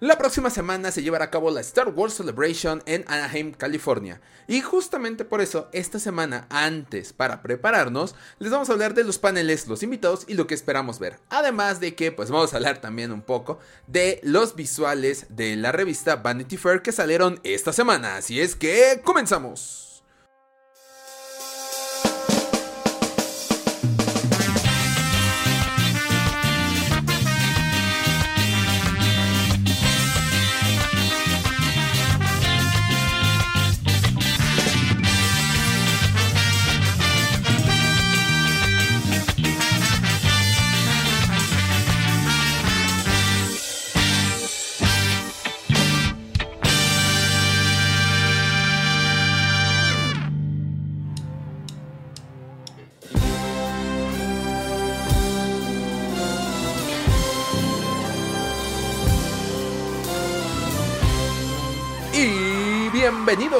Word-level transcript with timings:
La 0.00 0.16
próxima 0.16 0.48
semana 0.48 0.92
se 0.92 1.02
llevará 1.02 1.24
a 1.24 1.30
cabo 1.30 1.50
la 1.50 1.60
Star 1.60 1.88
Wars 1.88 2.14
Celebration 2.14 2.84
en 2.86 3.04
Anaheim, 3.08 3.50
California. 3.50 4.20
Y 4.46 4.60
justamente 4.60 5.24
por 5.24 5.40
eso, 5.40 5.68
esta 5.72 5.98
semana, 5.98 6.46
antes, 6.50 7.12
para 7.12 7.42
prepararnos, 7.42 8.14
les 8.38 8.52
vamos 8.52 8.70
a 8.70 8.74
hablar 8.74 8.94
de 8.94 9.02
los 9.02 9.18
paneles, 9.18 9.66
los 9.66 9.82
invitados 9.82 10.24
y 10.28 10.34
lo 10.34 10.46
que 10.46 10.54
esperamos 10.54 11.00
ver. 11.00 11.18
Además 11.30 11.80
de 11.80 11.96
que, 11.96 12.12
pues 12.12 12.30
vamos 12.30 12.52
a 12.52 12.58
hablar 12.58 12.80
también 12.80 13.10
un 13.10 13.22
poco 13.22 13.58
de 13.88 14.20
los 14.22 14.54
visuales 14.54 15.26
de 15.30 15.56
la 15.56 15.72
revista 15.72 16.14
Vanity 16.14 16.58
Fair 16.58 16.80
que 16.80 16.92
salieron 16.92 17.40
esta 17.42 17.72
semana. 17.72 18.18
Así 18.18 18.40
es 18.40 18.54
que, 18.54 19.00
comenzamos. 19.02 19.87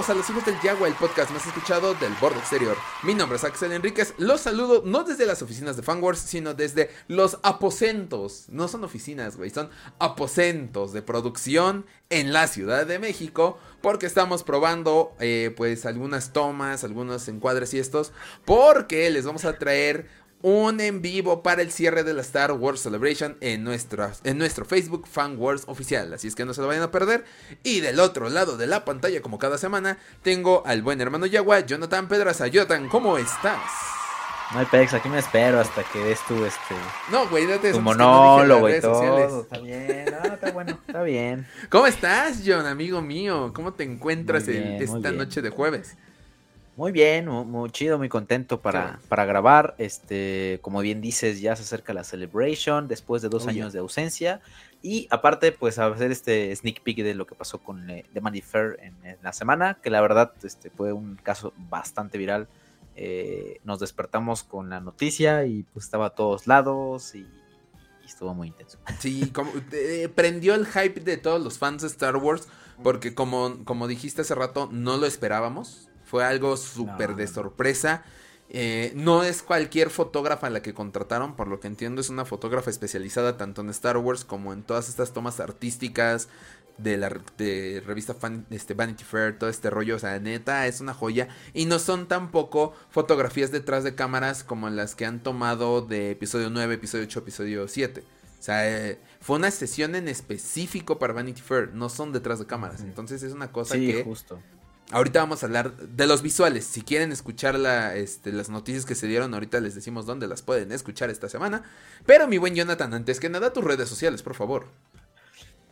A 0.08 0.14
Los 0.14 0.30
Hijos 0.30 0.46
del 0.46 0.58
Yagua, 0.62 0.88
el 0.88 0.94
podcast 0.94 1.30
más 1.32 1.46
escuchado 1.46 1.92
del 1.92 2.14
borde 2.14 2.38
exterior. 2.38 2.78
Mi 3.02 3.12
nombre 3.12 3.36
es 3.36 3.44
Axel 3.44 3.72
Enríquez. 3.72 4.14
Los 4.16 4.40
saludo 4.40 4.82
no 4.82 5.04
desde 5.04 5.26
las 5.26 5.42
oficinas 5.42 5.76
de 5.76 5.82
Fanwars, 5.82 6.20
sino 6.20 6.54
desde 6.54 6.88
los 7.08 7.38
aposentos. 7.42 8.46
No 8.48 8.68
son 8.68 8.84
oficinas, 8.84 9.36
güey, 9.36 9.50
son 9.50 9.68
aposentos 9.98 10.94
de 10.94 11.02
producción 11.02 11.84
en 12.08 12.32
la 12.32 12.46
Ciudad 12.46 12.86
de 12.86 12.98
México. 12.98 13.58
Porque 13.82 14.06
estamos 14.06 14.44
probando, 14.44 15.12
eh, 15.20 15.52
pues, 15.54 15.84
algunas 15.84 16.32
tomas, 16.32 16.84
algunos 16.84 17.28
encuadres 17.28 17.74
y 17.74 17.78
estos. 17.78 18.12
Porque 18.46 19.10
les 19.10 19.26
vamos 19.26 19.44
a 19.44 19.58
traer 19.58 20.08
un 20.42 20.80
en 20.80 21.02
vivo 21.02 21.42
para 21.42 21.62
el 21.62 21.72
cierre 21.72 22.04
de 22.04 22.14
la 22.14 22.22
Star 22.22 22.52
Wars 22.52 22.80
Celebration 22.80 23.36
en, 23.40 23.66
en 23.66 24.38
nuestro 24.38 24.64
Facebook 24.64 25.06
Fan 25.08 25.36
Wars 25.38 25.64
oficial. 25.66 26.12
Así 26.12 26.28
es 26.28 26.34
que 26.34 26.44
no 26.44 26.54
se 26.54 26.60
lo 26.60 26.66
vayan 26.68 26.82
a 26.82 26.90
perder. 26.90 27.24
Y 27.62 27.80
del 27.80 28.00
otro 28.00 28.28
lado 28.28 28.56
de 28.56 28.66
la 28.66 28.84
pantalla, 28.84 29.20
como 29.20 29.38
cada 29.38 29.58
semana, 29.58 29.98
tengo 30.22 30.62
al 30.66 30.82
buen 30.82 31.00
hermano 31.00 31.26
Yagua, 31.26 31.60
Jonathan 31.60 32.08
Pedraza. 32.08 32.46
Jonathan, 32.46 32.88
¿cómo 32.88 33.18
estás? 33.18 33.60
No 34.52 34.60
hay 34.60 34.66
pex, 34.66 34.94
aquí 34.94 35.10
me 35.10 35.18
espero 35.18 35.60
hasta 35.60 35.84
que 35.84 35.98
des 35.98 36.20
tú 36.26 36.42
este. 36.46 36.74
No, 37.12 37.28
güey, 37.28 37.46
date 37.46 37.70
Tu 37.70 37.80
monólogo 37.82 38.70
y 38.70 38.80
todo. 38.80 39.42
Está 39.42 39.58
bien, 39.58 40.06
no, 40.06 40.34
está 40.34 40.50
bueno, 40.52 40.78
está 40.86 41.02
bien. 41.02 41.46
¿Cómo 41.68 41.86
estás, 41.86 42.40
John, 42.46 42.64
amigo 42.64 43.02
mío? 43.02 43.52
¿Cómo 43.54 43.74
te 43.74 43.84
encuentras 43.84 44.48
esta 44.48 45.12
noche 45.12 45.42
de 45.42 45.50
jueves? 45.50 45.98
Muy 46.78 46.92
bien, 46.92 47.26
muy, 47.26 47.70
chido, 47.70 47.98
muy 47.98 48.08
contento 48.08 48.62
para, 48.62 49.00
para, 49.08 49.24
grabar. 49.24 49.74
Este, 49.78 50.60
como 50.62 50.78
bien 50.78 51.00
dices, 51.00 51.40
ya 51.40 51.56
se 51.56 51.62
acerca 51.62 51.92
la 51.92 52.04
celebration 52.04 52.86
después 52.86 53.20
de 53.20 53.28
dos 53.28 53.48
años 53.48 53.72
de 53.72 53.80
ausencia. 53.80 54.40
Y 54.80 55.08
aparte, 55.10 55.50
pues 55.50 55.80
a 55.80 55.86
hacer 55.86 56.12
este 56.12 56.54
sneak 56.54 56.84
peek 56.84 56.98
de 56.98 57.14
lo 57.14 57.26
que 57.26 57.34
pasó 57.34 57.58
con 57.58 57.90
eh, 57.90 58.04
The 58.12 58.20
Money 58.20 58.42
Fair 58.42 58.78
en, 58.80 58.94
la 59.24 59.32
semana, 59.32 59.78
que 59.82 59.90
la 59.90 60.00
verdad 60.00 60.32
este, 60.44 60.70
fue 60.70 60.92
un 60.92 61.16
caso 61.16 61.52
bastante 61.68 62.16
viral. 62.16 62.46
Eh, 62.94 63.58
nos 63.64 63.80
despertamos 63.80 64.44
con 64.44 64.70
la 64.70 64.78
noticia 64.78 65.46
y 65.46 65.64
pues 65.72 65.86
estaba 65.86 66.06
a 66.06 66.10
todos 66.10 66.46
lados 66.46 67.16
y, 67.16 67.26
estuvo 68.06 68.34
muy 68.34 68.46
intenso. 68.46 68.78
Sí, 69.00 69.32
como, 69.32 69.50
eh, 69.72 70.08
prendió 70.14 70.54
el 70.54 70.64
hype 70.64 71.00
de 71.00 71.16
todos 71.16 71.42
los 71.42 71.58
fans 71.58 71.82
de 71.82 71.88
Star 71.88 72.16
Wars, 72.18 72.46
porque 72.84 73.16
como, 73.16 73.64
como 73.64 73.88
dijiste 73.88 74.20
hace 74.20 74.36
rato, 74.36 74.68
no 74.70 74.96
lo 74.96 75.06
esperábamos. 75.06 75.87
Fue 76.08 76.24
algo 76.24 76.56
súper 76.56 77.16
de 77.16 77.26
sorpresa. 77.26 78.02
Eh, 78.50 78.92
no 78.94 79.24
es 79.24 79.42
cualquier 79.42 79.90
fotógrafa 79.90 80.48
la 80.48 80.62
que 80.62 80.72
contrataron, 80.72 81.36
por 81.36 81.48
lo 81.48 81.60
que 81.60 81.66
entiendo 81.66 82.00
es 82.00 82.08
una 82.08 82.24
fotógrafa 82.24 82.70
especializada 82.70 83.36
tanto 83.36 83.60
en 83.60 83.68
Star 83.68 83.98
Wars 83.98 84.24
como 84.24 84.54
en 84.54 84.62
todas 84.62 84.88
estas 84.88 85.12
tomas 85.12 85.38
artísticas 85.38 86.28
de 86.78 86.96
la 86.96 87.10
revista 87.10 88.16
este, 88.50 88.72
Vanity 88.72 89.04
Fair, 89.04 89.38
todo 89.38 89.50
este 89.50 89.68
rollo, 89.68 89.96
o 89.96 89.98
sea, 89.98 90.18
neta, 90.18 90.66
es 90.66 90.80
una 90.80 90.94
joya. 90.94 91.28
Y 91.52 91.66
no 91.66 91.78
son 91.78 92.06
tampoco 92.06 92.72
fotografías 92.88 93.50
detrás 93.50 93.84
de 93.84 93.94
cámaras 93.94 94.44
como 94.44 94.70
las 94.70 94.94
que 94.94 95.04
han 95.04 95.22
tomado 95.22 95.82
de 95.82 96.12
episodio 96.12 96.48
9, 96.50 96.74
episodio 96.74 97.04
8, 97.04 97.18
episodio 97.18 97.68
7. 97.68 98.00
O 98.00 98.42
sea, 98.42 98.88
eh, 98.90 98.98
fue 99.20 99.36
una 99.36 99.50
sesión 99.50 99.96
en 99.96 100.08
específico 100.08 100.98
para 100.98 101.12
Vanity 101.12 101.42
Fair, 101.42 101.74
no 101.74 101.88
son 101.88 102.12
detrás 102.12 102.38
de 102.38 102.46
cámaras. 102.46 102.80
Entonces 102.80 103.22
es 103.24 103.32
una 103.32 103.50
cosa 103.50 103.74
sí, 103.74 103.88
que 103.88 104.04
justo. 104.04 104.40
Ahorita 104.90 105.20
vamos 105.20 105.42
a 105.42 105.46
hablar 105.46 105.76
de 105.76 106.06
los 106.06 106.22
visuales. 106.22 106.64
Si 106.64 106.80
quieren 106.80 107.12
escuchar 107.12 107.56
este, 107.94 108.32
las 108.32 108.48
noticias 108.48 108.86
que 108.86 108.94
se 108.94 109.06
dieron, 109.06 109.34
ahorita 109.34 109.60
les 109.60 109.74
decimos 109.74 110.06
dónde 110.06 110.26
las 110.26 110.40
pueden 110.40 110.72
escuchar 110.72 111.10
esta 111.10 111.28
semana. 111.28 111.62
Pero 112.06 112.26
mi 112.26 112.38
buen 112.38 112.54
Jonathan, 112.54 112.94
antes 112.94 113.20
que 113.20 113.28
nada, 113.28 113.52
tus 113.52 113.64
redes 113.64 113.88
sociales, 113.88 114.22
por 114.22 114.34
favor. 114.34 114.68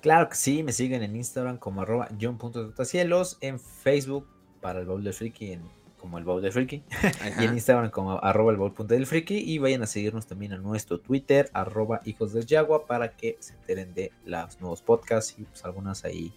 Claro 0.03 0.28
que 0.28 0.37
sí, 0.37 0.62
me 0.62 0.72
siguen 0.72 1.03
en 1.03 1.16
Instagram 1.16 1.56
como 1.56 1.81
arroba 1.81 2.09
john.totacielos, 2.21 3.38
en 3.41 3.59
Facebook 3.59 4.28
para 4.60 4.81
el 4.81 4.87
Bowl 4.87 5.03
del 5.03 5.15
Friki 5.15 5.59
como 5.97 6.19
el 6.19 6.25
Bowl 6.25 6.41
del 6.41 6.53
Friki, 6.53 6.84
y 7.41 7.44
en 7.44 7.54
Instagram 7.54 7.91
como 7.91 8.22
arroba 8.22 8.53
el 8.53 8.59
Bowl 8.59 8.72
del 8.87 9.06
Friki, 9.06 9.38
y 9.38 9.59
vayan 9.59 9.83
a 9.83 9.87
seguirnos 9.87 10.27
también 10.27 10.53
a 10.53 10.59
nuestro 10.59 11.00
Twitter, 11.00 11.50
arroba 11.54 12.00
hijos 12.04 12.33
del 12.33 12.47
Yagua, 12.47 12.87
para 12.87 13.16
que 13.16 13.37
se 13.41 13.54
enteren 13.54 13.94
de 13.94 14.12
los 14.25 14.60
nuevos 14.60 14.83
podcasts 14.83 15.34
y 15.38 15.44
pues 15.44 15.65
algunas 15.65 16.04
ahí 16.04 16.33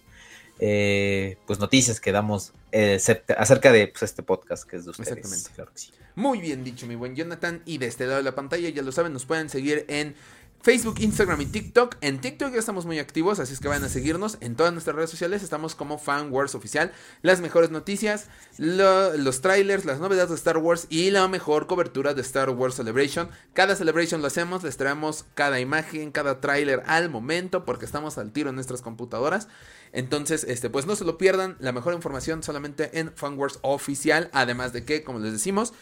eh, 0.62 1.38
pues 1.46 1.58
noticias 1.58 2.00
que 2.00 2.12
damos 2.12 2.52
eh, 2.70 2.98
acerca 3.36 3.72
de 3.72 3.88
pues, 3.88 4.02
este 4.02 4.22
podcast 4.22 4.68
que 4.68 4.76
es 4.76 4.84
de 4.84 4.90
ustedes. 4.90 5.08
Exactamente. 5.08 5.50
Claro 5.54 5.72
que 5.72 5.78
sí. 5.78 5.90
Muy 6.14 6.40
bien 6.40 6.62
dicho, 6.62 6.86
mi 6.86 6.96
buen 6.96 7.16
Jonathan. 7.16 7.62
Y 7.64 7.78
de 7.78 7.86
este 7.86 8.04
lado 8.04 8.18
de 8.18 8.24
la 8.24 8.34
pantalla, 8.34 8.68
ya 8.68 8.82
lo 8.82 8.92
saben, 8.92 9.12
nos 9.12 9.24
pueden 9.24 9.48
seguir 9.48 9.86
en 9.88 10.14
Facebook, 10.62 10.96
Instagram 11.00 11.40
y 11.40 11.46
TikTok. 11.46 11.96
En 12.02 12.20
TikTok 12.20 12.52
ya 12.52 12.58
estamos 12.58 12.84
muy 12.84 12.98
activos, 12.98 13.40
así 13.40 13.54
es 13.54 13.60
que 13.60 13.68
vayan 13.68 13.84
a 13.84 13.88
seguirnos. 13.88 14.36
En 14.40 14.56
todas 14.56 14.72
nuestras 14.72 14.94
redes 14.94 15.08
sociales 15.08 15.42
estamos 15.42 15.74
como 15.74 15.96
Fan 15.96 16.30
Wars 16.30 16.54
Oficial. 16.54 16.92
Las 17.22 17.40
mejores 17.40 17.70
noticias, 17.70 18.28
los 18.58 19.40
trailers, 19.40 19.86
las 19.86 20.00
novedades 20.00 20.28
de 20.28 20.36
Star 20.36 20.58
Wars 20.58 20.86
y 20.90 21.10
la 21.10 21.26
mejor 21.28 21.66
cobertura 21.66 22.12
de 22.12 22.20
Star 22.20 22.50
Wars 22.50 22.74
Celebration. 22.74 23.30
Cada 23.54 23.74
Celebration 23.74 24.20
lo 24.20 24.26
hacemos, 24.26 24.62
les 24.62 24.76
traemos 24.76 25.24
cada 25.34 25.60
imagen, 25.60 26.10
cada 26.12 26.40
trailer 26.40 26.82
al 26.86 27.08
momento 27.08 27.64
porque 27.64 27.86
estamos 27.86 28.18
al 28.18 28.30
tiro 28.30 28.50
en 28.50 28.56
nuestras 28.56 28.82
computadoras. 28.82 29.48
Entonces, 29.92 30.44
este, 30.44 30.68
pues 30.68 30.86
no 30.86 30.94
se 30.94 31.04
lo 31.04 31.16
pierdan. 31.16 31.56
La 31.58 31.72
mejor 31.72 31.94
información 31.94 32.42
solamente 32.42 33.00
en 33.00 33.12
Fanwars 33.14 33.58
Oficial. 33.62 34.28
Además 34.34 34.74
de 34.74 34.84
que, 34.84 35.04
como 35.04 35.20
les 35.20 35.32
decimos, 35.32 35.72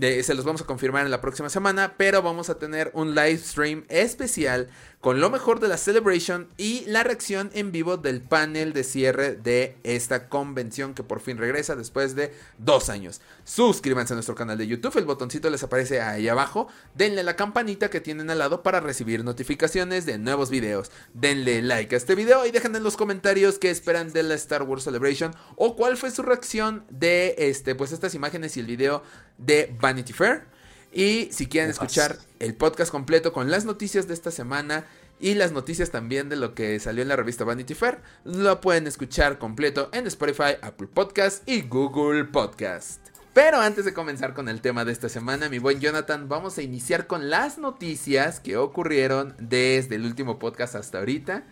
se 0.00 0.34
los 0.34 0.44
vamos 0.44 0.62
a 0.62 0.66
confirmar 0.66 1.04
en 1.04 1.10
la 1.10 1.20
próxima 1.20 1.48
semana, 1.48 1.94
pero 1.96 2.22
vamos 2.22 2.50
a 2.50 2.58
tener 2.58 2.90
un 2.94 3.14
live 3.14 3.38
stream 3.38 3.84
especial 3.88 4.68
con 5.04 5.20
lo 5.20 5.28
mejor 5.28 5.60
de 5.60 5.68
la 5.68 5.76
Celebration 5.76 6.48
y 6.56 6.86
la 6.86 7.02
reacción 7.02 7.50
en 7.52 7.72
vivo 7.72 7.98
del 7.98 8.22
panel 8.22 8.72
de 8.72 8.84
cierre 8.84 9.34
de 9.34 9.76
esta 9.82 10.30
convención 10.30 10.94
que 10.94 11.02
por 11.02 11.20
fin 11.20 11.36
regresa 11.36 11.76
después 11.76 12.16
de 12.16 12.32
dos 12.56 12.88
años. 12.88 13.20
Suscríbanse 13.44 14.14
a 14.14 14.16
nuestro 14.16 14.34
canal 14.34 14.56
de 14.56 14.66
YouTube, 14.66 14.96
el 14.96 15.04
botoncito 15.04 15.50
les 15.50 15.62
aparece 15.62 16.00
ahí 16.00 16.26
abajo, 16.26 16.68
denle 16.94 17.22
la 17.22 17.36
campanita 17.36 17.90
que 17.90 18.00
tienen 18.00 18.30
al 18.30 18.38
lado 18.38 18.62
para 18.62 18.80
recibir 18.80 19.24
notificaciones 19.24 20.06
de 20.06 20.16
nuevos 20.16 20.48
videos, 20.48 20.90
denle 21.12 21.60
like 21.60 21.94
a 21.94 21.98
este 21.98 22.14
video 22.14 22.46
y 22.46 22.50
dejen 22.50 22.74
en 22.74 22.82
los 22.82 22.96
comentarios 22.96 23.58
qué 23.58 23.68
esperan 23.68 24.10
de 24.10 24.22
la 24.22 24.32
Star 24.36 24.62
Wars 24.62 24.84
Celebration 24.84 25.34
o 25.56 25.76
cuál 25.76 25.98
fue 25.98 26.12
su 26.12 26.22
reacción 26.22 26.82
de 26.88 27.34
este, 27.36 27.74
pues 27.74 27.92
estas 27.92 28.14
imágenes 28.14 28.56
y 28.56 28.60
el 28.60 28.66
video 28.66 29.02
de 29.36 29.76
Vanity 29.78 30.14
Fair. 30.14 30.54
Y 30.94 31.28
si 31.32 31.46
quieren 31.46 31.70
escuchar 31.70 32.18
el 32.38 32.54
podcast 32.54 32.92
completo 32.92 33.32
con 33.32 33.50
las 33.50 33.64
noticias 33.64 34.06
de 34.06 34.14
esta 34.14 34.30
semana 34.30 34.86
y 35.20 35.34
las 35.34 35.52
noticias 35.52 35.90
también 35.90 36.28
de 36.28 36.36
lo 36.36 36.54
que 36.54 36.78
salió 36.80 37.02
en 37.02 37.08
la 37.08 37.16
revista 37.16 37.44
Vanity 37.44 37.74
Fair, 37.74 38.00
lo 38.24 38.60
pueden 38.60 38.86
escuchar 38.86 39.38
completo 39.38 39.88
en 39.92 40.06
Spotify, 40.06 40.56
Apple 40.60 40.88
Podcast 40.92 41.48
y 41.48 41.62
Google 41.62 42.24
Podcast. 42.24 43.00
Pero 43.32 43.60
antes 43.60 43.84
de 43.84 43.92
comenzar 43.92 44.32
con 44.32 44.48
el 44.48 44.60
tema 44.60 44.84
de 44.84 44.92
esta 44.92 45.08
semana, 45.08 45.48
mi 45.48 45.58
buen 45.58 45.80
Jonathan, 45.80 46.28
vamos 46.28 46.56
a 46.58 46.62
iniciar 46.62 47.08
con 47.08 47.30
las 47.30 47.58
noticias 47.58 48.38
que 48.38 48.56
ocurrieron 48.56 49.34
desde 49.38 49.96
el 49.96 50.04
último 50.04 50.38
podcast 50.38 50.76
hasta 50.76 50.98
ahorita. 50.98 51.42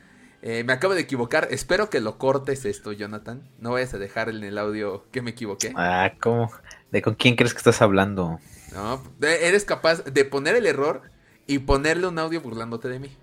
Eh, 0.43 0.65
me 0.65 0.73
acabo 0.73 0.95
de 0.95 1.01
equivocar, 1.01 1.49
espero 1.51 1.91
que 1.91 2.01
lo 2.01 2.19
cortes 2.19 2.65
esto, 2.65 2.93
Jonathan. 2.93 3.43
No 3.59 3.73
vayas 3.73 3.95
a 3.95 3.99
dejar 3.99 4.29
en 4.29 4.45
el 4.45 4.59
audio 4.59 5.07
que 5.11 5.23
me 5.23 5.31
equivoqué. 5.31 5.73
Ah, 5.77 6.13
¿cómo? 6.21 6.53
¿De 6.93 7.03
con 7.03 7.15
quién 7.15 7.37
crees 7.37 7.53
que 7.53 7.59
estás 7.59 7.83
hablando? 7.83 8.39
No, 8.73 9.03
eres 9.21 9.65
capaz 9.65 10.05
de 10.05 10.25
poner 10.25 10.57
el 10.57 10.67
error 10.67 11.03
y 11.47 11.61
ponerle 11.61 12.07
un 12.07 12.19
audio 12.19 12.41
burlándote 12.41 12.89
de 12.89 12.99
mí. 12.99 13.17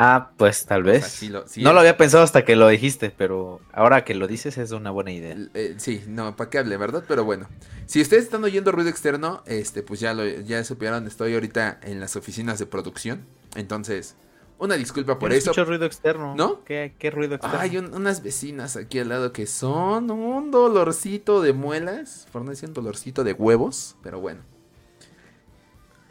Ah, 0.00 0.30
pues 0.36 0.64
tal 0.64 0.84
vez. 0.84 1.20
no 1.56 1.72
lo 1.72 1.80
había 1.80 1.96
pensado 1.96 2.22
hasta 2.22 2.44
que 2.44 2.54
lo 2.54 2.68
dijiste, 2.68 3.10
pero 3.10 3.60
ahora 3.72 4.04
que 4.04 4.14
lo 4.14 4.28
dices 4.28 4.56
es 4.56 4.70
una 4.70 4.92
buena 4.92 5.10
idea. 5.10 5.36
Eh, 5.54 5.74
sí, 5.78 6.04
no, 6.06 6.36
para 6.36 6.48
qué 6.50 6.58
hable, 6.58 6.76
¿verdad? 6.76 7.02
Pero 7.08 7.24
bueno, 7.24 7.48
si 7.86 8.00
ustedes 8.00 8.22
están 8.22 8.44
oyendo 8.44 8.70
ruido 8.70 8.90
externo, 8.90 9.42
este, 9.46 9.82
pues 9.82 9.98
ya 9.98 10.14
lo 10.14 10.24
ya 10.24 10.62
supieron, 10.62 11.08
estoy 11.08 11.34
ahorita 11.34 11.80
en 11.82 11.98
las 11.98 12.14
oficinas 12.14 12.60
de 12.60 12.66
producción, 12.66 13.26
entonces 13.56 14.14
una 14.60 14.76
disculpa 14.76 15.18
por 15.18 15.32
eso. 15.32 15.50
Mucho 15.50 15.64
ruido 15.64 15.84
externo. 15.84 16.36
¿No? 16.36 16.64
¿Qué, 16.64 16.92
ruido 17.12 17.34
externo? 17.34 17.58
Hay 17.58 17.76
unas 17.78 18.22
vecinas 18.22 18.76
aquí 18.76 19.00
al 19.00 19.08
lado 19.08 19.32
que 19.32 19.48
son 19.48 20.12
un 20.12 20.52
dolorcito 20.52 21.42
de 21.42 21.52
muelas, 21.52 22.28
por 22.30 22.42
no 22.42 22.50
decir 22.50 22.68
un 22.68 22.74
dolorcito 22.74 23.24
de 23.24 23.32
huevos, 23.32 23.96
pero 24.02 24.20
bueno. 24.20 24.42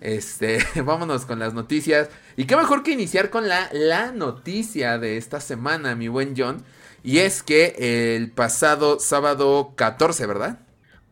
Este, 0.02 0.60
vámonos 0.84 1.26
con 1.26 1.40
las 1.40 1.54
noticias. 1.54 2.10
Y 2.36 2.46
qué 2.46 2.56
mejor 2.56 2.84
que 2.84 2.92
iniciar 2.92 3.30
con 3.30 3.48
la, 3.48 3.70
la 3.72 4.12
noticia 4.12 4.98
de 4.98 5.18
esta 5.18 5.40
semana, 5.40 5.96
mi 5.96 6.08
buen 6.08 6.34
John. 6.38 6.64
Y 7.04 7.20
es 7.20 7.44
que 7.44 8.16
el 8.16 8.32
pasado 8.32 9.00
sábado 9.00 9.74
14, 9.76 10.26
¿verdad? 10.26 10.60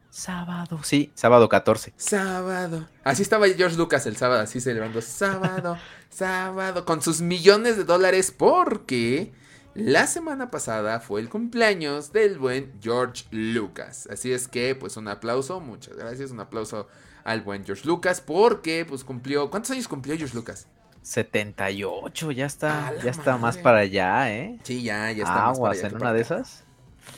Sábado. 0.10 0.80
Sí, 0.84 1.12
sábado 1.14 1.50
14. 1.50 1.94
Sábado. 1.98 2.88
Así 3.04 3.22
estaba 3.22 3.48
George 3.50 3.76
Lucas 3.76 4.06
el 4.06 4.16
sábado, 4.16 4.42
así 4.42 4.62
celebrando. 4.62 5.02
Sábado, 5.02 5.78
sábado. 6.10 6.86
Con 6.86 7.02
sus 7.02 7.22
millones 7.22 7.76
de 7.76 7.84
dólares 7.84 8.34
porque 8.36 9.34
la 9.74 10.08
semana 10.08 10.52
pasada 10.52 11.02
fue 11.02 11.20
el 11.20 11.28
cumpleaños 11.28 12.14
del 12.14 12.40
buen 12.40 12.72
George 12.82 13.26
Lucas. 13.32 14.08
Así 14.10 14.32
es 14.32 14.48
que, 14.48 14.74
pues 14.74 14.96
un 14.96 15.10
aplauso, 15.10 15.60
muchas 15.60 15.98
gracias, 15.98 16.32
un 16.32 16.40
aplauso 16.40 16.88
al 17.26 17.42
buen 17.42 17.66
George 17.66 17.86
Lucas 17.86 18.22
porque 18.22 18.86
pues 18.88 19.04
cumplió, 19.04 19.50
¿cuántos 19.50 19.72
años 19.72 19.90
cumplió 19.90 20.16
George 20.16 20.36
Lucas? 20.36 20.68
78, 21.02 22.32
ya 22.32 22.46
está, 22.46 22.94
ya 23.04 23.12
está 23.12 23.38
más 23.38 23.58
para 23.58 23.80
allá, 23.80 24.34
¿eh? 24.34 24.58
Sí, 24.64 24.82
ya, 24.82 25.12
ya 25.12 25.24
está 25.24 25.48
más 25.48 25.60
para 25.60 25.74
allá. 25.74 25.88
en 25.88 25.96
una 25.96 26.14
de 26.14 26.22
esas? 26.22 26.64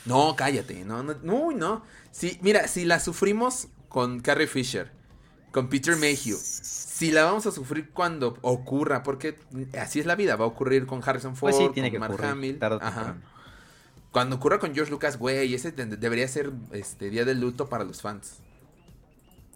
No, 0.04 0.34
cállate, 0.36 0.84
no, 0.84 1.02
no, 1.02 1.14
no, 1.22 1.52
no. 1.52 1.82
Sí, 2.10 2.38
mira, 2.42 2.68
si 2.68 2.84
la 2.84 3.00
sufrimos 3.00 3.68
con 3.88 4.20
Carrie 4.20 4.46
Fisher, 4.46 4.90
con 5.52 5.68
Peter 5.68 5.96
Mayhew, 5.96 6.36
si 6.36 7.10
la 7.12 7.24
vamos 7.24 7.46
a 7.46 7.50
sufrir 7.50 7.90
cuando 7.90 8.36
ocurra, 8.42 9.02
porque 9.02 9.38
así 9.80 10.00
es 10.00 10.06
la 10.06 10.16
vida, 10.16 10.36
va 10.36 10.44
a 10.44 10.48
ocurrir 10.48 10.86
con 10.86 11.00
Harrison 11.02 11.34
pues 11.34 11.56
Ford, 11.56 11.74
con 11.74 11.98
Mark 11.98 12.22
Hamill, 12.22 12.58
Cuando 14.10 14.36
ocurra 14.36 14.58
con 14.58 14.74
George 14.74 14.90
Lucas, 14.90 15.18
güey, 15.18 15.54
ese 15.54 15.72
debería 15.72 16.28
ser 16.28 16.52
este 16.72 17.08
día 17.08 17.24
de 17.24 17.34
luto 17.34 17.68
para 17.68 17.84
los 17.84 18.02
fans. 18.02 18.40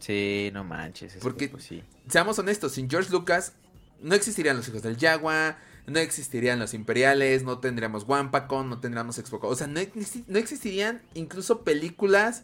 Sí, 0.03 0.51
no 0.53 0.65
manches. 0.65 1.17
Porque, 1.23 1.49
pues 1.49 1.69
seamos 2.09 2.37
honestos, 2.39 2.73
sin 2.73 2.91
George 2.91 3.11
Lucas 3.11 3.53
no 4.01 4.17
existirían 4.17 4.57
los 4.57 4.67
hijos 4.67 4.83
del 4.83 4.99
Jaguar, 4.99 5.59
no 5.87 6.01
existirían 6.01 6.59
los 6.59 6.75
imperiales, 6.75 7.45
no 7.45 7.61
tendríamos 7.61 8.05
Wampacon, 8.09 8.69
no 8.69 8.81
tendríamos 8.81 9.19
Expo. 9.19 9.39
O 9.43 9.55
sea, 9.55 9.69
no, 9.69 9.79
existirían 10.39 11.03
incluso 11.15 11.63
películas 11.63 12.43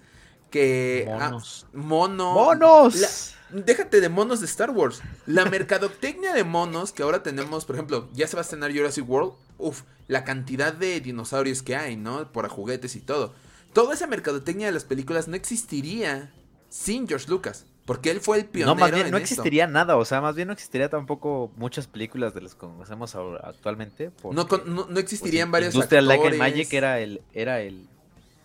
que... 0.50 1.08
Ah, 1.10 1.30
monos. 1.30 1.66
monos. 1.72 2.34
¡Monos! 2.34 3.34
déjate 3.50 4.00
de 4.00 4.08
monos 4.08 4.38
de 4.38 4.46
Star 4.46 4.70
Wars. 4.70 5.02
La 5.26 5.44
mercadotecnia 5.46 6.34
de 6.34 6.44
monos 6.44 6.92
que 6.92 7.02
ahora 7.02 7.24
tenemos, 7.24 7.64
por 7.64 7.74
ejemplo, 7.74 8.08
ya 8.12 8.28
se 8.28 8.36
va 8.36 8.42
a 8.42 8.44
estrenar 8.44 8.72
Jurassic 8.72 9.08
World. 9.08 9.32
Uf, 9.58 9.82
la 10.06 10.22
cantidad 10.22 10.72
de 10.72 11.00
dinosaurios 11.00 11.62
que 11.62 11.74
hay, 11.74 11.96
¿no? 11.96 12.30
Por 12.30 12.46
juguetes 12.48 12.94
y 12.94 13.00
todo. 13.00 13.34
Toda 13.72 13.94
esa 13.94 14.06
mercadotecnia 14.06 14.66
de 14.66 14.72
las 14.72 14.84
películas 14.84 15.26
no 15.26 15.34
existiría 15.34 16.30
sin 16.68 17.08
George 17.08 17.28
Lucas. 17.28 17.66
Porque 17.84 18.10
él 18.10 18.20
fue 18.20 18.36
el 18.36 18.44
pionero. 18.44 18.74
No, 18.74 18.80
más 18.80 18.92
bien 18.92 19.10
no 19.10 19.16
existiría 19.16 19.66
nada, 19.66 19.96
o 19.96 20.04
sea, 20.04 20.20
más 20.20 20.36
bien 20.36 20.48
no 20.48 20.52
existiría 20.52 20.90
tampoco 20.90 21.50
muchas 21.56 21.86
películas 21.86 22.34
de 22.34 22.42
las 22.42 22.52
que 22.54 22.60
conocemos 22.60 23.14
actualmente. 23.14 24.10
No, 24.30 24.46
no, 24.66 25.00
existirían 25.00 25.50
varios 25.50 25.74
Industrial 25.74 26.06
Light 26.06 26.26
and 26.26 26.36
Magic 26.36 26.70
era 26.74 27.00
el, 27.00 27.22
era 27.32 27.60
el, 27.62 27.88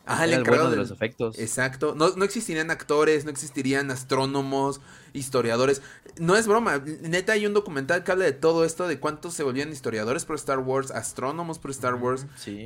Ah, 0.05 0.25
el, 0.25 0.43
bueno 0.43 0.69
de 0.69 0.75
los 0.75 0.91
efectos. 0.91 1.39
Exacto. 1.39 1.95
No, 1.95 2.09
no 2.17 2.25
existirían 2.25 2.71
actores, 2.71 3.23
no 3.23 3.31
existirían 3.31 3.89
astrónomos, 3.89 4.81
historiadores. 5.13 5.81
No 6.19 6.35
es 6.35 6.45
broma. 6.45 6.79
Neta, 7.01 7.33
hay 7.33 7.45
un 7.45 7.53
documental 7.53 8.03
que 8.03 8.11
habla 8.11 8.25
de 8.25 8.33
todo 8.33 8.65
esto, 8.65 8.87
de 8.87 8.99
cuántos 8.99 9.33
se 9.33 9.43
volvían 9.43 9.71
historiadores 9.71 10.25
por 10.25 10.35
Star 10.35 10.59
Wars, 10.59 10.91
astrónomos 10.91 11.57
por 11.57 11.71
Star 11.71 11.95
Wars, 11.95 12.25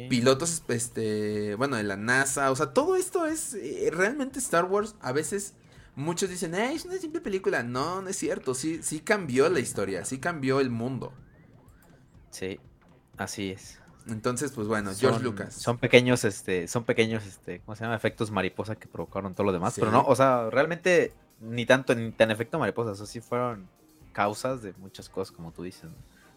pilotos, 0.10 0.64
este, 0.68 1.54
bueno, 1.56 1.76
de 1.76 1.84
la 1.84 1.96
NASA. 1.96 2.52
O 2.52 2.56
sea, 2.56 2.74
todo 2.74 2.96
esto 2.96 3.28
es 3.28 3.54
eh, 3.54 3.90
realmente 3.94 4.40
Star 4.40 4.66
Wars. 4.66 4.96
A 5.00 5.12
veces 5.12 5.54
muchos 5.96 6.32
dicen, 6.32 6.56
eh, 6.56 6.74
es 6.74 6.86
una 6.86 6.98
simple 6.98 7.22
película. 7.22 7.62
No, 7.62 8.02
no 8.02 8.10
es 8.10 8.18
cierto. 8.18 8.56
Sí, 8.56 8.80
sí 8.82 9.00
cambió 9.00 9.48
la 9.50 9.60
historia, 9.60 10.06
sí 10.06 10.18
cambió 10.18 10.60
el 10.60 10.72
mundo. 10.72 11.14
Sí, 12.32 12.60
así 13.16 13.52
es. 13.52 13.80
Entonces, 14.10 14.52
pues 14.52 14.68
bueno, 14.68 14.92
George 14.98 15.22
Lucas. 15.24 15.54
Son 15.54 15.78
pequeños, 15.78 16.24
este, 16.24 16.68
son 16.68 16.84
pequeños, 16.84 17.26
este, 17.26 17.60
¿cómo 17.60 17.76
se 17.76 17.84
llama? 17.84 17.96
Efectos 17.96 18.32
mariposa 18.32 18.76
que 18.76 18.88
provocaron 18.88 19.34
todo 19.34 19.46
lo 19.46 19.54
demás. 19.54 19.76
Pero 19.78 19.92
no, 19.92 20.04
o 20.04 20.16
sea, 20.16 20.50
realmente 20.50 21.14
ni 21.42 21.66
tanto, 21.66 21.96
ni 21.96 22.12
tan 22.12 22.32
efecto 22.32 22.60
mariposa. 22.60 22.92
Eso 22.92 23.06
sí 23.06 23.20
fueron 23.20 23.68
causas 24.14 24.62
de 24.62 24.74
muchas 24.78 25.10
cosas, 25.10 25.36
como 25.36 25.52
tú 25.52 25.64
dices. 25.64 25.90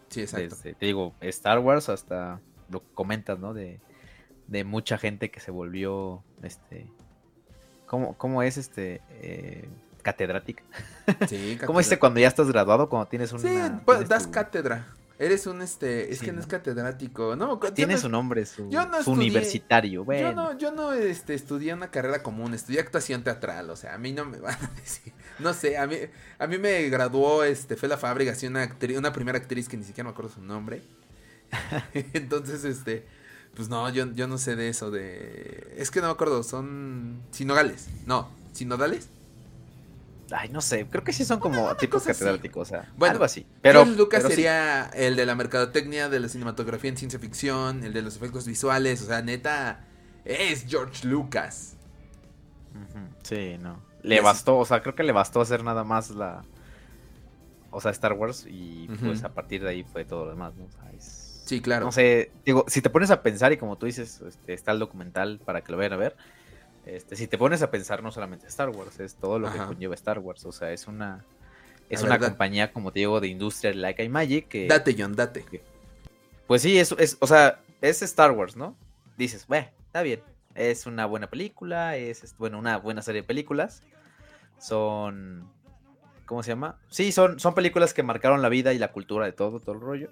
Sí, 0.09 0.21
exacto. 0.21 0.55
te 0.61 0.85
digo, 0.85 1.13
Star 1.21 1.59
Wars 1.59 1.89
hasta 1.89 2.39
lo 2.69 2.81
comentas, 2.93 3.39
¿no? 3.39 3.53
De, 3.53 3.79
de 4.47 4.63
mucha 4.63 4.97
gente 4.97 5.31
que 5.31 5.39
se 5.39 5.51
volvió, 5.51 6.23
este, 6.43 6.85
¿cómo, 7.85 8.17
cómo 8.17 8.43
es 8.43 8.57
este? 8.57 9.01
Eh, 9.09 9.69
catedrática. 10.01 10.63
Sí, 11.27 11.57
¿Cómo 11.65 11.79
es 11.79 11.97
cuando 11.97 12.19
ya 12.19 12.27
estás 12.27 12.47
graduado, 12.47 12.89
cuando 12.89 13.07
tienes 13.07 13.31
una... 13.31 13.41
Sí, 13.41 13.73
pues, 13.85 14.09
das 14.09 14.27
cátedra. 14.27 14.87
Eres 15.21 15.45
un 15.45 15.61
este, 15.61 16.11
es 16.11 16.19
que 16.19 16.31
no, 16.31 16.39
es 16.39 16.47
catedrático, 16.47 17.35
no. 17.35 17.59
Tiene 17.59 17.95
su 17.99 18.09
nombre, 18.09 18.43
su, 18.47 18.67
universitario, 19.05 20.03
bueno. 20.03 20.29
Yo 20.29 20.33
no, 20.33 20.57
yo 20.57 20.71
no 20.71 20.93
este, 20.93 21.35
estudié 21.35 21.75
una 21.75 21.91
carrera 21.91 22.23
común, 22.23 22.55
estudié 22.55 22.79
actuación 22.79 23.23
teatral, 23.23 23.69
o 23.69 23.75
sea, 23.75 23.93
a 23.93 23.99
mí 23.99 24.13
no 24.13 24.25
me 24.25 24.39
van 24.39 24.55
a 24.55 24.71
decir, 24.81 25.13
no 25.37 25.53
sé, 25.53 25.77
a 25.77 25.85
mí, 25.85 25.95
a 26.39 26.47
mí 26.47 26.57
me 26.57 26.89
graduó 26.89 27.43
este 27.43 27.75
Fela 27.75 27.97
Fábrica, 27.97 28.31
así 28.31 28.47
una 28.47 28.63
actriz, 28.63 28.97
una 28.97 29.13
primera 29.13 29.37
actriz 29.37 29.69
que 29.69 29.77
ni 29.77 29.83
siquiera 29.83 30.05
me 30.05 30.13
acuerdo 30.13 30.31
su 30.31 30.41
nombre. 30.41 30.81
Entonces, 32.13 32.63
este, 32.63 33.05
pues 33.53 33.69
no, 33.69 33.87
yo, 33.91 34.11
yo 34.13 34.27
no 34.27 34.39
sé 34.39 34.55
de 34.55 34.69
eso, 34.69 34.89
de, 34.89 35.75
es 35.77 35.91
que 35.91 36.01
no 36.01 36.07
me 36.07 36.13
acuerdo, 36.13 36.41
son 36.41 37.21
sinogales, 37.29 37.89
no, 38.07 38.27
sinodales. 38.53 39.07
Ay, 40.33 40.49
no 40.49 40.61
sé, 40.61 40.85
creo 40.87 41.03
que 41.03 41.13
sí 41.13 41.25
son 41.25 41.39
como 41.39 41.75
tipos 41.75 42.03
catedráticos, 42.03 42.67
o 42.67 42.69
sea, 42.69 42.91
bueno, 42.97 43.13
algo 43.13 43.25
así. 43.25 43.45
Pero 43.61 43.85
Lucas 43.85 44.23
sería 44.23 44.89
el 44.93 45.15
de 45.15 45.25
la 45.25 45.35
mercadotecnia, 45.35 46.09
de 46.09 46.19
la 46.19 46.29
cinematografía 46.29 46.89
en 46.89 46.97
ciencia 46.97 47.19
ficción, 47.19 47.83
el 47.83 47.93
de 47.93 48.01
los 48.01 48.15
efectos 48.15 48.45
visuales, 48.45 49.01
o 49.01 49.05
sea, 49.05 49.21
neta, 49.21 49.85
es 50.25 50.65
George 50.67 51.07
Lucas. 51.07 51.75
Sí, 53.23 53.57
no. 53.59 53.81
Le 54.03 54.21
bastó, 54.21 54.57
o 54.57 54.65
sea, 54.65 54.81
creo 54.81 54.95
que 54.95 55.03
le 55.03 55.11
bastó 55.11 55.41
hacer 55.41 55.63
nada 55.63 55.83
más 55.83 56.09
la. 56.11 56.43
O 57.69 57.79
sea, 57.79 57.91
Star 57.91 58.13
Wars 58.13 58.45
y 58.49 58.89
pues 59.01 59.23
a 59.23 59.33
partir 59.33 59.63
de 59.63 59.69
ahí 59.69 59.83
fue 59.83 60.03
todo 60.05 60.25
lo 60.25 60.31
demás, 60.31 60.53
¿no? 60.55 60.67
Sí, 60.99 61.61
claro. 61.61 61.85
No 61.85 61.91
sé, 61.91 62.31
digo, 62.45 62.65
si 62.67 62.81
te 62.81 62.89
pones 62.89 63.11
a 63.11 63.21
pensar 63.21 63.51
y 63.51 63.57
como 63.57 63.77
tú 63.77 63.85
dices, 63.85 64.21
este, 64.21 64.53
está 64.53 64.71
el 64.71 64.79
documental 64.79 65.39
para 65.43 65.61
que 65.61 65.71
lo 65.71 65.77
vayan 65.77 65.93
a 65.93 65.97
ver 65.97 66.15
este, 66.85 67.15
si 67.15 67.27
te 67.27 67.37
pones 67.37 67.61
a 67.61 67.71
pensar, 67.71 68.01
no 68.01 68.11
solamente 68.11 68.47
Star 68.47 68.69
Wars, 68.69 68.99
es 68.99 69.15
todo 69.15 69.39
lo 69.39 69.51
que 69.51 69.57
conlleva 69.57 69.95
Star 69.95 70.19
Wars. 70.19 70.45
O 70.45 70.51
sea, 70.51 70.71
es 70.71 70.87
una 70.87 71.25
es 71.91 72.03
una 72.03 72.17
compañía, 72.17 72.71
como 72.71 72.93
te 72.93 72.99
digo, 72.99 73.19
de 73.19 73.27
industria 73.27 73.73
like 73.73 74.01
I 74.01 74.07
Magic. 74.07 74.47
Que, 74.47 74.67
date, 74.67 74.95
John, 74.97 75.13
date. 75.13 75.43
pues 76.47 76.61
sí, 76.61 76.79
es, 76.79 76.93
es, 76.97 77.17
o 77.19 77.27
sea, 77.27 77.59
es 77.81 78.01
Star 78.01 78.31
Wars, 78.31 78.55
¿no? 78.55 78.77
Dices, 79.17 79.45
bueno, 79.45 79.67
está 79.87 80.01
bien. 80.01 80.21
Es 80.55 80.85
una 80.85 81.05
buena 81.05 81.29
película, 81.29 81.97
es, 81.97 82.35
bueno, 82.37 82.59
una 82.59 82.77
buena 82.77 83.01
serie 83.01 83.21
de 83.21 83.27
películas. 83.27 83.83
Son. 84.57 85.49
¿Cómo 86.25 86.43
se 86.43 86.51
llama? 86.51 86.79
Sí, 86.87 87.11
son, 87.11 87.41
son 87.41 87.53
películas 87.53 87.93
que 87.93 88.03
marcaron 88.03 88.41
la 88.41 88.47
vida 88.47 88.71
y 88.71 88.77
la 88.77 88.93
cultura 88.93 89.25
de 89.25 89.33
todo, 89.33 89.59
todo 89.59 89.75
el 89.75 89.81
rollo. 89.81 90.11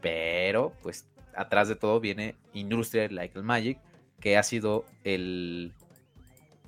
Pero, 0.00 0.72
pues, 0.82 1.06
atrás 1.36 1.68
de 1.68 1.76
todo 1.76 2.00
viene 2.00 2.34
Industria 2.52 3.08
Like 3.08 3.40
Magic, 3.42 3.78
que 4.18 4.36
ha 4.36 4.42
sido 4.42 4.86
el 5.04 5.72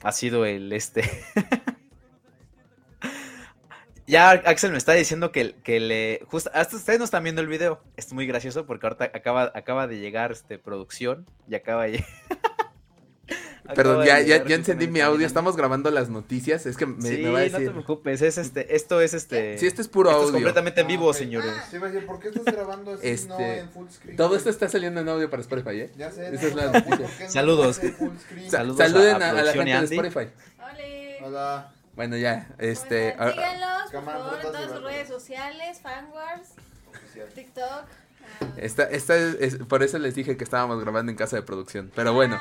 ha 0.03 0.13
sido 0.13 0.45
el 0.45 0.73
este. 0.73 1.03
ya 4.07 4.31
Axel 4.31 4.73
me 4.73 4.79
está 4.79 4.93
diciendo 4.93 5.33
que, 5.33 5.57
que 5.63 5.81
le. 5.81 6.21
Justo, 6.27 6.51
hasta 6.55 6.77
ustedes 6.77 6.99
no 6.99 7.05
están 7.05 7.25
viendo 7.25 7.41
el 7.41 7.49
video. 7.49 7.83
Es 7.97 8.13
muy 8.13 8.27
gracioso 8.27 8.67
porque 8.67 8.87
ahorita 8.87 9.05
acaba, 9.05 9.53
acaba 9.55 9.87
de 9.87 9.99
llegar 9.99 10.33
este, 10.33 10.59
producción 10.59 11.27
y 11.49 11.55
acaba 11.55 11.85
de. 11.85 12.05
Perdón, 13.75 14.05
ya, 14.07 14.21
ya, 14.21 14.45
ya 14.45 14.55
encendí 14.55 14.89
mi 14.89 15.01
audio. 15.01 15.27
Estamos 15.27 15.57
grabando 15.57 15.91
las 15.91 16.09
noticias. 16.09 16.67
Es 16.67 16.77
que 16.77 16.87
me, 16.87 17.03
sí, 17.03 17.19
me 17.19 17.31
va 17.31 17.41
a 17.41 17.43
decir. 17.43 17.61
No 17.61 17.67
te 17.67 17.71
preocupes, 17.71 18.23
es 18.23 18.39
este, 18.39 18.75
esto 18.75 19.01
es 19.01 19.15
este. 19.15 19.59
Sí, 19.59 19.67
esto 19.67 19.83
es 19.83 19.89
puro 19.89 20.11
esto 20.11 20.23
audio. 20.23 20.29
Es 20.29 20.35
completamente 20.35 20.81
en 20.81 20.87
vivo, 20.87 21.13
señores. 21.13 21.53
Sí, 21.71 21.79
va 21.79 21.89
a 21.89 21.91
decir, 21.91 22.07
¿por 22.07 22.19
qué 22.19 22.29
estás 22.29 22.45
grabando 22.45 22.93
así 22.95 23.07
este, 23.07 23.29
no 23.29 23.41
en 23.41 23.71
full 23.71 23.89
screen? 23.89 24.17
Todo 24.17 24.37
esto 24.37 24.51
está 24.51 24.69
saliendo 24.69 25.01
en 25.01 25.09
audio 25.09 25.29
para 25.29 25.43
Spotify, 25.43 25.81
¿eh? 25.81 25.91
Ya 25.97 26.11
sé. 26.11 26.35
Esa 26.35 26.47
es 26.47 26.55
la 26.55 26.73
noticia. 26.73 27.29
Saludos. 27.29 27.81
Saludos. 28.49 28.79
Saluden 28.79 29.23
a, 29.23 29.31
a, 29.31 29.43
la 29.43 29.53
gente 29.53 29.73
de 29.73 29.85
Spotify. 29.85 30.31
Hola. 30.59 31.27
Hola. 31.27 31.73
Bueno, 31.95 32.17
ya, 32.17 32.49
este. 32.59 33.15
Bueno, 33.17 33.33
síganlos, 33.33 33.91
por 33.91 34.05
favor, 34.05 34.35
en 34.37 34.43
todas 34.43 34.71
sus 34.71 34.83
redes 34.83 35.09
sociales, 35.09 35.81
Fanwars, 35.81 36.51
TikTok. 37.35 38.08
Esta, 38.57 38.85
esta 38.85 39.17
es, 39.17 39.57
por 39.57 39.83
eso 39.83 39.99
les 39.99 40.15
dije 40.15 40.37
que 40.37 40.45
estábamos 40.45 40.81
grabando 40.81 41.11
en 41.11 41.17
casa 41.17 41.37
de 41.37 41.43
producción. 41.43 41.91
Pero 41.95 42.13
bueno. 42.13 42.41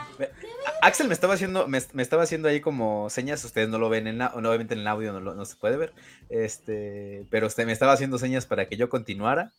Axel 0.82 1.08
me 1.08 1.14
estaba 1.14 1.34
haciendo, 1.34 1.68
me, 1.68 1.78
estaba 1.78 2.24
haciendo 2.24 2.48
ahí 2.48 2.62
como 2.62 3.10
señas, 3.10 3.44
ustedes 3.44 3.70
no 3.70 3.80
lo 3.80 3.90
ven 3.90 4.08
en 4.08 4.22
obviamente 4.22 4.74
en 4.74 4.82
el 4.82 4.88
audio 4.88 5.12
no, 5.14 5.34
no 5.34 5.46
se 5.46 5.56
puede 5.56 5.78
ver. 5.78 5.94
Este, 6.30 7.26
pero 7.30 7.48
usted 7.48 7.66
me 7.66 7.72
estaba 7.72 7.94
haciendo 7.94 8.18
señas 8.18 8.46
para 8.46 8.68
que 8.68 8.78
yo 8.78 8.90
continuara. 8.90 9.54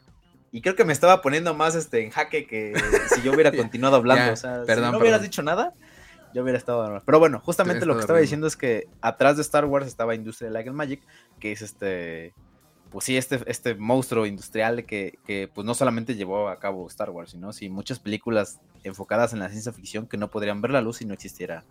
Y 0.50 0.62
creo 0.62 0.76
que 0.76 0.85
me 0.85 0.92
estaba 0.92 1.20
poniendo 1.20 1.54
más 1.54 1.75
este 1.75 2.02
en 2.02 2.11
jaque 2.11 2.47
que 2.47 2.75
si 3.14 3.23
yo 3.23 3.32
hubiera 3.32 3.52
continuado 3.56 3.97
hablando. 3.97 4.32
o 4.32 4.37
sea, 4.37 4.64
si 4.64 4.80
no 4.80 4.99
hubieras 4.99 5.23
dicho 5.23 5.42
nada, 5.42 5.75
yo 6.35 6.42
hubiera 6.42 6.58
estado. 6.58 7.02
Pero 7.04 7.18
bueno, 7.18 7.40
justamente 7.44 7.87
lo 7.87 7.94
que 7.94 8.00
estaba 8.00 8.18
diciendo 8.18 8.47
es 8.47 8.56
que 8.56 8.88
atrás 9.00 9.37
de 9.37 9.42
Star 9.42 9.64
Wars 9.64 9.87
estaba 9.87 10.14
Industrial 10.14 10.52
Light 10.52 10.68
and 10.68 10.76
Magic, 10.76 11.02
que 11.38 11.52
es 11.52 11.62
este 11.62 12.35
pues 12.90 13.04
sí, 13.04 13.16
este, 13.16 13.40
este 13.47 13.75
monstruo 13.75 14.26
industrial 14.26 14.85
que, 14.85 15.18
que, 15.26 15.49
pues 15.52 15.64
no 15.66 15.75
solamente 15.75 16.14
llevó 16.14 16.49
a 16.49 16.59
cabo 16.59 16.87
Star 16.88 17.11
Wars, 17.11 17.33
sino 17.33 17.52
sí 17.52 17.68
muchas 17.68 17.99
películas 17.99 18.61
enfocadas 18.85 19.33
en 19.33 19.40
la 19.40 19.49
ciencia 19.49 19.73
ficción 19.73 20.07
que 20.07 20.16
no 20.16 20.28
podrían 20.28 20.61
ver 20.62 20.71
la 20.71 20.80
luz 20.80 20.99
si 20.99 21.04
no 21.04 21.14
existiera 21.14 21.64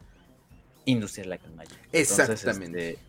Industrial 0.86 1.29
Light 1.29 1.45
and 1.45 1.55
Magic. 1.55 1.77
Exactamente. 1.91 2.89
Este, 2.91 3.03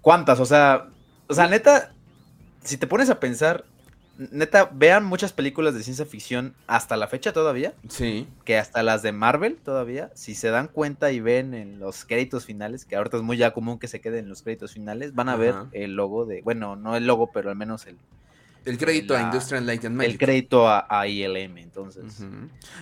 ¿Cuántas? 0.00 0.40
O 0.40 0.46
sea, 0.46 0.88
o 1.26 1.34
sea, 1.34 1.48
neta, 1.48 1.92
si 2.62 2.76
te 2.76 2.86
pones 2.86 3.10
a 3.10 3.18
pensar, 3.18 3.64
neta, 4.18 4.70
vean 4.72 5.04
muchas 5.04 5.32
películas 5.32 5.74
de 5.74 5.82
ciencia 5.82 6.04
ficción 6.04 6.54
hasta 6.66 6.96
la 6.96 7.08
fecha 7.08 7.32
todavía. 7.32 7.74
Sí. 7.88 8.26
Que 8.44 8.58
hasta 8.58 8.82
las 8.82 9.02
de 9.02 9.12
Marvel 9.12 9.56
todavía. 9.56 10.10
Si 10.14 10.34
se 10.34 10.48
dan 10.48 10.68
cuenta 10.68 11.12
y 11.12 11.20
ven 11.20 11.54
en 11.54 11.78
los 11.78 12.04
créditos 12.04 12.46
finales, 12.46 12.84
que 12.84 12.96
ahorita 12.96 13.18
es 13.18 13.22
muy 13.22 13.36
ya 13.36 13.52
común 13.52 13.78
que 13.78 13.88
se 13.88 14.00
queden 14.00 14.24
en 14.24 14.28
los 14.28 14.42
créditos 14.42 14.72
finales, 14.72 15.14
van 15.14 15.28
a 15.28 15.36
ver 15.36 15.54
el 15.72 15.94
logo 15.94 16.24
de. 16.24 16.42
Bueno, 16.42 16.76
no 16.76 16.96
el 16.96 17.06
logo, 17.06 17.30
pero 17.32 17.50
al 17.50 17.56
menos 17.56 17.86
el. 17.86 17.96
El 18.64 18.78
crédito 18.78 19.16
a 19.16 19.22
Industrial 19.22 19.64
Light 19.64 19.84
and 19.84 19.96
Magic. 19.96 20.12
El 20.12 20.18
crédito 20.18 20.68
a, 20.68 21.06
ILM, 21.06 21.58
entonces. 21.58 22.04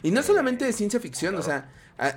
Y 0.02 0.10
no 0.10 0.22
solamente 0.22 0.64
de 0.64 0.72
ciencia 0.72 0.98
ficción, 0.98 1.34
o 1.34 1.42
sea, 1.42 1.70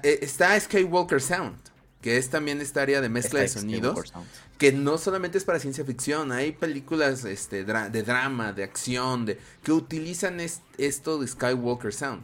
eh, 0.03 0.19
está 0.21 0.57
Skywalker 0.57 1.21
Sound 1.21 1.57
que 2.01 2.17
es 2.17 2.29
también 2.29 2.61
esta 2.61 2.81
área 2.81 3.01
de 3.01 3.09
mezcla 3.09 3.39
de 3.39 3.47
sonidos, 3.47 4.13
que 4.57 4.71
no 4.71 4.97
solamente 4.97 5.37
es 5.37 5.43
para 5.43 5.59
ciencia 5.59 5.83
ficción, 5.83 6.31
hay 6.31 6.51
películas 6.51 7.25
este, 7.25 7.63
de 7.63 8.03
drama, 8.03 8.53
de 8.53 8.63
acción, 8.63 9.25
de 9.25 9.39
que 9.63 9.71
utilizan 9.71 10.39
esto 10.77 11.19
de 11.19 11.27
Skywalker 11.27 11.93
Sound. 11.93 12.23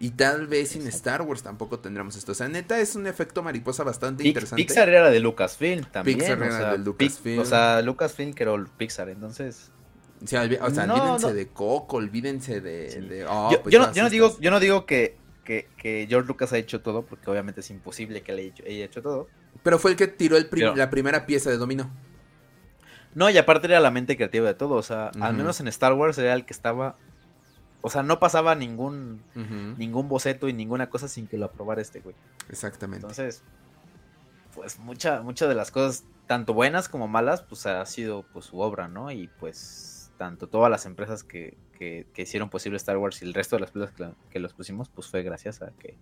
Y 0.00 0.10
tal 0.10 0.46
vez 0.46 0.70
sin 0.70 0.86
Star 0.86 1.22
Wars 1.22 1.42
tampoco 1.42 1.80
tendremos 1.80 2.14
esto. 2.14 2.30
O 2.30 2.34
sea, 2.34 2.48
neta 2.48 2.78
es 2.78 2.94
un 2.94 3.08
efecto 3.08 3.42
mariposa 3.42 3.82
bastante 3.82 4.26
interesante. 4.26 4.62
Pixar 4.62 4.88
era 4.88 5.10
de 5.10 5.18
Lucasfilm 5.18 5.84
también. 5.90 6.18
Pixar 6.18 6.40
era 6.40 6.72
de 6.72 6.78
Lucasfilm. 6.78 7.40
o 7.40 7.44
sea, 7.44 7.82
Lucasfilm 7.82 8.32
creó 8.32 8.64
Pixar, 8.76 9.08
entonces... 9.08 9.72
O 10.22 10.26
sea, 10.26 10.42
olvídense 10.42 11.32
de 11.32 11.48
Coco, 11.48 11.96
olvídense 11.96 12.60
de... 12.60 13.26
Oh, 13.28 13.50
yo, 13.50 13.62
pues 13.62 13.96
no, 13.96 14.08
digo, 14.08 14.38
yo 14.40 14.50
no 14.52 14.60
digo 14.60 14.86
que 14.86 15.16
que, 15.76 16.06
George 16.08 16.28
Lucas 16.28 16.52
ha 16.52 16.58
hecho 16.58 16.82
todo, 16.82 17.02
porque 17.02 17.30
obviamente 17.30 17.60
es 17.60 17.70
imposible 17.70 18.22
que 18.22 18.32
le 18.32 18.52
haya 18.66 18.84
hecho, 18.84 19.02
todo. 19.02 19.28
Pero 19.62 19.78
fue 19.78 19.92
el 19.92 19.96
que 19.96 20.06
tiró 20.06 20.36
el 20.36 20.48
la 20.76 20.90
primera 20.90 21.26
pieza 21.26 21.50
de 21.50 21.56
dominó. 21.56 21.90
No, 23.14 23.30
y 23.30 23.38
aparte 23.38 23.66
era 23.66 23.80
la 23.80 23.90
mente 23.90 24.16
creativa 24.16 24.46
de 24.46 24.54
todo. 24.54 24.74
O 24.74 24.82
sea, 24.82 25.10
al 25.20 25.34
menos 25.34 25.60
en 25.60 25.68
Star 25.68 25.94
Wars 25.94 26.18
era 26.18 26.34
el 26.34 26.44
que 26.44 26.52
estaba. 26.52 26.96
O 27.80 27.90
sea, 27.90 28.02
no 28.02 28.18
pasaba 28.20 28.54
ningún, 28.54 29.22
ningún 29.78 30.08
boceto 30.08 30.48
y 30.48 30.52
ninguna 30.52 30.90
cosa 30.90 31.08
sin 31.08 31.26
que 31.26 31.38
lo 31.38 31.46
aprobara 31.46 31.80
este 31.80 32.00
güey. 32.00 32.14
Exactamente. 32.50 33.06
Entonces, 33.06 33.42
pues 34.54 34.78
muchas 34.78 35.24
mucha 35.24 35.46
de 35.48 35.54
las 35.54 35.70
cosas, 35.70 36.04
tanto 36.26 36.52
buenas 36.52 36.88
como 36.88 37.08
malas, 37.08 37.42
pues 37.42 37.66
ha 37.66 37.84
sido 37.86 38.24
pues 38.32 38.46
su 38.46 38.60
obra, 38.60 38.88
¿no? 38.88 39.10
Y 39.10 39.28
pues 39.40 39.97
tanto 40.18 40.48
todas 40.48 40.70
las 40.70 40.84
empresas 40.84 41.24
que, 41.24 41.56
que, 41.78 42.04
hicieron 42.16 42.50
posible 42.50 42.76
Star 42.76 42.98
Wars 42.98 43.22
y 43.22 43.24
el 43.24 43.32
resto 43.32 43.56
de 43.56 43.60
las 43.60 43.70
películas 43.70 44.14
que, 44.28 44.40
los 44.40 44.52
pusimos, 44.52 44.90
pues 44.90 45.08
fue 45.08 45.22
gracias 45.22 45.62
a 45.62 45.70
que, 45.78 45.96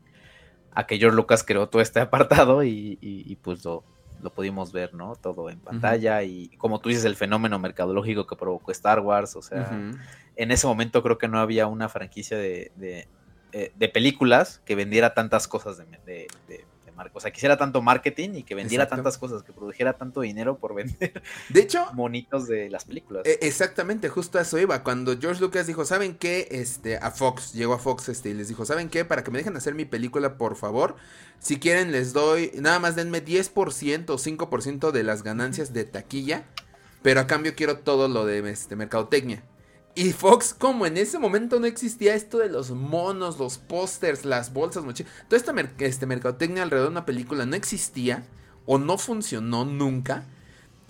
a 0.73 0.87
que 0.87 0.99
George 0.99 1.15
Lucas 1.15 1.45
creó 1.45 1.69
todo 1.69 1.83
este 1.83 2.01
apartado 2.01 2.65
y, 2.65 3.39
pues 3.43 3.65
lo, 3.65 3.85
lo, 4.21 4.33
pudimos 4.33 4.73
ver, 4.73 4.95
¿no? 4.95 5.15
Todo 5.15 5.51
en 5.51 5.61
pantalla 5.61 6.25
y 6.25 6.49
como 6.57 6.81
tú 6.81 6.89
dices, 6.89 7.05
el 7.05 7.15
fenómeno 7.15 7.59
mercadológico 7.59 8.27
que 8.27 8.35
provocó 8.35 8.73
Star 8.73 9.01
Wars, 9.01 9.37
o 9.37 9.43
sea, 9.43 9.71
en 10.35 10.51
ese 10.51 10.67
momento 10.67 11.03
creo 11.03 11.19
que 11.19 11.29
no 11.29 11.39
había 11.39 11.67
una 11.67 11.89
franquicia 11.89 12.37
de, 12.39 12.73
de, 12.77 13.07
eh, 13.53 13.89
películas 13.89 14.61
que 14.65 14.75
vendiera 14.75 15.15
tantas 15.15 15.47
cosas 15.47 15.79
de, 15.79 16.27
o 17.13 17.21
sea, 17.21 17.31
quisiera 17.31 17.57
tanto 17.57 17.83
marketing 17.83 18.31
y 18.37 18.43
que 18.43 18.55
vendiera 18.55 18.89
tantas 18.89 19.19
cosas, 19.19 19.43
que 19.43 19.53
produjera 19.53 19.95
tanto 19.95 20.21
dinero 20.21 20.59
por 20.59 20.75
vender. 20.75 21.23
De 21.49 21.61
hecho, 21.61 21.87
monitos 21.93 22.47
de 22.49 22.71
las 22.71 22.85
películas. 22.85 23.27
E, 23.27 23.39
exactamente, 23.43 24.09
justo 24.09 24.39
a 24.39 24.43
eso 24.43 24.59
iba. 24.59 24.83
Cuando 24.83 25.19
George 25.19 25.41
Lucas 25.41 25.67
dijo, 25.67 25.85
¿saben 25.85 26.17
qué? 26.17 26.49
Este, 26.51 26.97
a 26.97 27.11
Fox, 27.11 27.53
llegó 27.53 27.75
a 27.75 27.79
Fox 27.79 28.09
este, 28.09 28.31
y 28.31 28.35
les 28.35 28.49
dijo, 28.49 28.65
¿saben 28.65 28.89
qué? 28.89 29.05
Para 29.05 29.25
que 29.25 29.31
me 29.31 29.39
dejen 29.39 29.57
hacer 29.57 29.75
mi 29.75 29.85
película, 29.85 30.37
por 30.37 30.57
favor, 30.57 30.97
si 31.39 31.59
quieren 31.59 31.93
les 31.93 32.13
doy, 32.13 32.51
nada 32.57 32.79
más 32.79 32.97
denme 32.97 33.25
10% 33.25 34.11
o 34.11 34.19
5% 34.19 34.91
de 34.91 35.03
las 35.03 35.23
ganancias 35.23 35.73
de 35.73 35.85
taquilla, 35.85 36.45
pero 37.03 37.21
a 37.21 37.27
cambio 37.27 37.55
quiero 37.55 37.79
todo 37.79 38.09
lo 38.09 38.25
de 38.25 38.51
este, 38.51 38.77
mercadotecnia. 38.77 39.43
Y 39.97 40.13
Fox, 40.13 40.53
como 40.53 40.85
en 40.85 40.99
ese 40.99 41.19
momento 41.19 41.59
no 41.59 41.65
existía 41.65 42.15
esto 42.15 42.37
de 42.37 42.51
los 42.51 42.71
monos, 42.71 43.39
los 43.39 43.57
pósters, 43.57 44.27
las 44.27 44.53
bolsas, 44.53 44.85
mochilas, 44.85 45.11
toda 45.27 45.39
esta 45.39 45.55
este, 45.79 46.05
mercadotecnia 46.05 46.63
alrededor 46.63 46.89
de 46.89 46.93
una 46.93 47.07
película 47.07 47.47
no 47.47 47.57
existía 47.57 48.27
o 48.67 48.77
no 48.77 48.99
funcionó 48.99 49.65
nunca. 49.65 50.27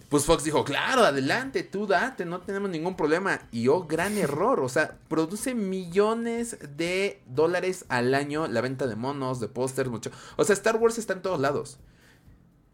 Pues 0.09 0.25
Fox 0.25 0.43
dijo, 0.43 0.65
claro, 0.65 1.05
adelante, 1.05 1.63
tú 1.63 1.87
date, 1.87 2.25
no 2.25 2.41
tenemos 2.41 2.69
ningún 2.69 2.97
problema. 2.97 3.43
Y 3.53 3.69
oh, 3.69 3.87
gran 3.87 4.19
error, 4.19 4.59
o 4.59 4.69
sea, 4.69 4.99
produce 5.07 5.55
millones 5.55 6.59
de 6.77 7.23
dólares 7.27 7.85
al 7.89 8.13
año 8.13 8.49
la 8.49 8.61
venta 8.61 8.89
de 8.89 8.97
monos, 8.97 9.39
de 9.39 9.47
pósters, 9.47 9.89
mucho. 9.89 10.11
O 10.35 10.43
sea, 10.43 10.55
Star 10.55 10.79
Wars 10.79 10.99
está 10.99 11.13
en 11.13 11.23
todos 11.23 11.39
lados. 11.39 11.79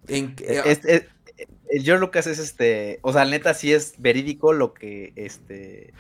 En, 0.09 0.35
eh, 0.39 1.09
el 1.69 1.83
George 1.83 2.01
Lucas 2.01 2.27
es 2.27 2.39
este, 2.39 3.01
o 3.03 3.13
sea, 3.13 3.27
neta 3.27 3.53
sí 3.53 3.75
es 3.75 3.97
verídico 3.99 4.55
lo 4.55 4.73
que 4.73 5.13
este 5.17 5.93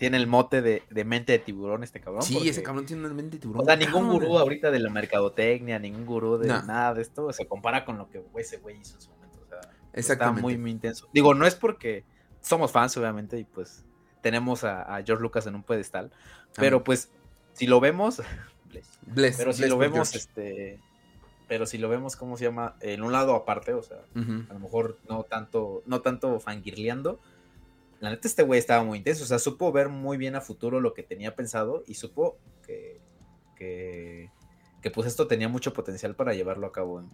tiene 0.00 0.16
el 0.16 0.26
mote 0.26 0.62
de, 0.62 1.04
mente 1.04 1.32
de 1.32 1.38
tiburón 1.38 1.84
este 1.84 2.00
cabrón. 2.00 2.22
Sí, 2.22 2.48
ese 2.48 2.62
cabrón 2.62 2.86
tiene 2.86 3.04
una 3.04 3.12
mente 3.12 3.36
de 3.36 3.42
tiburón. 3.42 3.60
O 3.60 3.64
sea, 3.66 3.76
ningún 3.76 4.08
gurú 4.08 4.38
ahorita 4.38 4.70
de 4.70 4.78
la 4.78 4.88
mercadotecnia, 4.88 5.78
ningún 5.78 6.06
gurú 6.06 6.38
de 6.38 6.48
nada 6.48 6.94
de 6.94 7.02
esto 7.02 7.30
se 7.34 7.46
compara 7.46 7.84
con 7.84 7.98
lo 7.98 8.08
que 8.08 8.24
ese 8.38 8.56
güey 8.56 8.80
hizo 8.80 8.94
en 8.94 9.02
su 9.02 9.10
momento. 9.10 9.38
O 9.44 9.46
sea, 9.46 9.60
está 9.92 10.32
muy, 10.32 10.56
muy 10.56 10.70
intenso. 10.70 11.06
Digo, 11.12 11.34
no 11.34 11.46
es 11.46 11.54
porque 11.54 12.04
somos 12.40 12.72
fans, 12.72 12.96
obviamente, 12.96 13.38
y 13.38 13.44
pues 13.44 13.84
tenemos 14.22 14.64
a, 14.64 15.02
George 15.04 15.22
Lucas 15.22 15.46
en 15.46 15.54
un 15.54 15.62
pedestal, 15.62 16.10
pero 16.56 16.82
pues 16.82 17.10
si 17.52 17.66
lo 17.66 17.78
vemos, 17.78 18.22
bless, 19.06 19.36
pero 19.36 19.52
si 19.52 19.68
lo 19.68 19.76
vemos, 19.76 20.14
este, 20.14 20.80
pero 21.46 21.66
si 21.66 21.76
lo 21.76 21.90
vemos, 21.90 22.16
¿cómo 22.16 22.38
se 22.38 22.44
llama? 22.44 22.74
En 22.80 23.02
un 23.02 23.12
lado 23.12 23.34
aparte, 23.34 23.74
o 23.74 23.82
sea, 23.82 23.98
a 24.14 24.54
lo 24.54 24.60
mejor 24.60 24.96
no 25.10 25.24
tanto, 25.24 25.82
no 25.84 26.00
tanto 26.00 26.40
fangirleando, 26.40 27.20
la 28.00 28.10
neta 28.10 28.26
este 28.26 28.42
güey 28.42 28.58
estaba 28.58 28.82
muy 28.82 28.98
intenso, 28.98 29.24
o 29.24 29.26
sea, 29.26 29.38
supo 29.38 29.70
ver 29.72 29.88
muy 29.88 30.16
bien 30.16 30.34
a 30.34 30.40
futuro 30.40 30.80
lo 30.80 30.94
que 30.94 31.02
tenía 31.02 31.36
pensado 31.36 31.84
y 31.86 31.94
supo 31.94 32.38
que, 32.66 33.00
que, 33.56 34.30
pues 34.94 35.06
esto 35.06 35.26
tenía 35.26 35.48
mucho 35.48 35.74
potencial 35.74 36.16
para 36.16 36.32
llevarlo 36.32 36.66
a 36.66 36.72
cabo 36.72 37.00
en, 37.00 37.08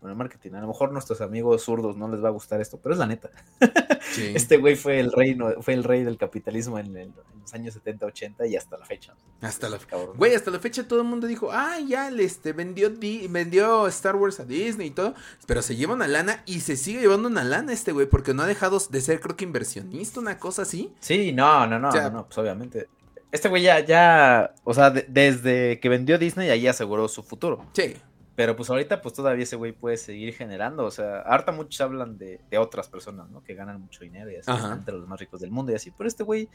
bueno, 0.00 0.14
marketing. 0.14 0.52
A 0.52 0.60
lo 0.60 0.68
mejor 0.68 0.92
nuestros 0.92 1.20
amigos 1.20 1.62
zurdos 1.62 1.96
no 1.96 2.08
les 2.08 2.22
va 2.22 2.28
a 2.28 2.30
gustar 2.30 2.60
esto, 2.60 2.78
pero 2.80 2.92
es 2.92 2.98
la 2.98 3.06
neta. 3.06 3.30
Este 4.18 4.56
güey 4.56 4.74
fue 4.74 4.98
el 4.98 5.12
rey, 5.12 5.36
fue 5.60 5.74
el 5.74 5.84
rey 5.84 6.02
del 6.02 6.16
capitalismo 6.16 6.78
en, 6.78 7.12
los 7.40 7.54
años 7.54 7.74
70, 7.74 8.06
80 8.06 8.46
y 8.46 8.56
hasta 8.56 8.76
la 8.76 8.84
fecha. 8.84 9.14
Hasta 9.40 9.68
la 9.68 9.78
fecha. 9.78 9.96
Güey, 10.16 10.34
hasta 10.34 10.50
la 10.50 10.58
fecha 10.58 10.88
todo 10.88 11.02
el 11.02 11.06
mundo 11.06 11.26
dijo, 11.26 11.50
ah, 11.52 11.78
ya, 11.86 12.08
este, 12.08 12.52
vendió, 12.52 12.90
vendió 13.28 13.86
Star 13.86 14.16
Wars 14.16 14.40
a 14.40 14.44
Disney 14.44 14.88
y 14.88 14.90
todo, 14.90 15.14
pero 15.46 15.62
se 15.62 15.76
lleva 15.76 15.94
una 15.94 16.08
lana 16.08 16.42
y 16.46 16.60
se 16.60 16.76
sigue 16.76 17.00
llevando 17.00 17.28
una 17.28 17.44
lana 17.44 17.72
este 17.72 17.92
güey, 17.92 18.06
porque 18.06 18.34
no 18.34 18.42
ha 18.42 18.46
dejado 18.46 18.80
de 18.90 19.00
ser, 19.00 19.20
creo 19.20 19.36
que 19.36 19.44
inversionista, 19.44 20.18
una 20.18 20.38
cosa 20.38 20.62
así. 20.62 20.92
Sí, 21.00 21.32
no, 21.32 21.66
no, 21.66 21.78
no, 21.78 21.92
no, 22.10 22.26
pues 22.26 22.38
obviamente. 22.38 22.88
Este 23.30 23.48
güey 23.48 23.62
ya, 23.62 23.80
ya, 23.80 24.54
o 24.64 24.72
sea, 24.72 24.90
desde 24.90 25.78
que 25.80 25.88
vendió 25.88 26.18
Disney 26.18 26.48
ahí 26.48 26.66
aseguró 26.66 27.08
su 27.08 27.22
futuro. 27.22 27.66
Sí. 27.74 27.94
Pero 28.38 28.54
pues 28.54 28.70
ahorita 28.70 29.02
pues 29.02 29.14
todavía 29.14 29.42
ese 29.42 29.56
güey 29.56 29.72
puede 29.72 29.96
seguir 29.96 30.32
generando, 30.32 30.84
o 30.84 30.92
sea, 30.92 31.22
harta 31.22 31.50
muchos 31.50 31.80
hablan 31.80 32.18
de, 32.18 32.38
otras 32.56 32.86
personas, 32.86 33.28
¿no? 33.30 33.42
Que 33.42 33.56
ganan 33.56 33.80
mucho 33.80 34.04
dinero 34.04 34.30
y 34.30 34.36
así, 34.36 34.48
entre 34.72 34.94
los 34.94 35.08
más 35.08 35.18
ricos 35.18 35.40
del 35.40 35.50
mundo 35.50 35.72
y 35.72 35.74
así, 35.74 35.90
pero 35.90 36.06
este 36.06 36.22
güey, 36.22 36.48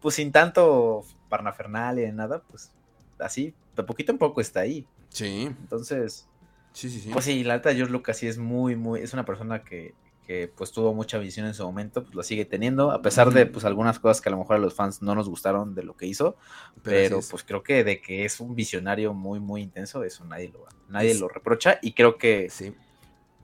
pues 0.00 0.16
sin 0.16 0.32
tanto 0.32 1.04
parnafernalia 1.28 2.08
y 2.08 2.12
nada, 2.12 2.42
pues 2.42 2.72
así, 3.20 3.54
de 3.76 3.84
poquito 3.84 4.10
en 4.10 4.18
poco 4.18 4.40
está 4.40 4.58
ahí. 4.58 4.84
Sí. 5.10 5.44
Entonces, 5.44 6.28
sí, 6.72 6.90
sí, 6.90 6.98
sí. 6.98 7.10
Pues 7.12 7.24
sí, 7.24 7.44
la 7.44 7.54
neta 7.54 7.72
George 7.72 7.92
Lucas 7.92 8.16
sí 8.16 8.26
es 8.26 8.36
muy, 8.36 8.74
muy, 8.74 9.00
es 9.00 9.12
una 9.12 9.24
persona 9.24 9.62
que, 9.62 9.94
que 10.28 10.46
pues 10.46 10.72
tuvo 10.72 10.92
mucha 10.92 11.16
visión 11.16 11.46
en 11.46 11.54
su 11.54 11.64
momento, 11.64 12.02
pues 12.02 12.14
lo 12.14 12.22
sigue 12.22 12.44
teniendo, 12.44 12.90
a 12.90 13.00
pesar 13.00 13.32
de 13.32 13.46
pues 13.46 13.64
algunas 13.64 13.98
cosas 13.98 14.20
que 14.20 14.28
a 14.28 14.32
lo 14.32 14.36
mejor 14.36 14.56
a 14.56 14.58
los 14.58 14.74
fans 14.74 15.00
no 15.00 15.14
nos 15.14 15.26
gustaron 15.26 15.74
de 15.74 15.82
lo 15.82 15.96
que 15.96 16.04
hizo, 16.04 16.36
pero, 16.82 17.20
pues 17.30 17.44
creo 17.44 17.62
que 17.62 17.82
de 17.82 18.02
que 18.02 18.26
es 18.26 18.38
un 18.38 18.54
visionario 18.54 19.14
muy, 19.14 19.40
muy 19.40 19.62
intenso, 19.62 20.04
eso 20.04 20.26
nadie 20.26 20.50
lo, 20.50 20.66
nadie 20.90 21.14
lo 21.14 21.28
reprocha 21.28 21.78
y 21.80 21.94
creo 21.94 22.18
que 22.18 22.50
sí. 22.50 22.74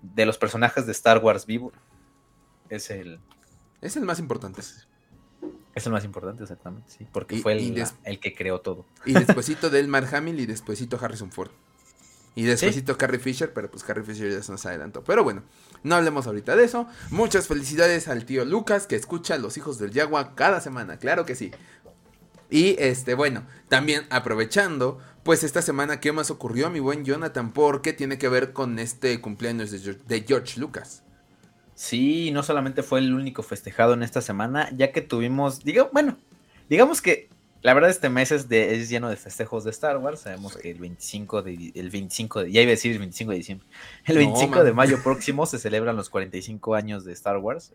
de 0.03 0.26
los 0.26 0.37
personajes 0.37 0.85
de 0.85 0.93
Star 0.93 1.25
Wars 1.25 1.47
vivo 1.47 1.73
es 2.69 2.91
el... 2.91 3.19
Es 3.81 3.97
el 3.97 4.05
más 4.05 4.19
importante. 4.19 4.61
Es 4.61 5.87
el 5.87 5.93
más 5.93 6.05
importante, 6.05 6.43
exactamente, 6.43 6.91
sí. 6.91 7.07
Porque 7.11 7.38
fue 7.38 7.55
el, 7.55 7.83
el, 8.05 8.21
que 8.21 8.35
creó 8.35 8.61
todo. 8.61 8.85
Y 9.07 9.14
despuésito 9.14 9.71
del 9.71 9.88
Mark 9.88 10.14
Hamill 10.14 10.38
y 10.38 10.45
despuésito 10.45 10.99
Harrison 11.00 11.33
Ford. 11.33 11.50
Y 12.37 12.43
despuésito 12.43 12.99
Carrie 12.99 13.21
Fisher, 13.21 13.53
pero 13.53 13.71
pues 13.71 13.85
Carrie 13.85 14.05
Fisher 14.05 14.31
ya 14.31 14.43
se 14.43 14.50
nos 14.50 14.67
adelantó. 14.67 15.05
Pero 15.05 15.23
bueno, 15.23 15.45
no 15.85 15.95
hablemos 15.95 16.26
ahorita 16.26 16.57
de 16.57 16.64
eso. 16.64 16.88
Muchas 17.11 17.47
felicidades 17.47 18.09
al 18.09 18.25
tío 18.25 18.45
Lucas 18.45 18.87
que 18.87 18.97
escucha 18.97 19.35
a 19.35 19.38
los 19.38 19.57
hijos 19.57 19.79
del 19.79 19.93
Yagua 19.93 20.35
cada 20.35 20.61
semana, 20.61 20.99
claro 20.99 21.25
que 21.25 21.37
sí. 21.37 21.53
Y 22.50 22.76
este, 22.79 23.14
bueno, 23.14 23.45
también 23.69 24.07
aprovechando, 24.11 24.99
pues 25.23 25.45
esta 25.45 25.62
semana, 25.62 26.00
¿qué 26.00 26.12
más 26.12 26.31
ocurrió, 26.31 26.71
mi 26.71 26.81
buen 26.81 27.05
Jonathan? 27.05 27.53
Porque 27.53 27.93
tiene 27.93 28.19
que 28.19 28.29
ver 28.29 28.53
con 28.53 28.79
este 28.79 29.21
cumpleaños 29.21 29.71
de 29.71 30.25
George 30.26 30.61
Lucas. 30.61 31.03
Sí, 31.75 32.31
no 32.33 32.43
solamente 32.43 32.83
fue 32.83 33.00
el 33.00 33.12
único 33.12 33.43
festejado 33.43 33.95
en 33.95 34.03
esta 34.03 34.21
semana, 34.21 34.71
ya 34.76 34.93
que 34.93 35.00
tuvimos, 35.00 35.64
digo, 35.64 35.91
bueno, 35.93 36.17
digamos 36.69 37.00
que 37.03 37.29
la 37.64 37.73
verdad 37.73 37.88
este 37.88 38.11
mes 38.11 38.30
es, 38.30 38.47
de, 38.47 38.75
es 38.75 38.90
lleno 38.90 39.09
de 39.09 39.16
festejos 39.16 39.64
de 39.64 39.71
Star 39.71 39.97
Wars. 39.97 40.21
Sabemos 40.21 40.54
que 40.54 40.71
el 40.71 40.78
25 40.78 41.40
de 41.40 41.73
el 41.75 41.88
25 41.88 42.42
de, 42.42 42.52
ya 42.52 42.61
iba 42.61 42.68
a 42.68 42.73
decir 42.73 42.92
el 42.92 42.99
25 42.99 43.30
de 43.30 43.37
diciembre. 43.38 43.66
El 44.04 44.18
25 44.18 44.64
de 44.64 44.75
mayo 44.75 45.02
próximo 45.02 45.47
se 45.47 45.59
celebran 45.59 45.97
los 45.97 46.11
45 46.11 46.75
años 46.75 47.06
de 47.06 47.14
Star 47.14 47.38
Wars. 47.38 47.73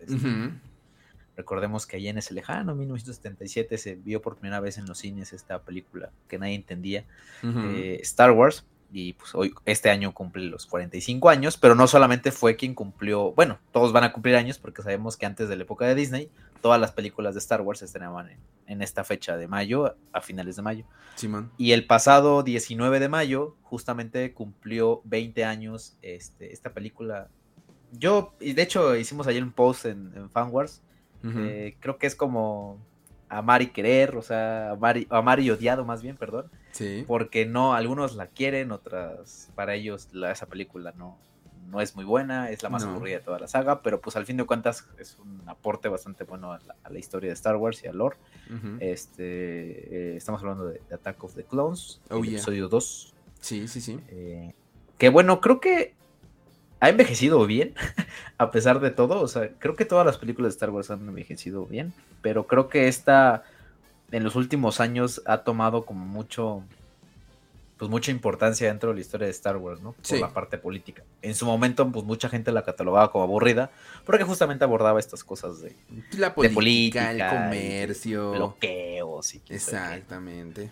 Recordemos 1.35 1.87
que 1.87 1.97
allá 1.97 2.11
en 2.11 2.19
ese 2.19 2.35
lejano 2.35 2.75
1977 2.75 3.79
se 3.79 3.95
vio 3.95 4.21
por 4.21 4.35
primera 4.35 4.59
vez 4.59 4.77
en 4.77 4.85
los 4.85 4.99
cines 4.99 5.33
esta 5.33 5.63
película 5.63 6.11
que 6.27 6.37
nadie 6.37 6.53
entendía, 6.53 7.05
eh, 7.41 7.97
Star 8.03 8.29
Wars 8.29 8.65
y 8.91 9.13
pues 9.13 9.33
hoy, 9.33 9.53
este 9.65 9.89
año 9.89 10.13
cumple 10.13 10.45
los 10.45 10.67
45 10.67 11.29
años, 11.29 11.57
pero 11.57 11.73
no 11.73 11.87
solamente 11.87 12.31
fue 12.31 12.55
quien 12.55 12.75
cumplió, 12.75 13.31
bueno, 13.31 13.57
todos 13.71 13.91
van 13.91 14.03
a 14.03 14.11
cumplir 14.11 14.35
años 14.35 14.59
porque 14.59 14.81
sabemos 14.81 15.17
que 15.17 15.25
antes 15.25 15.49
de 15.49 15.55
la 15.55 15.63
época 15.63 15.85
de 15.85 15.95
Disney, 15.95 16.29
todas 16.61 16.79
las 16.79 16.91
películas 16.91 17.35
de 17.35 17.39
Star 17.39 17.61
Wars 17.61 17.79
se 17.79 17.85
estrenaban 17.85 18.29
en, 18.67 18.81
esta 18.81 19.03
fecha 19.03 19.37
de 19.37 19.47
mayo, 19.47 19.95
a 20.13 20.21
finales 20.21 20.55
de 20.55 20.61
mayo. 20.61 20.85
Y 21.57 21.71
el 21.71 21.85
pasado 21.87 22.43
19 22.43 22.99
de 22.99 23.09
mayo, 23.09 23.55
justamente 23.63 24.33
cumplió 24.33 25.01
20 25.05 25.43
años 25.43 25.97
este, 26.01 26.53
esta 26.53 26.71
película. 26.71 27.27
Yo, 27.91 28.33
y 28.39 28.53
de 28.53 28.61
hecho 28.61 28.95
hicimos 28.95 29.27
ayer 29.27 29.43
un 29.43 29.51
post 29.51 29.85
en, 29.85 30.11
en 30.15 30.29
Fanwars, 30.29 30.81
eh, 31.23 31.75
creo 31.79 31.97
que 31.97 32.07
es 32.07 32.15
como 32.15 32.79
amar 33.27 33.61
y 33.61 33.67
querer, 33.67 34.15
o 34.15 34.21
sea, 34.21 34.71
amar 34.71 35.39
y, 35.39 35.51
odiado 35.51 35.85
más 35.85 36.01
bien, 36.01 36.17
perdón. 36.17 36.49
Sí. 36.71 37.03
Porque 37.07 37.45
no, 37.45 37.73
algunos 37.73 38.15
la 38.15 38.27
quieren, 38.27 38.71
otras, 38.71 39.51
para 39.55 39.75
ellos 39.75 40.09
esa 40.13 40.45
película 40.47 40.93
no, 40.97 41.17
no 41.69 41.81
es 41.81 41.95
muy 41.95 42.05
buena, 42.05 42.49
es 42.49 42.63
la 42.63 42.69
más 42.69 42.83
aburrida 42.83 43.17
de 43.17 43.23
toda 43.23 43.39
la 43.39 43.47
saga, 43.47 43.81
pero 43.81 44.01
pues 44.01 44.15
al 44.15 44.25
fin 44.25 44.37
de 44.37 44.45
cuentas 44.45 44.87
es 44.97 45.17
un 45.19 45.41
aporte 45.47 45.87
bastante 45.87 46.23
bueno 46.23 46.51
a 46.53 46.59
la, 46.89 46.99
historia 46.99 47.29
de 47.29 47.33
Star 47.33 47.55
Wars 47.55 47.83
y 47.83 47.87
al 47.87 47.97
lore. 47.97 48.17
Este, 48.79 50.13
eh, 50.13 50.17
estamos 50.17 50.41
hablando 50.41 50.67
de, 50.67 50.81
Attack 50.91 51.23
of 51.23 51.35
the 51.35 51.43
Clones, 51.43 52.01
oh, 52.09 52.17
episodio 52.17 52.67
2. 52.67 53.13
Sí, 53.39 53.67
sí, 53.67 53.81
sí. 53.81 53.99
Eh, 54.09 54.53
que 54.97 55.09
bueno, 55.09 55.39
creo 55.41 55.59
que 55.59 55.95
ha 56.79 56.89
envejecido 56.89 57.45
bien, 57.45 57.73
a 58.37 58.51
pesar 58.51 58.79
de 58.79 58.91
todo. 58.91 59.21
O 59.21 59.27
sea, 59.27 59.49
creo 59.59 59.75
que 59.75 59.85
todas 59.85 60.05
las 60.05 60.17
películas 60.17 60.53
de 60.53 60.55
Star 60.55 60.69
Wars 60.71 60.91
han 60.91 61.07
envejecido 61.07 61.65
bien, 61.65 61.93
pero 62.21 62.47
creo 62.47 62.69
que 62.69 62.87
esta 62.87 63.43
en 64.11 64.23
los 64.23 64.35
últimos 64.35 64.79
años 64.79 65.21
ha 65.25 65.39
tomado 65.39 65.85
como 65.85 66.05
mucho, 66.05 66.63
pues 67.79 67.89
mucha 67.89 68.11
importancia 68.11 68.67
dentro 68.67 68.89
de 68.89 68.95
la 68.95 69.01
historia 69.01 69.25
de 69.25 69.31
Star 69.31 69.55
Wars, 69.55 69.81
¿no? 69.81 69.93
Por 69.93 70.19
la 70.19 70.33
parte 70.33 70.57
política. 70.57 71.01
En 71.21 71.33
su 71.33 71.45
momento, 71.45 71.89
pues 71.89 72.05
mucha 72.05 72.27
gente 72.27 72.51
la 72.51 72.63
catalogaba 72.65 73.09
como 73.09 73.23
aburrida, 73.23 73.71
porque 74.05 74.25
justamente 74.25 74.65
abordaba 74.65 74.99
estas 74.99 75.23
cosas 75.23 75.61
de, 75.61 75.77
la 76.17 76.35
política, 76.35 77.11
el 77.11 77.25
comercio, 77.25 78.31
bloqueos 78.33 79.33
y 79.33 79.41
Exactamente. 79.47 80.69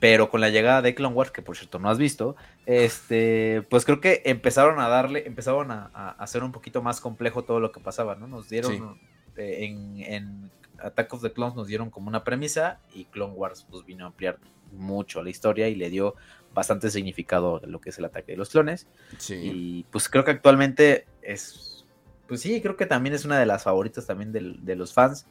Pero 0.00 0.30
con 0.30 0.40
la 0.40 0.48
llegada 0.48 0.80
de 0.80 0.94
Clone 0.94 1.14
Wars, 1.14 1.30
que 1.30 1.42
por 1.42 1.58
cierto 1.58 1.78
no 1.78 1.90
has 1.90 1.98
visto, 1.98 2.36
este, 2.64 3.62
pues 3.68 3.84
creo 3.84 4.00
que 4.00 4.22
empezaron 4.24 4.80
a 4.80 4.88
darle, 4.88 5.26
empezaron 5.26 5.70
a, 5.70 5.90
hacer 6.18 6.42
un 6.42 6.52
poquito 6.52 6.80
más 6.80 7.02
complejo 7.02 7.44
todo 7.44 7.60
lo 7.60 7.70
que 7.70 7.80
pasaba, 7.80 8.14
¿no? 8.14 8.26
Nos 8.26 8.48
dieron 8.48 8.98
eh, 9.36 9.66
en, 9.66 10.00
en, 10.00 10.50
Attack 10.82 11.14
of 11.14 11.22
the 11.22 11.32
Clones 11.32 11.54
nos 11.54 11.66
dieron 11.66 11.90
como 11.90 12.08
una 12.08 12.24
premisa 12.24 12.80
y 12.94 13.04
Clone 13.06 13.34
Wars 13.34 13.66
pues 13.70 13.84
vino 13.84 14.04
a 14.04 14.08
ampliar 14.08 14.38
mucho 14.72 15.22
la 15.22 15.30
historia 15.30 15.68
y 15.68 15.74
le 15.74 15.90
dio 15.90 16.14
bastante 16.54 16.90
significado 16.90 17.60
a 17.62 17.66
lo 17.66 17.80
que 17.80 17.90
es 17.90 17.98
el 17.98 18.04
ataque 18.04 18.32
de 18.32 18.38
los 18.38 18.50
clones. 18.50 18.86
Sí. 19.18 19.34
Y 19.34 19.86
pues 19.90 20.08
creo 20.08 20.24
que 20.24 20.30
actualmente 20.32 21.06
es, 21.22 21.84
pues 22.26 22.40
sí, 22.40 22.60
creo 22.60 22.76
que 22.76 22.86
también 22.86 23.14
es 23.14 23.24
una 23.24 23.38
de 23.38 23.46
las 23.46 23.64
favoritas 23.64 24.06
también 24.06 24.32
de, 24.32 24.56
de 24.58 24.76
los 24.76 24.92
fans 24.92 25.26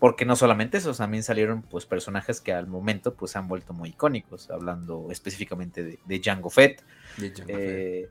porque 0.00 0.24
no 0.24 0.34
solamente 0.34 0.78
eso, 0.78 0.94
también 0.94 1.22
salieron 1.22 1.60
pues 1.60 1.84
personajes 1.84 2.40
que 2.40 2.54
al 2.54 2.66
momento 2.66 3.14
pues 3.14 3.32
se 3.32 3.38
han 3.38 3.46
vuelto 3.46 3.74
muy 3.74 3.90
icónicos, 3.90 4.50
hablando 4.50 5.08
específicamente 5.10 5.84
de, 5.84 5.98
de 6.02 6.20
Jango 6.24 6.48
Fett. 6.48 6.82
Eh, 7.46 8.08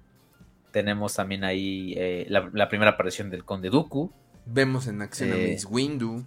tenemos 0.71 1.15
también 1.15 1.43
ahí 1.43 1.95
eh, 1.97 2.27
la, 2.29 2.69
primera 2.69 2.91
aparición 2.91 3.31
del 3.31 3.43
Conde 3.43 3.71
Dooku. 3.71 4.11
Vemos 4.45 4.85
en 4.85 5.01
acción 5.01 5.31
a 5.31 5.35
eh, 5.35 5.53
Mace 5.53 5.65
Windu. 5.65 6.23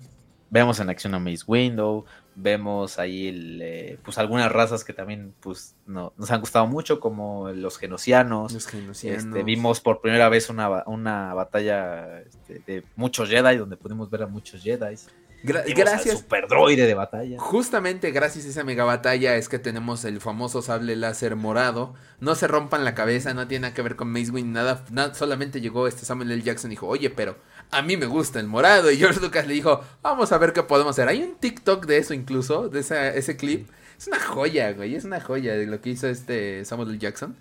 Vemos 0.52 0.80
en 0.80 0.90
acción 0.90 1.14
a 1.14 1.18
Mace 1.18 1.44
Windu. 1.46 2.04
Vemos 2.34 2.98
ahí 2.98 3.28
el, 3.28 3.98
pues 4.04 4.18
algunas 4.18 4.52
razas 4.52 4.84
que 4.84 4.92
también 4.92 5.32
pues 5.40 5.76
no, 5.86 6.12
nos 6.18 6.30
han 6.30 6.40
gustado 6.40 6.66
mucho, 6.66 7.00
como 7.00 7.48
los 7.48 7.78
genocianos. 7.78 8.52
Los 8.52 8.66
genocianos. 8.66 9.24
Este, 9.24 9.42
vimos 9.44 9.80
por 9.80 10.02
primera 10.02 10.28
vez 10.28 10.50
una, 10.50 10.84
una 10.84 11.32
batalla 11.32 12.20
este, 12.20 12.62
de 12.66 12.84
muchos 12.96 13.30
Jedi, 13.30 13.56
donde 13.56 13.78
pudimos 13.78 14.10
ver 14.10 14.24
a 14.24 14.26
muchos 14.26 14.62
Jedi 14.62 14.96
gracias. 15.42 16.18
super 16.18 16.46
droide 16.48 16.86
de 16.86 16.94
batalla. 16.94 17.38
Justamente 17.38 18.10
gracias 18.10 18.46
a 18.46 18.48
esa 18.48 18.64
mega 18.64 18.84
batalla 18.84 19.36
es 19.36 19.48
que 19.48 19.58
tenemos 19.58 20.04
el 20.04 20.20
famoso 20.20 20.62
sable 20.62 20.96
láser 20.96 21.36
morado. 21.36 21.94
No 22.20 22.34
se 22.34 22.46
rompan 22.46 22.84
la 22.84 22.94
cabeza, 22.94 23.34
no 23.34 23.48
tiene 23.48 23.62
nada 23.62 23.74
que 23.74 23.82
ver 23.82 23.96
con 23.96 24.10
Mace 24.10 24.30
Windu, 24.30 24.52
nada, 24.52 24.84
nada, 24.90 25.14
solamente 25.14 25.60
llegó 25.60 25.86
este 25.86 26.04
Samuel 26.04 26.30
L. 26.30 26.42
Jackson 26.42 26.70
y 26.70 26.74
dijo, 26.74 26.86
oye, 26.86 27.10
pero 27.10 27.36
a 27.72 27.82
mí 27.82 27.96
me 27.96 28.06
gusta 28.06 28.38
el 28.38 28.46
morado. 28.46 28.90
Y 28.90 28.96
George 28.98 29.20
Lucas 29.20 29.46
le 29.46 29.54
dijo, 29.54 29.82
vamos 30.02 30.30
a 30.30 30.38
ver 30.38 30.52
qué 30.52 30.62
podemos 30.62 30.92
hacer. 30.92 31.08
Hay 31.08 31.22
un 31.22 31.34
TikTok 31.34 31.86
de 31.86 31.98
eso 31.98 32.14
incluso, 32.14 32.68
de 32.68 32.80
ese 32.80 33.36
clip. 33.36 33.68
Es 33.98 34.06
una 34.06 34.20
joya, 34.20 34.72
güey, 34.72 34.94
es 34.94 35.04
una 35.04 35.20
joya 35.20 35.54
de 35.54 35.66
lo 35.66 35.80
que 35.80 35.90
hizo 35.90 36.06
este 36.08 36.64
Samuel 36.64 36.90
L. 36.90 36.98
Jackson. 36.98 37.36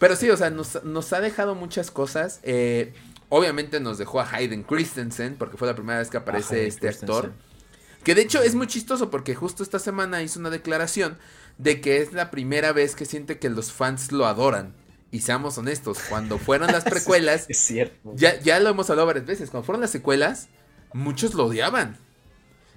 Pero 0.00 0.16
sí, 0.16 0.28
o 0.30 0.36
sea, 0.36 0.50
nos, 0.50 0.82
nos 0.84 1.12
ha 1.12 1.20
dejado 1.20 1.54
muchas 1.54 1.92
cosas. 1.92 2.40
Eh, 2.42 2.92
Obviamente 3.36 3.80
nos 3.80 3.98
dejó 3.98 4.20
a 4.20 4.30
Hayden 4.30 4.62
Christensen, 4.62 5.34
porque 5.36 5.56
fue 5.56 5.66
la 5.66 5.74
primera 5.74 5.98
vez 5.98 6.08
que 6.08 6.18
aparece 6.18 6.68
este 6.68 6.88
actor. 6.88 7.32
Que 8.04 8.14
de 8.14 8.22
hecho 8.22 8.40
es 8.40 8.54
muy 8.54 8.68
chistoso 8.68 9.10
porque 9.10 9.34
justo 9.34 9.64
esta 9.64 9.80
semana 9.80 10.22
hizo 10.22 10.38
una 10.38 10.50
declaración 10.50 11.18
de 11.58 11.80
que 11.80 12.00
es 12.00 12.12
la 12.12 12.30
primera 12.30 12.72
vez 12.72 12.94
que 12.94 13.06
siente 13.06 13.40
que 13.40 13.48
los 13.48 13.72
fans 13.72 14.12
lo 14.12 14.26
adoran. 14.26 14.74
Y 15.14 15.20
seamos 15.20 15.56
honestos, 15.58 16.00
cuando 16.08 16.38
fueron 16.38 16.72
las 16.72 16.82
precuelas, 16.82 17.46
es 17.48 17.58
cierto. 17.58 18.14
Ya, 18.16 18.40
ya 18.40 18.58
lo 18.58 18.70
hemos 18.70 18.90
hablado 18.90 19.06
varias 19.06 19.24
veces, 19.24 19.48
cuando 19.48 19.64
fueron 19.64 19.80
las 19.80 19.92
secuelas, 19.92 20.48
muchos 20.92 21.34
lo 21.34 21.46
odiaban. 21.46 21.96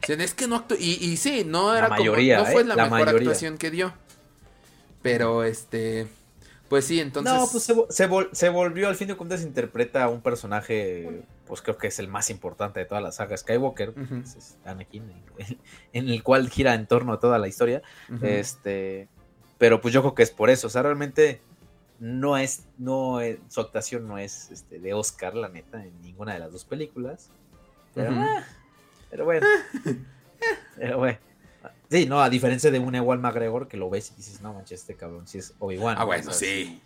O 0.07 0.11
es 0.13 0.35
que 0.35 0.47
no 0.47 0.63
y, 0.77 1.03
y 1.03 1.17
sí, 1.17 1.43
no 1.43 1.75
era 1.75 1.89
como, 1.89 2.11
no 2.11 2.45
fue 2.45 2.61
¿eh? 2.61 2.63
la, 2.63 2.75
mejor 2.75 3.09
actuación 3.09 3.57
que 3.57 3.71
dio. 3.71 3.91
Pero 5.01 5.43
este 5.43 6.05
pues 6.69 6.85
sí, 6.85 6.99
entonces. 6.99 7.33
No, 7.33 7.47
pues 7.51 7.73
se, 8.33 8.49
volvió, 8.49 8.87
al 8.87 8.95
fin 8.95 9.07
de 9.07 9.15
cuentas, 9.15 9.41
interpreta 9.41 10.03
a 10.03 10.09
un 10.09 10.21
personaje, 10.21 11.23
pues 11.47 11.63
creo 11.63 11.79
que 11.79 11.87
es 11.87 11.97
el 11.97 12.07
más 12.07 12.29
importante 12.29 12.81
de 12.81 12.85
toda 12.85 13.01
la 13.01 13.11
saga 13.11 13.35
Skywalker, 13.35 13.95
Anakin, 14.63 15.11
en, 15.93 16.09
el 16.09 16.21
cual 16.21 16.51
gira 16.51 16.75
en 16.75 16.85
torno 16.85 17.13
a 17.13 17.19
toda 17.19 17.39
la 17.39 17.47
historia. 17.47 17.81
Este. 18.21 19.07
Pero 19.57 19.81
pues 19.81 19.91
yo 19.91 20.01
creo 20.01 20.13
que 20.13 20.21
es 20.21 20.29
por 20.29 20.51
eso. 20.51 20.67
O 20.67 20.69
sea, 20.69 20.83
realmente 20.83 21.41
no 21.99 22.37
es. 22.37 22.65
no 22.77 23.19
Su 23.47 23.61
actuación 23.61 24.07
no 24.07 24.17
es 24.17 24.51
este, 24.51 24.79
de 24.79 24.93
Oscar, 24.93 25.35
la 25.35 25.49
neta, 25.49 25.83
en 25.83 26.01
ninguna 26.01 26.33
de 26.33 26.39
las 26.39 26.51
dos 26.51 26.65
películas. 26.65 27.29
Pero, 27.93 28.11
ah, 28.11 28.43
pero 29.09 29.25
bueno. 29.25 29.45
pero 30.77 30.97
bueno. 30.97 31.17
Sí, 31.89 32.05
no, 32.05 32.21
a 32.21 32.29
diferencia 32.29 32.69
de 32.69 32.79
un 32.79 32.95
Ewan 32.95 33.21
McGregor 33.21 33.67
que 33.67 33.77
lo 33.77 33.89
ves 33.89 34.11
y 34.11 34.15
dices, 34.17 34.41
no 34.41 34.53
manches, 34.53 34.81
este 34.81 34.95
cabrón, 34.95 35.25
si 35.25 35.37
es 35.37 35.53
Obi-Wan. 35.59 35.95
Ah, 35.97 36.03
bueno, 36.03 36.31
sí. 36.33 36.81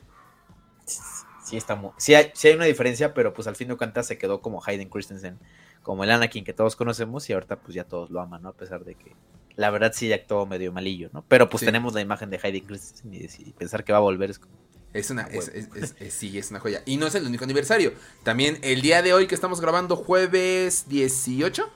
Sí, 0.86 1.58
está 1.58 1.76
muy, 1.76 1.92
sí, 1.98 2.14
hay, 2.14 2.32
sí 2.34 2.50
hay 2.50 2.54
una 2.54 2.66
diferencia, 2.66 3.14
pero 3.14 3.34
pues 3.34 3.48
al 3.48 3.56
fin 3.56 3.68
de 3.68 3.76
cuentas 3.76 4.06
se 4.06 4.18
quedó 4.18 4.42
como 4.42 4.62
Hayden 4.64 4.90
Christensen, 4.90 5.40
como 5.82 6.04
el 6.04 6.12
Anakin 6.12 6.44
que 6.44 6.54
todos 6.54 6.76
conocemos 6.76 7.28
y 7.30 7.34
ahorita 7.34 7.58
pues 7.58 7.74
ya 7.74 7.84
todos 7.84 8.12
lo 8.12 8.22
aman, 8.22 8.44
¿no? 8.44 8.50
A 8.50 8.54
pesar 8.54 8.86
de 8.86 8.96
que 8.96 9.16
la 9.56 9.70
verdad 9.72 9.92
sí 9.94 10.12
actuó 10.14 10.46
medio 10.46 10.72
malillo, 10.72 11.10
¿no? 11.14 11.26
Pero 11.28 11.50
pues 11.50 11.66
tenemos 11.66 11.94
la 11.94 12.02
imagen 12.02 12.30
de 12.30 12.40
Hayden 12.42 12.66
Christensen 12.66 13.14
y, 13.14 13.52
pensar 13.54 13.84
que 13.84 13.92
va 13.92 13.98
a 13.98 14.02
volver 14.02 14.30
es 14.30 14.40
como... 14.40 14.54
Es 14.94 15.10
una, 15.10 15.24
es, 15.24 15.50
es, 15.50 16.14
sí, 16.14 16.38
es 16.38 16.52
una 16.52 16.60
joya. 16.60 16.82
Y 16.86 16.98
no 16.98 17.08
es 17.08 17.16
el 17.16 17.26
único 17.26 17.46
aniversario. 17.46 17.94
También 18.24 18.60
el 18.62 18.82
día 18.82 19.02
de 19.02 19.14
hoy 19.14 19.28
que 19.28 19.36
estamos 19.36 19.62
grabando, 19.62 19.96
jueves 19.96 20.90
18, 20.90 21.72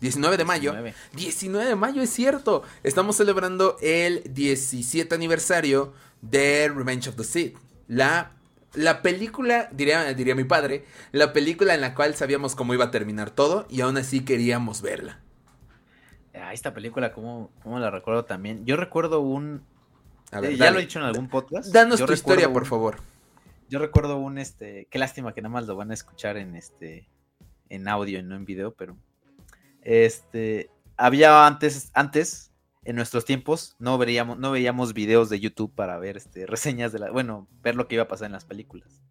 19 0.00 0.36
de 0.36 0.44
mayo. 0.44 0.74
19. 1.12 1.68
de 1.68 1.76
mayo, 1.76 2.02
es 2.02 2.10
cierto. 2.10 2.62
Estamos 2.82 3.16
celebrando 3.16 3.76
el 3.82 4.22
17 4.30 5.14
aniversario 5.14 5.92
de 6.22 6.68
Revenge 6.74 7.08
of 7.08 7.16
the 7.16 7.24
Sith. 7.24 7.56
La, 7.86 8.32
la 8.72 9.02
película, 9.02 9.68
diría, 9.70 10.14
diría 10.14 10.34
mi 10.34 10.44
padre, 10.44 10.84
la 11.12 11.32
película 11.32 11.74
en 11.74 11.82
la 11.82 11.94
cual 11.94 12.14
sabíamos 12.14 12.54
cómo 12.54 12.72
iba 12.72 12.86
a 12.86 12.90
terminar 12.90 13.30
todo 13.30 13.66
y 13.68 13.82
aún 13.82 13.98
así 13.98 14.24
queríamos 14.24 14.80
verla. 14.80 15.20
Ah, 16.34 16.52
esta 16.52 16.74
película, 16.74 17.12
¿cómo, 17.12 17.50
¿cómo, 17.62 17.78
la 17.78 17.90
recuerdo 17.90 18.24
también? 18.24 18.64
Yo 18.66 18.76
recuerdo 18.76 19.20
un... 19.20 19.62
Eh, 20.32 20.56
ya 20.56 20.70
lo 20.70 20.78
he 20.78 20.82
dicho 20.82 20.98
en 20.98 21.04
algún 21.04 21.28
podcast. 21.28 21.72
Danos 21.72 22.04
tu 22.04 22.12
historia, 22.12 22.52
por 22.52 22.66
favor. 22.66 23.00
Yo 23.68 23.78
recuerdo 23.78 24.18
un, 24.18 24.38
este... 24.38 24.86
Qué 24.90 24.98
lástima 24.98 25.32
que 25.32 25.42
nada 25.42 25.52
más 25.52 25.66
lo 25.66 25.76
van 25.76 25.90
a 25.90 25.94
escuchar 25.94 26.36
en, 26.36 26.54
este... 26.56 27.08
En 27.68 27.88
audio 27.88 28.18
y 28.18 28.22
no 28.22 28.34
en 28.36 28.44
video, 28.44 28.74
pero... 28.74 28.96
Este... 29.82 30.70
Había 30.96 31.46
antes, 31.46 31.90
antes, 31.94 32.52
en 32.84 32.96
nuestros 32.96 33.24
tiempos, 33.24 33.74
no 33.78 33.98
veíamos, 33.98 34.38
no 34.38 34.52
veíamos 34.52 34.94
videos 34.94 35.28
de 35.28 35.40
YouTube 35.40 35.74
para 35.74 35.98
ver 35.98 36.16
este, 36.16 36.46
reseñas 36.46 36.92
de 36.92 37.00
la... 37.00 37.10
Bueno, 37.10 37.48
ver 37.62 37.74
lo 37.74 37.88
que 37.88 37.96
iba 37.96 38.04
a 38.04 38.08
pasar 38.08 38.26
en 38.26 38.32
las 38.32 38.44
películas 38.44 39.04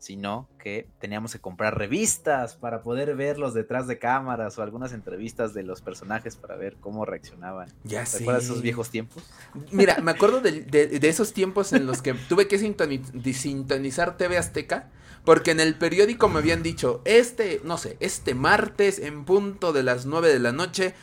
sino 0.00 0.48
que 0.58 0.88
teníamos 0.98 1.32
que 1.32 1.38
comprar 1.38 1.76
revistas 1.76 2.56
para 2.56 2.82
poder 2.82 3.14
verlos 3.14 3.52
detrás 3.52 3.86
de 3.86 3.98
cámaras 3.98 4.58
o 4.58 4.62
algunas 4.62 4.94
entrevistas 4.94 5.52
de 5.52 5.62
los 5.62 5.82
personajes 5.82 6.36
para 6.36 6.56
ver 6.56 6.76
cómo 6.80 7.04
reaccionaban. 7.04 7.68
Ya 7.84 8.06
sé. 8.06 8.20
¿Recuerdas 8.20 8.44
esos 8.44 8.62
viejos 8.62 8.88
tiempos? 8.88 9.22
Mira, 9.70 9.98
me 10.02 10.10
acuerdo 10.10 10.40
de, 10.40 10.98
esos 11.02 11.34
tiempos 11.34 11.74
en 11.74 11.84
los 11.84 12.00
que 12.00 12.14
tuve 12.14 12.48
que 12.48 12.58
sintonizar 12.58 14.16
TV 14.16 14.38
Azteca. 14.38 14.90
Porque 15.22 15.50
en 15.50 15.60
el 15.60 15.74
periódico 15.74 16.30
me 16.30 16.38
habían 16.38 16.62
dicho, 16.62 17.02
este, 17.04 17.60
no 17.62 17.76
sé, 17.76 17.98
este 18.00 18.34
martes 18.34 18.98
en 18.98 19.26
punto 19.26 19.74
de 19.74 19.82
las 19.82 20.06
9 20.06 20.32
de 20.32 20.38
la 20.38 20.50
noche, 20.50 20.94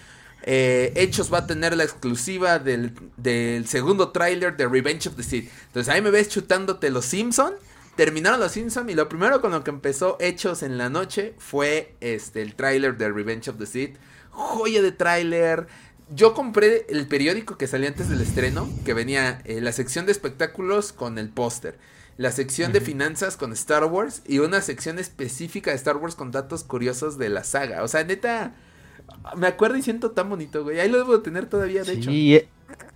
eh, 0.42 0.92
Hechos 0.96 1.32
va 1.32 1.40
a 1.40 1.46
tener 1.46 1.78
la 1.78 1.84
exclusiva 1.84 2.58
del, 2.58 2.96
del 3.18 3.68
segundo 3.68 4.10
tráiler 4.10 4.58
de 4.58 4.68
Revenge 4.68 5.08
of 5.08 5.16
the 5.18 5.22
Sith. 5.22 5.52
Entonces 5.68 5.94
ahí 5.94 6.02
me 6.02 6.10
ves 6.10 6.30
chutándote 6.30 6.90
los 6.90 7.06
Simpson 7.06 7.54
terminaron 7.98 8.40
los 8.40 8.54
Simpsons 8.54 8.90
y 8.90 8.94
lo 8.94 9.10
primero 9.10 9.42
con 9.42 9.52
lo 9.52 9.64
que 9.64 9.72
empezó 9.72 10.16
Hechos 10.22 10.64
en 10.64 10.78
la 10.78 10.90
noche 10.90 11.34
fue 11.40 11.96
este 12.00 12.42
el 12.42 12.56
tráiler 12.56 12.98
de 12.98 13.12
Revenge 13.12 13.50
of 13.50 13.58
the 13.58 13.66
Sith. 13.66 13.98
Joya 14.30 14.82
de 14.82 14.94
tráiler. 14.94 15.68
Yo 16.10 16.34
compré 16.34 16.86
el 16.88 17.08
periódico 17.08 17.58
que 17.58 17.68
salía 17.68 17.90
antes 17.90 18.08
del 18.08 18.22
estreno, 18.22 18.70
que 18.86 18.94
venía 18.94 19.42
eh, 19.44 19.60
la 19.60 19.74
sección 19.74 20.06
de 20.06 20.14
espectáculos 20.14 20.94
con 20.94 21.18
el 21.18 21.28
póster, 21.28 21.78
la 22.16 22.32
sección 22.32 22.72
de 22.72 22.80
finanzas 22.80 23.36
con 23.36 23.52
Star 23.52 23.84
Wars 23.84 24.22
y 24.26 24.40
una 24.40 24.62
sección 24.62 25.00
específica 25.00 25.72
de 25.72 25.76
Star 25.76 25.98
Wars 25.98 26.16
con 26.16 26.32
datos 26.32 26.64
curiosos 26.64 27.18
de 27.18 27.28
la 27.28 27.44
saga. 27.44 27.84
O 27.84 27.90
sea, 27.90 28.06
neta, 28.06 28.56
me 29.36 29.48
acuerdo 29.48 29.76
y 29.76 29.82
siento 29.82 30.12
tan 30.12 30.30
bonito, 30.30 30.64
güey. 30.64 30.80
Ahí 30.80 30.88
lo 30.88 31.00
debo 31.00 31.20
tener 31.22 31.48
todavía, 31.48 31.84
de 31.84 31.94
hecho. 31.94 32.10
Eh, 32.14 32.48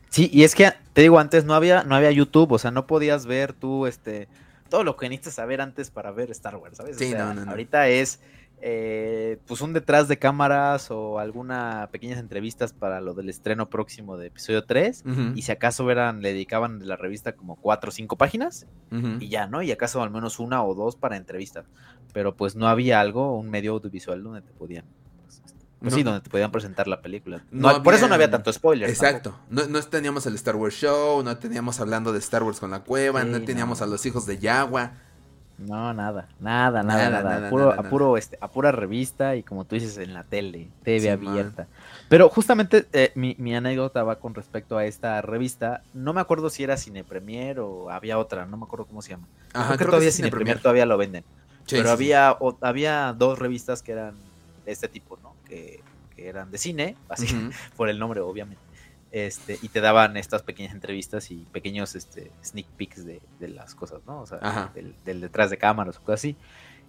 sí, 0.10 0.30
y 0.32 0.44
es 0.44 0.56
que 0.56 0.72
te 0.94 1.02
digo, 1.02 1.20
antes 1.20 1.44
no 1.44 1.56
había, 1.56 1.84
no 1.84 1.96
había 1.96 2.12
YouTube, 2.12 2.54
o 2.54 2.60
sea, 2.60 2.72
no 2.72 2.88
podías 2.88 3.26
ver 3.26 3.52
tú, 3.52 3.88
este, 3.88 4.30
todo 4.72 4.84
lo 4.86 4.96
que 4.96 5.10
necesitas 5.10 5.36
saber 5.36 5.62
antes 5.62 5.92
para 5.92 6.12
ver 6.12 6.32
Star 6.32 6.56
Wars, 6.56 6.78
¿sabes? 6.78 6.98
Sí, 6.98 7.14
no, 7.14 7.34
no, 7.34 7.52
Ahorita 7.52 7.90
es 7.90 8.22
eh, 8.62 9.38
pues 9.46 9.60
un 9.60 9.74
detrás 9.74 10.08
de 10.08 10.18
cámaras 10.18 10.92
o 10.92 11.20
alguna 11.20 11.90
pequeñas 11.92 12.20
entrevistas 12.20 12.72
para 12.72 13.02
lo 13.02 13.14
del 13.14 13.30
estreno 13.30 13.70
próximo 13.70 14.18
de 14.18 14.28
episodio 14.28 14.64
3 14.64 15.04
y 15.36 15.42
si 15.42 15.52
acaso 15.52 15.92
eran, 15.92 16.22
le 16.22 16.32
dedicaban 16.32 16.80
de 16.80 16.86
la 16.86 16.96
revista 16.96 17.34
como 17.34 17.58
cuatro 17.58 17.90
o 17.90 17.92
cinco 17.92 18.18
páginas 18.18 18.66
y 19.20 19.28
ya, 19.28 19.46
¿no? 19.48 19.62
Y 19.62 19.72
acaso 19.72 20.02
al 20.02 20.10
menos 20.10 20.40
una 20.40 20.64
o 20.64 20.74
dos 20.74 20.96
para 20.96 21.18
entrevistas, 21.18 21.66
pero 22.14 22.36
pues 22.36 22.56
no 22.56 22.68
había 22.68 23.02
algo, 23.02 23.38
un 23.38 23.50
medio 23.50 23.74
audiovisual 23.74 24.24
donde 24.24 24.42
te 24.42 24.54
podían 24.54 24.86
pues 25.82 25.96
sí, 25.96 26.04
donde 26.04 26.22
te 26.22 26.30
podían 26.30 26.52
presentar 26.52 26.88
la 26.88 27.02
película. 27.02 27.44
No, 27.50 27.82
por 27.82 27.96
eso 27.96 28.08
no 28.08 28.14
había 28.14 28.30
tanto 28.30 28.54
spoiler. 28.54 28.88
Exacto. 28.88 29.36
No, 29.50 29.66
no, 29.66 29.82
teníamos 29.82 30.26
el 30.28 30.36
Star 30.36 30.56
Wars 30.56 30.76
Show, 30.76 31.24
no 31.24 31.38
teníamos 31.38 31.80
hablando 31.80 32.14
de 32.14 32.20
Star 32.20 32.44
Wars 32.44 32.60
con 32.60 32.70
la 32.72 32.82
cueva, 32.82 33.24
no 33.24 33.42
teníamos 33.42 33.82
a 33.82 33.88
los 33.88 34.06
hijos 34.06 34.26
de 34.28 34.38
Yagua. 34.38 34.92
No, 35.58 35.94
nada, 35.94 36.28
nada, 36.40 36.82
nada, 36.82 37.22
nada. 37.22 37.48
a, 37.78 37.84
puro, 37.84 38.18
este, 38.18 38.38
a 38.42 38.48
pura 38.48 38.72
revista 38.72 39.36
y 39.36 39.44
como 39.44 39.66
tú 39.66 39.76
dices, 39.76 39.98
en 39.98 40.14
la 40.14 40.24
tele, 40.24 40.70
TV 40.84 41.12
abierta. 41.12 41.68
Pero 42.10 42.30
justamente 42.30 42.88
eh, 42.94 43.12
mi, 43.16 43.56
anécdota 43.56 44.04
va 44.04 44.18
con 44.18 44.34
respecto 44.34 44.78
a 44.78 44.86
esta 44.86 45.22
revista. 45.22 45.82
No 45.94 46.14
me 46.14 46.22
acuerdo 46.22 46.50
si 46.50 46.64
era 46.64 46.78
Cine 46.78 47.04
Premier 47.04 47.60
o 47.60 47.90
había 47.90 48.18
otra, 48.18 48.46
no 48.46 48.58
me 48.58 48.66
acuerdo 48.66 48.86
cómo 48.86 49.02
se 49.02 49.12
llama. 49.12 49.28
Ajá, 49.54 49.76
creo, 49.76 49.78
que 49.78 49.86
todavía 49.86 50.12
Cine 50.12 50.32
Premier 50.32 50.60
todavía 50.60 50.86
lo 50.86 50.98
venden. 50.98 51.24
pero 51.70 51.92
había, 51.92 52.36
había 52.62 53.14
dos 53.18 53.38
revistas 53.38 53.84
que 53.84 53.92
eran 53.94 54.16
de 54.66 54.72
este 54.72 54.88
tipo, 54.88 55.18
¿no? 55.22 55.31
Que, 55.52 55.84
eran 56.18 56.52
de 56.52 56.60
cine, 56.60 56.96
así, 57.10 57.28
por 57.76 57.90
el 57.90 57.98
nombre 57.98 58.20
obviamente. 58.22 58.62
Este, 59.12 59.60
y 59.62 59.70
te 59.70 59.82
daban 59.82 60.16
estas 60.16 60.44
pequeñas 60.44 60.74
entrevistas 60.74 61.32
y 61.32 61.46
pequeños 61.52 61.96
este, 61.96 62.32
sneak 62.44 62.68
peeks 62.78 63.06
de, 63.06 63.22
las 63.40 63.76
cosas, 63.76 64.02
¿no? 64.06 64.22
O 64.22 64.26
sea, 64.26 64.72
del, 64.74 65.22
detrás 65.22 65.50
de 65.50 65.58
cámaras 65.58 65.98
o 65.98 66.02
cosas 66.02 66.22
así. 66.22 66.38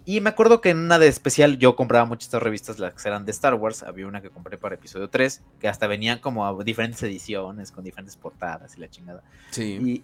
Y 0.05 0.21
me 0.21 0.29
acuerdo 0.29 0.61
que 0.61 0.69
en 0.69 0.79
una 0.79 0.99
de 0.99 1.07
especial 1.07 1.57
yo 1.57 1.75
compraba 1.75 2.05
muchas 2.05 2.27
estas 2.27 2.43
revistas, 2.43 2.79
las 2.79 2.93
que 2.93 3.07
eran 3.07 3.25
de 3.25 3.31
Star 3.31 3.55
Wars. 3.55 3.83
Había 3.83 4.07
una 4.07 4.21
que 4.21 4.29
compré 4.29 4.57
para 4.57 4.75
episodio 4.75 5.09
3, 5.09 5.41
que 5.59 5.67
hasta 5.67 5.87
venían 5.87 6.19
como 6.19 6.45
a 6.45 6.63
diferentes 6.63 7.01
ediciones, 7.03 7.71
con 7.71 7.83
diferentes 7.83 8.17
portadas 8.17 8.77
y 8.77 8.81
la 8.81 8.89
chingada. 8.89 9.23
Sí. 9.51 9.79
Y 9.81 10.03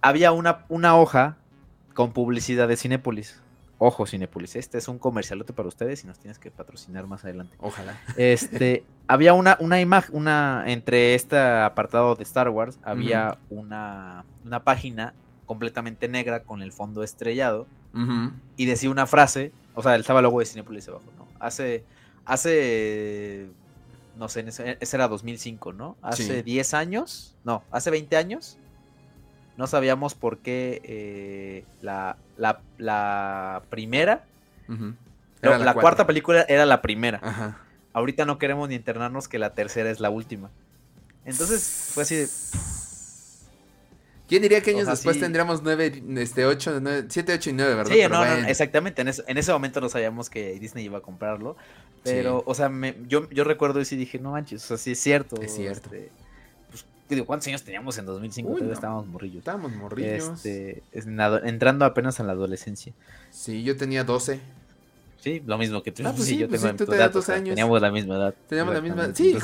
había 0.00 0.32
una, 0.32 0.64
una 0.68 0.96
hoja 0.96 1.36
con 1.94 2.12
publicidad 2.12 2.68
de 2.68 2.76
Cinépolis. 2.76 3.40
Ojo, 3.80 4.06
Cinepolis, 4.06 4.56
este 4.56 4.78
es 4.78 4.88
un 4.88 4.98
comercialote 4.98 5.52
para 5.52 5.68
ustedes 5.68 6.02
y 6.02 6.08
nos 6.08 6.18
tienes 6.18 6.40
que 6.40 6.50
patrocinar 6.50 7.06
más 7.06 7.24
adelante. 7.24 7.56
Ojalá. 7.60 7.96
Este, 8.16 8.84
había 9.06 9.34
una, 9.34 9.56
una 9.60 9.80
imagen, 9.80 10.16
una, 10.16 10.64
entre 10.66 11.14
este 11.14 11.38
apartado 11.38 12.16
de 12.16 12.24
Star 12.24 12.48
Wars, 12.48 12.78
había 12.82 13.38
una, 13.50 14.24
una 14.44 14.64
página 14.64 15.14
completamente 15.46 16.08
negra 16.08 16.42
con 16.42 16.60
el 16.62 16.72
fondo 16.72 17.02
estrellado 17.02 17.66
y 18.56 18.66
decía 18.66 18.90
una 18.90 19.06
frase, 19.06 19.50
o 19.74 19.82
sea, 19.82 19.96
estaba 19.96 20.20
el 20.20 20.24
logo 20.24 20.38
de 20.38 20.46
Cinepolis 20.46 20.88
abajo, 20.88 21.06
¿no? 21.16 21.26
Hace, 21.40 21.84
hace, 22.24 23.48
no 24.16 24.28
sé, 24.28 24.44
ese, 24.46 24.96
era 24.96 25.08
2005, 25.08 25.72
¿no? 25.72 25.96
Hace 26.02 26.42
10 26.44 26.74
años, 26.74 27.34
no, 27.44 27.64
hace 27.72 27.90
20 27.90 28.16
años, 28.16 28.58
no 29.58 29.66
sabíamos 29.66 30.14
por 30.14 30.38
qué 30.38 30.80
eh, 30.84 31.64
la, 31.82 32.16
la, 32.38 33.62
primera, 33.68 34.24
la, 35.42 35.74
cuarta 35.74 36.06
película 36.06 36.46
era 36.48 36.64
la 36.64 36.80
primera. 36.80 37.58
Ahorita 37.92 38.24
no 38.24 38.38
queremos 38.38 38.68
ni 38.68 38.76
internarnos 38.76 39.26
que 39.26 39.40
la 39.40 39.54
tercera 39.54 39.90
es 39.90 39.98
la 39.98 40.10
última. 40.10 40.50
Entonces 41.24 41.90
fue 41.92 42.04
así 42.04 42.14
de... 42.14 42.28
¿Quién 44.28 44.42
diría 44.42 44.62
que 44.62 44.70
años 44.70 44.86
después 44.86 45.18
tendríamos 45.18 45.62
nueve, 45.62 46.02
este, 46.18 46.44
ocho, 46.44 46.80
siete, 47.08 47.32
ocho 47.32 47.50
y 47.50 47.54
nueve, 47.54 47.74
verdad? 47.74 47.92
Sí, 47.92 48.02
no, 48.02 48.24
no, 48.24 48.46
exactamente. 48.46 49.02
En, 49.02 49.38
ese 49.38 49.52
momento 49.52 49.80
no 49.80 49.88
sabíamos 49.88 50.30
que 50.30 50.52
Disney 50.60 50.84
iba 50.84 50.98
a 50.98 51.00
comprarlo. 51.00 51.56
Pero, 52.04 52.44
o 52.46 52.54
sea, 52.54 52.70
yo, 53.08 53.28
yo 53.30 53.42
recuerdo 53.42 53.80
eso 53.80 53.96
y 53.96 53.98
dije, 53.98 54.20
no 54.20 54.32
manches, 54.32 54.64
o 54.64 54.68
sea, 54.68 54.76
sí 54.76 54.92
es 54.92 55.00
cierto. 55.00 55.40
Es 55.42 55.54
cierto. 55.54 55.92
Este, 55.92 56.12
digo, 57.14 57.26
¿cuántos 57.26 57.48
años 57.48 57.62
teníamos 57.62 57.96
en 57.98 58.06
2005? 58.06 58.58
Estábamos 58.72 59.06
morrillos. 59.06 59.38
Estábamos 59.38 59.72
morrillos. 59.72 60.44
Este, 60.44 60.82
entrando 60.92 61.84
apenas 61.84 62.20
a 62.20 62.24
la 62.24 62.32
adolescencia. 62.32 62.92
Sí, 63.30 63.62
yo 63.62 63.76
tenía 63.76 64.04
12. 64.04 64.40
Sí, 65.20 65.42
lo 65.46 65.58
mismo 65.58 65.82
que 65.82 65.90
tú. 65.90 66.02
Ah, 66.06 66.12
pues 66.14 66.28
sí, 66.28 66.36
yo 66.36 66.48
pues 66.48 66.60
tengo 66.60 66.72
sí, 66.72 66.78
tú 66.78 66.90
tenías 66.90 67.12
12 67.12 67.32
años. 67.32 67.48
Teníamos 67.50 67.80
la 67.80 67.90
misma 67.90 68.16
edad. 68.16 68.34
Teníamos 68.48 68.74
la 68.74 68.80
misma 68.80 69.04
edad. 69.04 69.14
Sí, 69.14 69.36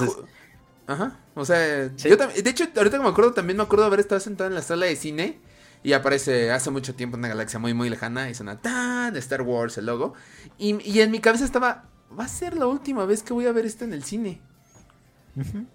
Ajá. 0.86 1.18
O 1.34 1.44
sea, 1.44 1.90
yo 1.96 2.16
también. 2.16 2.44
De 2.44 2.50
hecho, 2.50 2.64
ahorita 2.76 2.98
que 2.98 3.02
me 3.02 3.08
acuerdo, 3.08 3.32
también 3.32 3.56
me 3.56 3.62
acuerdo 3.62 3.86
haber 3.86 4.00
estado 4.00 4.20
sentado 4.20 4.48
en 4.48 4.54
la 4.54 4.62
sala 4.62 4.86
de 4.86 4.96
cine. 4.96 5.38
Y 5.82 5.92
aparece 5.92 6.50
hace 6.50 6.70
mucho 6.70 6.94
tiempo 6.94 7.16
en 7.16 7.20
una 7.20 7.28
galaxia 7.28 7.58
muy, 7.58 7.74
muy 7.74 7.90
lejana. 7.90 8.30
Y 8.30 8.34
suena 8.34 8.60
tan 8.60 9.16
Star 9.16 9.42
Wars 9.42 9.76
el 9.78 9.86
logo. 9.86 10.14
Y, 10.58 10.80
y 10.88 11.00
en 11.00 11.10
mi 11.10 11.20
cabeza 11.20 11.44
estaba. 11.44 11.84
Va 12.18 12.24
a 12.24 12.28
ser 12.28 12.56
la 12.56 12.66
última 12.66 13.04
vez 13.06 13.22
que 13.22 13.32
voy 13.32 13.46
a 13.46 13.52
ver 13.52 13.66
esto 13.66 13.84
en 13.84 13.92
el 13.92 14.04
cine 14.04 14.40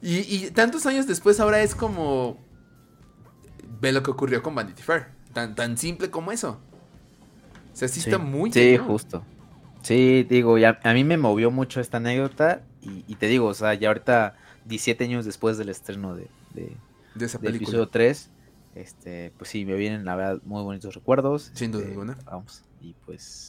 y, 0.01 0.49
tantos 0.51 0.85
años 0.85 1.07
después 1.07 1.39
ahora 1.39 1.61
es 1.61 1.75
como... 1.75 2.37
Ve 3.81 3.91
lo 3.91 4.03
que 4.03 4.11
ocurrió 4.11 4.41
con 4.41 4.55
Vanity 4.55 4.81
Fair. 4.81 5.07
Tan, 5.33 5.55
tan 5.55 5.77
simple 5.77 6.09
como 6.09 6.31
eso. 6.31 6.59
O 7.73 7.75
sea, 7.75 7.87
sí, 7.87 7.99
está 7.99 8.17
muy... 8.17 8.51
Sí, 8.51 8.77
justo. 8.77 9.23
Sí, 9.81 10.23
digo, 10.23 10.57
ya, 10.57 10.79
a 10.83 10.93
mí 10.93 11.03
me 11.03 11.17
movió 11.17 11.51
mucho 11.51 11.79
esta 11.79 11.97
anécdota 11.97 12.63
y, 12.81 13.15
te 13.15 13.27
digo, 13.27 13.47
o 13.47 13.53
sea, 13.53 13.73
ya 13.73 13.89
ahorita 13.89 14.35
17 14.65 15.03
años 15.03 15.25
después 15.25 15.57
del 15.57 15.69
estreno 15.69 16.15
de, 16.15 16.27
de, 16.53 16.75
de 17.15 17.25
esa 17.25 17.39
película. 17.39 17.65
episodio 17.65 17.87
3, 17.87 18.29
este, 18.75 19.33
pues 19.37 19.49
sí, 19.49 19.65
me 19.65 19.75
vienen 19.75 20.05
la 20.05 20.15
verdad 20.15 20.41
muy 20.43 20.63
bonitos 20.63 20.95
recuerdos. 20.95 21.51
Sin 21.53 21.71
duda 21.71 21.83
este, 21.83 21.93
alguna. 21.93 22.17
Vamos, 22.25 22.63
y 22.81 22.95
pues 23.05 23.48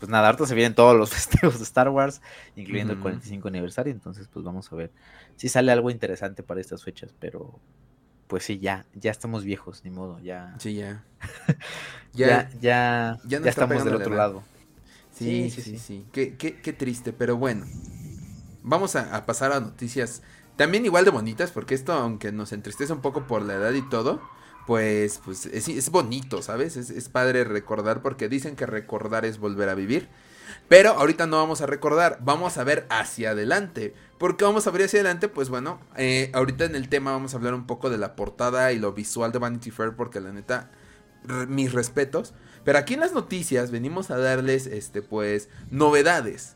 pues 0.00 0.10
nada, 0.10 0.28
ahorita 0.28 0.46
se 0.46 0.54
vienen 0.54 0.74
todos 0.74 0.96
los 0.96 1.10
festivos 1.14 1.58
de 1.58 1.64
Star 1.64 1.90
Wars, 1.90 2.20
incluyendo 2.56 2.94
el 2.94 2.98
45 2.98 3.46
aniversario, 3.46 3.92
entonces 3.92 4.26
pues 4.32 4.44
vamos 4.44 4.72
a 4.72 4.76
ver 4.76 4.90
si 5.36 5.48
sale 5.48 5.70
algo 5.70 5.90
interesante 5.90 6.42
para 6.42 6.60
estas 6.60 6.82
fechas, 6.82 7.14
pero 7.20 7.60
pues 8.26 8.44
sí, 8.44 8.58
ya, 8.58 8.86
ya 8.94 9.10
estamos 9.10 9.44
viejos, 9.44 9.84
ni 9.84 9.90
modo, 9.90 10.18
ya. 10.20 10.54
Sí, 10.58 10.74
ya. 10.74 11.04
ya, 12.12 12.48
ya, 12.60 13.18
ya, 13.24 13.38
estamos 13.38 13.84
del 13.84 13.96
otro 13.96 14.14
lado. 14.14 14.42
Sí, 15.12 15.50
sí, 15.50 15.62
sí, 15.62 15.78
sí. 15.78 16.06
Qué, 16.12 16.36
qué, 16.36 16.60
qué, 16.60 16.72
triste, 16.72 17.12
pero 17.12 17.36
bueno. 17.36 17.66
Vamos 18.62 18.94
a, 18.94 19.26
pasar 19.26 19.52
a 19.52 19.60
noticias 19.60 20.22
también 20.56 20.84
igual 20.84 21.04
de 21.04 21.10
bonitas, 21.10 21.50
porque 21.50 21.74
esto, 21.74 21.92
aunque 21.92 22.30
nos 22.30 22.52
entristece 22.52 22.92
un 22.92 23.00
poco 23.00 23.26
por 23.26 23.42
la 23.42 23.54
edad 23.54 23.72
y 23.72 23.86
todo, 23.88 24.20
pues, 24.70 25.20
pues 25.24 25.46
es, 25.46 25.90
bonito, 25.90 26.42
¿sabes? 26.42 26.76
Es, 26.76 26.90
es, 26.90 27.08
padre 27.08 27.42
recordar 27.42 28.02
porque 28.02 28.28
dicen 28.28 28.54
que 28.54 28.66
recordar 28.66 29.24
es 29.24 29.40
volver 29.40 29.68
a 29.68 29.74
vivir. 29.74 30.08
Pero 30.68 30.90
ahorita 30.90 31.26
no 31.26 31.38
vamos 31.38 31.60
a 31.60 31.66
recordar, 31.66 32.18
vamos 32.20 32.56
a 32.56 32.62
ver 32.62 32.86
hacia 32.88 33.30
adelante. 33.30 33.94
¿Por 34.16 34.36
qué 34.36 34.44
vamos 34.44 34.68
a 34.68 34.70
ver 34.70 34.84
hacia 34.84 35.00
adelante? 35.00 35.26
Pues 35.26 35.48
bueno, 35.48 35.80
eh, 35.96 36.30
ahorita 36.34 36.66
en 36.66 36.76
el 36.76 36.88
tema 36.88 37.10
vamos 37.10 37.34
a 37.34 37.38
hablar 37.38 37.54
un 37.54 37.66
poco 37.66 37.90
de 37.90 37.98
la 37.98 38.14
portada 38.14 38.70
y 38.70 38.78
lo 38.78 38.92
visual 38.92 39.32
de 39.32 39.40
Vanity 39.40 39.72
Fair, 39.72 39.96
porque 39.96 40.20
la 40.20 40.30
neta, 40.30 40.70
mis 41.48 41.72
respetos. 41.72 42.32
Pero 42.62 42.78
aquí 42.78 42.94
en 42.94 43.00
las 43.00 43.12
noticias 43.12 43.72
venimos 43.72 44.12
a 44.12 44.18
darles, 44.18 44.68
este, 44.68 45.02
pues, 45.02 45.48
novedades. 45.72 46.54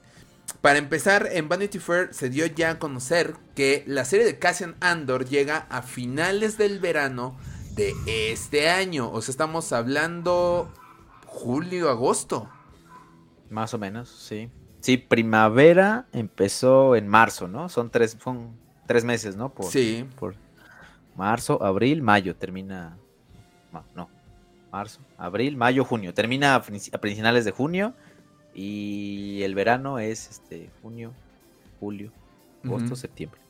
Para 0.61 0.79
empezar, 0.79 1.31
en 1.33 1.48
Vanity 1.48 1.81
Fair 1.81 2.14
se 2.14 2.31
dio 2.31 2.46
ya 2.46 2.70
a 2.70 2.79
conocer 2.79 3.35
que 3.57 3.83
la 3.88 4.05
serie 4.05 4.24
de 4.24 4.38
Cassian 4.38 4.77
Andor 4.79 5.24
llega 5.24 5.66
a 5.68 5.83
finales 5.83 6.59
del 6.59 6.79
verano 6.79 7.37
de 7.74 7.94
este 8.06 8.68
año. 8.68 9.10
O 9.10 9.20
sea, 9.20 9.32
estamos 9.32 9.72
hablando 9.72 10.70
julio, 11.26 11.90
agosto. 11.90 12.48
Más 13.50 13.74
o 13.74 13.78
menos, 13.78 14.08
sí. 14.08 14.50
Sí, 14.80 14.96
primavera 14.96 16.06
empezó 16.12 16.96
en 16.96 17.08
marzo, 17.08 17.48
¿no? 17.48 17.68
Son 17.68 17.90
tres, 17.90 18.16
son 18.22 18.56
tres 18.87 19.04
meses, 19.04 19.37
¿no? 19.37 19.48
Por, 19.48 19.66
sí. 19.66 20.06
Por 20.18 20.37
marzo, 21.16 21.62
abril, 21.62 22.02
mayo, 22.02 22.37
termina. 22.37 22.96
No, 23.94 24.08
marzo, 24.70 25.00
abril, 25.18 25.56
mayo, 25.56 25.84
junio. 25.84 26.14
Termina 26.14 26.56
a 26.56 26.60
finales 26.60 27.44
de 27.44 27.50
junio 27.50 27.94
y 28.54 29.42
el 29.42 29.54
verano 29.54 29.98
es 29.98 30.30
este 30.30 30.70
junio, 30.82 31.12
julio, 31.80 32.12
agosto, 32.64 32.94
septiembre. 32.94 33.40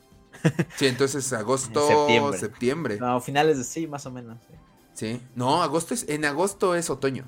Sí, 0.76 0.86
entonces 0.86 1.32
agosto, 1.32 1.86
septiembre. 1.86 2.38
septiembre. 2.38 2.98
No, 2.98 3.20
finales 3.20 3.58
de 3.58 3.64
sí, 3.64 3.86
más 3.86 4.06
o 4.06 4.10
menos. 4.10 4.38
Sí. 4.94 5.20
No, 5.34 5.62
agosto 5.62 5.94
es 5.94 6.08
en 6.08 6.24
agosto 6.24 6.74
es 6.74 6.90
otoño. 6.90 7.24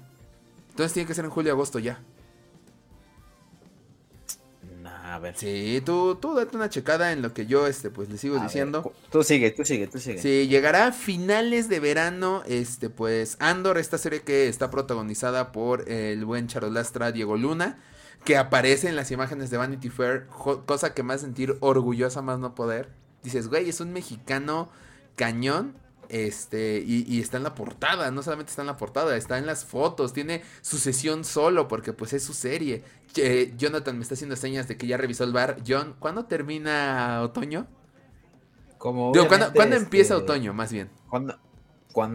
Entonces 0.70 0.92
tiene 0.92 1.07
que 1.07 1.14
ser 1.14 1.24
en 1.24 1.31
julio 1.31 1.52
agosto 1.52 1.79
ya. 1.79 2.00
a 4.85 5.18
ver. 5.18 5.37
Sí, 5.37 5.83
tú, 5.85 6.16
tú 6.16 6.35
date 6.35 6.57
una 6.57 6.68
checada 6.68 7.12
en 7.12 7.22
lo 7.22 7.33
que 7.33 7.46
yo 7.46 7.66
este 7.66 7.90
pues 7.90 8.09
le 8.09 8.18
sigo 8.18 8.38
diciendo. 8.38 8.92
tú 9.11 9.22
sigue, 9.22 9.50
tú 9.50 9.64
sigue, 9.64 9.87
tú 9.87 9.98
sigue. 9.98 10.20
Sí, 10.20 10.48
llegará 10.48 10.88
a 10.88 10.92
finales 10.92 11.68
de 11.68 11.81
verano, 11.81 12.42
este 12.46 12.90
pues 12.90 13.37
Andor, 13.40 13.79
esta 13.79 13.98
serie 13.98 14.22
que 14.22 14.48
está 14.48 14.70
protagonizada 14.70 15.52
por 15.52 15.88
el 15.90 16.24
buen 16.24 16.48
charolastra 16.48 17.12
Diego 17.12 17.37
Luna, 17.37 17.79
que 18.24 18.37
aparece 18.37 18.88
en 18.88 18.96
las 18.96 19.11
imágenes 19.11 19.50
de 19.50 19.57
Vanity 19.57 19.90
Fair, 19.90 20.26
cosa 20.26 20.94
que 20.94 21.02
me 21.02 21.14
hace 21.14 21.24
sentir 21.24 21.57
orgullosa 21.61 22.22
más 22.22 22.38
no 22.38 22.55
poder. 22.55 22.90
Dices, 23.27 23.49
güey, 23.49 23.69
es 23.69 23.81
un 23.81 23.93
mexicano 23.93 24.69
cañón 25.17 25.75
este, 26.09 26.81
y, 26.87 27.21
está 27.21 27.39
en 27.39 27.43
la 27.43 27.57
portada, 27.57 28.12
no 28.12 28.23
solamente 28.23 28.51
está 28.51 28.62
en 28.62 28.69
la 28.69 28.77
portada, 28.77 29.17
está 29.17 29.37
en 29.37 29.47
las 29.47 29.65
fotos, 29.65 30.12
tiene 30.12 30.43
su 30.61 30.79
sesión 30.79 31.25
solo 31.25 31.67
porque 31.67 31.93
pues 31.93 32.12
es 32.12 32.23
su 32.23 32.35
serie. 32.35 32.85
Jonathan 33.57 33.97
me 33.97 34.03
está 34.03 34.15
haciendo 34.15 34.37
señas 34.37 34.69
de 34.69 34.77
que 34.77 34.87
ya 34.87 34.97
revisó 34.97 35.25
el 35.25 35.33
bar. 35.33 35.57
John, 35.67 35.97
¿cuándo 35.99 36.27
termina 36.27 37.21
otoño? 37.23 37.67
Como 38.79 39.11
¿cuándo, 39.11 39.75
empieza 39.75 40.15
este, 40.15 40.25
otoño, 40.25 40.55
más 40.55 40.71
bien? 40.71 40.89
¿Cuándo, 41.09 41.37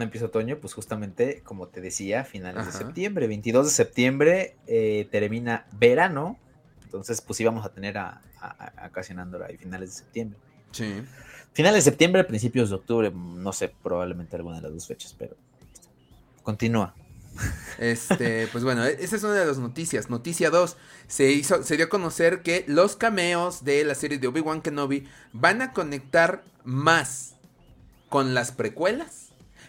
empieza 0.02 0.24
otoño? 0.24 0.56
Pues 0.58 0.72
justamente, 0.72 1.42
como 1.42 1.68
te 1.68 1.82
decía, 1.82 2.24
finales 2.24 2.64
de 2.64 2.72
septiembre. 2.72 3.26
22 3.26 3.66
de 3.66 3.72
septiembre 3.72 4.56
eh, 4.66 5.06
termina 5.10 5.66
verano. 5.72 6.38
Entonces, 6.84 7.20
pues 7.20 7.38
íbamos 7.40 7.66
a 7.66 7.74
tener 7.74 7.98
a, 7.98 8.22
a, 8.40 8.72
a 8.76 8.90
ahí 9.46 9.58
finales 9.58 9.90
de 9.90 9.96
septiembre. 9.96 10.38
Sí. 10.72 11.02
Finales 11.52 11.84
de 11.84 11.90
septiembre, 11.90 12.24
principios 12.24 12.70
de 12.70 12.76
octubre, 12.76 13.12
no 13.12 13.52
sé, 13.52 13.72
probablemente 13.82 14.36
alguna 14.36 14.56
de 14.56 14.62
las 14.62 14.72
dos 14.72 14.86
fechas, 14.86 15.14
pero 15.18 15.36
continúa. 16.42 16.94
Este, 17.78 18.46
pues 18.52 18.64
bueno, 18.64 18.84
e-, 18.84 18.96
esa 19.00 19.16
es 19.16 19.22
una 19.22 19.34
de 19.34 19.46
las 19.46 19.58
noticias. 19.58 20.10
Noticia 20.10 20.50
2. 20.50 20.76
Se 21.06 21.30
hizo, 21.30 21.62
se 21.62 21.76
dio 21.76 21.86
a 21.86 21.88
conocer 21.88 22.42
que 22.42 22.64
los 22.68 22.96
cameos 22.96 23.64
de 23.64 23.84
la 23.84 23.94
serie 23.94 24.18
de 24.18 24.28
Obi-Wan 24.28 24.62
Kenobi 24.62 25.06
van 25.32 25.62
a 25.62 25.72
conectar 25.72 26.42
más 26.64 27.34
con 28.08 28.34
las 28.34 28.52
precuelas 28.52 29.28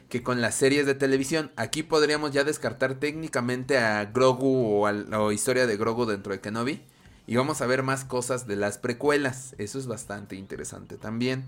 que 0.09 0.21
con 0.21 0.41
las 0.41 0.55
series 0.55 0.85
de 0.85 0.93
televisión. 0.93 1.51
Aquí 1.55 1.81
podríamos 1.81 2.31
ya 2.31 2.43
descartar 2.43 2.95
técnicamente 2.95 3.77
a 3.77 4.05
Grogu 4.05 4.81
o 4.81 4.85
a 4.85 4.91
la 4.91 5.33
historia 5.33 5.65
de 5.65 5.75
Grogu 5.75 6.05
dentro 6.05 6.33
de 6.33 6.39
Kenobi. 6.39 6.81
Y 7.25 7.35
vamos 7.35 7.61
a 7.61 7.65
ver 7.65 7.83
más 7.83 8.03
cosas 8.03 8.47
de 8.47 8.55
las 8.55 8.77
precuelas. 8.77 9.55
Eso 9.57 9.79
es 9.79 9.87
bastante 9.87 10.35
interesante 10.35 10.97
también. 10.97 11.45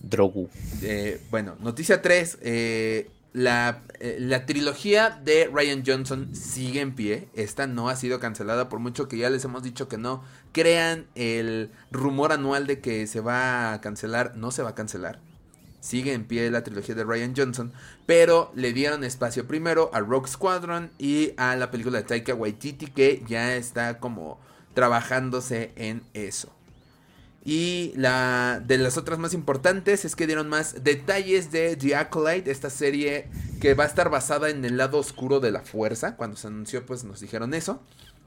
Drogu. 0.00 0.48
Eh, 0.82 1.20
bueno, 1.30 1.56
noticia 1.60 2.02
3. 2.02 2.38
Eh, 2.42 3.10
la, 3.32 3.82
eh, 4.00 4.16
la, 4.20 4.46
trilogía 4.46 5.10
de 5.10 5.50
Ryan 5.52 5.82
Johnson 5.86 6.34
sigue 6.34 6.80
en 6.80 6.94
pie. 6.94 7.28
Esta 7.34 7.66
no 7.66 7.88
ha 7.88 7.96
sido 7.96 8.20
cancelada 8.20 8.68
por 8.68 8.78
mucho 8.78 9.08
que 9.08 9.18
ya 9.18 9.30
les 9.30 9.44
hemos 9.44 9.62
dicho 9.62 9.88
que 9.88 9.98
no. 9.98 10.22
Crean 10.52 11.06
el 11.14 11.70
rumor 11.90 12.32
anual 12.32 12.66
de 12.66 12.80
que 12.80 13.06
se 13.06 13.20
va 13.20 13.72
a 13.72 13.80
cancelar. 13.80 14.36
No 14.36 14.50
se 14.50 14.62
va 14.62 14.70
a 14.70 14.74
cancelar. 14.74 15.20
Sigue 15.80 16.12
en 16.12 16.24
pie 16.24 16.50
la 16.50 16.64
trilogía 16.64 16.94
de 16.94 17.04
Ryan 17.04 17.34
Johnson. 17.36 17.72
Pero 18.06 18.52
le 18.54 18.72
dieron 18.72 19.04
espacio 19.04 19.46
primero 19.46 19.90
a 19.92 20.00
Rogue 20.00 20.28
Squadron 20.28 20.90
y 20.98 21.32
a 21.36 21.56
la 21.56 21.70
película 21.70 21.98
de 21.98 22.04
Taika 22.04 22.34
Waititi 22.34 22.86
que 22.86 23.22
ya 23.26 23.56
está 23.56 23.98
como 23.98 24.40
trabajándose 24.74 25.72
en 25.76 26.02
eso. 26.14 26.52
Y 27.44 27.92
la 27.96 28.62
de 28.64 28.76
las 28.78 28.98
otras 28.98 29.18
más 29.18 29.32
importantes 29.32 30.04
es 30.04 30.14
que 30.14 30.26
dieron 30.26 30.48
más 30.48 30.84
detalles 30.84 31.50
de 31.50 31.76
The 31.76 31.96
Acolyte, 31.96 32.50
esta 32.50 32.68
serie 32.68 33.28
que 33.60 33.74
va 33.74 33.84
a 33.84 33.86
estar 33.86 34.10
basada 34.10 34.50
en 34.50 34.64
el 34.64 34.76
lado 34.76 34.98
oscuro 34.98 35.40
de 35.40 35.50
la 35.50 35.62
fuerza. 35.62 36.16
Cuando 36.16 36.36
se 36.36 36.48
anunció, 36.48 36.84
pues 36.84 37.04
nos 37.04 37.20
dijeron 37.20 37.54
eso. 37.54 37.82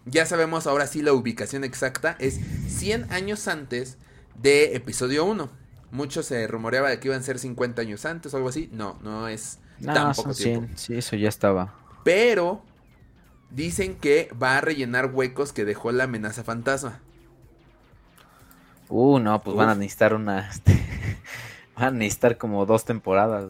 Ya 0.05 0.25
sabemos 0.25 0.65
ahora 0.65 0.87
sí 0.87 1.01
la 1.03 1.13
ubicación 1.13 1.63
exacta. 1.63 2.15
Es 2.19 2.39
100 2.67 3.11
años 3.11 3.47
antes 3.47 3.97
de 4.41 4.75
episodio 4.75 5.25
1. 5.25 5.60
Mucho 5.91 6.23
se 6.23 6.47
rumoreaba 6.47 6.89
de 6.89 6.99
que 6.99 7.09
iban 7.09 7.19
a 7.19 7.23
ser 7.23 7.37
50 7.37 7.81
años 7.81 8.05
antes 8.05 8.33
o 8.33 8.37
algo 8.37 8.49
así. 8.49 8.69
No, 8.71 8.97
no 9.01 9.27
es 9.27 9.59
tan 9.83 10.13
poco 10.13 10.33
tiempo. 10.33 10.71
Sí, 10.75 10.95
eso 10.95 11.15
ya 11.15 11.29
estaba. 11.29 11.73
Pero 12.03 12.63
dicen 13.49 13.95
que 13.95 14.29
va 14.41 14.57
a 14.57 14.61
rellenar 14.61 15.11
huecos 15.13 15.53
que 15.53 15.65
dejó 15.65 15.91
la 15.91 16.05
amenaza 16.05 16.43
fantasma. 16.43 16.99
Uh, 18.89 19.19
no, 19.19 19.41
pues 19.41 19.55
van 19.55 19.69
a 19.69 19.75
necesitar 19.75 20.13
una. 20.13 20.49
Este, 20.51 20.77
van 21.75 21.87
a 21.87 21.91
necesitar 21.91 22.37
como 22.37 22.65
dos 22.65 22.85
temporadas. 22.85 23.49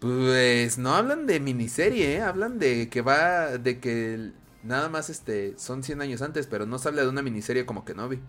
Pues 0.00 0.78
no 0.78 0.94
hablan 0.94 1.26
de 1.26 1.40
miniserie, 1.40 2.16
¿eh? 2.16 2.20
hablan 2.22 2.58
de 2.58 2.88
que 2.88 3.02
va. 3.02 3.58
de 3.58 3.80
que 3.80 4.32
nada 4.62 4.88
más 4.88 5.10
este 5.10 5.58
son 5.58 5.82
100 5.82 6.02
años 6.02 6.22
antes, 6.22 6.46
pero 6.46 6.66
no 6.66 6.78
se 6.78 6.88
habla 6.88 7.02
de 7.02 7.08
una 7.08 7.22
miniserie 7.22 7.66
como 7.66 7.84
que 7.84 7.94
no 7.94 8.08
vi. 8.08 8.20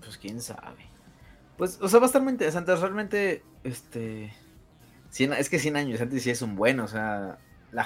Pues 0.00 0.18
quién 0.18 0.40
sabe. 0.40 0.88
Pues, 1.58 1.78
o 1.82 1.88
sea, 1.88 2.00
va 2.00 2.06
a 2.06 2.08
estar 2.08 2.22
muy 2.22 2.32
interesante. 2.32 2.74
Realmente, 2.74 3.42
este. 3.64 4.32
es 5.10 5.50
que 5.50 5.58
100 5.58 5.76
años 5.76 6.00
antes 6.00 6.22
sí 6.22 6.30
es 6.30 6.40
un 6.40 6.56
bueno, 6.56 6.84
o 6.84 6.88
sea 6.88 7.38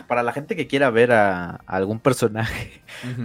para 0.06 0.22
la 0.22 0.32
gente 0.32 0.54
que 0.54 0.66
quiera 0.66 0.90
ver 0.90 1.12
a, 1.12 1.56
algún 1.66 1.98
personaje 1.98 2.82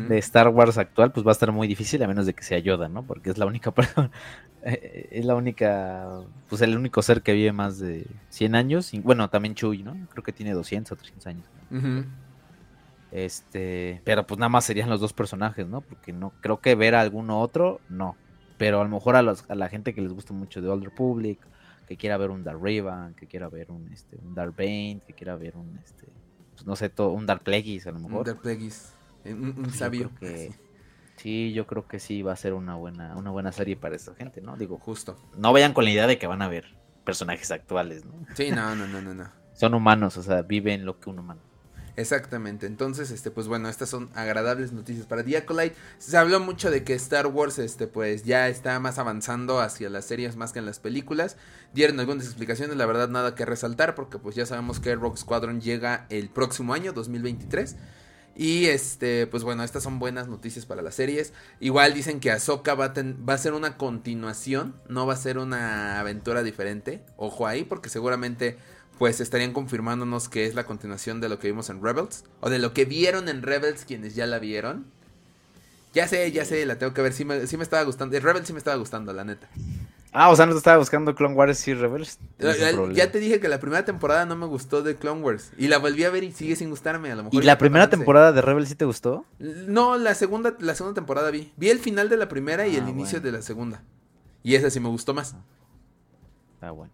de 0.09 0.17
Star 0.17 0.49
Wars 0.49 0.77
actual, 0.77 1.11
pues 1.11 1.25
va 1.25 1.31
a 1.31 1.33
estar 1.33 1.51
muy 1.51 1.67
difícil 1.67 2.01
a 2.03 2.07
menos 2.07 2.25
de 2.25 2.33
que 2.33 2.43
sea 2.43 2.59
Yoda, 2.59 2.89
¿no? 2.89 3.03
Porque 3.03 3.29
es 3.29 3.37
la 3.37 3.45
única 3.45 3.71
persona, 3.75 4.09
es 4.63 5.25
la 5.25 5.35
única, 5.35 6.21
pues 6.49 6.61
el 6.61 6.75
único 6.75 7.01
ser 7.01 7.21
que 7.21 7.33
vive 7.33 7.51
más 7.51 7.79
de 7.79 8.07
100 8.29 8.55
años. 8.55 8.93
Y, 8.93 8.99
bueno, 8.99 9.29
también 9.29 9.55
Chuy, 9.55 9.83
¿no? 9.83 9.95
Creo 10.09 10.23
que 10.23 10.33
tiene 10.33 10.53
200 10.53 10.91
o 10.91 10.95
300 10.95 11.27
años. 11.27 11.45
Este, 13.11 14.01
pero 14.03 14.27
pues 14.27 14.37
nada 14.37 14.49
más 14.49 14.65
serían 14.65 14.89
los 14.89 14.99
dos 14.99 15.13
personajes, 15.13 15.67
¿no? 15.67 15.81
Porque 15.81 16.11
no 16.11 16.33
creo 16.41 16.59
que 16.59 16.75
ver 16.75 16.95
a 16.95 17.01
alguno 17.01 17.39
otro, 17.39 17.79
no. 17.87 18.15
Pero 18.57 18.81
a 18.81 18.83
lo 18.83 18.89
mejor 18.89 19.15
a, 19.15 19.19
a 19.19 19.55
la 19.55 19.69
gente 19.69 19.93
que 19.93 20.01
les 20.01 20.13
gusta 20.13 20.33
mucho 20.33 20.61
de 20.61 20.67
Old 20.67 20.83
Republic, 20.83 21.39
que 21.87 21.95
quiera 21.95 22.17
ver 22.17 22.31
un 22.31 22.43
Dark 22.43 22.59
Raven, 22.61 23.13
que 23.13 23.27
quiera 23.27 23.47
ver 23.47 23.71
un, 23.71 23.89
este, 23.93 24.17
un 24.17 24.35
Dark 24.35 24.55
Bane, 24.55 25.01
que 25.07 25.13
quiera 25.13 25.35
ver 25.35 25.55
un, 25.55 25.79
este, 25.83 26.05
pues, 26.53 26.65
no 26.65 26.75
sé, 26.75 26.89
todo, 26.89 27.11
un 27.11 27.25
Dark 27.25 27.43
Plagueis 27.43 27.87
a 27.87 27.91
lo 27.91 27.99
mejor. 27.99 28.19
Un 28.19 28.23
Dark 28.25 28.41
Plagueis, 28.41 28.93
eh, 29.23 29.33
un, 29.33 29.69
sabio. 29.71 30.11
Que, 30.19 30.51
sí, 31.15 31.53
yo 31.53 31.65
creo 31.65 31.87
que 31.87 31.99
sí 31.99 32.21
va 32.21 32.33
a 32.33 32.35
ser 32.35 32.53
una 32.53 32.75
buena, 32.75 33.15
una 33.15 33.31
buena 33.31 33.51
serie 33.51 33.77
para 33.77 33.95
esta 33.95 34.13
gente, 34.15 34.41
¿no? 34.41 34.57
Digo, 34.57 34.77
justo. 34.77 35.17
No 35.37 35.53
vayan 35.53 35.73
con 35.73 35.85
la 35.85 35.91
idea 35.91 36.07
de 36.07 36.17
que 36.17 36.27
van 36.27 36.41
a 36.41 36.49
ver 36.49 36.75
personajes 37.05 37.51
actuales, 37.51 38.05
¿no? 38.05 38.13
Sí, 38.35 38.51
no, 38.51 38.75
no, 38.75 38.85
no, 38.85 39.01
no, 39.01 39.13
no. 39.13 39.29
Son 39.53 39.73
humanos, 39.73 40.17
o 40.17 40.23
sea, 40.23 40.41
viven 40.41 40.85
lo 40.85 40.99
que 40.99 41.09
un 41.09 41.19
humano. 41.19 41.41
Exactamente, 41.97 42.67
entonces, 42.67 43.09
este, 43.09 43.31
pues 43.31 43.47
bueno, 43.47 43.69
estas 43.69 43.89
son 43.89 44.11
agradables 44.13 44.71
noticias 44.71 45.07
para 45.07 45.23
Diacolite. 45.23 45.75
Se 45.97 46.15
habló 46.15 46.39
mucho 46.39 46.69
de 46.69 46.83
que 46.83 46.93
Star 46.93 47.25
Wars, 47.25 47.57
este, 47.57 47.87
pues 47.87 48.23
ya 48.23 48.49
está 48.49 48.79
más 48.79 48.99
avanzando 48.99 49.59
hacia 49.59 49.89
las 49.89 50.05
series 50.05 50.35
más 50.35 50.53
que 50.53 50.59
en 50.59 50.67
las 50.67 50.77
películas. 50.77 51.37
Dieron 51.73 51.99
algunas 51.99 52.25
explicaciones, 52.25 52.77
la 52.77 52.85
verdad 52.85 53.09
nada 53.09 53.33
que 53.33 53.45
resaltar, 53.45 53.95
porque 53.95 54.19
pues 54.19 54.35
ya 54.35 54.45
sabemos 54.45 54.79
que 54.79 54.93
Rock 54.93 55.17
Squadron 55.17 55.59
llega 55.59 56.05
el 56.11 56.29
próximo 56.29 56.75
año, 56.75 56.93
2023. 56.93 57.75
Y 58.35 58.67
este, 58.67 59.25
pues 59.25 59.43
bueno, 59.43 59.63
estas 59.63 59.81
son 59.81 59.97
buenas 59.97 60.27
noticias 60.27 60.67
para 60.67 60.83
las 60.83 60.93
series. 60.93 61.33
Igual 61.59 61.95
dicen 61.95 62.19
que 62.19 62.29
Ahsoka 62.29 62.75
va 62.75 62.85
a, 62.85 62.93
va 63.27 63.33
a 63.33 63.37
ser 63.39 63.53
una 63.53 63.75
continuación, 63.77 64.75
no 64.87 65.07
va 65.07 65.13
a 65.13 65.17
ser 65.17 65.39
una 65.39 65.99
aventura 65.99 66.43
diferente. 66.43 67.03
Ojo 67.15 67.47
ahí, 67.47 67.63
porque 67.63 67.89
seguramente 67.89 68.59
pues 68.97 69.19
estarían 69.21 69.53
confirmándonos 69.53 70.29
que 70.29 70.45
es 70.45 70.55
la 70.55 70.65
continuación 70.65 71.21
de 71.21 71.29
lo 71.29 71.39
que 71.39 71.47
vimos 71.47 71.69
en 71.69 71.83
Rebels, 71.83 72.23
o 72.39 72.49
de 72.49 72.59
lo 72.59 72.73
que 72.73 72.85
vieron 72.85 73.29
en 73.29 73.41
Rebels 73.41 73.85
quienes 73.85 74.15
ya 74.15 74.25
la 74.25 74.39
vieron. 74.39 74.85
Ya 75.93 76.07
sé, 76.07 76.31
ya 76.31 76.45
sé, 76.45 76.65
la 76.65 76.77
tengo 76.77 76.93
que 76.93 77.01
ver. 77.01 77.13
Sí 77.13 77.25
me, 77.25 77.47
sí 77.47 77.57
me 77.57 77.63
estaba 77.63 77.83
gustando. 77.83 78.15
El 78.15 78.21
Rebel 78.21 78.45
sí 78.45 78.53
me 78.53 78.59
estaba 78.59 78.77
gustando, 78.77 79.13
la 79.13 79.23
neta. 79.23 79.49
Ah, 80.11 80.29
o 80.29 80.35
sea, 80.35 80.45
no 80.45 80.53
te 80.53 80.57
estaba 80.57 80.77
buscando 80.77 81.13
Clone 81.15 81.35
Wars 81.35 81.67
y 81.67 81.73
Rebels. 81.73 82.17
Ya, 82.93 83.11
te 83.11 83.19
dije 83.19 83.39
que 83.39 83.47
la 83.47 83.59
primera 83.59 83.85
temporada 83.85 84.25
no 84.25 84.35
me 84.35 84.45
gustó 84.45 84.81
de 84.81 84.95
Clone 84.95 85.21
Wars. 85.21 85.51
Y 85.57 85.67
la 85.67 85.77
volví 85.77 86.03
a 86.05 86.09
ver 86.09 86.23
y 86.23 86.31
sigue 86.31 86.55
sin 86.55 86.69
gustarme, 86.69 87.11
a 87.11 87.15
lo 87.15 87.25
mejor. 87.25 87.43
¿Y 87.43 87.45
la 87.45 87.57
primera 87.57 87.89
temporada 87.89 88.31
de 88.31 88.41
Rebels 88.41 88.69
sí 88.69 88.75
te 88.75 88.85
gustó? 88.85 89.25
No, 89.39 89.97
la 89.97 90.15
segunda, 90.15 90.55
la 90.59 90.75
segunda 90.75 90.95
temporada 90.95 91.29
vi. 91.29 91.51
Vi 91.57 91.69
el 91.69 91.79
final 91.79 92.09
de 92.09 92.17
la 92.17 92.29
primera 92.29 92.67
y 92.67 92.75
el 92.75 92.85
ah, 92.85 92.89
inicio 92.89 93.21
de 93.21 93.31
la 93.31 93.41
segunda. 93.41 93.83
Y 94.43 94.55
esa 94.55 94.69
sí 94.69 94.79
me 94.79 94.89
gustó 94.89 95.13
más. 95.13 95.35
Ah, 96.61 96.71
bueno. 96.71 96.91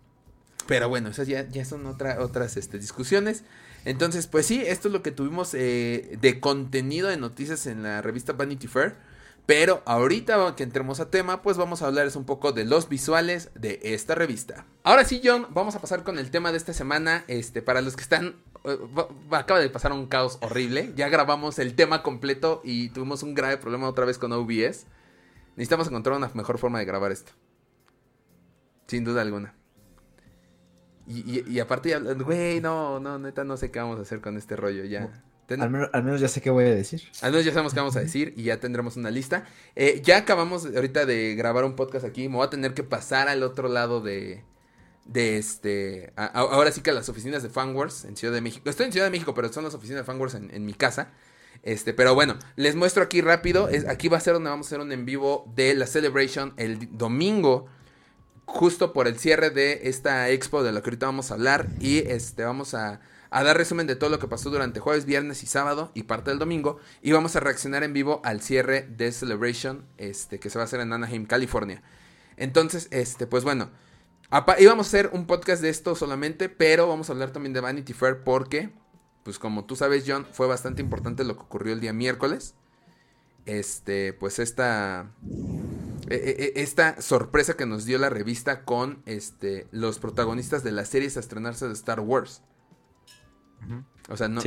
Pero 0.68 0.90
bueno, 0.90 1.10
esas 1.10 1.28
ya, 1.28 1.48
ya 1.50 1.66
son 1.66 1.86
otra, 1.86 2.20
otras 2.20 2.58
este, 2.58 2.80
discusiones. 2.80 3.44
Entonces, 3.86 4.28
pues 4.28 4.46
sí, 4.46 4.64
esto 4.66 4.88
es 4.88 4.94
lo 4.94 5.02
que 5.02 5.12
tuvimos 5.12 5.54
eh, 5.54 6.18
de 6.22 6.40
contenido 6.40 7.10
de 7.10 7.18
noticias 7.18 7.68
en 7.68 7.84
la 7.84 8.02
revista 8.02 8.34
Vanity 8.34 8.68
Fair. 8.68 8.96
Pero 9.46 9.84
ahorita 9.86 10.56
que 10.56 10.64
entremos 10.64 11.02
a 11.02 11.10
tema, 11.10 11.42
pues 11.42 11.58
vamos 11.58 11.82
a 11.82 11.88
hablarles 11.88 12.16
un 12.16 12.26
poco 12.26 12.54
de 12.54 12.64
los 12.64 12.88
visuales 12.88 13.52
de 13.56 13.80
esta 13.84 14.16
revista. 14.16 14.66
Ahora 14.84 15.04
sí, 15.04 15.22
John, 15.22 15.48
vamos 15.50 15.76
a 15.76 15.82
pasar 15.82 16.04
con 16.04 16.18
el 16.18 16.32
tema 16.32 16.52
de 16.52 16.58
esta 16.58 16.74
semana. 16.74 17.26
Este, 17.28 17.62
para 17.62 17.82
los 17.82 17.98
que 17.98 18.04
están. 18.04 18.38
Eh, 18.64 18.78
acaba 19.32 19.60
de 19.60 19.70
pasar 19.70 19.92
un 19.92 20.08
caos 20.08 20.38
horrible. 20.42 20.94
Ya 20.96 21.10
grabamos 21.10 21.60
el 21.60 21.76
tema 21.76 22.04
completo 22.04 22.62
y 22.64 22.90
tuvimos 22.90 23.22
un 23.22 23.34
grave 23.34 23.58
problema 23.58 23.90
otra 23.90 24.06
vez 24.06 24.18
con 24.18 24.32
OBS. 24.32 24.86
Necesitamos 25.58 25.88
encontrar 25.88 26.16
una 26.16 26.32
mejor 26.34 26.58
forma 26.58 26.80
de 26.80 26.86
grabar 26.86 27.12
esto. 27.12 27.34
Sin 28.88 29.04
duda 29.04 29.22
alguna. 29.22 29.56
Y, 31.06 31.44
y, 31.52 31.60
aparte, 31.60 31.98
güey, 32.00 32.62
no, 32.62 33.00
no, 33.00 33.20
neta, 33.20 33.44
no 33.44 33.58
sé 33.58 33.72
qué 33.72 33.80
vamos 33.80 34.00
a 34.00 34.04
hacer 34.04 34.22
con 34.22 34.38
este 34.38 34.56
rollo 34.56 34.86
ya. 34.86 35.10
Al 35.50 35.70
menos, 35.70 36.22
ya 36.22 36.28
sé 36.28 36.42
qué 36.42 36.50
voy 36.50 36.66
a 36.66 36.74
decir. 36.74 37.04
Al 37.22 37.32
menos 37.32 37.46
ya 37.46 37.52
sabemos 37.52 37.74
qué 37.74 37.80
vamos 37.80 37.96
a 37.96 38.00
decir 38.00 38.34
y 38.38 38.44
ya 38.44 38.60
tendremos 38.60 38.96
una 38.96 39.12
lista. 39.12 39.46
Eh, 39.76 40.02
ya 40.04 40.18
acabamos 40.18 40.66
ahorita 40.66 41.06
de 41.06 41.36
grabar 41.36 41.66
un 41.66 41.76
podcast 41.76 42.06
aquí. 42.06 42.30
Me 42.30 42.38
voy 42.38 42.48
a 42.48 42.50
tener 42.50 42.74
que 42.74 42.84
pasar 42.84 43.28
al 43.28 43.44
otro 43.44 43.68
lado 43.68 44.02
de. 44.02 44.44
De 45.06 45.38
este. 45.38 46.14
ahora 46.16 46.72
sí 46.72 46.80
que 46.80 46.92
a 46.92 46.94
las 46.94 47.10
oficinas 47.10 47.44
de 47.44 47.50
Fanwars 47.50 48.06
en 48.06 48.16
Ciudad 48.16 48.34
de 48.34 48.40
México. 48.40 48.70
Estoy 48.70 48.86
en 48.86 48.94
Ciudad 48.94 49.08
de 49.08 49.12
México, 49.12 49.34
pero 49.34 49.52
son 49.52 49.66
las 49.66 49.74
oficinas 49.74 50.00
de 50.00 50.06
Fanwars 50.06 50.34
en, 50.34 50.50
en 50.54 50.66
mi 50.66 50.74
casa. 50.74 51.12
Este, 51.62 51.94
pero 51.94 52.16
bueno, 52.16 52.40
les 52.56 52.76
muestro 52.76 53.04
aquí 53.04 53.20
rápido. 53.20 53.68
Es, 53.68 53.86
aquí 53.86 54.08
va 54.08 54.18
a 54.18 54.22
ser 54.22 54.34
donde 54.34 54.50
vamos 54.50 54.68
a 54.68 54.70
hacer 54.70 54.80
un 54.80 54.94
en 54.94 55.06
vivo 55.06 55.52
de 55.56 55.74
la 55.74 55.88
Celebration 55.88 56.54
el 56.56 56.98
domingo 56.98 57.68
justo 58.46 58.94
por 58.94 59.08
el 59.08 59.18
cierre 59.18 59.50
de 59.50 59.82
esta 59.84 60.30
expo 60.30 60.64
de 60.64 60.72
la 60.72 60.82
que 60.82 60.90
ahorita 60.90 61.06
vamos 61.06 61.32
a 61.32 61.36
hablar 61.36 61.68
y 61.80 62.00
este 62.00 62.44
vamos 62.44 62.74
a, 62.74 63.00
dar 63.32 63.58
resumen 63.58 63.88
de 63.88 63.96
todo 63.96 64.10
lo 64.10 64.20
que 64.20 64.28
pasó 64.28 64.50
durante 64.50 64.80
jueves, 64.80 65.06
viernes 65.06 65.42
y 65.44 65.48
sábado 65.48 65.92
y 65.96 66.04
parte 66.04 66.30
del 66.30 66.40
domingo 66.40 66.80
y 67.02 67.12
vamos 67.12 67.36
a 67.36 67.40
reaccionar 67.40 67.84
en 67.84 67.94
vivo 67.94 68.22
al 68.24 68.42
cierre 68.42 68.88
de 68.96 69.12
Celebration 69.12 69.86
este 69.98 70.40
que 70.40 70.50
se 70.50 70.60
va 70.60 70.64
a 70.64 70.66
hacer 70.66 70.82
en 70.82 70.94
Anaheim, 70.94 71.26
California. 71.26 71.82
Entonces, 72.38 72.88
este 72.92 73.26
pues 73.26 73.44
bueno, 73.44 73.70
íbamos 74.60 74.88
a 74.88 74.90
hacer 74.90 75.10
un 75.14 75.26
podcast 75.26 75.62
de 75.62 75.70
esto 75.70 75.96
solamente, 75.96 76.50
pero 76.50 76.88
vamos 76.88 77.10
a 77.10 77.14
hablar 77.14 77.32
también 77.32 77.54
de 77.54 77.62
Vanity 77.62 77.94
Fair 77.94 78.24
porque 78.24 78.72
pues 79.24 79.40
como 79.40 79.66
tú 79.66 79.76
sabes, 79.76 80.04
John, 80.06 80.28
fue 80.32 80.48
bastante 80.48 80.82
importante 80.82 81.24
lo 81.24 81.36
que 81.36 81.44
ocurrió 81.44 81.74
el 81.74 81.80
día 81.80 81.94
miércoles. 81.94 82.56
Este, 83.46 84.14
pues 84.14 84.40
esta 84.40 85.12
esta 86.10 87.02
sorpresa 87.02 87.56
que 87.56 87.66
nos 87.66 87.86
dio 87.86 87.98
la 87.98 88.10
revista 88.10 88.64
con 88.64 89.02
este, 89.06 89.68
los 89.72 90.00
protagonistas 90.00 90.64
de 90.64 90.72
las 90.72 90.90
series 90.90 91.18
a 91.18 91.20
estrenarse 91.20 91.68
de 91.68 91.74
Star 91.74 92.00
Wars. 92.00 92.42
O 94.10 94.18
sea, 94.18 94.28
no, 94.28 94.42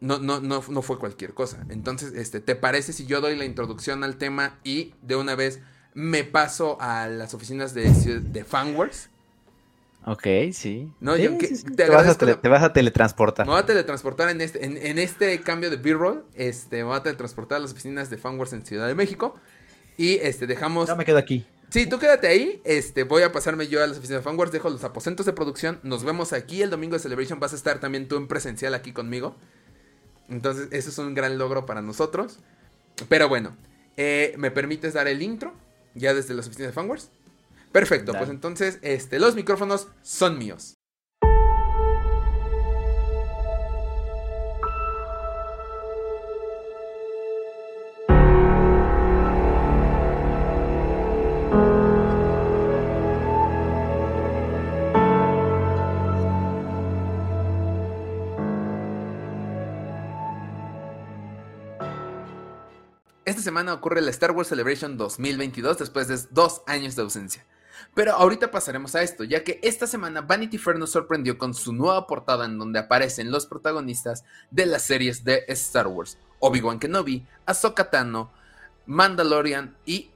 No, 0.00 0.18
no, 0.18 0.40
no, 0.40 0.62
no, 0.68 0.82
fue 0.82 0.98
cualquier 0.98 1.34
cosa. 1.34 1.66
Entonces, 1.68 2.12
este, 2.14 2.40
¿te 2.40 2.54
parece 2.54 2.92
si 2.92 3.06
yo 3.06 3.20
doy 3.20 3.36
la 3.36 3.44
introducción 3.44 4.04
al 4.04 4.16
tema 4.16 4.58
y 4.62 4.94
de 5.02 5.16
una 5.16 5.34
vez 5.34 5.60
me 5.94 6.24
paso 6.24 6.80
a 6.80 7.08
las 7.08 7.34
oficinas 7.34 7.74
de, 7.74 7.90
de 8.20 8.44
Fanwars? 8.44 9.10
Ok, 10.04 10.26
sí. 10.52 10.92
No, 11.00 11.14
Te, 11.14 11.88
vas 11.88 12.62
a 12.62 12.72
teletransportar. 12.72 13.46
Me 13.46 13.52
voy 13.52 13.60
a 13.60 13.66
teletransportar 13.66 14.30
en 14.30 14.40
este, 14.40 14.64
en, 14.64 14.98
este 14.98 15.40
cambio 15.42 15.70
de 15.70 15.76
B-roll. 15.76 16.24
Este, 16.34 16.78
me 16.78 16.84
voy 16.84 16.96
a 16.96 17.02
teletransportar 17.02 17.58
a 17.58 17.60
las 17.60 17.72
oficinas 17.72 18.10
de 18.10 18.18
Fanwars 18.18 18.52
en 18.52 18.66
Ciudad 18.66 18.88
de 18.88 18.96
México. 18.96 19.36
Y 19.96 20.14
este, 20.16 20.46
dejamos. 20.46 20.88
Ya 20.88 20.94
me 20.94 21.04
quedo 21.04 21.18
aquí. 21.18 21.46
Sí, 21.70 21.86
tú 21.86 21.98
quédate 21.98 22.26
ahí. 22.26 22.60
Este, 22.64 23.04
voy 23.04 23.22
a 23.22 23.32
pasarme 23.32 23.66
yo 23.68 23.82
a 23.82 23.86
las 23.86 23.98
oficinas 23.98 24.20
de 24.20 24.24
Fanwars, 24.24 24.52
dejo 24.52 24.68
los 24.68 24.84
aposentos 24.84 25.24
de 25.24 25.32
producción. 25.32 25.80
Nos 25.82 26.04
vemos 26.04 26.32
aquí 26.32 26.62
el 26.62 26.70
domingo 26.70 26.94
de 26.94 27.00
Celebration. 27.00 27.40
Vas 27.40 27.54
a 27.54 27.56
estar 27.56 27.80
también 27.80 28.08
tú 28.08 28.16
en 28.16 28.28
presencial 28.28 28.74
aquí 28.74 28.92
conmigo. 28.92 29.36
Entonces, 30.28 30.68
eso 30.70 30.90
es 30.90 30.98
un 30.98 31.14
gran 31.14 31.38
logro 31.38 31.64
para 31.64 31.80
nosotros. 31.80 32.38
Pero 33.08 33.28
bueno, 33.28 33.56
eh, 33.96 34.34
¿me 34.36 34.50
permites 34.50 34.94
dar 34.94 35.08
el 35.08 35.22
intro? 35.22 35.54
Ya 35.94 36.14
desde 36.14 36.34
las 36.34 36.46
oficinas 36.46 36.70
de 36.70 36.74
Fanwars. 36.74 37.10
Perfecto, 37.72 38.12
pues 38.12 38.28
entonces, 38.28 38.78
este, 38.82 39.18
los 39.18 39.34
micrófonos 39.34 39.88
son 40.02 40.38
míos. 40.38 40.74
Semana 63.52 63.74
ocurre 63.74 64.00
la 64.00 64.08
Star 64.08 64.30
Wars 64.30 64.48
Celebration 64.48 64.96
2022 64.96 65.76
después 65.76 66.08
de 66.08 66.18
dos 66.30 66.62
años 66.66 66.96
de 66.96 67.02
ausencia. 67.02 67.44
Pero 67.94 68.14
ahorita 68.14 68.50
pasaremos 68.50 68.94
a 68.94 69.02
esto, 69.02 69.24
ya 69.24 69.44
que 69.44 69.60
esta 69.62 69.86
semana 69.86 70.22
Vanity 70.22 70.56
Fair 70.56 70.78
nos 70.78 70.88
sorprendió 70.88 71.36
con 71.36 71.52
su 71.52 71.74
nueva 71.74 72.06
portada 72.06 72.46
en 72.46 72.58
donde 72.58 72.78
aparecen 72.78 73.30
los 73.30 73.44
protagonistas 73.44 74.24
de 74.50 74.64
las 74.64 74.84
series 74.84 75.22
de 75.22 75.44
Star 75.48 75.86
Wars: 75.86 76.16
Obi-Wan 76.38 76.78
Kenobi, 76.78 77.26
Ahsoka 77.44 77.90
Tano, 77.90 78.32
Mandalorian 78.86 79.76
y, 79.84 80.08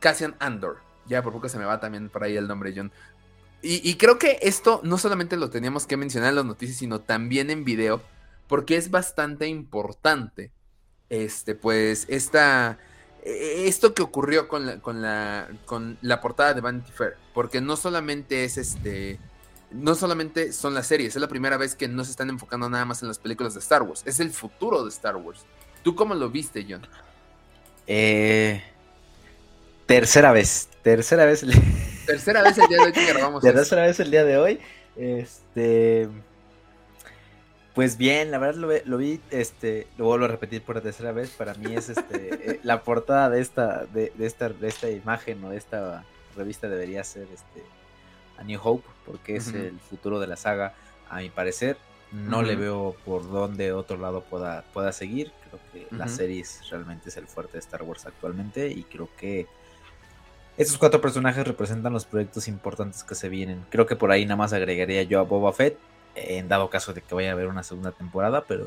Cassian 0.00 0.34
Andor. 0.38 0.78
Ya 1.06 1.22
por 1.22 1.34
poco 1.34 1.50
se 1.50 1.58
me 1.58 1.66
va 1.66 1.80
también 1.80 2.08
por 2.08 2.24
ahí 2.24 2.38
el 2.38 2.48
nombre, 2.48 2.72
John. 2.74 2.90
Y, 3.60 3.86
y 3.86 3.96
creo 3.96 4.18
que 4.18 4.38
esto 4.40 4.80
no 4.84 4.96
solamente 4.96 5.36
lo 5.36 5.50
teníamos 5.50 5.84
que 5.86 5.98
mencionar 5.98 6.30
en 6.30 6.36
las 6.36 6.46
noticias, 6.46 6.78
sino 6.78 7.02
también 7.02 7.50
en 7.50 7.64
video, 7.64 8.00
porque 8.48 8.78
es 8.78 8.90
bastante 8.90 9.48
importante 9.48 10.50
este, 11.12 11.54
pues, 11.54 12.06
esta, 12.08 12.78
e-, 13.22 13.68
esto 13.68 13.92
que 13.92 14.02
ocurrió 14.02 14.48
con 14.48 14.64
la, 14.64 14.80
con 14.80 15.02
la, 15.02 15.48
con 15.66 15.98
la 16.00 16.22
portada 16.22 16.54
de 16.54 16.62
Vanity 16.62 16.90
Fair, 16.90 17.16
porque 17.34 17.60
no 17.60 17.76
solamente 17.76 18.44
es 18.44 18.56
este, 18.56 19.18
no 19.70 19.94
solamente 19.94 20.52
son 20.52 20.72
las 20.72 20.86
series, 20.86 21.14
es 21.14 21.20
la 21.20 21.28
primera 21.28 21.58
vez 21.58 21.74
que 21.74 21.86
no 21.86 22.02
se 22.04 22.12
están 22.12 22.30
enfocando 22.30 22.68
nada 22.70 22.86
más 22.86 23.02
en 23.02 23.08
las 23.08 23.18
películas 23.18 23.52
de 23.52 23.60
Star 23.60 23.82
Wars, 23.82 24.02
es 24.06 24.20
el 24.20 24.30
futuro 24.30 24.82
de 24.82 24.88
Star 24.88 25.16
Wars. 25.16 25.44
¿Tú 25.82 25.94
cómo 25.94 26.14
lo 26.14 26.30
viste, 26.30 26.64
John? 26.66 26.86
Eh, 27.86 28.62
tercera 29.84 30.32
vez, 30.32 30.70
tercera 30.82 31.26
vez. 31.26 31.44
Tercera 32.06 32.42
vez 32.42 32.56
el 32.56 32.68
día 32.68 32.78
de 32.78 32.84
hoy 32.84 32.92
que 32.92 33.06
grabamos. 33.12 33.42
Tercera 33.42 33.82
vez 33.82 34.00
el 34.00 34.10
día 34.10 34.24
de 34.24 34.38
hoy. 34.38 34.60
Este, 34.96 36.08
pues 37.74 37.96
bien, 37.96 38.30
la 38.30 38.38
verdad 38.38 38.82
lo, 38.84 38.98
vi, 38.98 39.20
este, 39.30 39.86
lo 39.96 40.04
vuelvo 40.04 40.26
a 40.26 40.28
repetir 40.28 40.62
por 40.62 40.80
tercera 40.80 41.12
vez, 41.12 41.30
para 41.30 41.54
mí 41.54 41.74
es 41.74 41.88
este, 41.88 42.28
eh, 42.52 42.60
la 42.62 42.82
portada 42.82 43.30
de 43.30 43.40
esta, 43.40 43.86
de, 43.86 44.12
esta, 44.20 44.50
de 44.50 44.68
esta 44.68 44.90
imagen 44.90 45.42
o 45.44 45.50
de 45.50 45.56
esta 45.56 46.04
revista 46.36 46.68
debería 46.68 47.02
ser 47.02 47.28
este 47.32 47.62
A 48.36 48.44
New 48.44 48.60
Hope, 48.62 48.86
porque 49.06 49.36
es 49.36 49.48
el 49.48 49.78
futuro 49.80 50.20
de 50.20 50.26
la 50.26 50.36
saga, 50.36 50.74
a 51.08 51.18
mi 51.18 51.30
parecer. 51.30 51.76
No 52.10 52.42
le 52.42 52.56
veo 52.56 52.94
por 53.06 53.30
dónde 53.30 53.72
otro 53.72 53.96
lado 53.96 54.20
pueda, 54.20 54.64
pueda 54.74 54.92
seguir. 54.92 55.32
Creo 55.48 55.60
que 55.72 55.96
la 55.96 56.08
serie 56.08 56.44
realmente 56.70 57.08
es 57.08 57.16
el 57.16 57.26
fuerte 57.26 57.54
de 57.54 57.60
Star 57.60 57.82
Wars 57.82 58.04
actualmente 58.04 58.68
y 58.68 58.82
creo 58.82 59.08
que 59.16 59.46
estos 60.58 60.76
cuatro 60.76 61.00
personajes 61.00 61.46
representan 61.46 61.94
los 61.94 62.04
proyectos 62.04 62.48
importantes 62.48 63.02
que 63.02 63.14
se 63.14 63.30
vienen. 63.30 63.64
Creo 63.70 63.86
que 63.86 63.96
por 63.96 64.10
ahí 64.10 64.26
nada 64.26 64.36
más 64.36 64.52
agregaría 64.52 65.02
yo 65.04 65.20
a 65.20 65.22
Boba 65.22 65.54
Fett 65.54 65.78
en 66.14 66.48
dado 66.48 66.70
caso 66.70 66.92
de 66.92 67.02
que 67.02 67.14
vaya 67.14 67.30
a 67.30 67.32
haber 67.32 67.46
una 67.46 67.62
segunda 67.62 67.92
temporada, 67.92 68.44
pero 68.46 68.66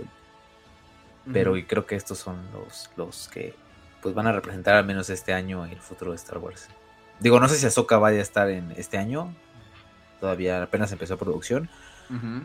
pero 1.31 1.55
creo 1.67 1.85
que 1.85 1.95
estos 1.95 2.19
son 2.19 2.37
los, 2.53 2.89
los 2.95 3.27
que 3.29 3.55
pues 4.01 4.13
van 4.13 4.27
a 4.27 4.31
representar 4.31 4.75
al 4.75 4.85
menos 4.85 5.09
este 5.09 5.33
año 5.33 5.65
el 5.65 5.79
futuro 5.79 6.11
de 6.11 6.17
Star 6.17 6.37
Wars. 6.37 6.67
Digo, 7.19 7.39
no 7.39 7.47
sé 7.47 7.55
si 7.55 7.65
Ahsoka 7.65 7.97
vaya 7.97 8.19
a 8.19 8.21
estar 8.21 8.49
en 8.49 8.71
este 8.77 8.97
año, 8.97 9.33
todavía 10.19 10.61
apenas 10.61 10.91
empezó 10.91 11.17
producción, 11.17 11.69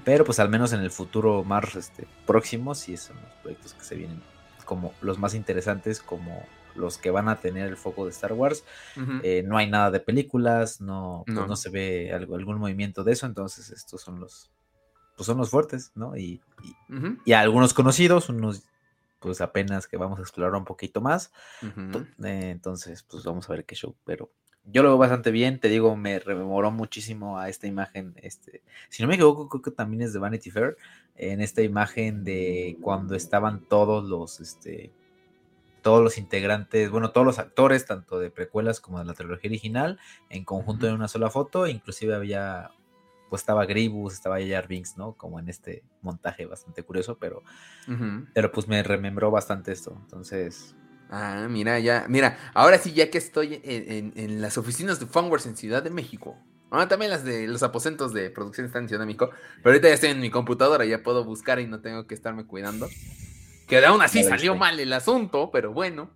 pero 0.04 0.24
pues 0.24 0.40
al 0.40 0.48
menos 0.48 0.72
en 0.72 0.80
el 0.80 0.90
futuro 0.90 1.44
más 1.44 1.74
este, 1.74 2.06
próximo 2.26 2.74
sí 2.74 2.96
son 2.96 3.16
los 3.16 3.32
proyectos 3.42 3.74
que 3.74 3.84
se 3.84 3.94
vienen 3.94 4.22
como 4.64 4.94
los 5.02 5.18
más 5.18 5.34
interesantes, 5.34 6.00
como 6.00 6.46
los 6.74 6.96
que 6.96 7.10
van 7.10 7.28
a 7.28 7.40
tener 7.40 7.68
el 7.68 7.76
foco 7.76 8.06
de 8.06 8.12
Star 8.12 8.32
Wars. 8.32 8.64
Eh, 9.22 9.42
no 9.44 9.58
hay 9.58 9.68
nada 9.68 9.90
de 9.90 10.00
películas, 10.00 10.80
no, 10.80 11.24
pues, 11.26 11.36
no. 11.36 11.56
se 11.56 11.68
ve 11.68 12.12
algo, 12.14 12.36
algún 12.36 12.58
movimiento 12.58 13.04
de 13.04 13.12
eso, 13.12 13.26
entonces 13.26 13.70
estos 13.70 14.00
son 14.00 14.20
los, 14.20 14.50
pues 15.20 15.26
son 15.26 15.36
los 15.36 15.50
fuertes, 15.50 15.92
¿no? 15.94 16.16
Y, 16.16 16.40
y, 17.26 17.32
algunos 17.34 17.74
conocidos, 17.74 18.30
unos 18.30 18.62
pues 19.18 19.42
apenas 19.42 19.86
que 19.86 19.98
vamos 19.98 20.18
a 20.18 20.22
explorar 20.22 20.54
un 20.54 20.64
poquito 20.64 21.02
más. 21.02 21.30
Eh, 21.62 22.48
entonces, 22.50 23.02
pues 23.02 23.22
vamos 23.24 23.46
a 23.46 23.52
ver 23.52 23.66
qué 23.66 23.74
show. 23.74 23.94
Pero 24.06 24.30
yo 24.64 24.82
lo 24.82 24.88
veo 24.88 24.96
bastante 24.96 25.30
bien, 25.30 25.60
te 25.60 25.68
digo, 25.68 25.94
me 25.94 26.20
rememoró 26.20 26.70
muchísimo 26.70 27.38
a 27.38 27.50
esta 27.50 27.66
imagen, 27.66 28.14
este, 28.16 28.62
si 28.88 29.02
no 29.02 29.10
me 29.10 29.16
equivoco, 29.16 29.50
creo 29.50 29.60
que 29.60 29.72
también 29.72 30.00
es 30.00 30.14
de 30.14 30.20
Vanity 30.20 30.50
Fair, 30.50 30.78
en 31.16 31.42
esta 31.42 31.60
imagen 31.60 32.24
de 32.24 32.78
cuando 32.80 33.14
estaban 33.14 33.60
todos 33.60 34.08
los, 34.08 34.40
este, 34.40 34.90
todos 35.82 36.02
los 36.02 36.16
integrantes, 36.16 36.90
bueno, 36.90 37.10
todos 37.10 37.26
los 37.26 37.38
actores, 37.38 37.84
tanto 37.84 38.18
de 38.18 38.30
precuelas 38.30 38.80
como 38.80 39.00
de 39.00 39.04
la 39.04 39.12
trilogía 39.12 39.50
original, 39.50 39.98
en 40.30 40.46
conjunto 40.46 40.86
en 40.86 40.94
una 40.94 41.08
sola 41.08 41.28
foto, 41.28 41.66
inclusive 41.66 42.14
había, 42.14 42.70
pues 43.30 43.40
estaba 43.42 43.64
Gribus, 43.64 44.12
estaba 44.12 44.38
Jar 44.46 44.68
Binks, 44.68 44.98
¿no? 44.98 45.14
Como 45.14 45.40
en 45.40 45.48
este 45.48 45.82
montaje 46.02 46.44
bastante 46.44 46.82
curioso, 46.82 47.16
pero, 47.18 47.42
pero 48.34 48.52
pues 48.52 48.68
me 48.68 48.82
remembró 48.82 49.30
bastante 49.30 49.72
esto, 49.72 49.96
entonces... 50.02 50.74
Ah, 51.12 51.48
mira, 51.48 51.78
ya, 51.80 52.06
mira, 52.08 52.38
ahora 52.54 52.78
sí, 52.78 52.92
ya 52.92 53.10
que 53.10 53.18
estoy 53.18 53.60
en, 53.64 54.42
las 54.42 54.58
oficinas 54.58 55.00
de 55.00 55.06
Funworks 55.06 55.46
en 55.46 55.56
Ciudad 55.56 55.82
de 55.82 55.90
México, 55.90 56.36
Ah, 56.72 56.86
también 56.86 57.10
las 57.10 57.24
de 57.24 57.48
los 57.48 57.64
aposentos 57.64 58.12
de 58.12 58.30
producción 58.30 58.64
están 58.64 58.84
en 58.84 58.88
Ciudad 58.88 59.02
de 59.02 59.06
México. 59.06 59.30
Pero 59.56 59.70
ahorita 59.70 59.88
ya 59.88 59.94
estoy 59.94 60.10
en 60.10 60.20
mi 60.20 60.30
computadora, 60.30 60.84
ya 60.84 61.02
puedo 61.02 61.24
buscar 61.24 61.58
y 61.58 61.66
no 61.66 61.80
tengo 61.80 62.06
que 62.06 62.14
estarme 62.14 62.46
cuidando. 62.46 62.88
Que 63.66 63.84
aún 63.84 64.02
así 64.02 64.22
salió 64.22 64.54
mal 64.54 64.78
el 64.78 64.92
asunto, 64.92 65.50
pero 65.52 65.72
bueno. 65.72 66.12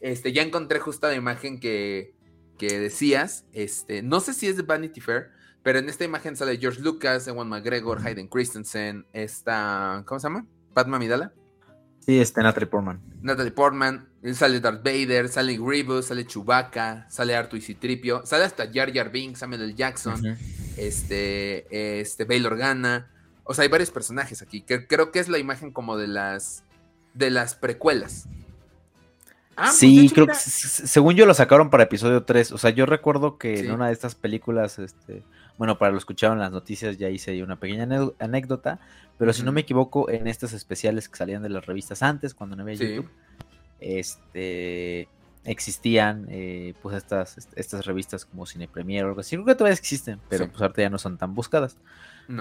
Este, 0.00 0.32
ya 0.32 0.42
encontré 0.42 0.78
justo 0.78 1.08
la 1.08 1.14
imagen 1.14 1.60
que, 1.60 2.14
que 2.58 2.78
decías. 2.78 3.44
Este, 3.52 4.02
no 4.02 4.20
sé 4.20 4.32
si 4.32 4.46
es 4.46 4.56
de 4.56 4.62
Vanity 4.62 5.00
Fair, 5.00 5.30
pero 5.66 5.80
en 5.80 5.88
esta 5.88 6.04
imagen 6.04 6.36
sale 6.36 6.58
George 6.58 6.80
Lucas, 6.80 7.26
Ewan 7.26 7.48
McGregor, 7.48 8.00
Hayden 8.06 8.28
Christensen, 8.28 9.04
esta, 9.12 10.04
¿cómo 10.06 10.20
se 10.20 10.28
llama? 10.28 10.46
Padma 10.72 11.00
Midala. 11.00 11.32
Sí, 11.98 12.20
este 12.20 12.40
Natalie 12.40 12.68
Portman. 12.68 13.00
Natalie 13.20 13.50
Portman, 13.50 14.08
sale 14.32 14.60
Darth 14.60 14.84
Vader, 14.84 15.28
sale 15.28 15.58
Grievous, 15.58 16.06
sale 16.06 16.24
Chewbacca, 16.24 17.10
sale 17.10 17.34
Artu 17.34 17.56
y 17.56 17.60
Citripio, 17.62 18.24
sale 18.24 18.44
hasta 18.44 18.70
Jar 18.72 18.94
Jar 18.94 19.10
Binks, 19.10 19.40
Samuel 19.40 19.62
L. 19.62 19.74
Jackson, 19.74 20.38
este, 20.76 21.98
este, 22.00 22.24
Bail 22.26 22.46
Organa. 22.46 23.10
O 23.42 23.52
sea, 23.52 23.64
hay 23.64 23.68
varios 23.68 23.90
personajes 23.90 24.42
aquí. 24.42 24.60
Que 24.60 24.86
creo 24.86 25.10
que 25.10 25.18
es 25.18 25.28
la 25.28 25.38
imagen 25.38 25.72
como 25.72 25.96
de 25.96 26.06
las 26.06 26.62
de 27.12 27.30
las 27.30 27.56
precuelas. 27.56 28.28
Ah, 29.56 29.64
pues, 29.64 29.78
sí, 29.78 30.10
creo 30.14 30.28
que 30.28 30.34
según 30.34 31.16
yo 31.16 31.26
lo 31.26 31.34
sacaron 31.34 31.70
para 31.70 31.82
episodio 31.82 32.22
3. 32.22 32.52
O 32.52 32.58
sea, 32.58 32.70
yo 32.70 32.86
recuerdo 32.86 33.36
que 33.36 33.58
en 33.58 33.72
una 33.72 33.88
de 33.88 33.94
estas 33.94 34.14
películas, 34.14 34.78
este, 34.78 35.24
bueno, 35.58 35.78
para 35.78 35.92
lo 35.92 35.98
escucharon 35.98 36.38
las 36.38 36.52
noticias 36.52 36.98
ya 36.98 37.08
hice 37.08 37.42
una 37.42 37.58
pequeña 37.58 37.88
anécdota, 38.18 38.78
pero 39.18 39.32
si 39.32 39.42
no 39.42 39.52
me 39.52 39.62
equivoco, 39.62 40.10
en 40.10 40.26
estas 40.26 40.52
especiales 40.52 41.08
que 41.08 41.16
salían 41.16 41.42
de 41.42 41.48
las 41.48 41.64
revistas 41.64 42.02
antes, 42.02 42.34
cuando 42.34 42.56
no 42.56 42.62
había 42.62 42.74
YouTube, 42.74 43.10
este, 43.80 45.08
existían 45.44 46.26
eh, 46.28 46.74
pues 46.82 46.96
estas, 46.96 47.48
estas 47.54 47.86
revistas 47.86 48.26
como 48.26 48.46
Cine 48.46 48.68
Premier 48.68 49.04
o 49.04 49.08
algo 49.08 49.20
así. 49.20 49.36
Creo 49.36 49.46
que 49.46 49.54
todavía 49.54 49.78
existen, 49.78 50.20
pero 50.28 50.48
pues 50.48 50.60
ahorita 50.60 50.82
ya 50.82 50.90
no 50.90 50.98
son 50.98 51.16
tan 51.16 51.34
buscadas. 51.34 51.78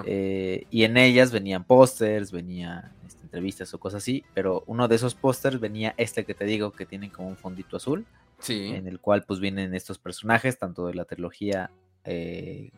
Eh, 0.06 0.66
y 0.72 0.84
en 0.84 0.98
ellas 0.98 1.32
venían 1.32 1.64
pósters, 1.64 2.32
venían 2.32 2.92
este, 3.06 3.22
entrevistas 3.22 3.72
o 3.74 3.80
cosas 3.80 4.02
así, 4.02 4.26
pero 4.34 4.64
uno 4.66 4.88
de 4.88 4.96
esos 4.96 5.14
pósters 5.14 5.60
venía 5.60 5.94
este 5.98 6.26
que 6.26 6.34
te 6.34 6.46
digo 6.46 6.72
que 6.72 6.88
tiene 6.88 7.12
como 7.12 7.28
un 7.28 7.38
fondito 7.38 7.78
azul, 7.78 8.06
en 8.48 8.88
el 8.88 9.00
cual 9.00 9.24
pues 9.24 9.40
vienen 9.40 9.76
estos 9.76 10.00
personajes, 10.00 10.58
tanto 10.58 10.88
de 10.88 10.96
la 10.96 11.06
trilogía 11.06 11.70
eh, 12.04 12.72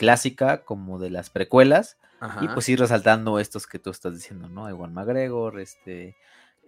clásica 0.00 0.64
como 0.64 0.98
de 0.98 1.10
las 1.10 1.28
precuelas, 1.28 1.98
y 2.40 2.48
pues 2.48 2.66
ir 2.70 2.80
resaltando 2.80 3.38
estos 3.38 3.66
que 3.66 3.78
tú 3.78 3.90
estás 3.90 4.14
diciendo, 4.14 4.48
¿no? 4.48 4.66
Ewan 4.66 4.94
McGregor, 4.94 5.60
este... 5.60 6.16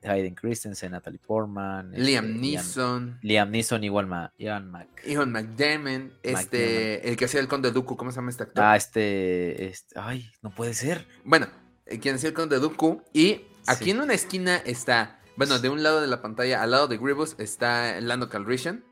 Hayden 0.04 0.34
Christensen, 0.34 0.90
Natalie 0.90 1.20
Portman, 1.24 1.92
Liam 1.92 2.24
este, 2.24 2.38
Neeson. 2.38 3.18
Liam, 3.22 3.52
Neeson, 3.52 3.84
igual 3.84 4.08
Ma, 4.08 4.32
Ian 4.36 4.68
Mac. 4.68 4.88
Ian 5.06 5.30
McDermott, 5.30 6.12
este, 6.24 7.08
el 7.08 7.16
que 7.16 7.26
hacía 7.26 7.38
el 7.38 7.46
Conde 7.46 7.70
Dooku, 7.70 7.96
¿cómo 7.96 8.10
se 8.10 8.16
llama 8.16 8.30
este 8.30 8.42
actor? 8.42 8.64
Ah, 8.64 8.76
este, 8.76 9.68
este, 9.68 9.94
ay, 9.96 10.28
no 10.42 10.50
puede 10.50 10.74
ser. 10.74 11.06
Bueno, 11.22 11.46
eh, 11.86 12.00
quien 12.00 12.16
hacía 12.16 12.30
el 12.30 12.34
Conde 12.34 12.58
Dooku, 12.58 13.00
y 13.12 13.42
aquí 13.68 13.92
en 13.92 14.00
una 14.00 14.12
esquina 14.14 14.56
está, 14.56 15.20
bueno, 15.36 15.60
de 15.60 15.68
un 15.68 15.84
lado 15.84 16.00
de 16.00 16.08
la 16.08 16.20
pantalla, 16.20 16.60
al 16.64 16.72
lado 16.72 16.88
de 16.88 16.98
Grievous, 16.98 17.36
está 17.38 18.00
Lando 18.00 18.28
Calrissian, 18.28 18.82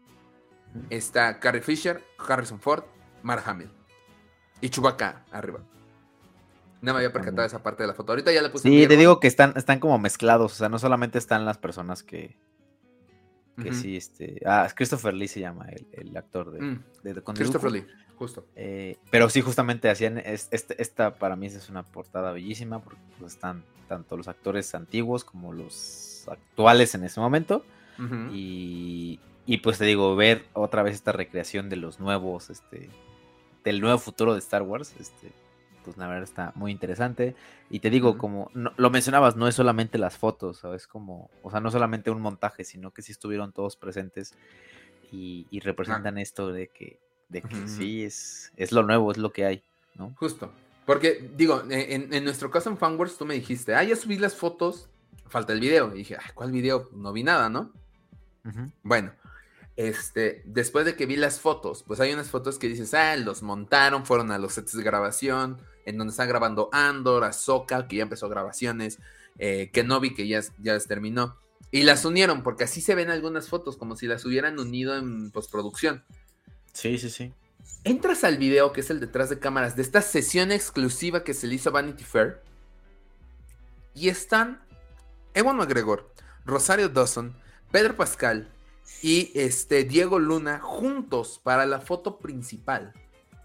está 0.90 1.40
Carrie 1.40 1.60
Fisher, 1.60 2.04
Harrison 2.18 2.60
Ford, 2.60 2.84
Mark 3.24 3.42
Hamill, 3.46 3.72
y 4.60 4.68
Chewbacca 4.68 5.24
arriba. 5.30 5.60
No 6.82 6.92
me 6.92 6.98
había 6.98 7.12
percatado 7.12 7.46
esa 7.46 7.62
parte 7.62 7.82
de 7.82 7.88
la 7.88 7.94
foto. 7.94 8.12
Ahorita 8.12 8.32
ya 8.32 8.40
la 8.40 8.50
puse. 8.50 8.68
Sí, 8.68 8.86
te 8.86 8.96
digo 8.96 9.20
que 9.20 9.28
están, 9.28 9.52
están 9.56 9.80
como 9.80 9.98
mezclados. 9.98 10.52
O 10.52 10.54
sea, 10.54 10.68
no 10.68 10.78
solamente 10.78 11.18
están 11.18 11.44
las 11.44 11.58
personas 11.58 12.02
que. 12.02 12.36
Que 13.62 13.74
sí, 13.74 13.96
este. 13.96 14.40
Ah, 14.46 14.66
Christopher 14.74 15.12
Lee 15.12 15.28
se 15.28 15.40
llama 15.40 15.66
el, 15.92 16.16
actor 16.16 16.50
de, 16.50 16.62
mm, 16.62 16.82
Christopher 17.34 17.70
Lee, 17.70 17.86
justo. 18.16 18.46
Eh, 18.56 18.96
pero 19.10 19.28
sí, 19.28 19.42
justamente 19.42 19.90
hacían. 19.90 20.16
Este, 20.16 20.80
esta 20.80 21.16
para 21.16 21.36
mí 21.36 21.48
es 21.48 21.68
una 21.68 21.82
portada 21.82 22.32
bellísima 22.32 22.82
porque 22.82 23.00
pues, 23.18 23.34
están 23.34 23.62
tanto 23.86 24.16
los 24.16 24.28
actores 24.28 24.74
antiguos 24.74 25.24
como 25.24 25.52
los 25.52 26.24
actuales 26.30 26.94
en 26.94 27.04
ese 27.04 27.20
momento. 27.20 27.62
y, 28.32 29.20
y 29.44 29.58
pues 29.58 29.76
te 29.76 29.84
digo, 29.84 30.16
ver 30.16 30.46
otra 30.54 30.82
vez 30.82 30.94
esta 30.94 31.12
recreación 31.12 31.68
de 31.68 31.76
los 31.76 32.00
nuevos, 32.00 32.48
este. 32.48 32.88
Del 33.64 33.80
nuevo 33.80 33.98
futuro 33.98 34.32
de 34.32 34.38
Star 34.38 34.62
Wars, 34.62 34.94
este 34.98 35.32
pues 35.84 35.96
la 35.96 36.06
verdad 36.06 36.24
está 36.24 36.52
muy 36.54 36.72
interesante. 36.72 37.34
Y 37.68 37.80
te 37.80 37.90
digo, 37.90 38.18
como 38.18 38.50
lo 38.54 38.90
mencionabas, 38.90 39.36
no 39.36 39.48
es 39.48 39.54
solamente 39.54 39.98
las 39.98 40.16
fotos, 40.16 40.58
¿sabes? 40.58 40.86
Como, 40.86 41.30
o 41.42 41.50
sea, 41.50 41.60
no 41.60 41.70
solamente 41.70 42.10
un 42.10 42.20
montaje, 42.20 42.64
sino 42.64 42.92
que 42.92 43.02
sí 43.02 43.12
estuvieron 43.12 43.52
todos 43.52 43.76
presentes 43.76 44.34
y, 45.12 45.46
representan 45.60 46.18
esto 46.18 46.52
de 46.52 46.68
que, 46.68 46.98
de 47.28 47.42
que 47.42 47.68
sí, 47.68 48.04
es, 48.04 48.52
es 48.56 48.72
lo 48.72 48.82
nuevo, 48.82 49.10
es 49.10 49.18
lo 49.18 49.32
que 49.32 49.44
hay, 49.44 49.62
¿no? 49.94 50.14
Justo. 50.16 50.52
Porque, 50.86 51.30
digo, 51.36 51.62
en, 51.68 52.24
nuestro 52.24 52.50
caso 52.50 52.70
en 52.70 52.78
Fanworks 52.78 53.18
tú 53.18 53.24
me 53.24 53.34
dijiste, 53.34 53.74
ah, 53.74 53.84
ya 53.84 53.96
subí 53.96 54.18
las 54.18 54.34
fotos, 54.34 54.88
falta 55.28 55.52
el 55.52 55.60
video. 55.60 55.94
Y 55.94 55.98
dije, 55.98 56.16
¿cuál 56.34 56.52
video? 56.52 56.88
No 56.92 57.12
vi 57.12 57.22
nada, 57.22 57.48
¿no? 57.48 57.72
Bueno, 58.82 59.12
este, 59.80 60.42
después 60.44 60.84
de 60.84 60.94
que 60.94 61.06
vi 61.06 61.16
las 61.16 61.40
fotos, 61.40 61.84
pues 61.84 62.00
hay 62.00 62.12
unas 62.12 62.28
fotos 62.28 62.58
que 62.58 62.68
dices, 62.68 62.92
ah, 62.92 63.16
los 63.16 63.42
montaron, 63.42 64.04
fueron 64.04 64.30
a 64.30 64.36
los 64.36 64.52
sets 64.52 64.76
de 64.76 64.82
grabación, 64.82 65.56
en 65.86 65.96
donde 65.96 66.10
están 66.10 66.28
grabando 66.28 66.68
Andor, 66.70 67.24
Ahsoka, 67.24 67.88
que 67.88 67.96
ya 67.96 68.02
empezó 68.02 68.28
grabaciones, 68.28 68.98
eh, 69.38 69.70
Kenobi, 69.72 70.12
que 70.12 70.28
ya, 70.28 70.42
ya 70.58 70.78
terminó. 70.80 71.38
Y 71.70 71.84
las 71.84 72.04
unieron, 72.04 72.42
porque 72.42 72.64
así 72.64 72.82
se 72.82 72.94
ven 72.94 73.08
algunas 73.08 73.48
fotos, 73.48 73.78
como 73.78 73.96
si 73.96 74.06
las 74.06 74.22
hubieran 74.26 74.58
unido 74.58 74.98
en 74.98 75.30
postproducción. 75.30 76.04
Sí, 76.74 76.98
sí, 76.98 77.08
sí. 77.08 77.32
Entras 77.82 78.22
al 78.22 78.36
video, 78.36 78.74
que 78.74 78.82
es 78.82 78.90
el 78.90 79.00
detrás 79.00 79.30
de 79.30 79.38
cámaras, 79.38 79.76
de 79.76 79.82
esta 79.82 80.02
sesión 80.02 80.52
exclusiva 80.52 81.24
que 81.24 81.32
se 81.32 81.46
le 81.46 81.54
hizo 81.54 81.70
a 81.70 81.72
Vanity 81.72 82.04
Fair. 82.04 82.42
Y 83.94 84.10
están 84.10 84.60
Ewan 85.32 85.56
McGregor, 85.56 86.12
Rosario 86.44 86.90
Dawson, 86.90 87.34
Pedro 87.72 87.96
Pascal, 87.96 88.46
y 89.02 89.30
este 89.34 89.84
Diego 89.84 90.18
Luna 90.18 90.60
juntos 90.60 91.40
para 91.42 91.66
la 91.66 91.80
foto 91.80 92.18
principal. 92.18 92.92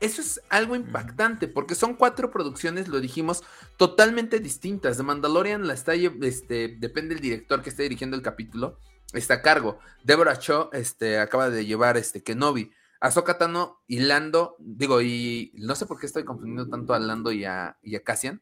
Eso 0.02 0.22
es 0.22 0.42
algo 0.50 0.76
impactante 0.76 1.48
porque 1.48 1.74
son 1.74 1.96
cuatro 1.96 2.30
producciones, 2.30 2.88
lo 2.88 3.00
dijimos, 3.00 3.44
totalmente 3.78 4.40
distintas. 4.40 4.98
De 4.98 5.04
Mandalorian 5.04 5.68
la 5.68 5.74
está, 5.74 5.94
este, 5.94 6.76
depende 6.80 7.16
del 7.16 7.22
director 7.22 7.62
que 7.62 7.70
esté 7.70 7.84
dirigiendo 7.84 8.18
el 8.18 8.22
capítulo, 8.22 8.78
está 9.14 9.36
a 9.36 9.42
cargo. 9.42 9.80
Deborah 10.04 10.38
Cho 10.38 10.70
este, 10.74 11.20
acaba 11.20 11.50
de 11.50 11.66
llevar 11.66 11.98
este, 11.98 12.24
Kenobi. 12.24 12.72
Ahsoka 13.00 13.38
Tano 13.38 13.84
y 13.88 14.00
Lando, 14.00 14.56
digo, 14.60 15.02
y 15.02 15.52
no 15.56 15.76
sé 15.76 15.86
por 15.86 16.00
qué 16.00 16.08
estoy 16.08 16.24
confundiendo 16.24 16.70
tanto 16.70 16.94
a 16.94 17.00
Lando 17.00 17.32
y 17.32 17.46
a, 17.46 17.78
y 17.84 17.96
a 17.96 18.04
Cassian, 18.04 18.42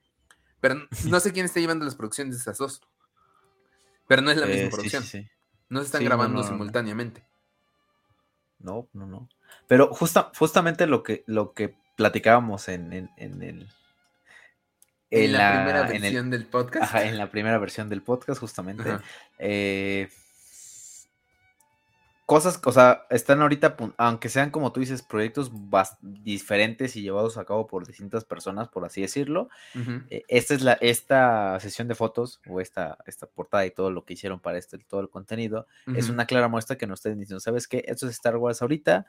pero 0.61 0.87
no 1.05 1.19
sé 1.19 1.33
quién 1.33 1.45
está 1.45 1.59
llevando 1.59 1.85
las 1.85 1.95
producciones 1.95 2.35
de 2.35 2.41
esas 2.41 2.57
dos. 2.57 2.81
Pero 4.07 4.21
no 4.21 4.31
es 4.31 4.37
la 4.37 4.45
misma 4.45 4.63
eh, 4.67 4.69
producción. 4.69 5.03
No 5.73 5.79
se 5.79 5.87
están 5.87 6.05
grabando 6.05 6.43
simultáneamente. 6.43 7.23
No, 8.59 8.87
no, 8.93 9.07
no. 9.07 9.27
Pero 9.67 9.87
justa, 9.91 10.31
justamente 10.37 10.85
lo 10.85 11.01
que, 11.01 11.23
lo 11.25 11.53
que 11.53 11.75
platicábamos 11.95 12.69
en, 12.69 12.93
en, 12.93 13.09
el. 13.41 13.67
En, 15.09 15.33
la, 15.33 15.51
primera 15.55 15.87
versión 15.87 16.29
del 16.29 16.45
podcast. 16.45 16.83
Ajá, 16.83 17.05
en 17.05 17.17
la 17.17 17.31
primera 17.31 17.57
versión 17.57 17.89
del 17.89 18.03
podcast, 18.03 18.39
justamente. 18.39 18.99
Eh, 19.39 20.09
cosas, 22.25 22.59
o 22.63 22.71
sea, 22.71 23.05
están 23.09 23.41
ahorita, 23.41 23.75
aunque 23.97 24.29
sean 24.29 24.49
como 24.49 24.71
tú 24.71 24.79
dices, 24.79 25.01
proyectos 25.01 25.51
diferentes 26.01 26.95
y 26.95 27.01
llevados 27.01 27.37
a 27.37 27.45
cabo 27.45 27.67
por 27.67 27.85
distintas 27.85 28.23
personas, 28.23 28.69
por 28.69 28.85
así 28.85 29.01
decirlo. 29.01 29.49
Eh, 30.09 30.23
esta 30.27 30.53
es 30.53 30.61
la, 30.61 30.73
esta 30.73 31.59
sesión 31.59 31.87
de 31.87 31.95
fotos 31.95 32.41
o 32.47 32.61
esta, 32.61 32.97
esta 33.05 33.27
portada 33.27 33.65
y 33.65 33.71
todo 33.71 33.91
lo 33.91 34.05
que 34.05 34.13
hicieron 34.13 34.39
para 34.39 34.57
este, 34.57 34.77
todo 34.79 35.01
el 35.01 35.09
contenido, 35.09 35.67
es 35.95 36.09
una 36.09 36.25
clara 36.25 36.47
muestra 36.47 36.77
que 36.77 36.87
nos 36.87 36.99
estén 36.99 37.19
diciendo, 37.19 37.41
¿sabes 37.41 37.67
qué? 37.67 37.83
Esto 37.87 38.07
es 38.07 38.13
Star 38.13 38.37
Wars 38.37 38.61
ahorita, 38.61 39.05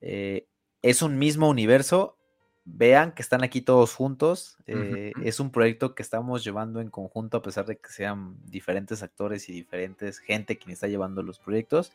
eh, 0.00 0.46
es 0.82 1.02
un 1.02 1.18
mismo 1.18 1.48
universo, 1.48 2.16
vean 2.64 3.12
que 3.12 3.22
están 3.22 3.44
aquí 3.44 3.60
todos 3.60 3.94
juntos. 3.94 4.56
Eh, 4.66 5.12
es 5.22 5.38
un 5.38 5.50
proyecto 5.50 5.94
que 5.94 6.02
estamos 6.02 6.42
llevando 6.44 6.80
en 6.80 6.88
conjunto 6.88 7.36
a 7.36 7.42
pesar 7.42 7.66
de 7.66 7.76
que 7.76 7.90
sean 7.90 8.36
diferentes 8.46 9.02
actores 9.02 9.48
y 9.48 9.52
diferentes 9.52 10.18
gente 10.18 10.58
quien 10.58 10.72
está 10.72 10.86
llevando 10.86 11.22
los 11.22 11.38
proyectos. 11.38 11.92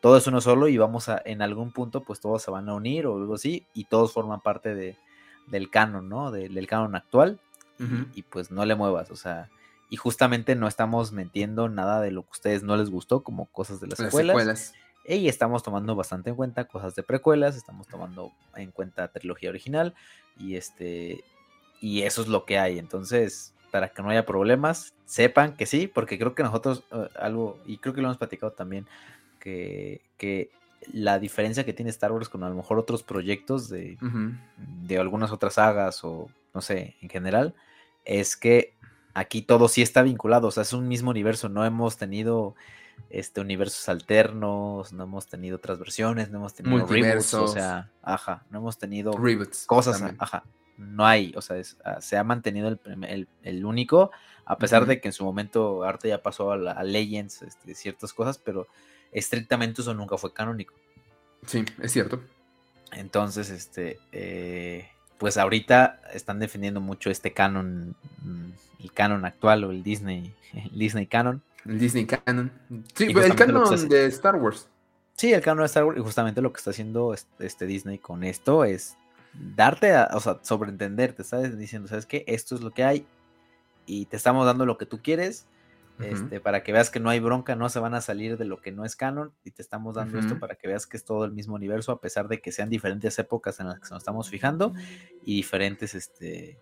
Todo 0.00 0.16
es 0.16 0.26
uno 0.26 0.40
solo 0.40 0.68
y 0.68 0.78
vamos 0.78 1.08
a, 1.08 1.20
en 1.24 1.42
algún 1.42 1.72
punto, 1.72 2.02
pues 2.02 2.20
todos 2.20 2.42
se 2.42 2.50
van 2.50 2.68
a 2.68 2.74
unir 2.74 3.06
o 3.06 3.16
algo 3.16 3.34
así 3.34 3.66
y 3.74 3.84
todos 3.84 4.12
forman 4.12 4.40
parte 4.40 4.74
de, 4.74 4.96
del 5.46 5.70
canon, 5.70 6.08
¿no? 6.08 6.30
del 6.30 6.66
canon 6.66 6.94
actual. 6.94 7.38
y, 8.14 8.22
pues 8.22 8.50
no 8.50 8.66
le 8.66 8.74
muevas, 8.74 9.10
o 9.10 9.16
sea, 9.16 9.48
y 9.88 9.96
justamente 9.96 10.54
no 10.54 10.68
estamos 10.68 11.12
metiendo 11.12 11.68
nada 11.68 12.00
de 12.00 12.10
lo 12.10 12.22
que 12.22 12.28
a 12.28 12.32
ustedes 12.32 12.62
no 12.62 12.76
les 12.76 12.90
gustó, 12.90 13.22
como 13.22 13.46
cosas 13.46 13.80
de 13.80 13.86
las, 13.86 13.98
secuelas. 13.98 14.74
Y 15.06 15.28
estamos 15.28 15.62
tomando 15.62 15.96
bastante 15.96 16.30
en 16.30 16.36
cuenta 16.36 16.66
cosas 16.66 16.94
de 16.94 17.02
precuelas, 17.02 17.56
estamos 17.56 17.88
tomando 17.88 18.32
en 18.54 18.70
cuenta 18.70 19.08
trilogía 19.08 19.48
original 19.48 19.94
y 20.38 20.56
este 20.56 21.24
y 21.80 22.02
eso 22.02 22.22
es 22.22 22.28
lo 22.28 22.44
que 22.44 22.58
hay. 22.58 22.78
Entonces, 22.78 23.54
para 23.72 23.88
que 23.88 24.02
no 24.02 24.10
haya 24.10 24.26
problemas, 24.26 24.92
sepan 25.06 25.56
que 25.56 25.66
sí, 25.66 25.86
porque 25.88 26.18
creo 26.18 26.34
que 26.34 26.42
nosotros 26.42 26.84
eh, 26.92 27.08
algo 27.18 27.58
y 27.66 27.78
creo 27.78 27.94
que 27.94 28.02
lo 28.02 28.08
hemos 28.08 28.18
platicado 28.18 28.52
también 28.52 28.86
que, 29.40 30.02
que 30.16 30.50
la 30.92 31.18
diferencia 31.18 31.64
que 31.64 31.72
tiene 31.72 31.90
Star 31.90 32.12
Wars 32.12 32.28
con 32.28 32.44
a 32.44 32.48
lo 32.48 32.54
mejor 32.54 32.78
otros 32.78 33.02
proyectos 33.02 33.68
de, 33.68 33.98
de 34.56 34.98
algunas 34.98 35.32
otras 35.32 35.54
sagas 35.54 36.04
o 36.04 36.28
no 36.54 36.60
sé, 36.60 36.96
en 37.00 37.08
general, 37.08 37.54
es 38.04 38.36
que 38.36 38.74
aquí 39.14 39.42
todo 39.42 39.68
sí 39.68 39.82
está 39.82 40.02
vinculado, 40.02 40.48
o 40.48 40.50
sea, 40.50 40.62
es 40.62 40.72
un 40.72 40.88
mismo 40.88 41.10
universo, 41.10 41.48
no 41.48 41.64
hemos 41.64 41.96
tenido 41.96 42.54
este 43.08 43.40
universos 43.40 43.88
alternos, 43.88 44.92
no 44.92 45.04
hemos 45.04 45.26
tenido 45.26 45.56
otras 45.56 45.78
versiones, 45.78 46.30
no 46.30 46.38
hemos 46.38 46.54
tenido 46.54 46.86
reboots, 46.86 47.34
o 47.34 47.48
sea, 47.48 47.90
ajá, 48.02 48.44
no 48.50 48.58
hemos 48.58 48.78
tenido 48.78 49.12
cosas, 49.66 50.02
ajá, 50.18 50.44
no 50.76 51.06
hay, 51.06 51.32
o 51.36 51.42
sea, 51.42 51.60
ah, 51.84 52.00
se 52.00 52.16
ha 52.16 52.24
mantenido 52.24 52.68
el, 52.68 53.28
el, 53.42 53.64
único, 53.64 54.10
a 54.44 54.58
pesar 54.58 54.86
de 54.86 55.00
que 55.00 55.08
en 55.08 55.12
su 55.12 55.24
momento 55.24 55.84
Arte 55.84 56.08
ya 56.08 56.22
pasó 56.22 56.52
a, 56.52 56.84
Legends, 56.84 57.42
este, 57.42 57.74
ciertas 57.74 58.12
cosas, 58.12 58.38
pero 58.38 58.66
estrictamente 59.12 59.82
eso 59.82 59.94
nunca 59.94 60.16
fue 60.16 60.32
canónico. 60.32 60.74
Sí, 61.46 61.64
es 61.80 61.92
cierto. 61.92 62.22
Entonces, 62.92 63.50
este, 63.50 63.98
eh, 64.12 64.88
pues 65.18 65.36
ahorita 65.36 66.00
están 66.12 66.38
defendiendo 66.38 66.80
mucho 66.80 67.10
este 67.10 67.32
canon, 67.32 67.94
mm, 68.22 68.50
el 68.80 68.92
canon 68.92 69.24
actual 69.24 69.64
o 69.64 69.70
el 69.70 69.82
Disney, 69.82 70.34
el 70.52 70.70
Disney 70.78 71.06
canon. 71.06 71.42
El 71.66 71.78
Disney 71.78 72.06
canon. 72.06 72.50
Sí, 72.94 73.04
el 73.04 73.34
canon 73.34 73.88
de 73.88 74.06
Star 74.06 74.36
Wars. 74.36 74.68
Sí, 75.14 75.32
el 75.32 75.42
canon 75.42 75.60
de 75.60 75.66
Star 75.66 75.84
Wars. 75.84 75.98
Y 75.98 76.02
justamente 76.02 76.40
lo 76.40 76.52
que 76.52 76.58
está 76.58 76.70
haciendo 76.70 77.14
este 77.38 77.66
Disney 77.66 77.98
con 77.98 78.24
esto 78.24 78.64
es 78.64 78.96
darte, 79.34 79.94
a, 79.94 80.10
o 80.14 80.20
sea, 80.20 80.38
sobreentender, 80.42 81.12
te 81.12 81.22
estás 81.22 81.56
diciendo, 81.56 81.88
¿sabes 81.88 82.06
qué? 82.06 82.24
Esto 82.26 82.54
es 82.54 82.62
lo 82.62 82.70
que 82.72 82.84
hay 82.84 83.06
y 83.86 84.06
te 84.06 84.16
estamos 84.16 84.46
dando 84.46 84.66
lo 84.66 84.78
que 84.78 84.86
tú 84.86 85.00
quieres 85.02 85.46
este, 86.02 86.40
para 86.40 86.62
que 86.62 86.72
veas 86.72 86.90
que 86.90 87.00
no 87.00 87.10
hay 87.10 87.20
bronca, 87.20 87.56
no 87.56 87.68
se 87.68 87.78
van 87.78 87.94
a 87.94 88.00
salir 88.00 88.36
de 88.36 88.44
lo 88.44 88.60
que 88.60 88.72
no 88.72 88.84
es 88.84 88.96
canon 88.96 89.32
y 89.44 89.50
te 89.50 89.62
estamos 89.62 89.94
dando 89.94 90.18
esto 90.18 90.38
para 90.38 90.54
que 90.54 90.68
veas 90.68 90.86
que 90.86 90.96
es 90.96 91.04
todo 91.04 91.24
el 91.24 91.32
mismo 91.32 91.54
universo 91.54 91.92
a 91.92 92.00
pesar 92.00 92.28
de 92.28 92.40
que 92.40 92.52
sean 92.52 92.70
diferentes 92.70 93.18
épocas 93.18 93.60
en 93.60 93.68
las 93.68 93.80
que 93.80 93.88
nos 93.90 93.98
estamos 93.98 94.28
fijando 94.28 94.74
y 95.24 95.36
diferentes, 95.36 95.94
este, 95.94 96.58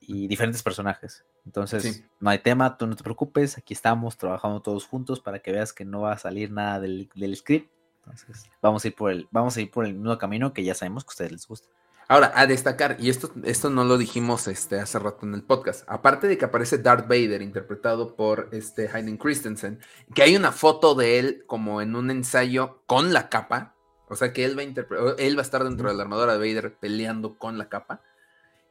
y 0.00 0.28
diferentes 0.28 0.62
personajes. 0.62 1.24
Entonces, 1.46 2.04
no 2.20 2.30
hay 2.30 2.38
tema, 2.38 2.76
tú 2.76 2.86
no 2.86 2.96
te 2.96 3.02
preocupes, 3.02 3.58
aquí 3.58 3.74
estamos 3.74 4.16
trabajando 4.16 4.60
todos 4.60 4.86
juntos 4.86 5.20
para 5.20 5.38
que 5.40 5.52
veas 5.52 5.72
que 5.72 5.84
no 5.84 6.02
va 6.02 6.12
a 6.12 6.18
salir 6.18 6.50
nada 6.50 6.80
del, 6.80 7.08
del 7.14 7.36
script. 7.36 7.70
Entonces, 8.04 8.50
vamos 8.60 8.84
a 8.84 8.88
ir 8.88 8.94
por 8.94 9.10
el, 9.10 9.28
vamos 9.30 9.56
a 9.56 9.60
ir 9.60 9.70
por 9.70 9.84
el 9.84 9.94
mismo 9.94 10.16
camino 10.18 10.52
que 10.52 10.64
ya 10.64 10.74
sabemos 10.74 11.04
que 11.04 11.08
a 11.08 11.12
ustedes 11.12 11.32
les 11.32 11.46
gusta. 11.46 11.68
Ahora, 12.10 12.32
a 12.34 12.48
destacar, 12.48 12.96
y 12.98 13.08
esto, 13.08 13.30
esto 13.44 13.70
no 13.70 13.84
lo 13.84 13.96
dijimos 13.96 14.48
este, 14.48 14.80
hace 14.80 14.98
rato 14.98 15.24
en 15.24 15.32
el 15.32 15.44
podcast, 15.44 15.84
aparte 15.86 16.26
de 16.26 16.36
que 16.36 16.44
aparece 16.44 16.78
Darth 16.78 17.06
Vader 17.06 17.40
interpretado 17.40 18.16
por 18.16 18.48
este 18.50 18.88
Hayden 18.92 19.16
Christensen, 19.16 19.78
que 20.12 20.24
hay 20.24 20.34
una 20.34 20.50
foto 20.50 20.96
de 20.96 21.20
él 21.20 21.44
como 21.46 21.80
en 21.80 21.94
un 21.94 22.10
ensayo 22.10 22.82
con 22.86 23.12
la 23.12 23.28
capa, 23.28 23.76
o 24.08 24.16
sea 24.16 24.32
que 24.32 24.44
él 24.44 24.58
va 24.58 24.62
a, 24.62 25.14
él 25.18 25.36
va 25.36 25.42
a 25.42 25.44
estar 25.44 25.62
dentro 25.62 25.88
de 25.88 25.94
la 25.94 26.02
armadura 26.02 26.36
de 26.36 26.38
Vader 26.40 26.74
peleando 26.80 27.38
con 27.38 27.58
la 27.58 27.68
capa. 27.68 28.02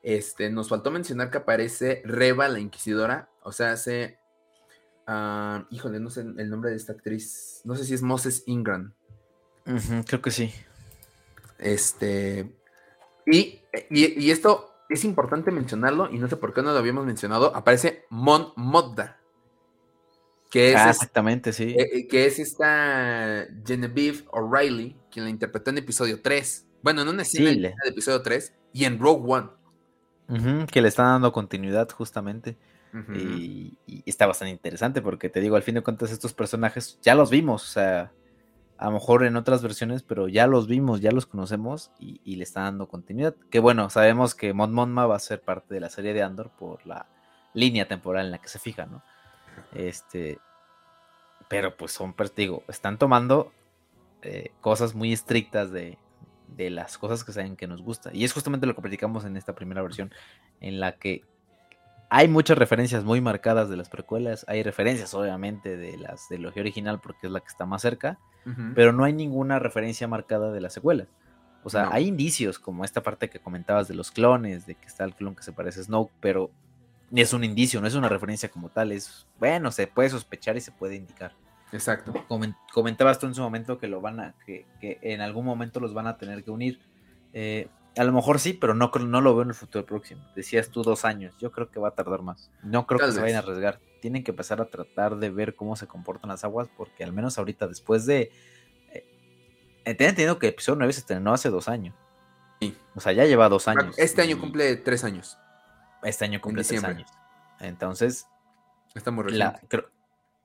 Este, 0.04 0.50
nos 0.50 0.68
faltó 0.68 0.92
mencionar 0.92 1.32
que 1.32 1.38
aparece 1.38 2.02
Reba, 2.04 2.50
la 2.50 2.60
Inquisidora, 2.60 3.30
o 3.44 3.54
sea, 3.54 3.72
hace, 3.72 4.20
uh, 5.08 5.64
híjole, 5.70 6.02
no 6.02 6.10
sé 6.10 6.24
el 6.24 6.50
nombre 6.50 6.72
de 6.72 6.76
esta 6.76 6.92
actriz, 6.92 7.62
no 7.64 7.78
sé 7.78 7.86
si 7.86 7.94
es 7.94 8.02
Moses 8.02 8.44
Ingram. 8.48 8.94
creo 10.06 10.22
que 10.22 10.32
sí. 10.32 10.54
Este, 11.58 12.59
y, 13.26 13.60
y, 13.90 14.32
esto 14.32 14.74
es 14.90 15.04
importante 15.04 15.52
mencionarlo, 15.52 16.10
y 16.12 16.18
no 16.18 16.28
sé 16.28 16.36
por 16.36 16.54
qué 16.54 16.62
no 16.62 16.72
lo 16.72 16.78
habíamos 16.78 17.06
mencionado, 17.06 17.56
aparece 17.56 18.06
Mon 18.10 18.54
Modda. 18.56 19.20
Que 20.50 20.72
es, 20.72 20.78
ah, 20.78 20.90
exactamente, 20.90 21.54
sí. 21.54 21.76
Eh, 21.78 21.90
eh, 21.94 22.08
que 22.08 22.26
es 22.26 22.40
esta 22.40 23.46
Genevieve 23.66 24.24
O'Reilly, 24.32 24.96
quien 25.12 25.26
la 25.26 25.30
interpretó 25.30 25.70
en 25.70 25.78
episodio 25.78 26.22
3. 26.22 26.66
Bueno, 26.82 27.04
en 27.04 27.10
una 27.10 27.22
escena 27.22 27.52
de 27.52 27.74
episodio 27.86 28.22
3 28.24 28.54
y 28.74 28.86
en 28.86 28.98
Rogue 28.98 29.32
One. 29.32 30.66
que 30.72 30.82
le 30.82 30.88
están 30.88 31.06
dando 31.06 31.32
continuidad 31.32 31.88
justamente. 31.92 32.58
y, 33.14 33.78
y, 33.86 34.04
está 34.08 34.26
bastante 34.26 34.52
interesante 34.52 35.04
porque 35.04 35.30
te 35.30 35.40
digo, 35.40 35.56
al 35.56 35.62
fin 35.62 35.76
de 35.76 35.82
cuentas 35.82 36.12
estos 36.12 36.34
personajes 36.34 36.98
ya 37.04 37.14
los 37.14 37.30
vimos, 37.30 37.64
o 37.64 37.72
sea, 37.72 38.12
a 38.80 38.86
lo 38.86 38.92
mejor 38.94 39.26
en 39.26 39.36
otras 39.36 39.62
versiones, 39.62 40.04
pero 40.04 40.30
ya 40.30 40.48
los 40.48 40.66
vimos, 40.66 41.02
ya 41.02 41.12
los 41.12 41.26
conocemos 41.26 41.92
y, 42.00 42.38
le 42.38 42.44
está 42.44 42.62
dando 42.62 42.88
continuidad. 42.88 43.36
Que 43.52 43.60
bueno, 43.60 43.90
sabemos 43.90 44.36
que 44.36 44.54
Mon 44.54 44.74
Monma 44.74 45.06
va 45.06 45.18
a 45.18 45.20
ser 45.20 45.42
parte 45.42 45.74
de 45.74 45.82
la 45.82 45.90
serie 45.90 46.14
de 46.14 46.24
Andor 46.24 46.50
por 46.58 46.86
la 46.88 47.06
línea 47.54 47.90
temporal 47.90 48.26
en 48.26 48.32
la 48.32 48.38
que 48.38 48.48
se 48.48 48.58
fija, 48.58 48.86
¿no? 48.86 49.04
Este, 49.74 50.40
pero 51.50 51.76
pues 51.76 51.92
son, 51.92 52.14
pues, 52.14 52.34
digo, 52.34 52.64
están 52.70 52.98
tomando 52.98 53.52
eh, 54.22 54.54
cosas 54.62 54.96
muy 54.96 55.12
estrictas 55.12 55.72
de, 55.72 55.98
de 56.48 56.70
las 56.70 56.98
cosas 56.98 57.26
que 57.26 57.34
saben 57.34 57.58
que 57.58 57.68
nos 57.68 57.82
gusta. 57.82 58.12
Y 58.14 58.24
es 58.24 58.32
justamente 58.32 58.66
lo 58.66 58.76
que 58.76 58.82
platicamos 58.82 59.26
en 59.26 59.36
esta 59.36 59.56
primera 59.56 59.82
versión, 59.82 60.14
en 60.62 60.80
la 60.80 60.94
que 60.94 61.26
hay 62.10 62.28
muchas 62.28 62.58
referencias 62.58 63.04
muy 63.04 63.22
marcadas 63.22 63.70
de 63.70 63.78
las 63.78 63.90
precuelas, 63.90 64.46
hay 64.48 64.64
referencias 64.64 65.14
obviamente 65.14 65.78
de 65.78 65.98
las 65.98 66.28
de 66.28 66.40
la 66.40 66.50
original 66.50 67.00
porque 67.00 67.28
es 67.28 67.32
la 67.32 67.40
que 67.40 67.48
está 67.48 67.66
más 67.66 67.82
cerca, 67.82 68.18
pero 68.74 68.94
no 68.94 69.04
hay 69.04 69.14
ninguna 69.14 69.60
referencia 69.60 70.08
marcada 70.08 70.52
de 70.52 70.60
la 70.60 70.72
secuela. 70.72 71.06
O 71.64 71.70
sea, 71.70 71.90
hay 71.92 72.08
indicios 72.08 72.58
como 72.58 72.84
esta 72.84 73.04
parte 73.04 73.30
que 73.30 73.40
comentabas 73.40 73.88
de 73.88 73.94
los 73.94 74.12
clones, 74.12 74.66
de 74.66 74.76
que 74.76 74.88
está 74.88 75.04
el 75.04 75.14
clon 75.14 75.36
que 75.36 75.44
se 75.44 75.52
parece 75.52 75.82
a 75.82 75.84
Snoke, 75.84 76.12
pero 76.20 76.50
es 77.12 77.34
un 77.34 77.44
indicio, 77.44 77.80
no 77.80 77.88
es 77.88 77.94
una 77.96 78.10
referencia 78.10 78.50
como 78.50 78.70
tal, 78.70 78.92
es, 78.92 79.28
bueno, 79.40 79.72
se 79.72 79.86
puede 79.86 80.10
sospechar 80.10 80.58
y 80.58 80.62
se 80.62 80.72
puede 80.72 80.96
indicar. 80.96 81.34
Exacto. 81.72 82.14
comentabas 82.74 83.20
tú 83.20 83.28
en 83.28 83.36
su 83.36 83.42
momento 83.42 83.78
que 83.78 83.88
lo 83.88 84.02
van 84.02 84.20
a, 84.20 84.36
que, 84.46 84.66
en 84.82 85.22
algún 85.22 85.46
momento 85.46 85.80
los 85.80 85.94
van 85.94 86.08
a 86.08 86.18
tener 86.18 86.44
que 86.44 86.50
unir. 86.50 86.80
Eh, 87.34 87.68
a 87.98 88.04
lo 88.04 88.12
mejor 88.12 88.40
sí, 88.40 88.54
pero 88.54 88.74
no, 88.74 88.92
no 88.94 89.22
lo 89.22 89.36
veo 89.36 89.44
en 89.44 89.50
el 89.50 89.56
futuro 89.56 89.86
próximo. 89.86 90.24
Decías 90.36 90.70
tú 90.70 90.84
dos 90.84 91.06
años, 91.06 91.36
yo 91.40 91.52
creo 91.52 91.70
que 91.70 91.80
va 91.80 91.90
a 91.90 91.96
tardar 91.96 92.22
más. 92.22 92.52
No 92.64 92.86
creo 92.88 93.00
que 93.00 93.12
se 93.12 93.22
vayan 93.22 93.38
a 93.38 93.40
arriesgar 93.40 93.80
tienen 94.00 94.24
que 94.24 94.32
empezar 94.32 94.62
a 94.62 94.66
tratar 94.66 95.18
de 95.18 95.30
ver 95.30 95.56
cómo 95.56 95.76
se 95.76 95.88
comportan 95.88 96.30
las 96.30 96.44
aguas, 96.44 96.70
porque 96.76 97.04
al 97.04 97.14
menos 97.14 97.38
ahorita, 97.38 97.68
después 97.68 98.06
de. 98.06 98.32
Eh, 98.94 99.06
entendido 99.86 100.40
que 100.40 100.48
el 100.48 100.54
episodio 100.54 100.78
9 100.78 100.94
se 100.94 101.00
estrenó 101.02 101.34
hace 101.34 101.50
dos 101.50 101.68
años. 101.68 101.96
Sí. 102.60 102.78
O 102.96 103.00
sea, 103.00 103.12
ya 103.12 103.26
lleva 103.26 103.50
dos 103.50 103.68
años. 103.68 103.98
Este 103.98 104.22
año 104.22 104.40
cumple 104.40 104.76
tres 104.78 105.04
años. 105.04 105.38
Este 106.04 106.26
año 106.26 106.42
cumple 106.42 106.64
tres 106.64 106.84
años. 106.84 107.10
Entonces. 107.60 108.28
Muy 109.12 109.24
reciente. 109.24 109.86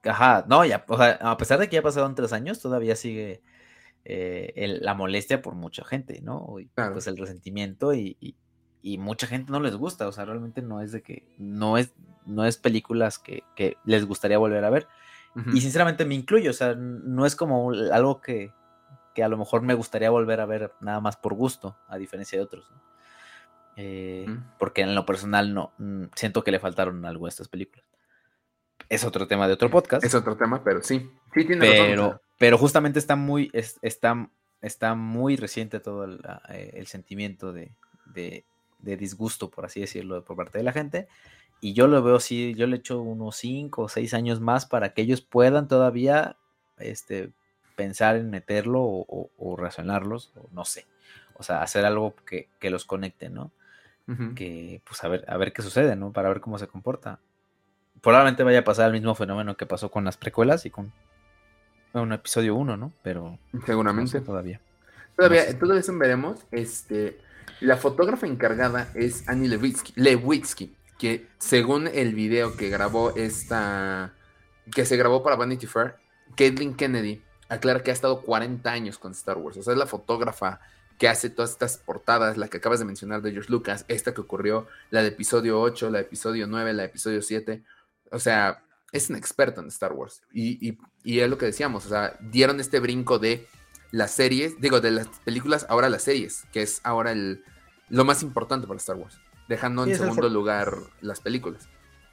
ajá, 0.05 0.45
no, 0.47 0.64
ya, 0.66 0.84
o 0.86 0.99
sea, 0.99 1.12
a 1.22 1.36
pesar 1.38 1.59
de 1.59 1.68
que 1.68 1.76
ya 1.76 1.82
pasaron 1.82 2.14
tres 2.14 2.32
años, 2.32 2.61
todavía 2.61 2.95
sigue 2.95 3.42
eh, 4.05 4.78
la 4.80 4.94
molestia 4.94 5.42
por 5.42 5.55
mucha 5.55 5.84
gente, 5.84 6.20
¿no? 6.22 6.59
Y, 6.59 6.66
Pues 6.74 7.07
el 7.07 7.16
resentimiento 7.16 7.94
y, 7.94 8.36
y 8.84 8.98
mucha 8.98 9.26
gente 9.26 9.50
no 9.50 9.61
les 9.61 9.74
gusta, 9.76 10.07
o 10.07 10.12
sea, 10.12 10.26
realmente 10.26 10.61
no 10.61 10.82
es 10.82 10.92
de 10.92 11.02
que, 11.02 11.26
no 11.38 11.78
es, 11.78 11.94
no 12.26 12.44
es 12.44 12.59
películas 12.59 13.18
que, 13.18 13.42
les 13.86 14.05
gustaría 14.05 14.36
volver 14.36 14.62
a 14.62 14.68
ver. 14.68 14.86
Y 15.55 15.62
sinceramente 15.62 16.05
me 16.05 16.14
incluyo, 16.14 16.50
o 16.50 16.55
sea, 16.55 16.74
no 16.76 17.24
es 17.24 17.34
como 17.34 17.70
algo 17.70 18.20
que, 18.20 18.52
a 19.16 19.28
lo 19.28 19.38
mejor 19.38 19.62
me 19.62 19.72
gustaría 19.72 20.11
volver 20.11 20.38
a 20.38 20.46
ver 20.46 20.74
nada 20.80 21.00
más 21.00 21.16
por 21.16 21.32
gusto, 21.32 21.78
a 21.88 21.96
diferencia 21.96 22.38
de 22.38 22.44
otros. 22.44 22.70
Eh, 23.76 24.26
porque 24.59 24.82
en 24.82 24.94
lo 24.94 25.07
personal 25.07 25.55
no, 25.55 25.72
siento 26.14 26.44
que 26.44 26.50
le 26.50 26.61
faltaron 26.61 27.07
algo 27.07 27.24
a 27.24 27.30
estas 27.30 27.48
películas. 27.48 27.86
Es 28.90 29.02
otro 29.02 29.26
tema 29.26 29.48
de 29.48 29.55
otro 29.55 29.70
podcast. 29.70 30.05
Es 30.05 30.14
otro 30.14 30.36
tema, 30.36 30.62
pero 30.62 30.82
sí. 30.82 31.11
Sí 31.32 31.46
tiene 31.46 31.59
pero, 31.59 32.20
Pero 32.45 32.59
justamente 32.59 32.99
está 32.99 33.16
muy, 33.16 33.51
está, 33.55 34.28
está 34.61 34.95
muy 34.95 35.36
reciente 35.36 35.80
todo 35.80 36.05
el, 36.05 36.20
eh, 36.51 36.84
sentimiento 36.84 37.55
de, 37.55 37.72
de 38.14 38.97
disgusto, 38.99 39.49
por 39.49 39.64
así 39.64 39.80
decirlo, 39.80 40.22
por 40.22 40.36
parte 40.36 40.59
de 40.59 40.64
la 40.64 40.72
gente. 40.72 41.09
Y 41.62 41.72
yo 41.72 41.86
lo 41.86 42.03
veo 42.03 42.16
así, 42.16 42.53
yo 42.55 42.66
le 42.66 42.76
echo 42.76 43.01
unos 43.01 43.36
5 43.36 43.84
o 43.84 43.88
6 43.88 44.12
años 44.12 44.40
más 44.42 44.66
para 44.66 44.92
que 44.92 45.01
ellos 45.01 45.22
puedan 45.22 45.68
todavía 45.68 46.36
este, 46.76 47.32
pensar 47.76 48.16
en 48.16 48.28
meterlo 48.28 48.82
o, 48.82 49.30
o, 49.38 49.57
razonarlos, 49.57 50.30
o 50.36 50.47
no 50.53 50.66
sé. 50.66 50.84
O 51.36 51.42
sea, 51.42 51.62
hacer 51.62 51.86
algo 51.86 52.14
que, 52.26 52.51
los 52.68 52.84
conecte, 52.84 53.30
¿no? 53.30 53.53
Que, 54.36 54.82
pues, 54.84 55.03
a 55.03 55.09
ver, 55.09 55.24
a 55.28 55.38
ver 55.38 55.55
qué 55.55 55.62
sucede, 55.62 55.97
¿no? 55.97 56.12
Para 56.12 56.28
ver 56.28 56.42
cómo 56.42 56.59
se 56.59 56.68
comporta. 56.68 57.20
Probablemente 58.03 58.42
vaya 58.42 58.59
a 58.59 58.64
pasar 58.64 58.88
el 58.88 58.92
mismo 58.92 59.14
fenómeno 59.14 59.57
que 59.57 59.64
pasó 59.64 59.90
con 59.90 60.05
las 60.05 60.18
precuelas 60.18 60.66
y 60.66 60.70
con 60.70 60.92
un 62.01 62.12
episodio 62.12 62.55
1, 62.57 62.76
¿no? 62.76 62.92
Pero. 63.03 63.38
Seguramente. 63.66 64.20
todavía. 64.20 64.61
Todavía, 65.16 65.59
todo 65.59 65.74
eso 65.76 65.97
veremos. 65.97 66.40
Este, 66.51 67.18
la 67.61 67.76
fotógrafa 67.76 68.26
encargada 68.26 68.90
es 68.95 69.28
Annie 69.28 69.49
Lewitsky, 69.95 70.76
que 70.99 71.26
según 71.38 71.88
el 71.88 72.14
video 72.14 72.57
que 72.57 72.68
grabó 72.68 73.14
esta. 73.14 74.12
que 74.72 74.84
se 74.84 74.97
grabó 74.97 75.22
para 75.22 75.36
Vanity 75.36 75.66
Fair, 75.66 75.97
Caitlin 76.36 76.74
Kennedy 76.74 77.22
aclara 77.49 77.82
que 77.82 77.90
ha 77.90 77.95
estado 77.95 78.22
40 78.22 78.70
años 78.70 78.99
con 78.99 79.12
Star 79.12 79.38
Wars. 79.38 79.57
O 79.59 79.62
sea, 79.62 79.72
es 79.72 79.78
la 79.78 79.86
fotógrafa 79.86 80.61
que 80.99 81.09
hace 81.09 81.30
todas 81.30 81.51
estas 81.51 81.78
portadas, 81.78 82.36
la 82.36 82.49
que 82.49 82.59
acabas 82.59 82.78
de 82.78 82.84
mencionar 82.84 83.22
de 83.22 83.32
George 83.32 83.51
Lucas, 83.51 83.84
esta 83.88 84.14
que 84.14 84.20
ocurrió, 84.20 84.66
la 84.90 85.03
de 85.03 85.09
episodio 85.09 85.61
8, 85.61 85.90
la 85.90 85.99
de 85.99 86.05
episodio 86.05 86.47
9, 86.47 86.72
la 86.72 86.82
de 86.82 86.88
episodio 86.88 87.22
7. 87.22 87.62
O 88.11 88.18
sea, 88.18 88.64
es 88.95 89.11
un 89.11 89.16
experto 89.16 89.61
en 89.61 89.66
Star 89.66 89.92
Wars. 89.92 90.22
Y, 90.32 90.78
es 91.05 91.28
lo 91.28 91.36
que 91.36 91.47
decíamos, 91.47 91.84
o 91.84 91.88
sea, 91.88 92.16
dieron 92.20 92.61
este 92.61 92.78
brinco 92.78 93.18
de 93.18 93.47
las 93.90 94.12
series, 94.12 94.61
digo, 94.61 94.80
de 94.80 94.92
las 94.92 95.09
películas, 95.24 95.66
ahora 95.68 95.90
las 95.90 96.05
series, 96.05 96.45
que 96.53 96.62
es 96.62 96.80
ahora 96.84 97.11
el, 97.11 97.45
lo 97.88 98.05
más 98.05 98.22
importante 98.22 98.68
para 98.68 98.78
Star 98.78 98.97
Wars, 98.97 99.18
dejando 99.49 99.84
en 99.84 99.97
segundo 99.97 100.28
lugar 100.28 100.76
las 101.01 101.20
películas. 101.20 101.68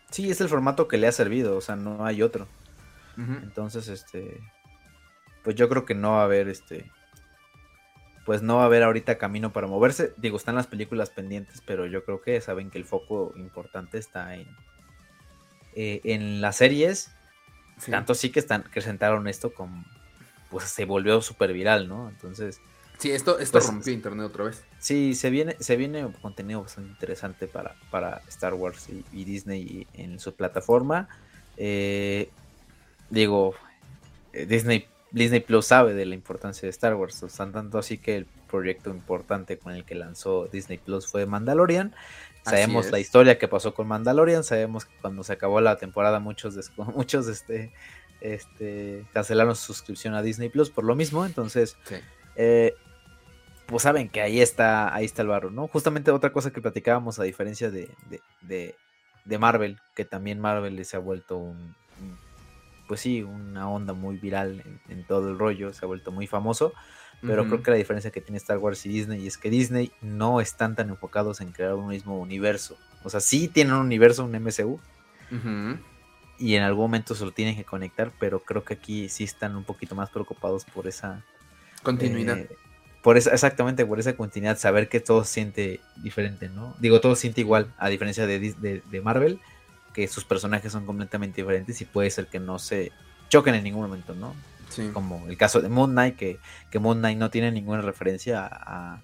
Sí, 0.09 0.29
es 0.31 0.41
el 0.41 0.49
formato 0.49 0.87
que 0.87 0.97
le 0.97 1.07
ha 1.07 1.11
servido, 1.11 1.55
o 1.55 1.61
sea, 1.61 1.75
no 1.75 2.03
hay 2.03 2.23
otro. 2.23 2.47
Entonces, 3.15 3.87
este, 3.87 4.41
pues 5.43 5.55
yo 5.55 5.69
creo 5.69 5.85
que 5.85 5.93
no 5.93 6.13
va 6.13 6.21
a 6.21 6.25
haber, 6.25 6.49
este, 6.49 6.89
pues 8.25 8.41
no 8.41 8.55
va 8.55 8.63
a 8.63 8.65
haber 8.65 8.81
ahorita 8.81 9.19
camino 9.19 9.53
para 9.53 9.67
moverse. 9.67 10.15
Digo, 10.17 10.37
están 10.37 10.55
las 10.55 10.65
películas 10.65 11.11
pendientes, 11.11 11.61
pero 11.63 11.85
yo 11.85 12.03
creo 12.03 12.21
que 12.21 12.41
saben 12.41 12.71
que 12.71 12.79
el 12.79 12.85
foco 12.85 13.33
importante 13.35 13.99
está 13.99 14.33
en, 14.35 14.47
eh, 15.75 16.01
en 16.03 16.41
las 16.41 16.57
series. 16.57 17.11
Tanto 17.89 18.13
sí 18.13 18.29
que 18.29 18.39
están 18.39 18.63
presentaron 18.63 19.27
esto 19.27 19.53
como, 19.53 19.83
pues 20.49 20.65
se 20.65 20.85
volvió 20.85 21.21
súper 21.21 21.53
viral, 21.53 21.87
¿no? 21.87 22.09
Entonces... 22.09 22.61
Sí, 22.99 23.09
esto, 23.11 23.39
esto 23.39 23.57
pues, 23.57 23.67
rompió 23.67 23.91
internet 23.91 24.27
otra 24.27 24.43
vez. 24.45 24.63
Sí, 24.77 25.15
se 25.15 25.31
viene, 25.31 25.55
se 25.59 25.75
viene 25.75 26.07
contenido 26.21 26.61
bastante 26.61 26.91
interesante 26.91 27.47
para, 27.47 27.75
para 27.89 28.21
Star 28.27 28.53
Wars 28.53 28.87
y, 28.89 29.23
Disney 29.23 29.87
en 29.93 30.19
su 30.19 30.35
plataforma. 30.35 31.09
Eh, 31.57 32.29
digo, 33.09 33.55
eh, 34.33 34.45
Disney 34.45 34.85
Disney 35.11 35.41
Plus 35.41 35.65
sabe 35.67 35.93
de 35.93 36.05
la 36.05 36.15
importancia 36.15 36.65
de 36.65 36.69
Star 36.69 36.95
Wars, 36.95 37.21
o 37.23 37.29
sea, 37.29 37.51
tanto 37.51 37.77
así 37.77 37.97
que 37.97 38.15
el 38.15 38.25
proyecto 38.49 38.89
importante 38.89 39.57
con 39.57 39.73
el 39.73 39.83
que 39.83 39.95
lanzó 39.95 40.47
Disney 40.47 40.77
Plus 40.77 41.07
fue 41.07 41.25
Mandalorian. 41.25 41.93
Sabemos 42.43 42.91
la 42.91 42.99
historia 42.99 43.37
que 43.37 43.47
pasó 43.47 43.73
con 43.73 43.87
Mandalorian, 43.87 44.43
sabemos 44.43 44.85
que 44.85 44.95
cuando 45.01 45.23
se 45.23 45.33
acabó 45.33 45.61
la 45.61 45.77
temporada 45.77 46.19
muchos, 46.19 46.71
muchos 46.95 47.27
este, 47.27 47.71
este, 48.19 49.05
cancelaron 49.13 49.55
su 49.55 49.73
suscripción 49.73 50.15
a 50.15 50.21
Disney 50.21 50.49
Plus 50.49 50.69
por 50.69 50.83
lo 50.83 50.95
mismo, 50.95 51.25
entonces, 51.25 51.77
eh, 52.35 52.73
pues 53.67 53.83
saben 53.83 54.09
que 54.09 54.21
ahí 54.21 54.41
está, 54.41 54.93
ahí 54.93 55.05
está 55.05 55.21
el 55.21 55.27
barro, 55.27 55.51
¿no? 55.51 55.67
Justamente 55.67 56.11
otra 56.11 56.33
cosa 56.33 56.51
que 56.51 56.61
platicábamos 56.61 57.19
a 57.19 57.23
diferencia 57.23 57.69
de, 57.69 57.89
de 58.41 59.37
Marvel, 59.37 59.79
que 59.95 60.05
también 60.05 60.39
Marvel 60.39 60.83
se 60.83 60.97
ha 60.97 60.99
vuelto 60.99 61.37
un 61.37 61.75
pues 62.91 62.99
sí, 62.99 63.23
una 63.23 63.69
onda 63.69 63.93
muy 63.93 64.17
viral 64.17 64.61
en, 64.89 65.05
todo 65.05 65.29
el 65.29 65.39
rollo, 65.39 65.71
se 65.71 65.85
ha 65.85 65.87
vuelto 65.87 66.11
muy 66.11 66.27
famoso, 66.27 66.73
pero 67.21 67.45
creo 67.45 67.61
que 67.61 67.71
la 67.71 67.77
diferencia 67.77 68.11
que 68.11 68.21
tiene 68.21 68.37
Star 68.37 68.57
Wars 68.57 68.85
y 68.85 68.89
Disney 68.89 69.27
es 69.27 69.37
que 69.37 69.49
Disney 69.49 69.91
no 70.01 70.41
están 70.41 70.75
tan 70.75 70.89
enfocados 70.89 71.41
en 71.41 71.51
crear 71.51 71.75
un 71.75 71.89
mismo 71.89 72.19
universo. 72.19 72.77
O 73.03 73.09
sea, 73.09 73.19
sí 73.19 73.47
tienen 73.47 73.73
un 73.73 73.81
universo, 73.81 74.25
un 74.25 74.31
MCU, 74.31 74.79
y 76.37 76.55
en 76.55 76.63
algún 76.63 76.85
momento 76.85 77.13
se 77.13 77.23
lo 77.23 77.31
tienen 77.31 77.55
que 77.55 77.63
conectar, 77.63 78.11
pero 78.19 78.39
creo 78.39 78.63
que 78.63 78.73
aquí 78.73 79.09
sí 79.09 79.23
están 79.23 79.55
un 79.55 79.63
poquito 79.63 79.95
más 79.95 80.09
preocupados 80.09 80.65
por 80.65 80.87
esa 80.87 81.23
continuidad. 81.83 82.39
Eh, 82.39 82.49
por 83.03 83.17
esa, 83.17 83.31
exactamente, 83.31 83.85
por 83.85 83.99
esa 83.99 84.15
continuidad, 84.15 84.57
saber 84.57 84.89
que 84.89 84.99
todo 84.99 85.23
se 85.23 85.33
siente 85.33 85.79
diferente, 85.97 86.49
¿no? 86.49 86.75
Digo, 86.79 87.01
todo 87.01 87.15
se 87.15 87.21
siente 87.21 87.41
igual, 87.41 87.73
a 87.77 87.89
diferencia 87.89 88.27
de, 88.27 88.39
de 88.39 89.01
Marvel, 89.01 89.39
que 89.93 90.07
sus 90.07 90.23
personajes 90.23 90.71
son 90.71 90.85
completamente 90.85 91.41
diferentes 91.41 91.81
y 91.81 91.85
puede 91.85 92.09
ser 92.09 92.27
que 92.27 92.39
no 92.39 92.59
se 92.59 92.91
choquen 93.29 93.55
en 93.55 93.63
ningún 93.63 93.83
momento, 93.83 94.13
¿no? 94.13 94.35
Sí. 94.71 94.89
Como 94.93 95.27
el 95.27 95.37
caso 95.37 95.61
de 95.61 95.69
Moon 95.69 95.91
Knight, 95.91 96.15
que, 96.15 96.39
que 96.71 96.79
Moon 96.79 96.99
Knight 96.99 97.17
no 97.17 97.29
tiene 97.29 97.51
ninguna 97.51 97.81
referencia 97.81 98.47
a, 98.49 99.03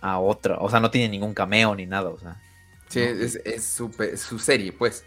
a 0.00 0.18
otra, 0.18 0.58
o 0.58 0.68
sea, 0.68 0.78
no 0.78 0.90
tiene 0.90 1.08
ningún 1.08 1.32
cameo 1.32 1.74
ni 1.74 1.86
nada, 1.86 2.10
o 2.10 2.18
sea. 2.18 2.40
Sí, 2.88 3.00
es, 3.00 3.36
es, 3.44 3.64
su, 3.64 4.38
serie, 4.38 4.72
pues. 4.72 5.04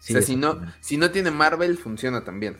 o 0.00 0.02
sea, 0.02 0.22
si 0.22 0.34
no, 0.34 0.60
si 0.80 0.96
no 0.96 1.10
tiene 1.12 1.30
Marvel, 1.30 1.78
funciona 1.78 2.24
también. 2.24 2.58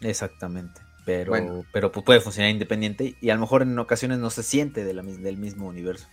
Exactamente. 0.00 0.80
Pero, 1.04 1.64
pero 1.72 1.92
pues, 1.92 2.04
puede 2.04 2.20
funcionar 2.20 2.50
independiente 2.50 3.16
y 3.20 3.30
a 3.30 3.34
lo 3.34 3.40
mejor 3.40 3.62
en 3.62 3.78
ocasiones 3.78 4.18
no 4.18 4.30
se 4.30 4.42
siente 4.42 4.84
de 4.84 4.94
la, 4.94 5.02
del 5.02 5.36
mismo 5.36 5.66
universo. 5.66 6.06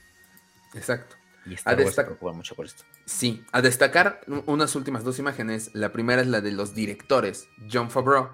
Exacto. 0.73 1.15
Y 1.45 1.55
a 1.65 1.75
destacar 1.75 2.17
mucho 2.33 2.55
por 2.55 2.65
esto. 2.65 2.83
Sí, 3.05 3.43
a 3.51 3.61
destacar 3.61 4.21
unas 4.45 4.75
últimas 4.75 5.03
dos 5.03 5.17
imágenes. 5.17 5.71
La 5.73 5.91
primera 5.91 6.21
es 6.21 6.27
la 6.27 6.41
de 6.41 6.51
los 6.51 6.75
directores, 6.75 7.47
John 7.71 7.89
Favreau, 7.89 8.29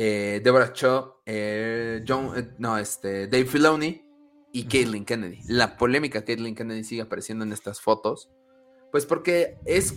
eh, 0.00 0.40
Deborah 0.44 0.72
Cho, 0.72 1.22
eh, 1.26 2.04
John, 2.06 2.30
eh, 2.36 2.54
no, 2.58 2.78
este, 2.78 3.26
Dave 3.26 3.46
Filoni 3.46 4.00
y 4.52 4.68
Caitlin 4.68 5.04
Kennedy. 5.04 5.40
La 5.48 5.76
polémica 5.76 6.24
Caitlin 6.24 6.54
Kennedy 6.54 6.84
sigue 6.84 7.02
apareciendo 7.02 7.44
en 7.44 7.52
estas 7.52 7.80
fotos, 7.80 8.30
pues 8.92 9.06
porque 9.06 9.58
es, 9.64 9.94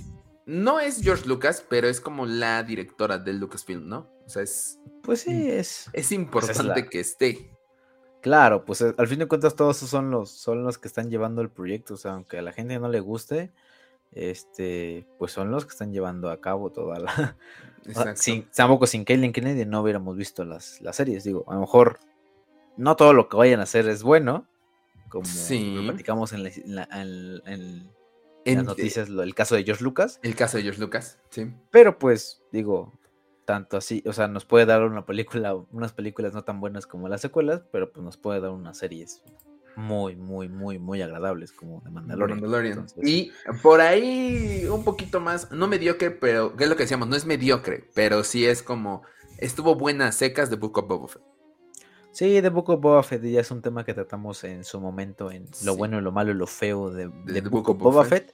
no 0.48 0.80
es 0.80 1.04
George 1.04 1.28
Lucas, 1.28 1.64
pero 1.70 1.88
es 1.88 2.02
como 2.02 2.26
la 2.26 2.64
directora 2.64 3.20
del 3.20 3.38
Lucasfilm, 3.38 3.88
¿no? 3.88 4.10
O 4.26 4.30
sea, 4.30 4.42
es... 4.42 4.80
Pues 5.04 5.22
sí, 5.22 5.52
es... 5.52 5.82
Es 5.94 6.08
pues 6.08 6.12
importante 6.12 6.88
que 6.88 7.00
esté. 7.00 7.56
Claro, 8.22 8.66
pues 8.66 8.82
eh, 8.82 8.96
al 8.98 9.08
fin 9.08 9.20
de 9.20 9.28
cuentas 9.28 9.56
todos 9.56 9.78
son 9.78 10.10
los, 10.10 10.32
son 10.32 10.64
los 10.64 10.80
que 10.80 10.88
están 10.88 11.12
llevando 11.12 11.44
el 11.44 11.52
proyecto, 11.52 11.94
o 11.94 11.98
sea, 11.98 12.14
aunque 12.14 12.40
a 12.40 12.42
la 12.42 12.54
gente 12.54 12.80
no 12.80 12.90
le 12.90 13.02
guste, 13.02 13.52
este, 14.14 15.08
pues 15.18 15.32
son 15.32 15.52
los 15.52 15.66
que 15.66 15.72
están 15.72 15.94
llevando 15.94 16.30
a 16.30 16.42
cabo 16.42 16.72
toda 16.72 17.00
la... 17.00 17.38
sin, 18.16 18.50
tampoco 18.50 18.88
sin 18.88 19.06
Kaylin 19.06 19.34
Kennedy 19.34 19.66
no 19.66 19.82
hubiéramos 19.82 20.18
visto 20.18 20.46
las, 20.46 20.82
las 20.82 20.96
series, 20.96 21.24
digo, 21.24 21.46
a 21.48 21.56
lo 21.56 21.62
mejor 21.62 22.00
no 22.78 22.96
todo 22.96 23.14
lo 23.14 23.30
que 23.30 23.38
vayan 23.38 23.60
a 23.60 23.64
hacer 23.64 23.88
es 23.88 24.04
bueno, 24.04 24.48
como 25.10 25.26
platicamos 25.86 26.34
en, 26.34 26.46
en 26.46 28.56
las 28.56 28.66
noticias, 28.66 29.10
el 29.10 29.36
caso 29.36 29.56
de 29.56 29.64
George 29.64 29.84
Lucas. 29.84 30.20
El 30.24 30.36
caso 30.36 30.58
de 30.58 30.64
George 30.64 30.80
Lucas, 30.80 31.20
sí. 31.30 31.52
Pero 31.70 32.00
pues, 32.00 32.42
digo, 32.52 32.94
tanto 33.46 33.78
así, 33.78 34.04
o 34.06 34.14
sea, 34.14 34.28
nos 34.28 34.46
puede 34.46 34.66
dar 34.66 34.84
una 34.84 35.06
película, 35.06 35.54
unas 35.54 35.92
películas 35.92 36.34
no 36.34 36.44
tan 36.44 36.62
buenas 36.62 36.88
como 36.88 37.10
las 37.10 37.22
secuelas, 37.22 37.62
pero 37.72 37.92
pues 37.92 38.04
nos 38.04 38.18
puede 38.18 38.40
dar 38.40 38.52
unas 38.52 38.78
series 38.78 39.24
muy, 39.76 40.16
muy, 40.16 40.50
muy, 40.50 40.80
muy 40.80 41.02
agradables 41.02 41.52
como 41.52 41.82
de 41.82 41.90
Mandalorian. 41.92 42.86
y 43.02 43.32
por 43.62 43.82
ahí 43.82 44.66
un 44.70 44.84
poquito 44.84 45.20
más, 45.20 45.52
no 45.52 45.68
mediocre, 45.68 46.12
pero 46.12 46.56
¿qué 46.56 46.66
es 46.66 46.70
lo 46.70 46.76
que 46.76 46.84
decíamos? 46.84 47.08
No 47.08 47.16
es 47.16 47.26
mediocre, 47.26 47.90
pero 47.94 48.24
sí 48.24 48.46
es 48.46 48.64
como, 48.64 49.04
estuvo 49.38 49.76
buenas 49.76 50.16
secas 50.16 50.50
de 50.50 50.56
Book 50.56 50.78
of 50.78 50.88
Boba 50.88 51.08
Fett. 51.08 51.24
Sí, 52.12 52.42
de 52.42 52.50
Book 52.50 52.70
of 52.70 52.82
Boba 52.82 53.04
Fett 53.04 53.24
ya 53.24 53.40
es 53.40 53.52
un 53.52 53.62
tema 53.62 53.86
que 53.86 53.94
tratamos 53.94 54.44
en 54.44 54.64
su 54.66 54.82
momento 54.82 55.32
en 55.32 55.48
lo 55.64 55.76
bueno, 55.78 56.02
lo 56.02 56.12
malo 56.12 56.32
y 56.32 56.36
lo 56.36 56.48
feo 56.48 56.92
de, 56.92 57.08
Book, 57.08 57.70
of 57.70 57.78
Boba, 57.78 58.04
Fett. 58.04 58.34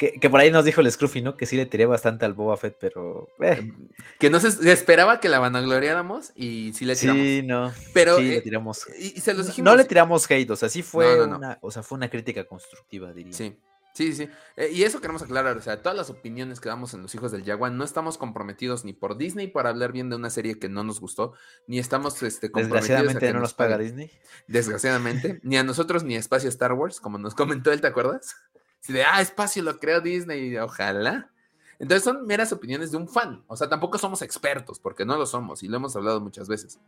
Que, 0.00 0.30
por 0.30 0.40
ahí 0.40 0.50
nos 0.50 0.64
dijo 0.64 0.80
el 0.80 0.90
Scruffy, 0.90 1.20
¿no? 1.20 1.36
Que 1.36 1.44
sí 1.44 1.58
le 1.58 1.66
tiré 1.66 1.84
bastante 1.84 2.24
al 2.24 2.32
Boba 2.32 2.56
Fett, 2.56 2.74
pero. 2.80 3.28
Eh. 3.38 3.70
Que 4.18 4.30
no 4.30 4.40
se, 4.40 4.72
esperaba 4.72 5.20
que 5.20 5.28
la 5.28 5.38
vanagloriáramos 5.40 6.32
y 6.34 6.72
sí 6.72 6.86
le 6.86 6.96
tiramos. 6.96 7.22
Sí, 7.22 7.42
no. 7.44 7.70
Pero. 7.92 8.16
Sí, 8.16 8.24
le 8.24 8.36
eh, 8.36 8.40
tiramos. 8.40 8.86
Y, 8.98 9.20
se 9.20 9.34
los 9.34 9.48
dijimos. 9.48 9.70
No 9.70 9.76
le 9.76 9.84
tiramos 9.84 10.30
hate, 10.30 10.50
o 10.50 10.56
sea, 10.56 10.70
sí 10.70 10.82
fue 10.82 11.22
una. 11.22 11.58
O 11.60 11.70
sea, 11.70 11.82
fue 11.82 11.96
una 11.96 12.08
crítica 12.08 12.44
constructiva, 12.44 13.12
diría. 13.12 13.34
Sí. 13.34 13.54
Sí, 13.92 14.14
sí. 14.14 14.28
Eh, 14.56 14.70
y 14.72 14.84
eso 14.84 15.00
queremos 15.00 15.20
aclarar, 15.20 15.56
o 15.56 15.60
sea, 15.60 15.82
todas 15.82 15.98
las 15.98 16.08
opiniones 16.08 16.60
que 16.60 16.68
damos 16.68 16.94
en 16.94 17.02
Los 17.02 17.14
Hijos 17.14 17.32
del 17.32 17.44
Jaguar, 17.44 17.72
no 17.72 17.84
estamos 17.84 18.16
comprometidos 18.16 18.84
ni 18.84 18.92
por 18.92 19.18
Disney 19.18 19.48
para 19.48 19.68
hablar 19.68 19.92
bien 19.92 20.08
de 20.08 20.16
una 20.16 20.30
serie 20.30 20.58
que 20.58 20.68
no 20.68 20.84
nos 20.84 21.00
gustó, 21.00 21.34
ni 21.66 21.78
estamos 21.78 22.22
este, 22.22 22.50
comprometidos. 22.50 22.88
Desgraciadamente 22.88 23.32
no 23.34 23.40
nos 23.40 23.52
paga 23.52 23.76
Disney. 23.76 24.10
Desgraciadamente, 24.46 25.40
ni 25.42 25.58
a 25.58 25.64
nosotros 25.64 26.04
ni 26.04 26.14
a 26.14 26.20
Espacio 26.20 26.48
Star 26.48 26.72
Wars, 26.72 27.00
como 27.00 27.18
nos 27.18 27.34
comentó 27.34 27.72
él, 27.72 27.80
¿te 27.80 27.88
acuerdas? 27.88 28.36
Si 28.80 28.92
de, 28.92 29.04
ah, 29.04 29.20
espacio 29.20 29.62
lo 29.62 29.78
creó 29.78 30.00
Disney, 30.00 30.56
ojalá. 30.56 31.30
Entonces 31.78 32.04
son 32.04 32.26
meras 32.26 32.52
opiniones 32.52 32.90
de 32.90 32.98
un 32.98 33.08
fan. 33.08 33.42
O 33.46 33.56
sea, 33.56 33.68
tampoco 33.68 33.98
somos 33.98 34.22
expertos, 34.22 34.78
porque 34.78 35.04
no 35.04 35.16
lo 35.16 35.26
somos 35.26 35.62
y 35.62 35.68
lo 35.68 35.76
hemos 35.76 35.96
hablado 35.96 36.20
muchas 36.20 36.48
veces. 36.48 36.78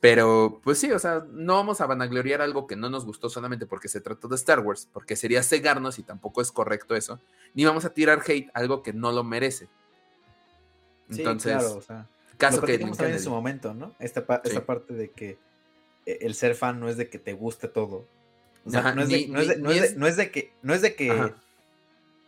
Pero, 0.00 0.60
pues 0.62 0.78
sí, 0.78 0.92
o 0.92 0.98
sea, 0.98 1.24
no 1.30 1.54
vamos 1.54 1.80
a 1.80 1.86
vanagloriar 1.86 2.40
algo 2.40 2.66
que 2.68 2.76
no 2.76 2.88
nos 2.88 3.04
gustó 3.04 3.28
solamente 3.28 3.66
porque 3.66 3.88
se 3.88 4.00
trató 4.00 4.28
de 4.28 4.36
Star 4.36 4.60
Wars, 4.60 4.88
porque 4.92 5.16
sería 5.16 5.42
cegarnos 5.42 5.98
y 5.98 6.04
tampoco 6.04 6.40
es 6.40 6.52
correcto 6.52 6.94
eso. 6.94 7.20
Ni 7.54 7.64
vamos 7.64 7.84
a 7.84 7.92
tirar 7.92 8.22
hate 8.24 8.48
algo 8.54 8.82
que 8.82 8.92
no 8.92 9.10
lo 9.10 9.24
merece. 9.24 9.68
Entonces, 11.10 11.52
claro, 11.52 11.74
o 11.76 11.82
sea, 11.82 12.06
caso 12.36 12.62
que 12.62 12.74
en 12.74 13.20
su 13.20 13.30
momento, 13.30 13.74
¿no? 13.74 13.94
Esta, 13.98 14.24
esta 14.44 14.64
parte 14.64 14.94
de 14.94 15.10
que 15.10 15.38
eh, 16.06 16.18
el 16.20 16.34
ser 16.34 16.54
fan 16.54 16.78
no 16.78 16.88
es 16.88 16.96
de 16.96 17.08
que 17.08 17.18
te 17.18 17.32
guste 17.32 17.66
todo, 17.66 18.04
no, 18.68 19.02
es 19.02 19.08
de, 19.08 20.30
que. 20.30 20.52
No 20.62 20.74
es 20.74 20.82
de 20.82 20.94
que. 20.94 21.12
No 21.12 21.32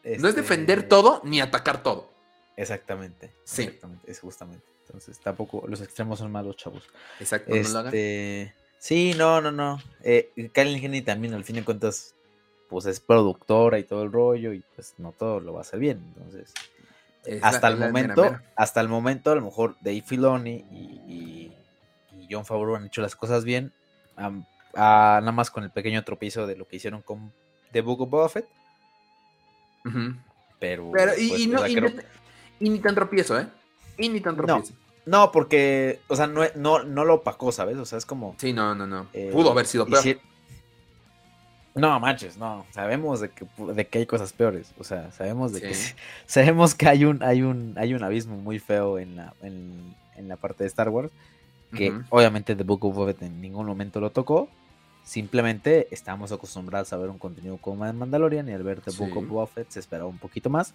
es 0.02 0.24
este 0.24 0.32
defender 0.32 0.88
todo 0.88 1.20
ni 1.24 1.40
atacar 1.40 1.82
todo. 1.82 2.10
Exactamente. 2.56 3.32
Sí. 3.44 3.62
Exactamente, 3.62 4.10
es 4.10 4.20
justamente. 4.20 4.64
Entonces, 4.86 5.18
tampoco. 5.20 5.64
Los 5.68 5.80
extremos 5.80 6.18
son 6.18 6.32
malos, 6.32 6.56
chavos. 6.56 6.82
Exacto. 7.18 7.54
Este, 7.54 8.54
sí, 8.78 9.14
no, 9.16 9.40
no, 9.40 9.52
no. 9.52 9.80
Eh, 10.02 10.50
Karen 10.52 11.04
también, 11.04 11.34
al 11.34 11.44
fin 11.44 11.56
de 11.56 11.64
cuentas, 11.64 12.14
pues 12.68 12.86
es 12.86 13.00
productora 13.00 13.78
y 13.78 13.84
todo 13.84 14.02
el 14.02 14.12
rollo, 14.12 14.52
y 14.52 14.64
pues 14.74 14.94
no 14.98 15.12
todo 15.12 15.40
lo 15.40 15.52
va 15.52 15.60
a 15.60 15.62
hacer 15.62 15.78
bien. 15.78 16.02
Entonces. 16.16 16.52
hasta 17.42 17.68
el 17.68 17.76
momento, 17.76 18.38
hasta 18.56 18.80
el 18.80 18.88
momento, 18.88 19.32
a 19.32 19.36
lo 19.36 19.42
mejor 19.42 19.76
Dave 19.80 20.02
Filoni 20.02 20.52
y, 20.52 21.52
John 22.32 22.46
Favreau 22.46 22.76
han 22.76 22.86
hecho 22.86 23.02
las 23.02 23.16
cosas 23.16 23.44
bien. 23.44 23.72
Nada 24.74 25.32
más 25.32 25.50
con 25.50 25.64
el 25.64 25.70
pequeño 25.70 26.04
tropiezo 26.04 26.46
de 26.46 26.56
lo 26.56 26.66
que 26.66 26.76
hicieron 26.76 27.02
con 27.02 27.32
The 27.72 27.80
Book 27.80 28.02
of 28.02 28.10
Buffett. 28.10 28.46
Pero, 30.58 30.92
y, 31.18 31.28
pues, 31.28 31.48
no, 31.48 31.66
y, 31.66 32.68
ni 32.68 32.78
tan 32.80 32.94
tropiezo, 32.94 33.38
¿eh? 33.38 33.46
Y 33.96 34.08
ni 34.08 34.20
tan 34.20 34.36
tropiezo. 34.36 34.74
No, 35.06 35.32
porque, 35.32 36.00
o 36.08 36.16
sea, 36.16 36.26
no, 36.26 36.42
no, 36.54 36.84
no 36.84 37.04
lo 37.04 37.14
opacó, 37.14 37.50
¿sabes? 37.52 37.78
O 37.78 37.84
sea, 37.84 37.98
es 37.98 38.06
como. 38.06 38.36
Sí, 38.38 38.52
no, 38.52 38.74
no, 38.74 38.86
no. 38.86 39.06
Eh, 39.12 39.30
Pudo 39.32 39.50
haber 39.50 39.66
sido 39.66 39.86
peor. 39.86 40.04
No, 41.74 41.98
manches, 42.00 42.36
no. 42.36 42.66
Sabemos 42.70 43.20
de 43.20 43.30
que, 43.30 43.46
de 43.72 43.86
que 43.86 43.98
hay 44.00 44.06
cosas 44.06 44.32
peores. 44.32 44.72
O 44.78 44.84
sea, 44.84 45.10
sabemos 45.12 45.52
de 45.52 45.62
que 45.62 45.74
sabemos 46.26 46.74
que 46.74 46.88
hay 46.88 47.04
un, 47.04 47.22
hay 47.22 47.42
un, 47.42 47.74
hay 47.78 47.94
un 47.94 48.02
abismo 48.02 48.36
muy 48.36 48.58
feo 48.58 48.98
en 48.98 49.16
la, 49.16 49.34
en, 49.42 49.94
la 50.28 50.36
parte 50.36 50.64
de 50.64 50.68
Star 50.68 50.88
Wars. 50.90 51.10
Que 51.72 51.92
obviamente 52.08 52.56
The 52.56 52.64
Book 52.64 52.84
of 52.84 52.96
Boba 52.96 53.14
en 53.20 53.40
ningún 53.40 53.66
momento 53.66 54.00
lo 54.00 54.10
tocó. 54.10 54.48
Simplemente 55.10 55.88
estamos 55.90 56.30
acostumbrados 56.30 56.92
a 56.92 56.96
ver 56.96 57.10
un 57.10 57.18
contenido 57.18 57.56
como 57.56 57.84
de 57.84 57.92
Mandalorian 57.92 58.48
y 58.48 58.52
al 58.52 58.62
ver 58.62 58.80
The 58.80 58.92
Book 58.92 59.16
of 59.16 59.26
Boba 59.26 59.48
se 59.66 59.80
esperaba 59.80 60.08
un 60.08 60.18
poquito 60.18 60.50
más. 60.50 60.72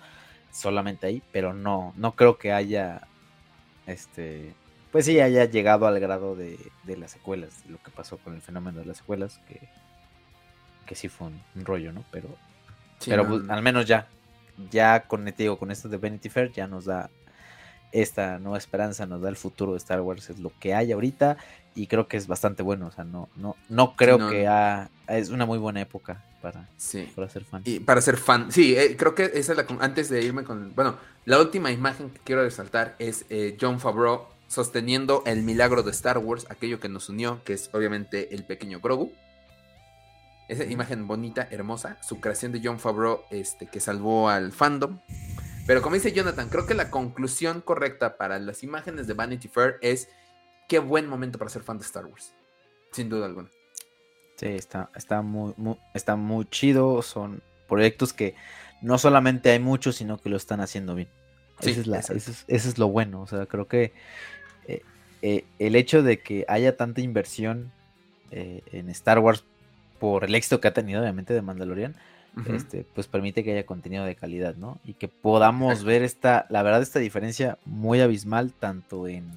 Solamente 0.51 1.07
ahí, 1.07 1.23
pero 1.31 1.53
no, 1.53 1.93
no 1.95 2.17
creo 2.17 2.37
que 2.37 2.51
haya 2.51 3.07
este, 3.87 4.53
pues 4.91 5.05
sí, 5.05 5.21
haya 5.21 5.45
llegado 5.45 5.87
al 5.87 6.01
grado 6.01 6.35
de, 6.35 6.59
las 6.85 7.11
secuelas, 7.11 7.63
de 7.63 7.71
lo 7.71 7.77
que 7.81 7.91
pasó 7.91 8.17
con 8.17 8.35
el 8.35 8.41
fenómeno 8.41 8.81
de 8.81 8.85
las 8.85 8.97
secuelas, 8.97 9.39
que, 9.47 9.69
que 10.85 10.95
sí 10.95 11.07
fue 11.07 11.27
un, 11.27 11.65
rollo, 11.65 11.93
¿no? 11.93 12.03
Pero, 12.11 12.27
pero 13.05 13.25
pues, 13.25 13.49
al 13.49 13.61
menos 13.61 13.85
ya, 13.85 14.09
ya 14.69 15.07
con, 15.07 15.23
digo, 15.37 15.57
con 15.57 15.71
esto 15.71 15.87
de 15.87 15.95
Vanity 15.95 16.27
Fair 16.27 16.51
ya 16.51 16.67
nos 16.67 16.83
da 16.83 17.09
esta 18.01 18.39
nueva 18.39 18.57
esperanza, 18.57 19.05
nos 19.05 19.21
da 19.21 19.29
el 19.29 19.37
futuro 19.37 19.71
de 19.71 19.77
Star 19.77 20.01
Wars, 20.01 20.29
es 20.29 20.39
lo 20.39 20.51
que 20.59 20.73
hay 20.73 20.91
ahorita 20.91 21.37
y 21.75 21.87
creo 21.87 22.07
que 22.07 22.17
es 22.17 22.27
bastante 22.27 22.63
bueno, 22.63 22.87
o 22.87 22.91
sea, 22.91 23.03
no, 23.03 23.29
no, 23.35 23.55
no 23.69 23.95
creo 23.95 24.17
que 24.29 24.49
es 25.07 25.29
una 25.29 25.45
muy 25.45 25.57
buena 25.57 25.81
época 25.81 26.23
para, 26.41 26.67
para 27.15 27.29
ser 27.29 27.43
fan. 27.43 27.61
Y 27.65 27.79
para 27.79 28.01
ser 28.01 28.17
fan, 28.17 28.51
sí, 28.51 28.75
eh, 28.75 28.95
creo 28.97 29.15
que 29.15 29.31
esa 29.33 29.53
es 29.53 29.57
la, 29.57 29.65
antes 29.79 30.09
de 30.09 30.23
irme 30.23 30.43
con, 30.43 30.73
bueno, 30.75 30.97
la 31.25 31.39
última 31.39 31.71
imagen 31.71 32.09
que 32.09 32.19
quiero 32.19 32.43
resaltar 32.43 32.95
es 32.99 33.25
eh, 33.29 33.57
John 33.59 33.79
Favreau 33.79 34.27
sosteniendo 34.47 35.23
el 35.25 35.41
milagro 35.43 35.81
de 35.83 35.91
Star 35.91 36.17
Wars, 36.17 36.45
aquello 36.49 36.79
que 36.79 36.89
nos 36.89 37.09
unió, 37.09 37.43
que 37.43 37.53
es 37.53 37.69
obviamente 37.73 38.35
el 38.35 38.45
pequeño 38.45 38.79
Grogu. 38.79 39.11
Esa 40.47 40.65
imagen 40.65 41.07
bonita, 41.07 41.47
hermosa, 41.49 41.97
su 42.03 42.19
creación 42.19 42.51
de 42.51 42.61
John 42.63 42.79
Favreau 42.79 43.21
este, 43.31 43.65
que 43.65 43.79
salvó 43.79 44.29
al 44.29 44.51
fandom. 44.51 44.99
Pero 45.65 45.81
como 45.81 45.95
dice 45.95 46.11
Jonathan, 46.11 46.49
creo 46.49 46.67
que 46.67 46.75
la 46.75 46.91
conclusión 46.91 47.61
correcta 47.61 48.17
para 48.17 48.37
las 48.39 48.61
imágenes 48.61 49.07
de 49.07 49.13
Vanity 49.13 49.47
Fair 49.47 49.77
es 49.81 50.09
qué 50.69 50.79
buen 50.79 51.07
momento 51.07 51.39
para 51.39 51.49
ser 51.49 51.63
fan 51.63 51.79
de 51.79 51.85
Star 51.85 52.05
Wars. 52.05 52.33
Sin 52.91 53.09
duda 53.09 53.25
alguna. 53.25 53.49
Sí, 54.35 54.47
está, 54.47 54.89
está, 54.95 55.21
muy, 55.21 55.53
está 55.93 56.15
muy 56.15 56.45
chido. 56.45 57.01
Son 57.01 57.41
proyectos 57.67 58.13
que 58.13 58.35
no 58.81 58.97
solamente 58.97 59.49
hay 59.49 59.59
muchos, 59.59 59.95
sino 59.95 60.19
que 60.19 60.29
lo 60.29 60.37
están 60.37 60.61
haciendo 60.61 60.93
bien. 60.93 61.09
eso, 61.61 62.13
es 62.47 62.77
lo 62.77 62.89
bueno. 62.89 63.21
O 63.21 63.27
sea, 63.27 63.47
creo 63.47 63.67
que 63.67 63.91
eh, 64.67 64.83
eh, 65.23 65.45
el 65.57 65.75
hecho 65.75 66.03
de 66.03 66.19
que 66.19 66.45
haya 66.47 66.77
tanta 66.77 67.01
inversión 67.01 67.71
eh, 68.29 68.61
en 68.71 68.89
Star 68.89 69.19
Wars 69.19 69.43
por 69.99 70.25
el 70.25 70.35
éxito 70.35 70.61
que 70.61 70.67
ha 70.67 70.73
tenido, 70.73 71.01
obviamente, 71.01 71.33
de 71.33 71.41
Mandalorian, 71.41 71.95
este, 72.47 72.85
pues 72.93 73.07
permite 73.07 73.43
que 73.43 73.51
haya 73.53 73.65
contenido 73.65 74.05
de 74.05 74.15
calidad, 74.15 74.55
¿no? 74.55 74.79
Y 74.83 74.93
que 74.93 75.07
podamos 75.07 75.83
ver 75.83 76.03
esta, 76.03 76.45
la 76.49 76.63
verdad, 76.63 76.81
esta 76.81 76.99
diferencia 76.99 77.57
muy 77.65 78.01
abismal, 78.01 78.51
tanto 78.53 79.07
en 79.07 79.31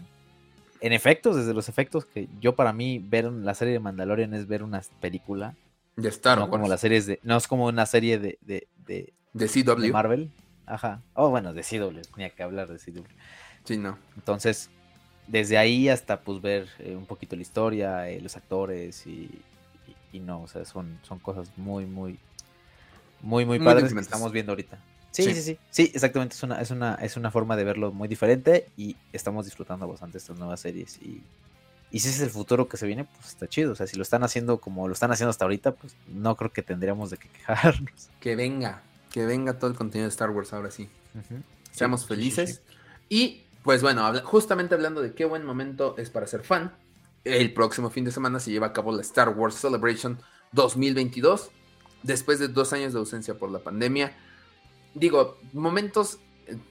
en 0.81 0.93
efectos, 0.93 1.37
desde 1.37 1.55
los 1.55 1.69
efectos, 1.69 2.05
que 2.05 2.29
yo 2.41 2.55
para 2.55 2.73
mí 2.73 2.99
ver 2.99 3.25
la 3.25 3.55
serie 3.55 3.73
de 3.75 3.81
Mandalorian 3.81 4.35
es 4.35 4.47
ver 4.47 4.63
una 4.63 4.83
película. 5.01 5.55
De 5.97 6.09
Star 6.09 6.39
no 6.39 6.49
como 6.49 6.69
las 6.69 6.81
series 6.81 7.07
de. 7.07 7.19
No 7.23 7.37
es 7.37 7.49
como 7.49 7.67
una 7.67 7.87
serie 7.87 8.19
de. 8.19 8.39
De, 8.43 8.69
de, 8.87 9.13
de 9.33 9.49
CW. 9.49 9.81
De 9.81 9.93
Marvel. 9.93 10.31
Ajá. 10.67 11.03
Oh, 11.15 11.31
bueno, 11.31 11.53
de 11.53 11.63
CW. 11.63 12.01
Tenía 12.15 12.31
que 12.31 12.43
hablar 12.43 12.69
de 12.69 12.79
CW. 12.79 13.05
Sí, 13.65 13.77
no. 13.77 13.99
Entonces, 14.17 14.71
desde 15.27 15.59
ahí 15.59 15.89
hasta 15.89 16.21
pues 16.21 16.41
ver 16.41 16.69
eh, 16.79 16.95
un 16.95 17.07
poquito 17.07 17.35
la 17.35 17.43
historia, 17.43 18.09
eh, 18.09 18.21
los 18.21 18.37
actores 18.37 19.07
y, 19.07 19.43
y, 20.13 20.21
no, 20.21 20.43
o 20.43 20.49
sea, 20.49 20.65
son, 20.65 20.99
son 21.03 21.19
cosas 21.19 21.51
muy, 21.57 21.87
muy, 21.87 22.19
muy, 23.21 23.45
muy, 23.45 23.59
padres 23.59 23.93
que 23.93 24.01
estamos 24.01 24.33
viendo 24.33 24.53
ahorita. 24.53 24.79
Sí, 25.11 25.25
sí, 25.35 25.43
sí, 25.43 25.59
sí, 25.71 25.91
exactamente. 25.95 26.35
Es 26.35 26.43
una, 26.43 26.61
es 26.61 26.71
una, 26.71 26.95
es 26.97 27.17
una 27.17 27.31
forma 27.31 27.57
de 27.57 27.65
verlo 27.65 27.93
muy 27.93 28.09
diferente 28.09 28.69
y 28.77 28.97
estamos 29.13 29.47
disfrutando 29.47 29.89
bastante 29.89 30.19
estas 30.19 30.39
nuevas 30.39 30.61
series. 30.61 30.99
Y, 31.03 31.23
y 31.91 32.01
si 32.01 32.09
ese 32.09 32.19
es 32.19 32.23
el 32.23 32.31
futuro 32.31 32.69
que 32.69 32.77
se 32.77 32.87
viene, 32.87 33.05
pues 33.05 33.29
está 33.29 33.49
chido. 33.49 33.73
O 33.73 33.75
sea, 33.75 33.87
si 33.87 33.97
lo 33.97 34.03
están 34.03 34.23
haciendo 34.23 34.59
como 34.59 34.87
lo 34.87 34.95
están 34.95 35.11
haciendo 35.11 35.31
hasta 35.31 35.45
ahorita, 35.45 35.73
pues 35.73 35.97
no 36.07 36.37
creo 36.37 36.53
que 36.53 36.63
tendríamos 36.63 37.11
de 37.11 37.17
qué 37.17 37.29
quejarnos. 37.29 38.11
Que 38.21 38.37
venga, 38.37 38.83
que 39.11 39.25
venga 39.27 39.59
todo 39.59 39.71
el 39.71 39.77
contenido 39.77 40.07
de 40.07 40.11
Star 40.11 40.31
Wars 40.31 40.53
ahora 40.53 40.71
sí. 40.71 40.89
Seamos 41.71 42.07
felices. 42.07 42.63
y 43.09 43.45
pues 43.63 43.83
bueno, 43.83 44.11
justamente 44.23 44.75
hablando 44.75 45.03
de 45.03 45.15
qué 45.15 45.25
buen 45.25 45.45
momento 45.45 45.97
es 45.99 46.11
para 46.11 46.27
ser 46.27 46.43
fan, 46.43 46.73
el 47.25 47.53
próximo 47.53 47.91
fin 47.91 48.05
de 48.05 48.13
semana 48.13 48.41
se 48.41 48.51
lleva 48.51 48.69
a 48.69 48.73
cabo 48.73 48.93
la 48.93 49.03
Star 49.03 49.31
Wars 49.31 49.57
Celebration 49.57 50.19
2022. 50.53 51.51
Después 52.03 52.39
de 52.39 52.49
dos 52.49 52.73
años 52.73 52.93
de 52.93 52.99
ausencia 52.99 53.35
por 53.35 53.51
la 53.51 53.59
pandemia, 53.59 54.17
digo, 54.95 55.39
momentos 55.53 56.19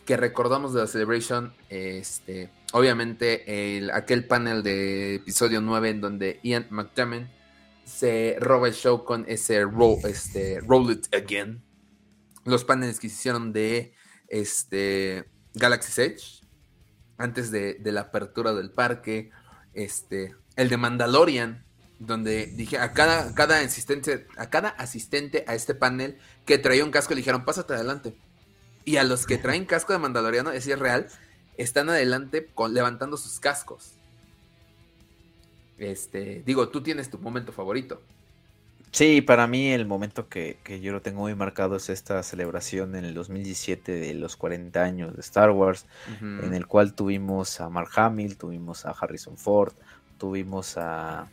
que 0.06 0.18
recordamos 0.18 0.74
de 0.74 0.82
la 0.82 0.88
Celebration, 0.88 1.54
este, 1.70 2.50
obviamente 2.74 3.78
el, 3.78 3.92
aquel 3.92 4.26
panel 4.26 4.64
de 4.64 5.16
episodio 5.16 5.62
9 5.62 5.90
en 5.90 6.02
donde 6.02 6.40
Ian 6.44 6.68
McDermott 6.70 7.28
se 7.86 8.36
roba 8.40 8.68
el 8.68 8.74
show 8.74 9.06
con 9.06 9.26
ese 9.28 9.64
roll, 9.64 10.00
este, 10.04 10.60
roll 10.62 10.92
It 10.92 11.14
Again. 11.14 11.64
Los 12.44 12.66
paneles 12.66 13.00
que 13.00 13.10
se 13.10 13.16
hicieron 13.16 13.54
de 13.54 13.94
este, 14.28 15.30
Galaxy 15.54 16.02
Edge, 16.02 16.42
antes 17.18 17.52
de, 17.52 17.80
la 17.84 18.02
apertura 18.02 18.54
del 18.54 18.72
parque, 18.72 19.32
este, 19.74 20.36
el 20.56 20.70
de 20.70 20.78
Mandalorian, 20.78 21.66
donde 22.00 22.46
dije 22.48 22.78
a 22.78 22.94
cada, 22.94 23.34
cada 23.34 23.60
asistente, 23.60 24.28
a 24.38 24.50
cada 24.50 24.70
asistente 24.70 25.44
a 25.48 25.56
este 25.56 25.74
panel 25.74 26.18
que 26.46 26.58
traía 26.58 26.84
un 26.84 26.92
casco 26.92 27.14
le 27.14 27.20
dijeron, 27.22 27.46
pásate 27.46 27.74
adelante. 27.74 28.16
Y 28.86 28.98
a 28.98 29.04
los 29.04 29.26
que 29.26 29.38
traen 29.38 29.66
casco 29.66 29.94
de 29.94 30.00
Mandaloriano, 30.00 30.52
es 30.52 30.66
real, 30.80 31.08
están 31.58 31.90
adelante 31.90 32.48
con, 32.54 32.74
levantando 32.74 33.18
sus 33.18 33.40
cascos. 33.40 33.94
Este, 35.78 36.42
digo, 36.46 36.70
tú 36.70 36.82
tienes 36.82 37.10
tu 37.10 37.20
momento 37.20 37.52
favorito. 37.52 38.02
Sí, 38.92 39.22
para 39.22 39.46
mí 39.48 39.72
el 39.72 39.86
momento 39.86 40.30
que, 40.30 40.58
yo 40.82 40.92
lo 40.94 41.02
tengo 41.02 41.22
muy 41.22 41.36
marcado 41.36 41.76
es 41.76 41.90
esta 41.90 42.24
celebración 42.24 42.96
en 42.96 43.04
el 43.04 43.14
2017 43.14 43.92
de 43.92 44.14
los 44.14 44.38
40 44.38 44.82
años 44.82 45.14
de 45.14 45.22
Star 45.22 45.52
Wars, 45.52 45.86
en 46.22 46.54
el 46.54 46.66
cual 46.66 46.94
tuvimos 46.94 47.60
a 47.60 47.70
Mark 47.70 47.90
Hamill, 47.96 48.38
tuvimos 48.38 48.86
a 48.86 48.92
Harrison 48.92 49.38
Ford, 49.38 49.74
tuvimos 50.18 50.78
a, 50.78 51.28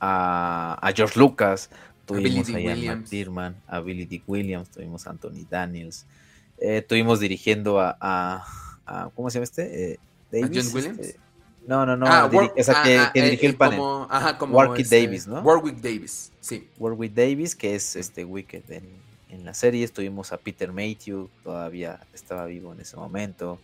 a, 0.00 0.92
George 0.94 1.18
Lucas, 1.18 1.70
tuvimos 2.06 2.48
a, 2.48 2.60
Ian 2.60 3.00
McDiarmid, 3.00 3.54
a 3.66 3.80
Billy 3.80 4.06
Dick 4.06 4.24
Williams, 4.26 4.70
tuvimos 4.70 5.06
a 5.06 5.10
Anthony 5.10 5.46
Daniels, 5.48 6.06
eh, 6.58 6.78
estuvimos 6.78 7.20
dirigiendo 7.20 7.78
a, 7.80 8.44
¿cómo 9.14 9.30
se 9.30 9.34
llama 9.34 9.44
este? 9.44 9.92
Eh, 9.92 9.98
Davis, 10.30 10.64
John 10.64 10.74
Williams? 10.74 10.98
Este, 10.98 11.20
no, 11.66 11.86
no, 11.86 11.96
no, 11.96 12.06
ah, 12.06 12.28
que, 12.30 12.62
ah, 12.98 13.10
que, 13.12 13.22
dirigió 13.22 13.48
el 13.48 13.54
eh, 13.54 13.58
panel. 13.58 13.78
Como, 13.78 14.06
ajá, 14.10 14.38
como 14.38 14.56
Warwick 14.56 14.80
este, 14.80 15.04
Davis, 15.04 15.26
¿no? 15.26 15.40
Warwick 15.40 15.76
Davis, 15.76 16.32
sí. 16.40 16.68
Warwick 16.78 17.14
Davis, 17.14 17.54
que 17.54 17.74
es 17.74 17.96
este 17.96 18.24
Wicked 18.24 18.62
en, 18.70 18.84
en 19.28 19.44
la 19.44 19.54
serie. 19.54 19.84
Estuvimos 19.84 20.32
a 20.32 20.38
Peter 20.38 20.72
Mayhew, 20.72 21.28
todavía 21.44 22.00
estaba 22.12 22.46
vivo 22.46 22.72
en 22.72 22.80
ese 22.80 22.96
momento. 22.96 23.60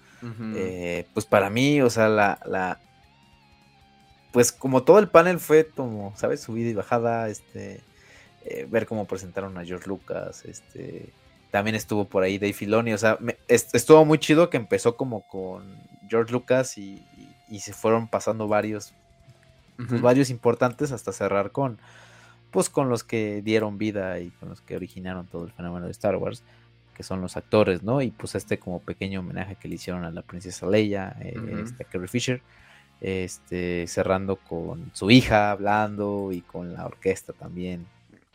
pues 1.14 1.26
para 1.26 1.50
mí, 1.50 1.80
o 1.80 1.90
sea, 1.90 2.08
la, 2.08 2.38
la, 2.46 2.78
pues 4.36 4.52
como 4.52 4.82
todo 4.82 4.98
el 4.98 5.08
panel 5.08 5.40
fue 5.40 5.66
como, 5.66 6.12
¿sabes? 6.14 6.42
Subida 6.42 6.68
y 6.68 6.74
bajada, 6.74 7.30
este, 7.30 7.80
eh, 8.44 8.66
ver 8.68 8.84
cómo 8.84 9.06
presentaron 9.06 9.56
a 9.56 9.64
George 9.64 9.88
Lucas, 9.88 10.44
este, 10.44 11.08
también 11.50 11.74
estuvo 11.74 12.04
por 12.04 12.22
ahí 12.22 12.36
Dave 12.36 12.52
Filoni, 12.52 12.92
o 12.92 12.98
sea, 12.98 13.18
estuvo 13.48 14.04
muy 14.04 14.18
chido 14.18 14.50
que 14.50 14.58
empezó 14.58 14.94
como 14.94 15.26
con 15.26 15.64
George 16.10 16.34
Lucas 16.34 16.76
y, 16.76 17.02
se 17.58 17.72
fueron 17.72 18.08
pasando 18.08 18.46
varios, 18.46 18.92
pues, 19.88 20.02
varios 20.02 20.28
importantes 20.28 20.92
hasta 20.92 21.12
cerrar 21.12 21.50
con, 21.50 21.78
pues 22.50 22.68
con 22.68 22.90
los 22.90 23.04
que 23.04 23.40
dieron 23.40 23.78
vida 23.78 24.20
y 24.20 24.28
con 24.32 24.50
los 24.50 24.60
que 24.60 24.76
originaron 24.76 25.26
todo 25.28 25.46
el 25.46 25.52
fenómeno 25.52 25.86
de 25.86 25.92
Star 25.92 26.16
Wars, 26.16 26.42
que 26.94 27.04
son 27.04 27.22
los 27.22 27.38
actores, 27.38 27.82
¿no? 27.82 28.02
Y 28.02 28.10
pues 28.10 28.34
este 28.34 28.58
como 28.58 28.80
pequeño 28.80 29.20
homenaje 29.20 29.54
que 29.54 29.66
le 29.66 29.76
hicieron 29.76 30.04
a 30.04 30.10
la 30.10 30.20
princesa 30.20 30.66
Leia, 30.66 31.16
eh, 31.22 31.62
este, 31.64 31.86
Carrie 31.86 32.08
Fisher, 32.08 32.42
este, 33.00 33.86
cerrando 33.86 34.36
con 34.36 34.90
su 34.94 35.10
hija 35.10 35.50
hablando 35.50 36.30
y 36.32 36.40
con 36.40 36.72
la 36.74 36.86
orquesta 36.86 37.32
también. 37.32 37.86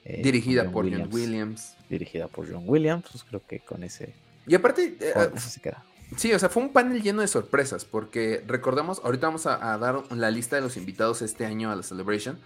Eh, 0.04 0.22
dirigida 0.24 0.70
por 0.70 0.90
John 0.90 1.10
Williams. 1.12 1.76
Dirigida 1.90 2.28
por 2.28 2.52
John 2.52 2.64
Williams, 2.66 3.06
pues 3.12 3.24
creo 3.24 3.42
que 3.48 3.60
con 3.60 3.84
ese... 3.84 4.14
Y 4.48 4.56
aparte, 4.56 4.98
eh, 5.00 5.40
se 5.40 5.62
queda. 5.62 5.84
Sí, 6.18 6.34
o 6.34 6.40
sea, 6.40 6.50
fue 6.50 6.64
un 6.64 6.74
panel 6.74 7.02
lleno 7.02 7.22
de 7.22 7.28
sorpresas, 7.28 7.86
porque 7.86 8.44
recordamos, 8.46 9.02
ahorita 9.04 9.28
vamos 9.28 9.46
a, 9.46 9.78
dar 9.78 10.04
la 10.12 10.30
lista 10.30 10.58
de 10.58 10.62
los 10.62 10.76
invitados 10.76 11.22
este 11.22 11.46
año 11.46 11.72
a 11.72 11.76
la 11.76 11.84
Celebration. 11.84 12.38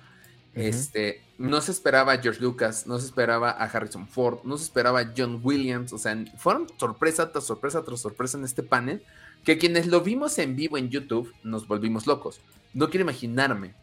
Este, 0.54 1.22
no 1.38 1.60
se 1.60 1.72
esperaba 1.72 2.14
a 2.14 2.18
George 2.20 2.40
Lucas, 2.40 2.88
no 2.88 2.98
se 3.00 3.08
esperaba 3.08 3.52
a 3.52 3.66
Harrison 3.66 4.08
Ford, 4.08 4.40
no 4.46 4.58
se 4.58 4.64
esperaba 4.64 5.02
a 5.02 5.14
John 5.16 5.42
Williams, 5.44 5.92
o 5.92 5.98
sea, 5.98 6.16
fueron 6.38 6.68
sorpresa 6.78 7.32
tras 7.32 7.46
sorpresa 7.46 7.84
tras 7.84 8.00
sorpresa 8.00 8.38
en 8.38 8.46
este 8.46 8.64
panel, 8.64 9.04
que 9.46 9.58
quienes 9.58 9.88
lo 9.88 10.02
vimos 10.02 10.38
en 10.40 10.56
vivo 10.56 10.78
en 10.78 10.90
YouTube 10.90 11.34
nos 11.44 11.68
volvimos 11.68 12.08
locos. 12.08 12.42
No 12.74 12.90
quiero 12.90 13.04
imaginarme 13.04 13.74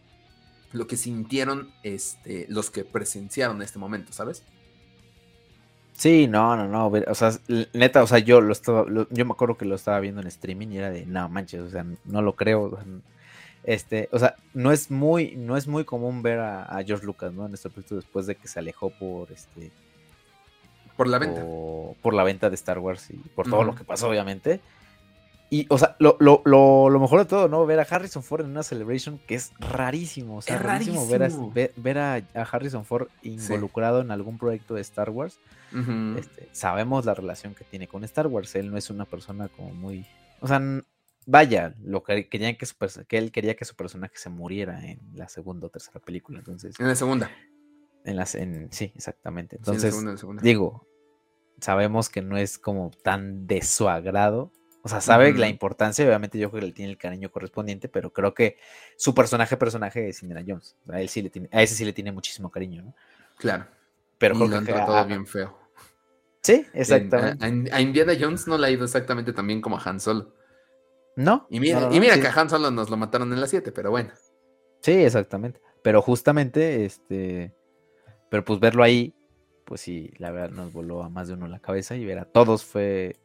lo 0.73 0.87
que 0.87 0.97
sintieron 0.97 1.73
este, 1.83 2.47
los 2.49 2.71
que 2.71 2.85
presenciaron 2.85 3.63
este 3.63 3.79
momento, 3.79 4.13
¿sabes? 4.13 4.43
Sí, 5.93 6.27
no, 6.27 6.57
no, 6.57 6.67
no, 6.67 6.87
o 6.89 7.15
sea, 7.15 7.33
neta, 7.75 8.03
o 8.03 8.07
sea, 8.07 8.19
yo 8.19 8.41
lo 8.41 8.53
estaba, 8.53 8.87
yo 8.89 9.25
me 9.25 9.33
acuerdo 9.33 9.57
que 9.57 9.67
lo 9.67 9.77
estaba 9.77 10.01
viendo 10.01 10.21
en 10.21 10.27
streaming 10.27 10.69
y 10.69 10.79
era 10.79 10.91
de, 10.91 11.07
no 11.07 11.29
manches, 11.29 11.61
o 11.61 11.71
sea, 11.71 11.87
no 12.05 12.23
lo 12.23 12.35
creo, 12.35 12.77
este, 13.63 14.09
o 14.11 14.19
sea, 14.19 14.35
no 14.55 14.73
es 14.73 14.91
muy, 14.91 15.37
no 15.37 15.57
es 15.57 15.69
muy 15.69 15.85
común 15.85 16.23
ver 16.23 16.41
a, 16.41 16.83
George 16.85 17.07
Lucas, 17.07 17.33
¿no? 17.33 17.47
En 17.47 17.55
este 17.55 17.71
proyecto 17.71 17.95
después 17.95 18.27
de 18.27 18.35
que 18.35 18.49
se 18.49 18.59
alejó 18.59 18.91
por, 18.91 19.31
este, 19.31 19.71
por 20.97 21.07
la 21.07 21.19
venta, 21.19 21.45
por, 22.03 22.15
la 22.15 22.25
venta 22.25 22.49
de 22.49 22.57
Star 22.57 22.79
Wars 22.79 23.11
y 23.11 23.17
por 23.17 23.49
todo 23.49 23.63
lo 23.63 23.75
que 23.75 23.85
pasó, 23.85 24.09
obviamente. 24.09 24.61
Y, 25.53 25.67
o 25.69 25.77
sea, 25.77 25.97
lo, 25.99 26.17
lo, 26.19 26.41
lo, 26.47 26.89
lo, 26.89 26.99
mejor 26.99 27.19
de 27.19 27.25
todo, 27.27 27.47
¿no? 27.47 27.67
Ver 27.67 27.79
a 27.79 27.83
Harrison 27.83 28.23
Ford 28.23 28.41
en 28.41 28.53
una 28.53 28.63
celebration 28.63 29.19
que 29.19 29.35
es 29.35 29.53
rarísimo. 29.59 30.39
O 30.39 30.41
sea, 30.41 30.57
es 30.57 30.63
rarísimo, 30.63 31.07
ver, 31.07 31.99
a, 31.99 32.25
Harrison 32.51 32.87
Ford 32.87 33.09
involucrado 33.21 34.01
en 34.01 34.11
algún 34.13 34.39
proyecto 34.39 34.73
de 34.73 34.81
Star 34.81 35.11
Wars. 35.11 35.41
Este, 36.17 36.49
sabemos 36.53 37.05
la 37.05 37.13
relación 37.13 37.55
que 37.55 37.65
tiene 37.65 37.87
con 37.87 38.03
Star 38.05 38.29
Wars. 38.29 38.55
Él 38.55 38.71
no 38.71 38.79
es 38.79 38.89
una 38.89 39.05
persona 39.05 39.49
como 39.49 39.75
muy. 39.75 40.07
O 40.41 40.49
sea, 40.49 40.59
vaya, 41.27 41.75
lo 41.83 42.03
que 42.03 42.31
querían 42.31 42.57
que, 42.57 42.67
que 43.07 43.19
él 43.19 43.31
quería 43.31 43.55
que 43.55 43.67
su 43.67 43.77
personaje 43.77 44.17
se 44.17 44.31
muriera 44.31 44.83
en 44.89 45.01
la 45.13 45.29
segunda 45.29 45.67
o 45.67 45.69
tercera 45.69 46.01
película. 46.01 46.39
Entonces. 46.39 46.81
En 46.81 46.89
la 46.89 46.95
segunda. 46.95 47.31
En 48.07 48.17
las, 48.17 48.37
en, 48.37 48.73
sí, 48.73 48.91
exactamente. 48.97 49.57
Entonces, 49.57 49.95
digo, 50.41 50.89
sabemos 51.61 52.09
que 52.09 52.23
no 52.23 52.39
es 52.39 52.57
como 52.59 52.91
tan 53.03 53.47
de 53.47 53.61
su 53.61 53.91
agrado 53.91 54.51
o 54.85 54.89
sea, 54.89 55.01
sabe 55.01 55.33
la 55.35 55.49
importancia, 55.49 56.05
obviamente 56.05 56.39
yo 56.39 56.51
creo 56.51 56.61
que 56.61 56.67
le 56.67 56.73
tiene 56.73 56.91
el 56.91 56.99
cariño 56.99 57.31
correspondiente, 57.31 57.89
pero 57.89 58.13
creo 58.13 58.35
que 58.35 58.59
su 58.97 59.15
personaje, 59.15 59.57
personaje 59.57 60.09
es 60.09 60.23
Indiana 60.23 60.45
Jones. 60.47 60.77
A, 60.89 61.01
él 61.01 61.09
sí 61.09 61.23
le 61.23 61.31
tiene, 61.31 61.49
a 61.53 61.63
ese 61.63 61.77
sí 61.77 61.85
le 61.85 61.93
tiene 61.93 62.11
muchísimo 62.11 62.51
cariño, 62.51 62.83
¿no? 62.83 62.95
Claro. 63.39 63.67
Pero 64.19 64.35
y 64.35 64.49
lo 64.49 64.57
han 64.57 64.65
tratado 64.65 65.07
bien 65.07 65.25
feo. 65.27 65.57
Sí, 66.43 66.67
exactamente. 66.75 67.73
a, 67.73 67.81
Indiana 67.81 68.15
Jones 68.19 68.49
no 68.49 68.59
le 68.59 68.67
ha 68.67 68.71
ido 68.71 68.85
exactamente 68.85 69.33
tan 69.33 69.47
bien 69.47 69.61
como 69.61 69.79
a 69.79 69.83
Han 69.85 70.01
Solo. 70.01 70.35
No. 71.15 71.47
Y 71.49 71.61
mira, 71.61 71.89
y 71.93 72.01
mira 72.01 72.19
que 72.21 72.27
a 72.27 72.33
Han 72.33 72.51
Solo 72.51 72.73
nos 72.73 72.91
lo 72.91 72.97
mataron 72.97 73.33
en 73.33 73.41
la 73.41 73.47
7, 73.47 73.71
pero 73.71 73.93
bueno. 73.93 74.11
Sí, 74.81 74.93
exactamente. 74.93 75.61
Pero 75.83 76.03
justamente, 76.03 76.85
este. 76.85 77.55
Pero 78.31 78.45
pues 78.45 78.59
verlo 78.59 78.83
ahí, 78.83 79.15
pues 79.65 79.81
sí, 79.81 80.13
la 80.19 80.33
verdad 80.33 80.51
nos 80.51 80.73
voló 80.73 81.05
a 81.05 81.09
más 81.09 81.29
de 81.29 81.35
uno 81.35 81.47
la 81.47 81.61
cabeza 81.61 81.95
y 81.95 82.05
ver 82.05 82.19
a 82.19 82.25
todos 82.25 82.65
fue 82.65 83.17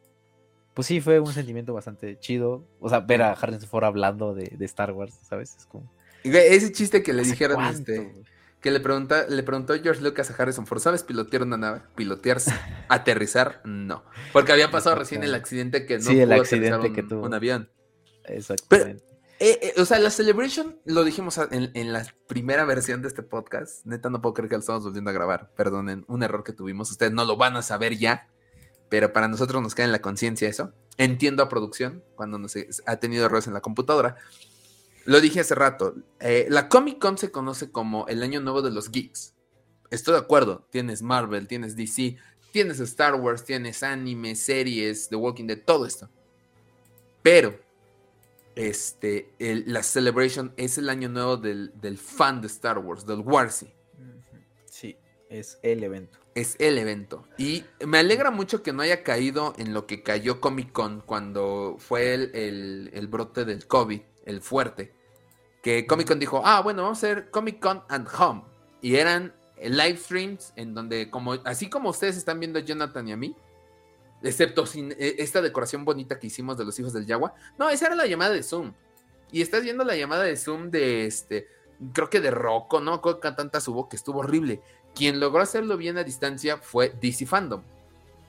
pues 0.78 0.86
sí, 0.86 1.00
fue 1.00 1.18
un 1.18 1.32
sentimiento 1.32 1.74
bastante 1.74 2.20
chido. 2.20 2.64
O 2.78 2.88
sea, 2.88 3.00
ver 3.00 3.20
a 3.22 3.32
Harrison 3.32 3.68
Ford 3.68 3.82
hablando 3.82 4.32
de, 4.32 4.56
Star 4.60 4.92
Wars, 4.92 5.12
¿sabes? 5.28 5.56
Es 5.58 5.66
como. 5.66 5.92
Ese 6.22 6.70
chiste 6.70 7.02
que 7.02 7.12
le 7.12 7.24
dijeron, 7.24 7.64
este. 7.64 8.14
Que 8.60 8.70
le, 8.70 8.78
pregunta, 8.78 9.26
le 9.28 9.42
preguntó 9.42 9.74
George 9.82 10.00
Lucas 10.00 10.30
a 10.30 10.40
Harrison 10.40 10.68
Ford, 10.68 10.78
¿sabes 10.78 11.02
pilotear 11.02 11.42
una 11.42 11.56
nave? 11.56 11.80
¿Pilotearse? 11.96 12.52
¿Aterrizar? 12.88 13.60
No. 13.64 14.04
Porque 14.32 14.52
había 14.52 14.70
pasado 14.70 14.94
recién 14.94 15.24
el 15.24 15.34
accidente 15.34 15.84
que 15.84 15.98
no 15.98 16.04
sí, 16.04 16.20
el 16.20 16.30
accidente 16.30 16.92
que 16.92 17.02
tuvo. 17.02 17.26
un 17.26 17.34
avión. 17.34 17.68
Exactamente. 18.26 19.02
Eh, 19.40 19.58
eh, 19.60 19.80
o 19.80 19.84
sea, 19.84 19.98
la 19.98 20.10
Celebration 20.10 20.78
lo 20.84 21.02
dijimos 21.02 21.38
en, 21.50 21.72
en, 21.74 21.92
la 21.92 22.06
primera 22.28 22.64
versión 22.64 23.02
de 23.02 23.08
este 23.08 23.24
podcast. 23.24 23.84
Neta, 23.84 24.10
no 24.10 24.22
puedo 24.22 24.34
creer 24.34 24.48
que 24.48 24.54
lo 24.54 24.60
estamos 24.60 24.84
volviendo 24.84 25.10
a 25.10 25.12
grabar. 25.12 25.50
Perdonen, 25.56 26.04
un 26.06 26.22
error 26.22 26.44
que 26.44 26.52
tuvimos. 26.52 26.88
Ustedes 26.92 27.10
no 27.10 27.24
lo 27.24 27.36
van 27.36 27.56
a 27.56 27.62
saber 27.62 27.98
ya 27.98 28.28
pero 28.88 29.12
para 29.12 29.28
nosotros 29.28 29.62
nos 29.62 29.74
queda 29.74 29.86
en 29.86 29.92
la 29.92 30.00
conciencia 30.00 30.48
eso. 30.48 30.72
Entiendo 30.96 31.42
a 31.42 31.48
producción 31.48 32.02
cuando 32.14 32.38
nos 32.38 32.56
ha 32.86 32.96
tenido 32.96 33.26
errores 33.26 33.46
en 33.46 33.54
la 33.54 33.60
computadora. 33.60 34.16
Lo 35.04 35.20
dije 35.20 35.40
hace 35.40 35.54
rato, 35.54 35.94
eh, 36.20 36.46
la 36.50 36.68
Comic 36.68 36.98
Con 36.98 37.16
se 37.16 37.30
conoce 37.30 37.70
como 37.70 38.06
el 38.08 38.22
año 38.22 38.40
nuevo 38.40 38.62
de 38.62 38.70
los 38.70 38.90
geeks. 38.90 39.34
Estoy 39.90 40.14
de 40.14 40.20
acuerdo, 40.20 40.66
tienes 40.70 41.00
Marvel, 41.00 41.48
tienes 41.48 41.76
DC, 41.76 42.16
tienes 42.52 42.80
Star 42.80 43.14
Wars, 43.14 43.44
tienes 43.44 43.82
anime, 43.82 44.34
series, 44.34 45.08
The 45.08 45.16
Walking 45.16 45.46
Dead, 45.46 45.62
todo 45.64 45.86
esto. 45.86 46.10
Pero 47.22 47.58
este, 48.54 49.32
la 49.38 49.82
Celebration 49.82 50.52
es 50.56 50.76
el 50.78 50.90
año 50.90 51.08
nuevo 51.08 51.36
del, 51.36 51.72
del 51.80 51.96
fan 51.96 52.40
de 52.40 52.48
Star 52.48 52.78
Wars, 52.78 53.06
del 53.06 53.20
Warsy. 53.20 53.72
Sí, 54.66 54.96
es 55.28 55.58
el 55.62 55.84
evento 55.84 56.18
es 56.40 56.54
el 56.60 56.78
evento. 56.78 57.24
Y 57.36 57.64
me 57.84 57.98
alegra 57.98 58.30
mucho 58.30 58.62
que 58.62 58.72
no 58.72 58.82
haya 58.82 59.02
caído 59.02 59.54
en 59.58 59.74
lo 59.74 59.86
que 59.86 60.04
cayó 60.04 60.40
Comic 60.40 60.70
Con 60.70 61.00
cuando 61.00 61.76
fue 61.78 62.14
el, 62.14 63.08
brote 63.08 63.44
del 63.44 63.66
COVID, 63.66 64.00
el 64.24 64.40
fuerte. 64.40 64.94
Que 65.62 65.84
Comic 65.86 66.06
Con 66.06 66.20
dijo, 66.20 66.42
ah, 66.44 66.60
bueno, 66.60 66.82
vamos 66.82 66.98
a 66.98 67.06
hacer 67.06 67.30
Comic 67.30 67.58
Con 67.60 67.82
at 67.88 68.06
Home. 68.18 68.44
Y 68.80 68.94
eran 68.96 69.34
live 69.60 69.96
streams 69.96 70.52
en 70.54 70.74
donde, 70.74 71.10
como, 71.10 71.32
así 71.44 71.68
como 71.68 71.90
ustedes 71.90 72.16
están 72.16 72.38
viendo 72.38 72.60
a 72.60 72.62
Jonathan 72.62 73.08
y 73.08 73.12
a 73.12 73.16
mí, 73.16 73.34
excepto 74.22 74.64
sin 74.64 74.92
e, 74.92 75.16
esta 75.18 75.42
decoración 75.42 75.84
bonita 75.84 76.20
que 76.20 76.28
hicimos 76.28 76.56
de 76.56 76.64
los 76.64 76.78
hijos 76.78 76.92
del 76.92 77.06
Yagua. 77.06 77.34
No, 77.58 77.68
esa 77.68 77.86
era 77.86 77.96
la 77.96 78.06
llamada 78.06 78.32
de 78.32 78.44
Zoom. 78.44 78.74
Y 79.32 79.42
estás 79.42 79.64
viendo 79.64 79.82
la 79.82 79.96
llamada 79.96 80.22
de 80.22 80.36
Zoom 80.36 80.70
de 80.70 81.06
este, 81.06 81.48
creo 81.92 82.08
que 82.08 82.20
de 82.20 82.30
Rocco, 82.30 82.80
¿no? 82.80 83.02
Creo 83.02 83.18
que 83.18 83.32
tantas 83.32 83.66
hubo 83.66 83.88
que 83.88 83.96
estuvo 83.96 84.20
horrible. 84.20 84.62
Quien 84.98 85.20
logró 85.20 85.40
hacerlo 85.40 85.76
bien 85.76 85.96
a 85.96 86.02
distancia 86.02 86.56
fue 86.56 86.92
DC 87.00 87.24
Fandom, 87.24 87.62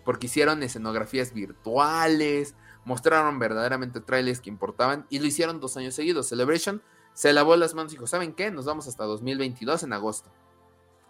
porque 0.06 0.28
hicieron 0.28 0.62
escenografías 0.62 1.34
virtuales, 1.34 2.54
mostraron 2.86 3.40
verdaderamente 3.40 4.02
trailers 4.02 4.40
que 4.40 4.52
importaban 4.52 5.08
y 5.10 5.18
lo 5.18 5.26
hicieron 5.26 5.60
dos 5.60 5.78
años 5.78 5.96
seguidos. 5.96 6.28
Celebration 6.28 6.84
se 7.14 7.34
lavó 7.34 7.56
las 7.56 7.74
manos 7.74 7.92
y 7.92 7.96
dijo, 7.96 8.06
¿saben 8.06 8.34
qué? 8.34 8.52
Nos 8.52 8.66
vamos 8.66 8.88
hasta 8.88 9.04
2022 9.06 9.82
en 9.82 9.94
agosto. 9.94 10.30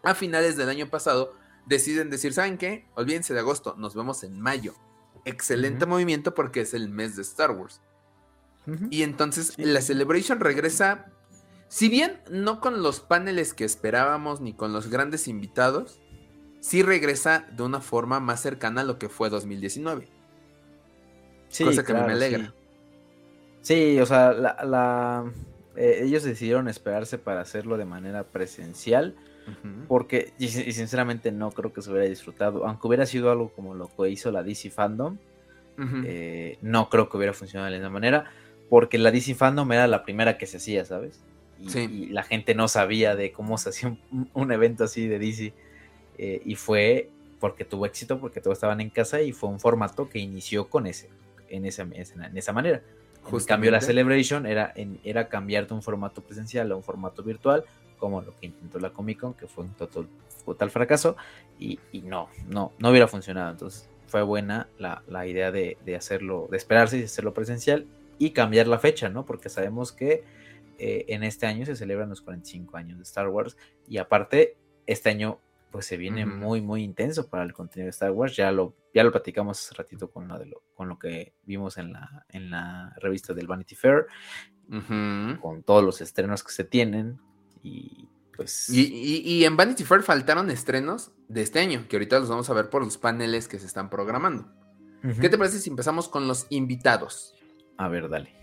A 0.02 0.16
finales 0.16 0.56
del 0.56 0.70
año 0.70 0.90
pasado 0.90 1.36
deciden 1.66 2.10
decir, 2.10 2.32
¿saben 2.32 2.58
qué? 2.58 2.88
Olvídense 2.96 3.34
de 3.34 3.42
agosto, 3.42 3.76
nos 3.78 3.96
vemos 3.96 4.24
en 4.24 4.40
mayo. 4.40 4.76
Excelente 5.26 5.86
movimiento 5.86 6.34
porque 6.34 6.62
es 6.62 6.74
el 6.74 6.88
mes 6.88 7.18
de 7.18 7.24
Star 7.24 7.52
Wars. 7.52 7.82
Y 8.90 9.04
entonces 9.04 9.56
la 9.58 9.82
Celebration 9.82 10.40
regresa 10.40 11.12
si 11.70 11.88
bien 11.88 12.20
no 12.32 12.60
con 12.60 12.82
los 12.82 13.00
paneles 13.00 13.54
que 13.54 13.64
esperábamos 13.64 14.42
ni 14.42 14.54
con 14.54 14.74
los 14.74 14.90
grandes 14.90 15.28
invitados, 15.28 16.02
sí 16.60 16.82
regresa 16.82 17.48
de 17.56 17.62
una 17.62 17.80
forma 17.80 18.20
más 18.20 18.42
cercana 18.42 18.82
a 18.82 18.84
lo 18.84 18.98
que 18.98 19.08
fue 19.08 19.30
2019. 19.30 20.08
Sí, 21.50 21.64
cosa 21.64 21.84
que 21.84 21.94
me 21.94 22.00
alegra. 22.00 22.54
Sí, 23.62 24.00
o 24.00 24.06
sea, 24.08 24.34
la, 24.34 25.32
eh, 25.76 26.02
ellos 26.04 26.24
decidieron 26.24 26.68
esperarse 26.68 27.20
para 27.20 27.42
hacerlo 27.42 27.78
de 27.78 27.86
manera 27.86 28.24
presencial. 28.24 29.16
Porque, 29.88 30.34
y, 30.38 30.48
sinceramente 30.50 31.32
no 31.32 31.50
creo 31.50 31.74
que 31.74 31.82
se 31.82 31.90
hubiera 31.90 32.08
disfrutado. 32.08 32.68
Aunque 32.68 32.88
hubiera 32.88 33.08
sido 33.08 33.32
algo 33.32 33.50
como 33.50 33.74
lo 33.74 33.90
que 33.96 34.08
hizo 34.08 34.32
la 34.32 34.44
DC 34.44 34.70
Fandom, 34.70 35.18
eh, 36.06 36.60
no 36.62 36.88
creo 36.90 37.10
que 37.10 37.18
hubiera 37.18 37.34
funcionado 37.34 37.72
de 37.72 37.78
esa 37.78 37.90
manera. 37.90 38.32
Porque 38.70 39.00
la 39.00 39.10
DC 39.10 39.34
Fandom 39.34 39.72
era 39.72 39.88
la 39.88 40.04
primera 40.04 40.38
que 40.38 40.46
se 40.46 40.58
hacía, 40.58 40.86
¿sabes? 40.86 41.20
Y, 41.62 42.08
la 42.08 42.24
gente 42.24 42.56
no 42.56 42.68
sabía 42.68 43.16
de 43.16 43.32
cómo 43.32 43.58
se 43.58 43.70
hacía 43.70 43.96
un, 44.34 44.52
evento 44.52 44.84
así 44.84 45.08
de 45.08 45.20
DC. 45.20 45.54
Eh, 46.18 46.42
y 46.46 46.56
fue 46.56 47.10
porque 47.40 47.66
tuvo 47.66 47.86
éxito, 47.86 48.20
porque 48.20 48.42
todos 48.42 48.58
estaban 48.58 48.82
en 48.82 48.90
casa 48.90 49.22
y 49.22 49.32
fue 49.32 49.50
un 49.50 49.60
formato 49.60 50.10
que 50.10 50.20
inició 50.20 50.70
con 50.70 50.88
ese, 50.88 51.10
en, 51.48 51.66
esa, 51.66 51.84
en 51.84 52.38
esa 52.38 52.54
manera. 52.54 52.82
En 53.32 53.46
cambio, 53.46 53.72
la 53.72 53.82
Celebration 53.82 54.46
era, 54.46 54.74
era 55.04 55.30
cambiar 55.30 55.68
de 55.68 55.74
un 55.74 55.82
formato 55.82 56.22
presencial 56.22 56.72
a 56.72 56.76
un 56.76 56.84
formato 56.84 57.24
virtual, 57.24 57.64
como 57.98 58.22
lo 58.22 58.36
que 58.36 58.48
intentó 58.48 58.80
la 58.80 58.92
Comic 58.92 59.20
Con, 59.20 59.34
que 59.34 59.48
fue 59.48 59.66
un 59.66 59.74
total, 59.74 60.08
total 60.46 60.72
fracaso, 60.72 61.16
y, 61.60 61.80
no, 62.04 62.30
no, 62.48 62.74
no 62.80 62.90
hubiera 62.90 63.08
funcionado. 63.08 63.52
Entonces 63.52 63.88
fue 64.08 64.24
buena 64.24 64.68
la, 64.78 65.04
la 65.08 65.28
idea 65.28 65.52
de, 65.52 65.78
de, 65.86 65.96
hacerlo, 65.96 66.48
de 66.50 66.58
esperarse 66.58 66.98
y 66.98 67.04
hacerlo 67.04 67.34
presencial 67.34 67.86
y 68.18 68.32
cambiar 68.32 68.68
la 68.68 68.80
fecha, 68.80 69.10
¿no? 69.10 69.26
Porque 69.26 69.50
sabemos 69.50 69.92
que 69.92 70.24
eh, 70.80 71.06
en 71.10 71.24
este 71.24 71.46
año 71.46 71.66
se 71.66 71.76
celebran 71.76 72.10
los 72.10 72.22
45 72.22 72.78
años 72.78 72.98
de 72.98 73.04
Star 73.04 73.28
Wars 73.28 73.58
y 73.88 73.98
aparte 73.98 74.58
este 74.86 75.10
año 75.10 75.40
pues 75.72 75.86
se 75.86 75.98
viene 75.98 76.26
muy, 76.26 76.62
muy 76.62 76.84
intenso 76.84 77.30
para 77.30 77.44
el 77.44 77.54
contenido 77.54 77.86
de 77.86 77.92
Star 77.92 78.12
Wars. 78.12 78.36
Ya 78.36 78.52
lo, 78.52 78.76
ya 78.94 79.04
lo 79.04 79.12
platicamos 79.12 79.60
hace 79.60 79.76
ratito 79.76 80.10
con 80.10 80.28
lo, 80.28 80.40
de 80.40 80.48
lo, 80.48 80.64
con 80.74 80.90
lo 80.90 80.98
que 80.98 81.34
vimos 81.44 81.78
en 81.78 81.94
la, 81.94 82.26
en 82.30 82.50
la 82.50 82.96
revista 82.98 83.34
del 83.34 83.48
Vanity 83.48 83.76
Fair, 83.76 84.08
con 85.42 85.64
todos 85.64 85.84
los 85.84 86.02
estrenos 86.02 86.44
que 86.44 86.52
se 86.52 86.64
tienen. 86.64 87.20
Y 87.62 88.08
pues. 88.36 88.70
Y, 88.70 89.44
en 89.44 89.58
Vanity 89.58 89.84
Fair 89.84 90.02
faltaron 90.02 90.50
estrenos 90.50 91.12
de 91.28 91.42
este 91.42 91.60
año, 91.60 91.86
que 91.88 91.98
ahorita 91.98 92.20
los 92.20 92.30
vamos 92.30 92.50
a 92.50 92.54
ver 92.54 92.70
por 92.70 92.84
los 92.84 92.98
paneles 92.98 93.48
que 93.48 93.60
se 93.60 93.68
están 93.68 93.90
programando. 93.90 94.48
¿Qué 95.22 95.30
te 95.30 95.38
parece 95.38 95.60
si 95.60 95.70
empezamos 95.70 96.10
con 96.10 96.28
los 96.28 96.48
invitados? 96.50 97.36
A 97.78 97.88
ver, 97.88 98.10
dale. 98.10 98.39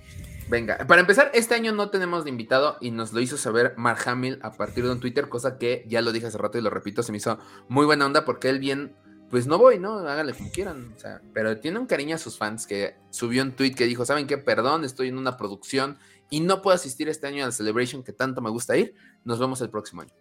Venga, 0.49 0.79
para 0.87 1.01
empezar, 1.01 1.31
este 1.35 1.57
año 1.57 1.73
no 1.73 1.91
tenemos 1.91 2.23
de 2.23 2.31
invitado 2.31 2.77
y 2.81 2.93
nos 2.93 3.13
lo 3.13 3.21
hizo 3.21 3.37
saber 3.37 3.75
Mark 3.77 3.99
Hamill 4.07 4.39
a 4.43 4.53
partir 4.53 4.85
de 4.85 4.93
un 4.93 5.01
Twitter, 5.01 5.29
cosa 5.29 5.59
que 5.59 5.85
ya 5.89 6.03
lo 6.03 6.13
dije 6.13 6.29
hace 6.29 6.39
rato 6.39 6.57
y 6.57 6.61
lo 6.61 6.71
repito, 6.71 7.03
se 7.03 7.11
me 7.11 7.19
hizo 7.19 7.39
muy 7.69 7.85
buena 7.85 8.07
onda 8.07 8.25
porque 8.25 8.49
él 8.49 8.61
bien, 8.61 8.95
pues 9.29 9.49
no 9.49 9.59
voy, 9.59 9.81
¿no? 9.81 9.99
Háganle 9.99 10.35
como 10.35 10.53
quieran, 10.53 10.93
o 10.97 11.01
sea, 11.01 11.21
pero 11.35 11.59
tiene 11.59 11.81
un 11.81 11.87
cariño 11.87 12.15
a 12.15 12.19
sus 12.19 12.39
fans 12.39 12.69
que 12.69 12.95
subió 13.11 13.43
un 13.43 13.53
tweet 13.57 13.75
que 13.75 13.87
dijo, 13.87 14.05
¿saben 14.05 14.29
qué? 14.29 14.39
Perdón, 14.39 14.85
estoy 14.85 15.09
en 15.09 15.19
una 15.19 15.37
producción 15.37 15.99
y 16.31 16.39
no 16.39 16.63
puedo 16.63 16.77
asistir 16.77 17.09
este 17.09 17.27
año 17.27 17.43
a 17.43 17.47
la 17.47 17.53
Celebration 17.53 18.05
que 18.05 18.13
tanto 18.13 18.41
me 18.41 18.51
gusta 18.51 18.77
ir, 18.77 18.95
nos 19.25 19.41
vemos 19.41 19.61
el 19.63 19.71
próximo 19.71 20.03
año. 20.03 20.15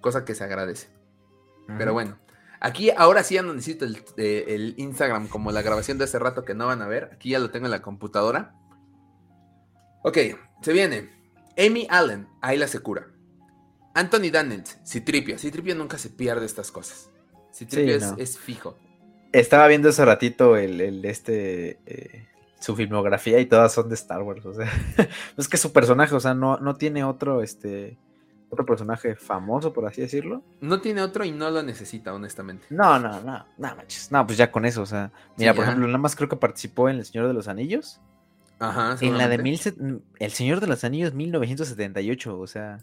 Cosa 0.00 0.24
que 0.24 0.34
se 0.34 0.44
agradece. 0.44 0.88
Pero 1.78 1.92
bueno, 1.92 2.18
aquí 2.58 2.90
ahora 2.96 3.22
sí 3.22 3.34
ya 3.34 3.42
no 3.42 3.52
necesito 3.52 3.84
el, 3.84 4.02
eh, 4.16 4.44
el 4.48 4.74
Instagram 4.78 5.28
como 5.28 5.52
la 5.52 5.60
grabación 5.60 5.98
de 5.98 6.04
hace 6.04 6.18
rato 6.18 6.44
que 6.44 6.54
no 6.54 6.66
van 6.66 6.80
a 6.80 6.86
ver, 6.86 7.10
aquí 7.12 7.30
ya 7.30 7.38
lo 7.38 7.50
tengo 7.50 7.66
en 7.66 7.70
la 7.70 7.82
computadora. 7.82 8.54
Ok, 10.06 10.18
se 10.60 10.72
viene. 10.74 11.08
Amy 11.56 11.86
Allen, 11.88 12.28
ahí 12.42 12.58
la 12.58 12.68
se 12.68 12.80
cura. 12.80 13.06
Anthony 13.94 14.30
Daniels, 14.30 14.78
Citripio. 14.86 15.38
Citripio 15.38 15.74
nunca 15.74 15.96
se 15.96 16.10
pierde 16.10 16.44
estas 16.44 16.70
cosas. 16.70 17.10
Citripio 17.54 17.96
es, 18.18 18.38
fijo. 18.38 18.76
Estaba 19.32 19.66
viendo 19.66 19.88
ese 19.88 20.04
ratito 20.04 20.58
el, 20.58 21.02
este 21.06 21.78
eh, 21.86 22.28
su 22.60 22.76
filmografía 22.76 23.40
y 23.40 23.46
todas 23.46 23.72
son 23.72 23.88
de 23.88 23.94
Star 23.94 24.20
Wars. 24.20 24.44
O 24.44 24.52
sea, 24.52 24.70
es 25.38 25.48
que 25.48 25.56
su 25.56 25.72
personaje, 25.72 26.14
o 26.14 26.20
sea, 26.20 26.34
no, 26.34 26.58
no 26.58 26.74
tiene 26.74 27.02
otro, 27.02 27.40
este, 27.40 27.96
otro 28.50 28.66
personaje 28.66 29.14
famoso, 29.14 29.72
por 29.72 29.86
así 29.86 30.02
decirlo. 30.02 30.42
No 30.60 30.82
tiene 30.82 31.00
otro 31.00 31.24
y 31.24 31.32
no 31.32 31.50
lo 31.50 31.62
necesita, 31.62 32.12
honestamente. 32.12 32.66
No, 32.68 32.98
no, 32.98 33.22
no, 33.22 33.46
no 33.56 33.76
manches. 33.76 34.12
No, 34.12 34.26
pues 34.26 34.36
ya 34.36 34.52
con 34.52 34.66
eso, 34.66 34.82
o 34.82 34.86
sea, 34.86 35.12
mira, 35.38 35.54
por 35.54 35.64
ejemplo, 35.64 35.86
nada 35.86 35.98
más 35.98 36.14
creo 36.14 36.28
que 36.28 36.36
participó 36.36 36.90
en 36.90 36.96
El 36.96 37.06
Señor 37.06 37.26
de 37.26 37.32
los 37.32 37.48
Anillos. 37.48 38.02
Ajá, 38.58 38.96
En 39.00 39.18
la 39.18 39.28
de 39.28 39.38
mil 39.38 39.60
El 40.18 40.30
Señor 40.30 40.60
de 40.60 40.66
los 40.66 40.84
Anillos 40.84 41.14
1978, 41.14 42.38
o 42.38 42.46
sea. 42.46 42.78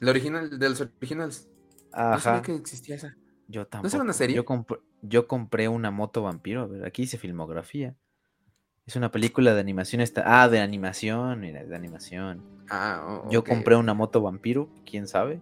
La 0.00 0.10
original, 0.10 0.58
de 0.58 0.68
los 0.68 0.80
originales. 0.80 1.48
Ajá. 1.92 2.14
No 2.14 2.20
sabía 2.20 2.42
que 2.42 2.54
existía 2.54 2.96
esa. 2.96 3.16
Yo 3.48 3.66
tampoco. 3.66 3.96
¿No 3.96 4.02
una 4.02 4.12
serie? 4.12 4.42
Yo, 5.02 5.26
compré 5.28 5.68
una 5.68 5.90
moto 5.90 6.22
vampiro, 6.22 6.62
a 6.62 6.66
ver, 6.66 6.84
aquí 6.84 7.02
dice 7.02 7.18
filmografía. 7.18 7.94
Es 8.86 8.96
una 8.96 9.10
película 9.10 9.54
de 9.54 9.60
animación. 9.60 10.00
Esta... 10.02 10.42
Ah, 10.42 10.48
de 10.48 10.60
animación, 10.60 11.40
mira, 11.40 11.64
de 11.64 11.74
animación. 11.74 12.42
Ah, 12.68 13.22
Yo 13.30 13.44
compré 13.44 13.76
una 13.76 13.94
moto 13.94 14.22
vampiro, 14.22 14.68
quién 14.84 15.06
sabe. 15.08 15.40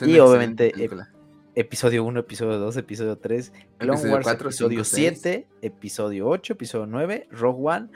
y 0.00 0.18
obviamente, 0.18 0.72
episodio 1.54 2.04
1, 2.04 2.20
episodio 2.20 2.58
2, 2.58 2.76
episodio 2.76 3.18
3, 3.18 3.52
Clone 3.78 4.10
Wars, 4.10 4.26
episodio 4.26 4.84
7, 4.84 5.48
episodio 5.62 6.28
8, 6.28 6.52
episodio 6.52 6.86
9, 6.86 7.28
Rogue 7.30 7.60
One 7.62 7.88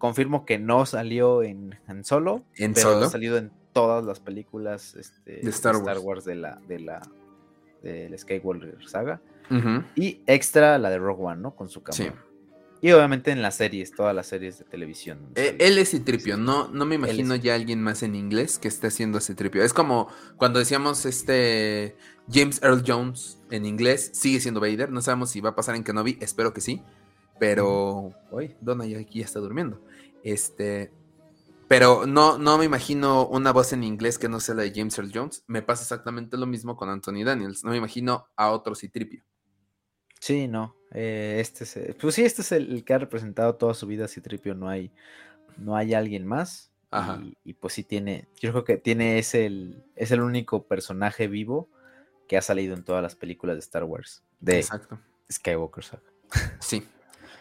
confirmo 0.00 0.44
que 0.44 0.58
no 0.58 0.86
salió 0.86 1.44
en, 1.44 1.78
solo, 2.02 2.42
¿En 2.56 2.74
pero 2.74 2.94
solo? 2.94 3.06
ha 3.06 3.10
salido 3.10 3.36
en 3.36 3.52
todas 3.72 4.04
las 4.04 4.18
películas 4.18 4.96
este, 4.96 5.40
de 5.42 5.50
Star, 5.50 5.76
Wars. 5.76 6.24
de 6.24 6.34
la 6.34 6.56
de 6.66 6.80
la 6.80 7.02
del 7.84 8.18
Skywalker 8.18 8.76
saga 8.88 9.20
y 9.96 10.20
extra 10.26 10.78
la 10.78 10.90
de 10.90 10.98
Rogue 10.98 11.22
One, 11.24 11.40
¿no? 11.40 11.54
Con 11.54 11.68
su 11.68 11.82
cámara. 11.82 12.14
Y 12.82 12.92
obviamente 12.92 13.30
en 13.30 13.42
las 13.42 13.56
series, 13.56 13.92
todas 13.92 14.14
las 14.14 14.26
series 14.26 14.58
de 14.58 14.64
televisión. 14.64 15.18
Eh, 15.34 15.56
él 15.58 15.76
es 15.76 15.90
Citripio, 15.90 16.38
no, 16.38 16.68
no 16.68 16.86
me 16.86 16.94
imagino 16.94 17.36
ya 17.36 17.54
alguien 17.54 17.82
más 17.82 18.02
en 18.02 18.14
inglés 18.14 18.58
que 18.58 18.68
esté 18.68 18.86
haciendo 18.86 19.20
Citripio. 19.20 19.62
Es 19.62 19.74
como 19.74 20.08
cuando 20.36 20.58
decíamos 20.58 21.04
este 21.04 21.94
James 22.32 22.62
Earl 22.62 22.82
Jones 22.86 23.38
en 23.50 23.66
inglés, 23.66 24.10
sigue 24.14 24.40
siendo 24.40 24.60
Vader. 24.60 24.90
No 24.90 25.02
sabemos 25.02 25.30
si 25.30 25.40
va 25.40 25.50
a 25.50 25.54
pasar 25.54 25.74
en 25.74 25.84
Kenobi, 25.84 26.16
espero 26.20 26.54
que 26.54 26.62
sí. 26.62 26.82
Pero, 27.38 28.12
uy, 28.30 28.54
Donna 28.60 28.84
ya 28.86 28.98
aquí 28.98 29.20
ya 29.20 29.24
está 29.24 29.40
durmiendo. 29.40 29.80
Este, 30.22 30.92
pero 31.70 32.04
no, 32.04 32.36
no 32.36 32.58
me 32.58 32.64
imagino 32.64 33.26
una 33.28 33.52
voz 33.52 33.72
en 33.72 33.84
inglés 33.84 34.18
que 34.18 34.28
no 34.28 34.40
sea 34.40 34.56
la 34.56 34.62
de 34.62 34.72
James 34.74 34.98
Earl 34.98 35.12
Jones. 35.14 35.44
Me 35.46 35.62
pasa 35.62 35.82
exactamente 35.82 36.36
lo 36.36 36.46
mismo 36.46 36.76
con 36.76 36.88
Anthony 36.88 37.22
Daniels. 37.24 37.62
No 37.62 37.70
me 37.70 37.76
imagino 37.76 38.26
a 38.34 38.50
otro 38.50 38.74
Citripio. 38.74 39.22
Sí, 40.18 40.48
no. 40.48 40.76
Eh, 40.92 41.38
este 41.40 41.62
es, 41.62 41.94
pues 41.94 42.16
sí, 42.16 42.24
este 42.24 42.42
es 42.42 42.50
el, 42.50 42.84
que 42.84 42.92
ha 42.92 42.98
representado 42.98 43.54
toda 43.54 43.74
su 43.74 43.86
vida 43.86 44.08
Citripio. 44.08 44.56
No 44.56 44.68
hay, 44.68 44.90
no 45.58 45.76
hay 45.76 45.94
alguien 45.94 46.26
más. 46.26 46.72
Ajá. 46.90 47.22
Y, 47.44 47.54
pues 47.54 47.74
sí 47.74 47.84
tiene, 47.84 48.26
yo 48.40 48.50
creo 48.50 48.64
que 48.64 48.76
tiene 48.76 49.18
es 49.18 49.36
el, 49.36 49.84
es 49.94 50.10
el 50.10 50.22
único 50.22 50.66
personaje 50.66 51.28
vivo 51.28 51.68
que 52.26 52.36
ha 52.36 52.42
salido 52.42 52.74
en 52.74 52.82
todas 52.82 53.00
las 53.00 53.14
películas 53.14 53.54
de 53.54 53.60
Star 53.60 53.84
Wars. 53.84 54.24
De 54.40 54.58
Exacto. 54.58 54.98
Skywalker 55.30 55.84
Saga. 55.84 56.02
Sí. 56.58 56.82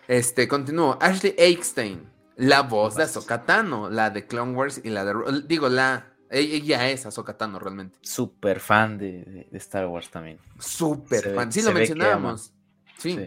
Este, 0.07 0.47
continúo. 0.47 0.97
Ashley 1.01 1.33
Eckstein, 1.37 2.07
la 2.39 2.61
voz 2.61 2.95
de 2.95 3.03
Ahsoka 3.03 3.43
la 3.91 4.09
de 4.09 4.25
Clone 4.25 4.53
Wars 4.53 4.79
y 4.83 4.89
la 4.89 5.03
de. 5.03 5.43
Digo, 5.45 5.67
la. 5.69 6.13
Ella 6.31 6.89
es 6.89 7.05
Ahsoka 7.05 7.35
realmente. 7.59 7.97
Súper 8.01 8.59
fan 8.59 8.97
de, 8.97 9.47
Star 9.53 9.87
Wars 9.87 10.09
también. 10.09 10.39
Súper 10.59 11.35
fan. 11.35 11.51
Sí, 11.51 11.61
lo 11.61 11.73
mencionábamos. 11.73 12.53
Sí. 12.97 13.19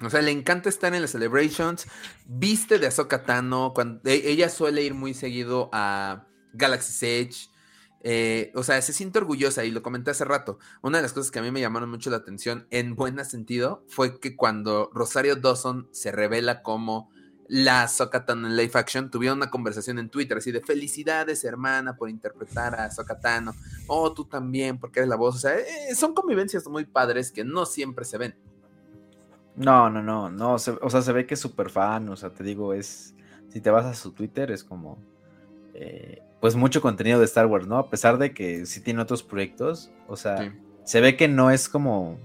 O 0.00 0.10
sea, 0.10 0.22
le 0.22 0.32
encanta 0.32 0.68
estar 0.68 0.92
en 0.94 1.02
las 1.02 1.12
celebrations. 1.12 1.86
Viste 2.26 2.78
de 2.78 2.88
Ahsoka 2.88 3.22
Cuando, 3.22 4.00
e, 4.04 4.30
ella 4.30 4.48
suele 4.48 4.82
ir 4.82 4.94
muy 4.94 5.14
seguido 5.14 5.70
a 5.72 6.26
Galaxy's 6.52 7.02
Edge. 7.02 7.48
Eh, 8.00 8.50
o 8.56 8.64
sea, 8.64 8.82
se 8.82 8.92
siente 8.92 9.20
orgullosa 9.20 9.64
y 9.64 9.70
lo 9.70 9.82
comenté 9.84 10.10
hace 10.10 10.24
rato. 10.24 10.58
Una 10.80 10.98
de 10.98 11.02
las 11.02 11.12
cosas 11.12 11.30
que 11.30 11.38
a 11.38 11.42
mí 11.42 11.52
me 11.52 11.60
llamaron 11.60 11.90
mucho 11.90 12.10
la 12.10 12.16
atención 12.16 12.66
en 12.70 12.96
buen 12.96 13.24
sentido 13.24 13.84
fue 13.86 14.18
que 14.18 14.34
cuando 14.34 14.90
Rosario 14.92 15.36
Dawson 15.36 15.88
se 15.92 16.10
revela 16.10 16.62
como 16.62 17.12
la 17.52 17.86
Sokatano 17.86 18.48
en 18.48 18.56
live 18.56 18.70
action, 18.72 19.10
tuvieron 19.10 19.36
una 19.36 19.50
conversación 19.50 19.98
en 19.98 20.08
Twitter 20.08 20.38
así 20.38 20.50
de 20.52 20.62
felicidades 20.62 21.44
hermana 21.44 21.96
por 21.96 22.08
interpretar 22.08 22.74
a 22.80 22.90
Sokatano. 22.90 23.52
Oh, 23.88 24.10
tú 24.14 24.24
también, 24.24 24.78
porque 24.78 25.00
eres 25.00 25.10
la 25.10 25.16
voz. 25.16 25.36
O 25.36 25.38
sea, 25.38 25.58
eh, 25.58 25.94
son 25.94 26.14
convivencias 26.14 26.66
muy 26.66 26.86
padres 26.86 27.30
que 27.30 27.44
no 27.44 27.66
siempre 27.66 28.06
se 28.06 28.16
ven. 28.16 28.34
No, 29.54 29.90
no, 29.90 30.02
no, 30.02 30.30
no. 30.30 30.54
o 30.54 30.58
sea, 30.58 31.02
se 31.02 31.12
ve 31.12 31.26
que 31.26 31.34
es 31.34 31.40
súper 31.40 31.68
fan. 31.68 32.08
O 32.08 32.16
sea, 32.16 32.30
te 32.30 32.42
digo, 32.42 32.72
es. 32.72 33.14
Si 33.50 33.60
te 33.60 33.68
vas 33.68 33.84
a 33.84 33.92
su 33.92 34.12
Twitter, 34.12 34.50
es 34.50 34.64
como. 34.64 34.96
Eh, 35.74 36.22
pues 36.40 36.56
mucho 36.56 36.80
contenido 36.80 37.18
de 37.18 37.26
Star 37.26 37.44
Wars, 37.44 37.66
¿no? 37.66 37.76
A 37.76 37.90
pesar 37.90 38.16
de 38.16 38.32
que 38.32 38.64
sí 38.64 38.80
tiene 38.80 39.02
otros 39.02 39.22
proyectos, 39.22 39.90
o 40.08 40.16
sea, 40.16 40.54
se 40.84 41.00
ve 41.02 41.16
que 41.16 41.28
no 41.28 41.50
es 41.50 41.68
como... 41.68 42.18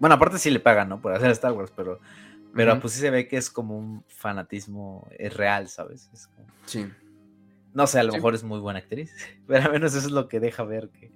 Bueno, 0.00 0.16
aparte 0.16 0.38
sí 0.38 0.50
le 0.50 0.60
pagan, 0.60 0.90
¿no? 0.90 1.00
Por 1.00 1.14
hacer 1.14 1.30
Star 1.30 1.52
Wars, 1.52 1.72
pero, 1.74 1.98
pero 2.54 2.80
pues 2.80 2.92
sí 2.92 3.00
se 3.00 3.10
ve 3.10 3.28
que 3.28 3.36
es 3.36 3.50
como 3.50 3.76
un 3.76 4.04
fanatismo, 4.08 5.08
es 5.18 5.36
real, 5.36 5.68
¿sabes? 5.68 6.10
Sí. 6.66 6.86
No 7.72 7.86
sé, 7.86 7.98
a 7.98 8.04
lo 8.04 8.12
mejor 8.12 8.34
es 8.34 8.44
muy 8.44 8.60
buena 8.60 8.78
actriz, 8.78 9.12
pero 9.46 9.64
al 9.64 9.72
menos 9.72 9.94
eso 9.94 10.06
es 10.06 10.12
lo 10.12 10.28
que 10.28 10.40
deja 10.40 10.62
ver 10.64 10.90
que, 10.90 11.12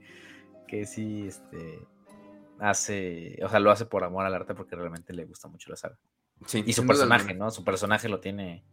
que 0.66 0.86
sí, 0.86 1.26
este, 1.26 1.86
hace, 2.58 3.38
o 3.42 3.48
sea, 3.48 3.60
lo 3.60 3.70
hace 3.70 3.86
por 3.86 4.04
amor 4.04 4.26
al 4.26 4.34
arte 4.34 4.54
porque 4.54 4.76
realmente 4.76 5.12
le 5.12 5.24
gusta 5.24 5.48
mucho 5.48 5.70
la 5.70 5.76
saga. 5.76 5.98
Sí, 6.46 6.62
y 6.66 6.72
su 6.72 6.86
personaje, 6.86 7.34
¿no? 7.34 7.50
Su 7.50 7.64
personaje 7.64 8.08
lo 8.08 8.20
tiene 8.20 8.64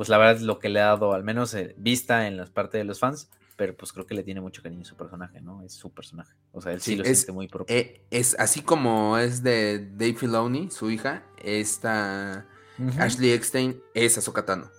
pues 0.00 0.08
la 0.08 0.16
verdad 0.16 0.36
es 0.36 0.42
lo 0.42 0.58
que 0.58 0.70
le 0.70 0.80
ha 0.80 0.86
dado, 0.86 1.12
al 1.12 1.24
menos 1.24 1.52
eh, 1.52 1.74
vista 1.76 2.26
en 2.26 2.38
las 2.38 2.48
partes 2.48 2.78
de 2.78 2.84
los 2.84 2.98
fans, 2.98 3.30
pero 3.60 3.76
pues 3.76 3.92
creo 3.92 4.06
que 4.06 4.14
le 4.14 4.22
tiene 4.22 4.40
mucho 4.40 4.62
cariño 4.62 4.80
a 4.80 4.84
su 4.86 4.96
personaje, 4.96 5.42
¿no? 5.42 5.60
Es 5.60 5.74
su 5.74 5.92
personaje. 5.92 6.32
O 6.50 6.62
sea, 6.62 6.72
él 6.72 6.80
sí, 6.80 6.96
lo 6.96 7.04
siente 7.04 7.30
muy 7.30 7.46
propio. 7.46 7.76
Eh, 7.76 8.06
es 8.10 8.34
así 8.38 8.62
como 8.62 9.18
es 9.18 9.42
de 9.42 9.86
Dave 9.96 10.14
Filoni, 10.14 10.70
su 10.70 10.90
hija, 10.90 11.26
esta 11.36 12.46
Ashley 12.98 13.32
Eckstein 13.32 13.78
es 13.92 14.16
Azokatano. 14.16 14.70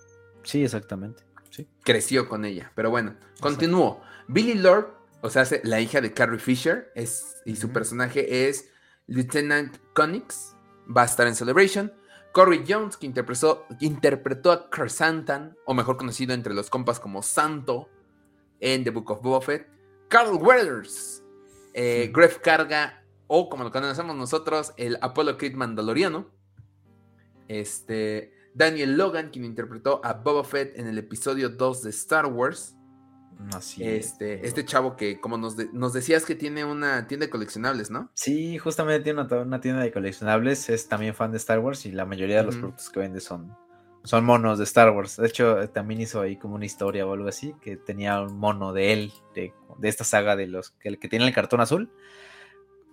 Sí, 0.42 0.64
exactamente. 0.64 1.22
Sí. 1.50 1.68
Creció 1.84 2.28
con 2.28 2.44
ella. 2.44 2.72
Pero 2.74 2.90
bueno, 2.90 3.14
continúo. 3.38 4.02
Billy 4.26 4.54
Lord, 4.54 4.92
o 5.20 5.30
sea, 5.30 5.46
la 5.62 5.80
hija 5.80 6.00
de 6.00 6.12
Carrie 6.12 6.40
Fisher, 6.40 6.90
es, 6.96 7.36
y 7.44 7.54
su 7.54 7.70
personaje 7.70 8.48
es 8.48 8.68
Lieutenant 9.06 9.76
Connix. 9.94 10.56
Va 10.88 11.02
a 11.02 11.04
estar 11.04 11.28
en 11.28 11.36
Celebration. 11.36 11.92
Corey 12.32 12.64
Jones, 12.66 12.96
que 12.96 13.06
interpretó, 13.06 13.64
interpretó 13.78 14.50
a 14.50 14.70
Kersantan, 14.70 15.56
o 15.66 15.72
mejor 15.72 15.96
conocido 15.96 16.34
entre 16.34 16.52
los 16.52 16.68
compas 16.68 16.98
como 16.98 17.22
Santo, 17.22 17.88
en 18.62 18.84
The 18.84 18.90
Book 18.90 19.10
of 19.10 19.20
Buffett. 19.20 19.66
Carl 20.08 20.36
Weathers, 20.36 21.22
eh, 21.74 22.10
Gref 22.12 22.38
Carga, 22.38 23.04
o 23.26 23.48
como 23.48 23.64
lo 23.64 23.70
conocemos 23.70 24.16
nosotros, 24.16 24.72
el 24.78 24.96
Apollo 25.02 25.36
Creed 25.36 25.54
Mandaloriano. 25.54 26.30
Este, 27.48 28.32
Daniel 28.54 28.96
Logan, 28.96 29.30
quien 29.30 29.44
interpretó 29.44 30.00
a 30.04 30.14
Boba 30.14 30.44
Fett 30.44 30.78
en 30.78 30.86
el 30.86 30.98
episodio 30.98 31.50
2 31.50 31.82
de 31.82 31.90
Star 31.90 32.26
Wars. 32.26 32.76
Así 33.54 33.82
este, 33.82 34.46
este 34.46 34.64
chavo 34.64 34.96
que, 34.96 35.20
como 35.20 35.36
nos, 35.36 35.56
nos 35.72 35.92
decías 35.92 36.24
que 36.24 36.36
tiene 36.36 36.64
una 36.64 37.08
tienda 37.08 37.26
de 37.26 37.30
coleccionables, 37.30 37.90
¿no? 37.90 38.10
Sí, 38.14 38.56
justamente 38.58 39.02
tiene 39.02 39.22
una, 39.22 39.60
tienda 39.60 39.82
de 39.82 39.90
coleccionables, 39.90 40.68
es 40.68 40.86
también 40.86 41.14
fan 41.14 41.32
de 41.32 41.38
Star 41.38 41.58
Wars 41.58 41.84
y 41.86 41.90
la 41.90 42.04
mayoría 42.04 42.36
de 42.36 42.44
los 42.44 42.56
productos 42.56 42.88
que 42.90 43.00
vende 43.00 43.20
son, 43.20 43.56
son 44.04 44.24
monos 44.24 44.58
de 44.58 44.64
Star 44.64 44.90
Wars. 44.90 45.16
De 45.16 45.26
hecho, 45.26 45.68
también 45.70 46.00
hizo 46.00 46.20
ahí 46.20 46.36
como 46.36 46.54
una 46.54 46.66
historia 46.66 47.06
o 47.06 47.12
algo 47.12 47.28
así, 47.28 47.54
que 47.60 47.76
tenía 47.76 48.20
un 48.20 48.38
mono 48.38 48.72
de 48.72 48.92
él, 48.92 49.12
de, 49.34 49.52
esta 49.82 50.04
saga 50.04 50.36
de 50.36 50.46
los 50.46 50.70
que, 50.70 50.98
que 50.98 51.08
tiene 51.08 51.26
el 51.26 51.34
cartón 51.34 51.60
azul, 51.60 51.90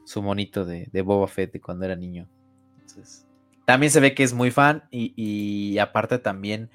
su 0.05 0.21
monito 0.21 0.65
de, 0.65 0.87
de 0.91 1.01
Boba 1.01 1.27
Fett 1.27 1.51
de 1.51 1.61
cuando 1.61 1.85
era 1.85 1.95
niño. 1.95 2.27
Entonces, 2.79 3.25
también 3.69 3.91
se 3.91 3.99
ve 3.99 4.15
que 4.15 4.23
es 4.23 4.33
muy 4.33 4.49
fan 4.49 4.85
y, 4.89 5.77
aparte 5.77 6.17
también 6.17 6.71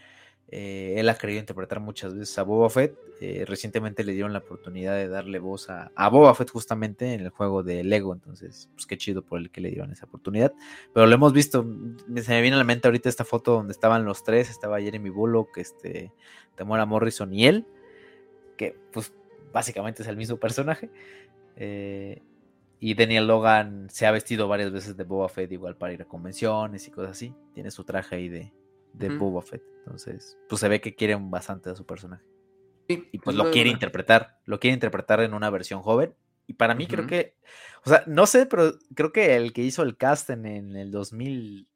eh, 0.48 0.94
él 0.98 1.08
ha 1.08 1.14
querido 1.16 1.40
interpretar 1.40 1.80
muchas 1.80 2.14
veces 2.14 2.38
a 2.38 2.42
Boba 2.42 2.70
Fett. 2.70 2.96
Eh, 3.20 3.44
recientemente 3.46 4.04
le 4.04 4.12
dieron 4.12 4.32
la 4.32 4.40
oportunidad 4.40 4.94
de 4.94 5.08
darle 5.08 5.38
voz 5.38 5.70
a, 5.70 5.90
Boba 6.10 6.34
Fett 6.34 6.50
justamente 6.50 7.14
en 7.14 7.20
el 7.20 7.30
juego 7.30 7.62
de 7.62 7.82
Lego. 7.82 8.12
Entonces, 8.12 8.68
pues 8.74 8.86
qué 8.86 8.96
chido 8.96 9.22
por 9.22 9.38
el 9.38 9.50
que 9.50 9.60
le 9.60 9.70
dieron 9.70 9.90
esa 9.90 10.06
oportunidad. 10.06 10.52
Pero 10.92 11.06
lo 11.06 11.14
hemos 11.14 11.32
visto. 11.32 11.66
Se 12.16 12.32
me 12.32 12.42
viene 12.42 12.56
a 12.56 12.58
la 12.58 12.64
mente 12.64 12.88
ahorita 12.88 13.08
esta 13.08 13.24
foto 13.24 13.52
donde 13.52 13.72
estaban 13.72 14.04
los 14.04 14.22
tres. 14.22 14.50
Estaba 14.50 14.80
Jeremy 14.80 15.10
Bullock, 15.10 15.58
este, 15.58 16.12
Tamora 16.54 16.86
Morrison 16.86 17.32
y 17.32 17.46
él. 17.46 17.66
Que 18.56 18.76
pues 18.92 19.12
básicamente 19.52 20.02
es 20.02 20.08
el 20.08 20.16
mismo 20.16 20.36
personaje. 20.36 20.90
Eh, 21.56 22.22
y 22.80 22.94
Daniel 22.94 23.26
Logan 23.26 23.88
se 23.90 24.06
ha 24.06 24.10
vestido 24.10 24.46
varias 24.46 24.70
veces 24.70 24.96
de 24.96 25.04
Boba 25.04 25.28
Fett, 25.28 25.50
igual 25.50 25.76
para 25.76 25.94
ir 25.94 26.02
a 26.02 26.04
convenciones 26.04 26.86
y 26.86 26.90
cosas 26.90 27.12
así. 27.12 27.34
Tiene 27.54 27.70
su 27.70 27.82
traje 27.84 28.16
ahí 28.16 28.28
de, 28.28 28.52
de 28.94 29.10
Boba 29.10 29.42
Fett. 29.42 29.62
Entonces, 29.78 30.38
pues 30.48 30.60
se 30.60 30.68
ve 30.68 30.80
que 30.80 30.94
quieren 30.94 31.30
bastante 31.30 31.70
a 31.70 31.74
su 31.74 31.84
personaje. 31.84 32.24
y 32.88 33.18
pues 33.18 33.36
lo 33.36 33.50
quiere 33.50 33.70
interpretar. 33.70 34.38
Lo 34.44 34.58
quiere 34.58 34.74
interpretar 34.74 35.20
en 35.20 35.34
una 35.34 35.50
versión 35.50 35.82
joven. 35.82 36.14
Y 36.46 36.54
para 36.54 36.74
mí 36.74 36.86
creo 36.86 37.06
que, 37.06 37.36
o 37.84 37.90
sea, 37.90 38.04
no 38.06 38.26
sé, 38.26 38.46
pero 38.46 38.72
creo 38.94 39.12
que 39.12 39.36
el 39.36 39.52
que 39.52 39.62
hizo 39.62 39.82
el 39.82 39.96
cast 39.96 40.28
en, 40.30 40.44
el 40.76 40.90
2001, 40.90 41.66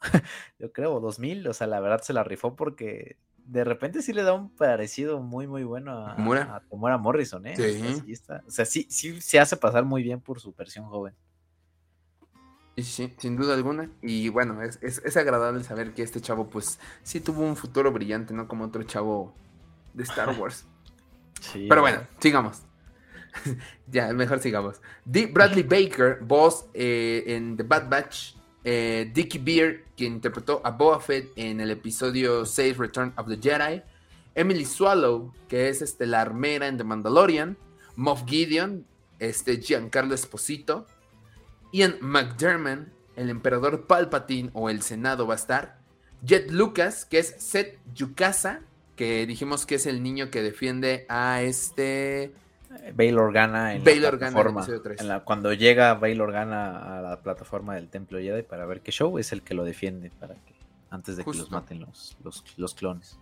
yo 0.58 0.72
creo, 0.72 1.00
2000, 1.00 1.48
o 1.48 1.52
sea, 1.52 1.66
la 1.66 1.80
verdad 1.80 2.00
se 2.00 2.14
la 2.14 2.24
rifó 2.24 2.56
porque 2.56 3.18
de 3.36 3.64
repente 3.64 4.00
sí 4.00 4.12
le 4.14 4.22
da 4.22 4.32
un 4.32 4.54
parecido 4.54 5.20
muy, 5.20 5.46
muy 5.46 5.64
bueno 5.64 5.92
a, 5.92 6.14
a 6.14 6.98
Morrison, 6.98 7.46
¿eh? 7.46 7.56
Sí. 7.56 8.14
O 8.46 8.50
sea, 8.50 8.64
sí, 8.64 8.86
sí 8.88 9.20
se 9.20 9.38
hace 9.38 9.58
pasar 9.58 9.84
muy 9.84 10.02
bien 10.02 10.20
por 10.22 10.40
su 10.40 10.54
versión 10.54 10.86
joven. 10.86 11.14
Sí, 12.82 13.06
sí, 13.08 13.14
sin 13.18 13.36
duda 13.36 13.54
alguna. 13.54 13.90
Y 14.02 14.28
bueno, 14.28 14.62
es, 14.62 14.78
es, 14.82 15.16
agradable 15.16 15.62
saber 15.64 15.92
que 15.92 16.02
este 16.02 16.20
chavo, 16.20 16.48
pues, 16.48 16.78
sí 17.02 17.20
tuvo 17.20 17.42
un 17.42 17.56
futuro 17.56 17.92
brillante, 17.92 18.32
¿no? 18.32 18.48
Como 18.48 18.64
otro 18.64 18.82
chavo 18.84 19.34
de 19.94 20.04
Star 20.04 20.30
Wars. 20.38 20.64
sí. 21.40 21.66
Pero 21.68 21.80
bueno, 21.82 22.00
sigamos. 22.18 22.62
ya, 23.86 24.12
mejor 24.12 24.40
sigamos. 24.40 24.80
D. 25.04 25.26
Bradley 25.26 25.62
Baker, 25.62 26.18
voz 26.22 26.66
eh, 26.74 27.24
en 27.26 27.56
The 27.56 27.62
Bad 27.62 27.88
Batch, 27.88 28.34
eh, 28.64 29.10
Dickie 29.12 29.38
Beer, 29.38 29.84
quien 29.96 30.14
interpretó 30.14 30.60
a 30.64 30.70
Boba 30.70 31.00
Fett 31.00 31.30
en 31.36 31.60
el 31.60 31.70
episodio 31.70 32.44
6 32.44 32.76
Return 32.76 33.12
of 33.16 33.28
the 33.28 33.36
Jedi, 33.36 33.82
Emily 34.34 34.64
Swallow, 34.64 35.32
que 35.48 35.68
es 35.68 35.82
este, 35.82 36.06
la 36.06 36.20
armera 36.20 36.66
en 36.66 36.76
The 36.76 36.84
Mandalorian, 36.84 37.56
Moff 37.96 38.24
Gideon, 38.26 38.86
este, 39.18 39.60
Giancarlo 39.60 40.14
Esposito, 40.14 40.86
Ian 41.72 41.96
McDermott, 42.00 42.88
el 43.16 43.30
emperador 43.30 43.86
Palpatine 43.86 44.50
o 44.52 44.70
el 44.70 44.82
Senado 44.82 45.26
va 45.26 45.34
a 45.34 45.36
estar, 45.36 45.78
Jet 46.22 46.50
Lucas, 46.50 47.04
que 47.04 47.18
es 47.18 47.34
Seth 47.38 47.78
Yukasa, 47.94 48.60
que 48.96 49.26
dijimos 49.26 49.64
que 49.66 49.76
es 49.76 49.86
el 49.86 50.02
niño 50.02 50.30
que 50.30 50.42
defiende 50.42 51.06
a 51.08 51.42
este 51.42 52.34
Bail 52.94 53.18
Organa 53.18 53.74
en 53.74 53.84
la 53.84 54.10
plataforma. 54.10 54.66
cuando 55.24 55.52
llega 55.54 55.94
Bail 55.94 56.20
Organa 56.20 56.98
a 56.98 57.02
la 57.02 57.20
plataforma 57.20 57.74
del 57.74 57.88
Templo 57.88 58.18
Jedi 58.18 58.42
para 58.42 58.66
ver 58.66 58.80
qué 58.80 58.92
show, 58.92 59.18
es 59.18 59.32
el 59.32 59.42
que 59.42 59.54
lo 59.54 59.64
defiende 59.64 60.10
para 60.20 60.34
que 60.34 60.54
antes 60.90 61.16
de 61.16 61.24
que 61.24 61.32
los 61.32 61.50
maten 61.50 61.80
los, 61.80 62.16
los, 62.22 62.74
clones. 62.74 63.18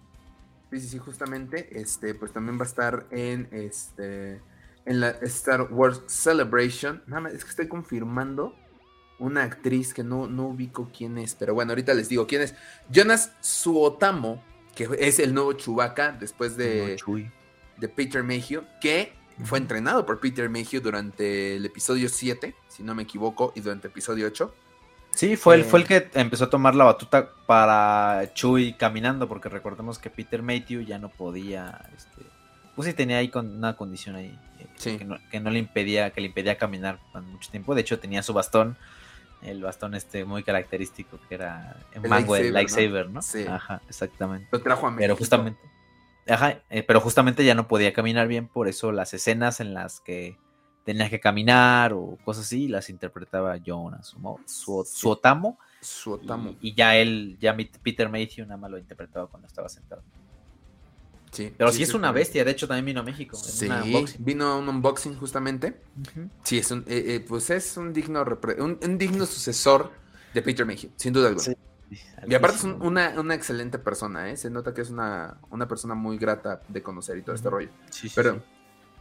Sí, 0.71 0.81
sí, 0.81 0.89
sí, 0.89 0.99
justamente. 0.99 1.79
Este, 1.79 2.15
pues 2.15 2.33
también 2.33 2.59
va 2.59 2.63
a 2.63 2.67
estar 2.67 3.07
en 3.11 3.49
este 3.53 4.41
en 4.89 5.01
la 5.01 5.11
Star 5.23 5.69
Wars 5.71 6.03
Celebration. 6.07 7.03
Nada 7.07 7.21
más, 7.21 7.35
es 7.35 7.45
que 7.45 7.51
estoy 7.51 7.69
confirmando 7.69 8.57
una 9.19 9.43
actriz 9.43 9.93
que 9.93 10.03
no, 10.03 10.27
no 10.27 10.49
ubico 10.49 10.91
quién 10.97 11.19
es. 11.19 11.35
Pero 11.35 11.55
bueno, 11.55 11.73
ahorita 11.73 11.93
les 11.93 12.09
digo 12.09 12.27
quién 12.27 12.43
es. 12.43 12.55
Jonas 12.91 13.33
Suotamo, 13.41 14.43
que 14.75 14.89
es 14.99 15.19
el 15.19 15.35
nuevo 15.35 15.53
Chewbacca 15.53 16.13
después 16.13 16.57
de, 16.57 16.97
de 17.77 17.89
Peter 17.89 18.23
Mayhew, 18.23 18.65
que 18.81 19.13
fue 19.45 19.59
entrenado 19.59 20.07
por 20.07 20.21
Peter 20.21 20.49
Mayhew 20.49 20.81
durante 20.81 21.57
el 21.57 21.67
episodio 21.67 22.09
7, 22.09 22.55
si 22.69 22.83
no 22.83 22.95
me 22.95 23.03
equivoco, 23.03 23.53
y 23.55 23.61
durante 23.61 23.89
el 23.89 23.93
episodio 23.93 24.27
8. 24.27 24.55
Sí, 25.11 25.37
fue, 25.37 25.57
el, 25.57 25.65
fue 25.65 25.81
el 25.81 25.85
eh, 25.85 25.89
que 25.89 26.21
empezó 26.21 26.45
a 26.45 26.51
tomar 26.51 26.75
la 26.75 26.85
batuta 26.85 27.33
para 27.47 28.31
Chuy 28.35 28.75
caminando, 28.75 29.29
porque 29.29 29.49
recordemos 29.49 29.99
que 29.99 30.11
Peter 30.11 30.43
Mayhew 30.43 30.83
ya 30.83 30.99
no 30.99 31.09
podía, 31.09 31.81
este, 31.97 32.23
pues 32.79 32.87
sí 32.87 32.95
tenía 32.95 33.19
ahí 33.19 33.29
con 33.29 33.57
una 33.57 33.75
condición 33.75 34.15
ahí 34.15 34.39
eh, 34.61 35.19
que, 35.33 35.41
no, 35.41 35.51
le 35.51 35.59
impedía, 35.59 36.11
que 36.11 36.21
le 36.21 36.29
impedía 36.29 36.57
caminar 36.57 37.01
mucho 37.33 37.51
tiempo. 37.51 37.75
De 37.75 37.81
hecho 37.81 37.99
tenía 37.99 38.23
su 38.23 38.33
bastón, 38.33 38.77
el 39.43 39.61
bastón 39.61 39.97
este 39.97 40.25
muy 40.25 40.45
característico 40.45 41.19
que 41.29 41.35
era 41.35 41.75
en 41.93 42.09
mango 42.09 42.37
el 42.37 42.53
lightsaber, 42.53 43.11
¿no? 43.11 43.21
Sí. 43.21 43.45
Ajá, 43.49 43.83
exactamente. 43.89 44.47
Lo 44.53 44.63
trajo 44.63 44.87
a 44.87 44.95
Pero 44.95 45.17
justamente 45.17 45.59
Ajá, 46.29 46.63
eh, 46.71 46.85
pero 46.85 47.01
justamente 47.01 47.45
ya 47.45 47.57
no 47.57 47.67
podía 47.67 47.93
caminar 47.93 48.29
bien, 48.29 48.47
por 48.47 48.69
eso 48.69 48.93
las 48.93 49.13
escenas 49.13 49.59
en 49.59 49.75
las 49.75 49.99
que 49.99 50.39
tenía 50.85 51.11
que 51.11 51.19
caminar 51.19 51.93
o 51.95 52.17
cosas 52.25 52.45
así 52.45 52.69
las 52.69 52.91
interpretaba 52.91 53.57
Jonas, 53.57 54.15
su, 54.47 54.85
su, 54.87 55.09
Otamo. 55.11 55.59
Su 55.81 56.21
Y, 56.61 56.75
ya 56.77 56.95
él, 56.95 57.39
ya 57.41 57.57
Peter 57.83 58.09
Mayhew 58.09 58.47
nada 58.47 58.57
más 58.57 58.71
lo 58.71 58.79
interpretaba 58.79 59.27
cuando 59.27 59.49
estaba 59.49 59.69
sentado. 59.69 60.05
Sí, 61.31 61.53
pero 61.57 61.73
sí, 61.73 61.83
es 61.83 61.95
una 61.95 62.13
bestia, 62.13 62.45
de 62.45 62.51
hecho 62.51 62.67
también 62.67 62.87
vino 62.87 63.01
a 63.01 63.03
México. 63.03 63.37
Sí, 63.37 63.69
vino 64.19 64.47
a 64.47 64.57
un 64.59 64.69
unboxing 64.69 65.17
justamente. 65.17 65.81
Sí, 66.43 66.59
es 66.59 66.71
un, 66.71 66.81
eh, 66.87 67.05
eh, 67.07 67.25
pues 67.27 67.51
es 67.51 67.77
un 67.77 67.93
digno, 67.93 68.25
un, 68.59 68.99
digno 68.99 69.27
sucesor 69.27 69.93
de 70.35 70.43
Peter 70.43 70.65
Mayhew, 70.65 70.91
sin 70.97 71.13
duda 71.13 71.29
alguna. 71.29 71.55
Y 72.27 72.35
aparte 72.35 72.59
es 72.59 72.65
una, 72.65 73.35
excelente 73.35 73.79
persona, 73.79 74.31
¿eh? 74.31 74.37
Se 74.37 74.51
nota 74.51 74.75
que 74.75 74.83
es 74.83 74.91
una, 74.91 75.39
persona 75.69 75.95
muy 75.95 76.19
grata 76.19 76.63
de 76.69 76.83
conocer 76.83 77.17
y 77.19 77.23
todo 77.23 77.35
este 77.35 77.51
rollo. 77.51 77.71
Sí, 77.91 78.11
Pero, 78.15 78.43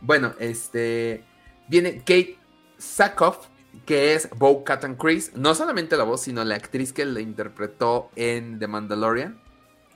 bueno, 0.01 0.33
este... 0.39 1.23
Viene 1.67 1.97
Kate 1.99 2.37
Sackhoff, 2.77 3.47
que 3.85 4.13
es 4.13 4.29
Bo 4.37 4.63
Catan 4.63 4.95
Chris. 4.95 5.33
No 5.35 5.53
solamente 5.53 5.97
la 5.97 6.05
voz, 6.05 6.21
sino 6.21 6.43
la 6.45 6.55
actriz 6.55 6.93
que 6.93 7.03
la 7.05 7.19
interpretó 7.19 8.09
en 8.15 8.59
The 8.59 8.67
Mandalorian. 8.67 9.41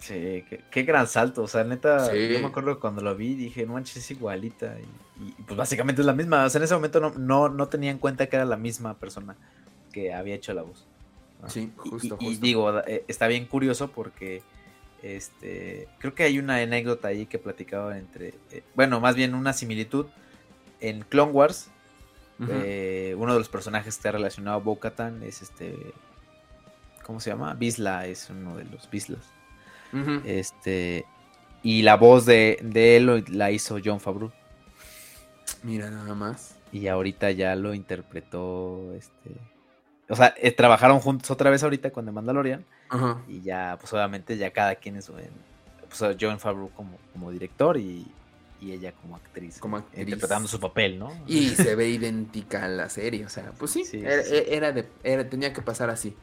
Sí, 0.02 0.44
qué, 0.72 0.84
gran 0.84 1.08
salto. 1.08 1.44
O 1.44 1.48
sea, 1.48 1.64
neta, 1.64 2.12
yo 2.14 2.40
me 2.40 2.48
acuerdo 2.48 2.80
cuando 2.80 3.02
lo 3.02 3.16
vi, 3.16 3.36
dije, 3.36 3.66
no 3.68 3.74
manches, 3.74 3.98
es 3.98 4.12
igualita. 4.12 4.76
Y, 5.20 5.32
pues 5.44 5.56
básicamente 5.56 6.02
es 6.02 6.08
la 6.08 6.14
misma. 6.14 6.44
O 6.44 6.50
sea, 6.50 6.58
en 6.58 6.64
ese 6.64 6.74
momento 6.74 7.00
no, 7.00 7.12
no, 7.12 7.50
no 7.50 7.68
tenía 7.68 7.92
en 7.92 8.00
cuenta 8.00 8.28
que 8.28 8.36
era 8.36 8.46
la 8.46 8.58
misma 8.58 8.96
persona 8.98 9.36
que 9.94 10.14
había 10.14 10.36
hecho 10.36 10.54
la 10.54 10.64
voz. 10.64 10.88
Sí, 11.48 11.72
justo, 11.76 12.18
y, 12.20 12.36
digo, 12.38 12.80
eh, 12.82 13.04
está 13.08 13.28
bien 13.28 13.46
curioso 13.46 13.92
porque 13.92 14.44
este 15.02 15.88
creo 15.98 16.14
que 16.14 16.24
hay 16.24 16.38
una 16.38 16.58
anécdota 16.58 17.08
ahí 17.08 17.26
que 17.26 17.40
platicaba 17.40 17.98
entre, 17.98 18.36
eh, 18.52 18.62
bueno, 18.76 19.00
más 19.00 19.16
bien 19.16 19.34
una 19.34 19.54
similitud 19.54 20.06
en 20.80 21.02
Clone 21.02 21.32
Wars. 21.32 21.70
Eh, 22.50 23.14
uno 23.20 23.34
de 23.34 23.40
los 23.40 23.50
personajes 23.50 23.86
que 23.86 24.00
está 24.00 24.12
relacionado 24.12 24.58
a 24.58 24.60
bo 24.60 24.80
es 25.24 25.44
este, 25.44 25.76
¿cómo 27.06 27.20
se 27.20 27.30
llama? 27.30 27.54
Bisla 27.54 28.08
es 28.08 28.32
uno 28.32 28.58
de 28.58 28.64
los 28.64 28.90
Bislas. 28.90 29.22
Este 30.26 31.06
y 31.64 31.82
la 31.84 31.96
voz 31.96 32.26
de, 32.26 32.58
de 32.62 32.98
él 32.98 33.26
la 33.30 33.52
hizo 33.52 33.78
John 33.84 34.00
Favreau. 34.00 34.32
Mira 35.64 35.90
nada 35.90 36.16
más. 36.16 36.56
Y 36.72 36.88
ahorita 36.88 37.32
ya 37.32 37.56
lo 37.56 37.74
interpretó 37.74 38.94
este 38.96 39.32
o 40.12 40.16
sea, 40.18 40.36
eh, 40.38 40.52
trabajaron 40.52 41.00
juntos 41.00 41.32
otra 41.32 41.50
vez 41.50 41.64
ahorita 41.64 41.92
con 41.92 42.06
The 42.06 42.12
Mandalorian. 42.12 42.66
Y 43.30 43.42
ya, 43.42 43.78
pues 43.80 43.94
obviamente, 43.94 44.38
ya 44.38 44.52
cada 44.52 44.76
quien 44.76 44.98
es. 44.98 45.10
Pues 45.10 46.18
John 46.20 46.38
Favreau 46.38 46.70
como, 46.72 46.98
como 47.14 47.32
director 47.32 47.78
y, 47.78 48.06
ella 48.62 48.92
como 48.92 49.16
actriz, 49.16 49.58
como 49.58 49.78
interpretando 49.96 50.50
su 50.50 50.60
papel, 50.60 51.00
¿no? 51.00 51.12
Y 51.26 51.50
se 51.56 51.76
ve 51.76 51.90
idéntica 51.90 52.66
en 52.66 52.76
la 52.76 52.90
serie, 52.90 53.26
o 53.26 53.30
sea, 53.30 53.54
pues 53.58 53.72
sí, 53.72 53.84
era, 53.94 54.74
de, 54.74 54.84
tenía 55.24 55.54
que 55.54 55.62
pasar 55.62 55.90
así. 55.90 56.14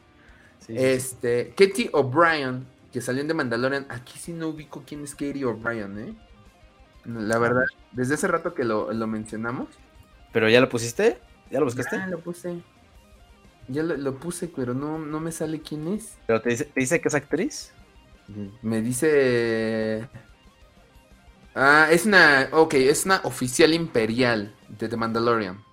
este, 0.67 1.53
Katie 1.57 1.89
O'Brien, 1.91 2.67
que 2.91 3.01
salió 3.01 3.21
en 3.21 3.27
The 3.27 3.33
Mandalorian, 3.33 3.85
aquí 3.89 4.17
sí 4.17 4.33
no 4.33 4.49
ubico 4.49 4.83
quién 4.85 5.03
es 5.03 5.13
Katie 5.13 5.45
O'Brien, 5.45 5.99
¿eh? 5.99 6.15
La 7.05 7.39
verdad, 7.39 7.65
desde 7.91 8.15
hace 8.15 8.27
rato 8.27 8.53
que 8.53 8.63
lo, 8.63 8.91
mencionamos. 9.07 9.67
¿Pero 10.31 10.49
ya 10.49 10.59
lo 10.59 10.69
pusiste? 10.69 11.17
¿Ya 11.49 11.59
lo 11.59 11.65
buscaste? 11.65 11.97
Ya 11.97 12.07
lo 12.07 12.19
puse. 12.19 12.61
Ya 13.67 13.83
lo, 13.83 14.15
puse, 14.15 14.47
pero 14.47 14.73
no, 14.73 14.97
no 14.97 15.19
me 15.19 15.31
sale 15.31 15.61
quién 15.61 15.87
es. 15.87 16.17
¿Pero 16.27 16.41
te 16.41 16.49
dice, 16.75 17.01
que 17.01 17.07
es 17.07 17.15
actriz? 17.15 17.71
Me 18.61 18.81
dice. 18.81 20.07
Ah, 21.55 21.87
es 21.91 22.05
una. 22.05 22.49
Ok, 22.51 22.75
es 22.75 23.05
una 23.05 23.21
oficial 23.23 23.73
imperial 23.73 24.53
de 24.67 24.89
The 24.89 24.97
Mandalorian. 24.97 25.63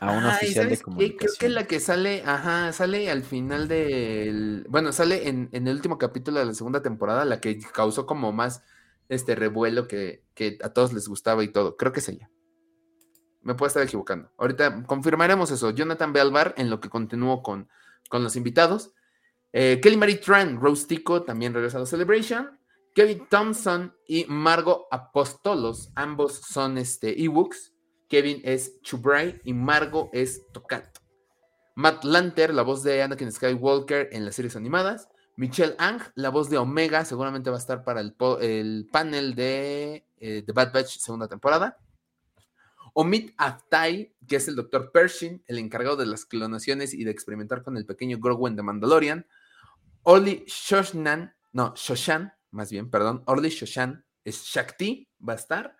A 0.00 0.12
una 0.12 0.34
oficial 0.34 0.68
de 0.68 0.78
comunicación. 0.78 1.18
Creo 1.18 1.34
que 1.38 1.48
la 1.54 1.66
que 1.66 1.78
sale, 1.78 2.22
ajá, 2.24 2.72
sale 2.72 3.10
al 3.10 3.22
final 3.22 3.68
del. 3.68 4.64
Bueno, 4.68 4.92
sale 4.92 5.28
en, 5.28 5.50
el 5.52 5.68
último 5.68 5.98
capítulo 5.98 6.40
de 6.40 6.46
la 6.46 6.54
segunda 6.54 6.82
temporada, 6.82 7.24
la 7.24 7.40
que 7.40 7.60
causó 7.72 8.06
como 8.06 8.32
más 8.32 8.62
este 9.08 9.34
revuelo 9.34 9.86
que, 9.86 10.24
que 10.34 10.58
a 10.62 10.70
todos 10.70 10.92
les 10.92 11.06
gustaba 11.06 11.44
y 11.44 11.48
todo. 11.48 11.76
Creo 11.76 11.92
que 11.92 12.00
es 12.00 12.08
ella. 12.08 12.30
Me 13.42 13.54
puedo 13.54 13.68
estar 13.68 13.82
equivocando. 13.82 14.30
Ahorita 14.38 14.84
confirmaremos 14.84 15.50
eso. 15.50 15.70
Jonathan 15.70 16.12
Belvar 16.12 16.54
en 16.56 16.70
lo 16.70 16.80
que 16.80 16.88
continúo 16.88 17.42
con, 17.42 17.68
con 18.08 18.22
los 18.22 18.36
invitados. 18.36 18.92
Eh, 19.52 19.80
Kelly 19.82 19.96
Marie 19.96 20.16
Tran, 20.16 20.60
Rose 20.60 20.86
Tico, 20.86 21.22
también 21.22 21.52
regresa 21.52 21.78
a 21.78 21.80
la 21.80 21.86
Celebration. 21.86 22.60
Kevin 22.94 23.26
Thompson 23.28 23.94
y 24.06 24.24
Margo 24.26 24.88
Apostolos, 24.90 25.90
ambos 25.94 26.34
son 26.34 26.78
este, 26.78 27.22
ebooks. 27.22 27.69
Kevin 28.10 28.40
es 28.44 28.82
Chubray 28.82 29.40
y 29.44 29.54
Margo 29.54 30.10
es 30.12 30.42
Tocat. 30.52 30.98
Matt 31.76 32.04
Lanter, 32.04 32.52
la 32.52 32.62
voz 32.62 32.82
de 32.82 33.02
Anakin 33.02 33.30
Skywalker 33.30 34.08
en 34.10 34.24
las 34.24 34.34
series 34.34 34.56
animadas. 34.56 35.08
Michelle 35.36 35.76
Ang, 35.78 36.02
la 36.16 36.28
voz 36.28 36.50
de 36.50 36.58
Omega, 36.58 37.04
seguramente 37.04 37.50
va 37.50 37.56
a 37.56 37.60
estar 37.60 37.84
para 37.84 38.00
el, 38.00 38.12
panel 38.92 39.34
de 39.36 40.04
eh, 40.18 40.42
The 40.44 40.52
Bad 40.52 40.72
Batch 40.72 40.98
segunda 40.98 41.28
temporada. 41.28 41.78
Omid 42.94 43.30
Aftai, 43.36 44.12
que 44.26 44.36
es 44.36 44.48
el 44.48 44.56
Dr. 44.56 44.90
Pershing, 44.90 45.44
el 45.46 45.58
encargado 45.58 45.96
de 45.96 46.06
las 46.06 46.24
clonaciones 46.24 46.92
y 46.92 47.04
de 47.04 47.12
experimentar 47.12 47.62
con 47.62 47.76
el 47.76 47.86
pequeño 47.86 48.18
Grogu 48.18 48.50
de 48.50 48.62
Mandalorian. 48.62 49.24
Oli 50.02 50.44
Shoshnan, 50.48 51.32
no, 51.52 51.74
Shoshan, 51.76 52.32
más 52.50 52.72
bien, 52.72 52.90
perdón, 52.90 53.22
Orly 53.26 53.50
Shoshan 53.50 54.04
es 54.24 54.42
Shakti, 54.42 55.08
va 55.26 55.34
a 55.34 55.36
estar. 55.36 55.76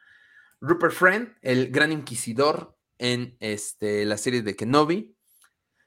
Rupert 0.61 0.93
Friend, 0.93 1.37
el 1.43 1.71
gran 1.71 1.93
inquisidor 1.93 2.77
en 2.99 3.37
este, 3.41 4.05
la 4.05 4.19
serie 4.19 4.43
de 4.43 4.57
Kenobi. 4.57 5.17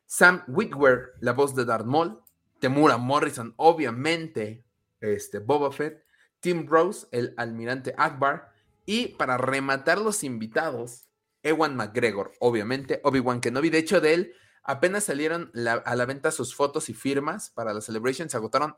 Sam 0.05 0.43
Witwer, 0.47 1.13
la 1.21 1.33
voz 1.33 1.55
de 1.55 1.65
Darth 1.65 1.85
Maul. 1.85 2.19
Temura 2.59 2.97
Morrison, 2.97 3.53
obviamente, 3.57 4.65
este, 4.99 5.39
Boba 5.39 5.71
Fett. 5.71 6.03
Tim 6.39 6.67
Rose, 6.67 7.07
el 7.11 7.33
almirante 7.37 7.93
Akbar. 7.97 8.51
Y 8.85 9.09
para 9.09 9.37
rematar 9.37 9.99
los 9.99 10.23
invitados, 10.23 11.07
Ewan 11.43 11.75
McGregor, 11.75 12.31
obviamente, 12.39 12.99
Obi-Wan 13.03 13.41
Kenobi. 13.41 13.69
De 13.69 13.77
hecho, 13.77 14.01
de 14.01 14.13
él 14.13 14.33
apenas 14.63 15.03
salieron 15.03 15.51
a 15.85 15.95
la 15.95 16.05
venta 16.05 16.31
sus 16.31 16.55
fotos 16.55 16.89
y 16.89 16.93
firmas 16.93 17.49
para 17.49 17.73
la 17.73 17.81
Celebration, 17.81 18.29
se 18.29 18.37
agotaron 18.37 18.75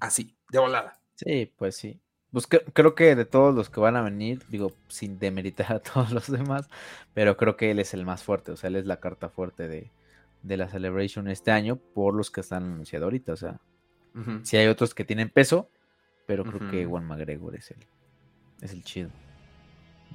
así, 0.00 0.36
de 0.50 0.58
volada. 0.58 1.00
Sí, 1.14 1.52
pues 1.56 1.76
sí. 1.76 2.00
Pues 2.32 2.46
creo 2.46 2.94
que 2.94 3.16
de 3.16 3.24
todos 3.24 3.54
los 3.54 3.70
que 3.70 3.80
van 3.80 3.96
a 3.96 4.02
venir, 4.02 4.42
digo, 4.48 4.72
sin 4.88 5.18
demeritar 5.18 5.72
a 5.72 5.78
todos 5.80 6.12
los 6.12 6.30
demás, 6.30 6.68
pero 7.14 7.36
creo 7.36 7.56
que 7.56 7.70
él 7.70 7.78
es 7.78 7.94
el 7.94 8.04
más 8.04 8.22
fuerte, 8.22 8.52
o 8.52 8.56
sea, 8.56 8.68
él 8.68 8.76
es 8.76 8.86
la 8.86 9.00
carta 9.00 9.28
fuerte 9.28 9.68
de, 9.68 9.90
la 10.56 10.68
Celebration 10.68 11.28
este 11.28 11.50
año 11.50 11.76
por 11.76 12.14
los 12.14 12.30
que 12.30 12.40
están 12.40 12.64
anunciados 12.64 13.04
ahorita, 13.04 13.32
o 13.32 13.36
sea, 13.36 13.58
si 14.42 14.56
hay 14.56 14.66
otros 14.66 14.94
que 14.94 15.04
tienen 15.04 15.30
peso, 15.30 15.68
pero 16.26 16.44
creo 16.44 16.70
que 16.70 16.84
Juan 16.84 17.06
McGregor 17.06 17.54
es 17.54 17.70
el, 17.70 17.78
es 18.60 18.72
el 18.72 18.82
chido 18.82 19.10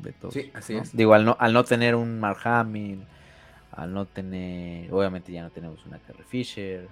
de 0.01 0.11
todos. 0.11 0.33
Sí, 0.33 0.51
así 0.53 0.75
es. 0.75 0.95
Digo, 0.95 1.13
al 1.13 1.23
no, 1.23 1.37
al 1.39 1.53
no 1.53 1.63
tener 1.63 1.95
un 1.95 2.19
Mark 2.19 2.39
Hamill, 2.43 3.05
al 3.71 3.93
no 3.93 4.05
tener, 4.05 4.93
obviamente 4.93 5.31
ya 5.31 5.41
no 5.41 5.51
tenemos 5.51 5.85
una 5.85 5.99
Carrie 5.99 6.25
Fisher, 6.25 6.87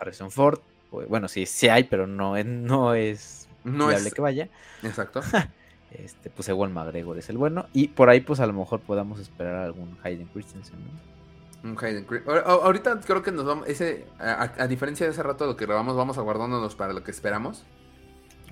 Harrison 0.00 0.30
Ford, 0.30 0.60
pues, 0.90 1.08
bueno, 1.08 1.28
sí, 1.28 1.46
sí 1.46 1.68
hay, 1.68 1.84
pero 1.84 2.06
no, 2.06 2.36
es, 2.36 2.46
no 2.46 2.94
es 2.94 3.47
no 3.64 3.88
viable 3.88 4.10
que 4.10 4.20
vaya. 4.20 4.48
Exacto. 4.82 5.20
este, 5.90 6.30
pues 6.30 6.48
igual 6.48 6.70
McGregor 6.70 7.18
es 7.18 7.28
el 7.30 7.38
bueno. 7.38 7.66
Y 7.72 7.88
por 7.88 8.08
ahí, 8.08 8.20
pues 8.20 8.40
a 8.40 8.46
lo 8.46 8.52
mejor 8.52 8.80
podamos 8.80 9.20
esperar 9.20 9.56
algún 9.56 9.98
Hayden 10.02 10.26
Christensen, 10.28 10.76
¿no? 10.78 11.70
Un 11.70 11.76
Hayden 11.82 12.04
Christensen. 12.04 12.44
Ahorita 12.46 13.00
creo 13.00 13.22
que 13.22 13.32
nos 13.32 13.44
vamos. 13.44 13.68
Ese, 13.68 14.06
a, 14.18 14.66
diferencia 14.66 15.06
de 15.06 15.12
ese 15.12 15.22
rato 15.22 15.46
lo 15.46 15.56
que 15.56 15.66
grabamos, 15.66 15.96
vamos 15.96 16.18
aguardándonos 16.18 16.74
para 16.74 16.92
lo 16.92 17.02
que 17.02 17.10
esperamos. 17.10 17.64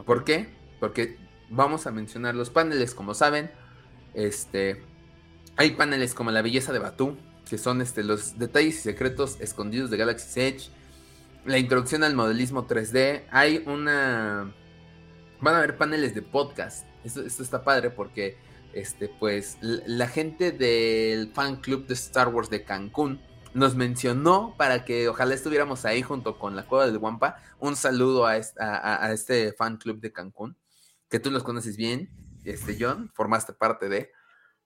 ¿Por 0.04 0.24
qué? 0.24 0.48
Porque 0.80 1.16
vamos 1.48 1.86
a 1.86 1.90
mencionar 1.90 2.34
los 2.34 2.50
paneles, 2.50 2.94
como 2.94 3.14
saben. 3.14 3.50
Este. 4.14 4.82
Hay 5.56 5.70
paneles 5.70 6.12
como 6.14 6.30
la 6.30 6.42
belleza 6.42 6.72
de 6.72 6.78
Batu, 6.78 7.16
que 7.48 7.56
son 7.56 7.80
este, 7.80 8.04
los 8.04 8.38
detalles 8.38 8.76
y 8.76 8.80
secretos 8.80 9.40
escondidos 9.40 9.90
de 9.90 9.96
Galaxy 9.96 10.40
Edge 10.40 10.70
la 11.46 11.58
introducción 11.58 12.02
al 12.02 12.14
modelismo 12.14 12.66
3D. 12.66 13.22
Hay 13.30 13.62
una. 13.66 14.52
Van 15.40 15.54
a 15.54 15.58
haber 15.58 15.76
paneles 15.76 16.14
de 16.14 16.22
podcast. 16.22 16.86
Esto, 17.04 17.22
está 17.22 17.62
padre 17.62 17.90
porque, 17.90 18.38
este, 18.72 19.08
pues, 19.08 19.58
la 19.60 20.08
gente 20.08 20.52
del 20.52 21.32
fan 21.32 21.56
club 21.56 21.86
de 21.86 21.94
Star 21.94 22.28
Wars 22.28 22.50
de 22.50 22.64
Cancún 22.64 23.20
nos 23.54 23.74
mencionó 23.74 24.54
para 24.56 24.84
que 24.84 25.08
ojalá 25.08 25.34
estuviéramos 25.34 25.84
ahí 25.84 26.02
junto 26.02 26.38
con 26.38 26.56
la 26.56 26.66
Cueva 26.66 26.86
del 26.86 26.98
Guampa. 26.98 27.36
Un 27.58 27.76
saludo 27.76 28.26
a, 28.26 28.34
a, 28.58 29.12
este 29.12 29.52
fan 29.52 29.76
club 29.76 30.00
de 30.00 30.12
Cancún, 30.12 30.56
que 31.08 31.20
tú 31.20 31.30
los 31.30 31.42
conoces 31.42 31.76
bien, 31.76 32.10
este 32.44 32.76
John, 32.78 33.10
formaste 33.14 33.52
parte 33.52 33.88
de. 33.88 34.12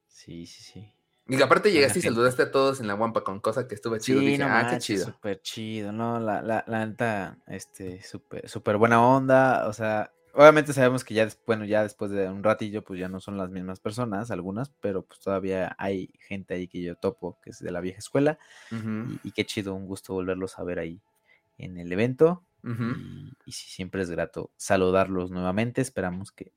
Sí, 0.08 0.46
sí, 0.46 0.62
sí. 0.62 0.94
Y 1.28 1.40
aparte 1.40 1.70
llegaste 1.70 2.00
y 2.00 2.02
saludaste 2.02 2.42
a 2.42 2.50
todos 2.50 2.80
en 2.80 2.88
la 2.88 2.94
guampa 2.94 3.22
con 3.22 3.38
cosa 3.38 3.68
que 3.68 3.76
estuvo 3.76 3.96
chido. 3.98 4.20
Sí, 4.20 4.38
ah, 4.42 4.66
qué 4.68 4.78
chido. 4.78 5.06
Súper 5.06 5.40
chido, 5.40 5.92
¿no? 5.92 6.18
La, 6.18 6.42
la, 6.42 6.64
la 6.66 6.84
neta, 6.84 7.38
este, 7.46 8.02
súper, 8.02 8.48
súper 8.48 8.76
buena 8.76 9.00
onda. 9.00 9.68
O 9.68 9.72
sea, 9.72 10.12
obviamente 10.34 10.72
sabemos 10.72 11.04
que 11.04 11.14
ya, 11.14 11.28
bueno, 11.46 11.64
ya 11.64 11.82
después 11.82 12.10
de 12.10 12.28
un 12.28 12.42
ratillo, 12.42 12.82
pues 12.82 12.98
ya 12.98 13.08
no 13.08 13.20
son 13.20 13.36
las 13.36 13.50
mismas 13.50 13.80
personas, 13.80 14.30
algunas, 14.30 14.70
pero 14.80 15.02
pues 15.02 15.20
todavía 15.20 15.74
hay 15.78 16.12
gente 16.20 16.54
ahí 16.54 16.68
que 16.68 16.82
yo 16.82 16.96
topo, 16.96 17.38
que 17.42 17.50
es 17.50 17.60
de 17.60 17.70
la 17.70 17.80
vieja 17.80 17.98
escuela. 17.98 18.38
y, 19.22 19.32
qué 19.32 19.44
chido, 19.44 19.74
un 19.74 19.86
gusto 19.86 20.14
volverlos 20.14 20.58
a 20.58 20.64
ver 20.64 20.78
ahí 20.78 21.00
en 21.58 21.78
el 21.78 21.92
evento. 21.92 22.44
y, 22.64 23.32
y 23.46 23.52
siempre 23.52 24.02
es 24.02 24.10
grato 24.10 24.50
saludarlos 24.56 25.30
nuevamente. 25.30 25.80
Esperamos 25.80 26.32
que 26.32 26.52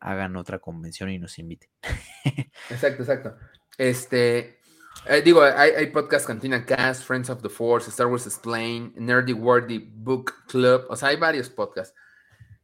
hagan 0.00 0.36
otra 0.36 0.58
convención 0.58 1.10
y 1.10 1.18
nos 1.18 1.38
inviten. 1.38 1.70
exacto, 2.70 3.02
exacto. 3.02 3.36
Este, 3.78 4.60
eh, 5.08 5.22
digo, 5.22 5.42
hay, 5.42 5.70
hay 5.70 5.86
podcast 5.88 6.26
Cantina 6.26 6.64
Cast, 6.64 7.04
Friends 7.04 7.30
of 7.30 7.42
the 7.42 7.48
Force, 7.48 7.88
Star 7.90 8.06
Wars 8.06 8.26
Explain, 8.26 8.92
Nerdy 8.96 9.32
Wordy 9.32 9.78
Book 9.78 10.32
Club, 10.48 10.86
o 10.88 10.96
sea, 10.96 11.10
hay 11.10 11.16
varios 11.16 11.50
podcasts. 11.50 11.94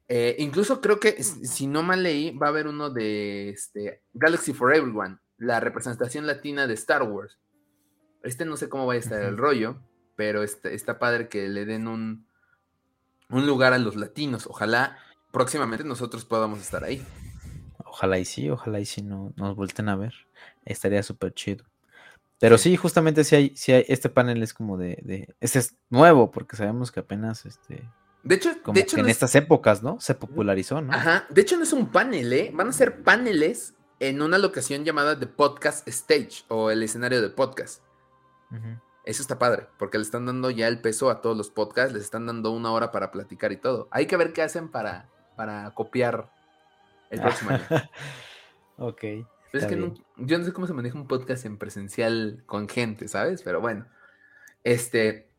Eh, 0.09 0.37
incluso 0.39 0.81
creo 0.81 1.01
que, 1.01 1.23
si 1.23 1.67
no 1.67 1.83
mal 1.83 2.03
leí, 2.03 2.37
va 2.37 2.47
a 2.47 2.51
haber 2.51 2.67
uno 2.67 2.91
de 2.91 3.51
este, 3.51 4.03
Galaxy 4.13 4.53
for 4.53 4.75
Everyone, 4.75 5.19
la 5.39 5.61
representación 5.61 6.27
latina 6.27 6.67
de 6.67 6.75
Star 6.75 7.03
Wars. 7.03 7.39
Este 8.23 8.45
no 8.45 8.57
sé 8.57 8.69
cómo 8.69 8.87
va 8.87 8.95
a 8.95 8.97
estar 8.97 9.23
el 9.23 9.37
rollo, 9.37 9.81
pero 10.17 10.43
está, 10.43 10.71
está 10.71 10.99
padre 10.99 11.29
que 11.29 11.49
le 11.49 11.65
den 11.65 11.89
un, 11.89 12.27
un 13.29 13.47
lugar 13.47 13.73
a 13.73 13.79
los 13.79 13.97
latinos. 13.97 14.47
Ojalá 14.47 14.99
próximamente 15.33 15.85
nosotros 15.85 16.25
podamos 16.25 16.61
estar 16.61 16.85
ahí. 16.85 17.05
Ojalá 17.85 18.19
y 18.19 18.25
sí, 18.25 18.49
ojalá 18.49 18.81
y 18.81 18.87
sí 18.87 19.03
no, 19.03 19.33
nos 19.37 19.57
vuelten 19.57 19.89
a 19.89 19.97
ver. 19.97 20.15
Estaría 20.65 21.03
súper 21.03 21.35
chido. 21.35 21.65
Pero 22.39 22.59
sí. 22.59 22.77
justamente 22.77 23.23
si 23.23 23.37
hay, 23.37 23.57
si 23.57 23.73
hay, 23.73 23.85
este 23.89 24.09
panel 24.09 24.43
es 24.43 24.53
como 24.53 24.77
de, 24.77 25.35
este 25.41 25.61
es 25.61 25.77
nuevo, 25.91 26.31
porque 26.31 26.57
sabemos 26.57 26.91
que 26.91 27.01
apenas 27.01 27.47
este. 27.47 27.89
De 28.23 28.37
hecho, 28.37 28.51
como 28.63 28.79
hecho 28.79 28.99
en 28.99 29.09
estas 29.09 29.35
épocas, 29.35 29.83
¿no? 29.83 30.01
Se 30.01 30.15
popularizó, 30.15 30.81
¿no? 30.81 30.93
Ajá. 30.93 31.27
De 31.29 31.43
hecho, 31.43 31.57
no 31.57 31.65
es 31.65 31.73
un 31.73 31.91
panel, 31.91 32.33
¿eh? 32.33 32.51
Van 32.55 32.69
a 32.69 32.73
ser 32.73 33.03
paneles 33.03 33.75
en 33.99 34.23
una 34.23 34.39
locación 34.39 34.85
llamada 34.85 35.19
The 35.19 35.27
Podcast 35.27 35.87
Stage 35.89 36.45
o 36.49 36.71
el 36.71 36.83
escenario 36.83 37.23
de 37.23 37.31
podcast. 37.31 37.83
Eso 39.05 39.23
está 39.23 39.39
padre, 39.39 39.67
porque 39.79 39.99
le 39.99 40.03
están 40.03 40.27
dando 40.27 40.51
ya 40.51 40.69
el 40.69 40.81
peso 40.81 41.11
a 41.11 41.21
todos 41.23 41.37
los 41.37 41.51
podcasts, 41.51 41.93
les 41.93 42.05
están 42.05 42.27
dando 42.27 42.53
una 42.53 42.71
hora 42.71 42.93
para 42.93 43.11
platicar 43.11 43.51
y 43.51 43.57
todo. 43.57 43.89
Hay 43.91 44.07
que 44.07 44.17
ver 44.17 44.33
qué 44.33 44.43
hacen 44.43 44.69
para, 44.69 45.09
para 45.37 45.73
copiar 45.75 46.31
el 47.11 47.21
próximo 47.21 47.51
año. 47.51 47.65
ok. 48.77 49.05
es 49.53 49.67
que 49.67 49.93
yo 50.19 50.39
no 50.39 50.45
sé 50.45 50.53
cómo 50.53 50.67
se 50.67 50.73
maneja 50.73 50.99
un 50.99 51.09
podcast 51.09 51.45
en 51.47 51.59
presencial 51.59 52.43
con 52.47 52.69
gente, 52.69 53.09
¿sabes? 53.09 53.43
Pero 53.43 53.61
bueno, 53.61 53.87
este, 54.63 55.32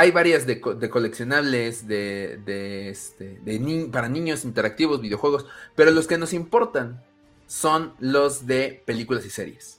hay 0.00 0.12
varias 0.12 0.46
de, 0.46 0.60
coleccionables, 0.60 1.86
de, 1.86 2.40
de, 2.46 2.88
este, 2.88 3.38
de 3.42 3.88
para 3.92 4.08
niños 4.08 4.46
interactivos, 4.46 5.02
videojuegos, 5.02 5.44
pero 5.74 5.90
los 5.90 6.06
que 6.06 6.16
nos 6.16 6.32
importan 6.32 7.04
son 7.46 7.92
los 7.98 8.46
de 8.46 8.82
películas 8.86 9.26
y 9.26 9.30
series. 9.30 9.78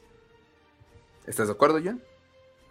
¿Estás 1.25 1.47
de 1.47 1.53
acuerdo, 1.53 1.79
John? 1.83 2.03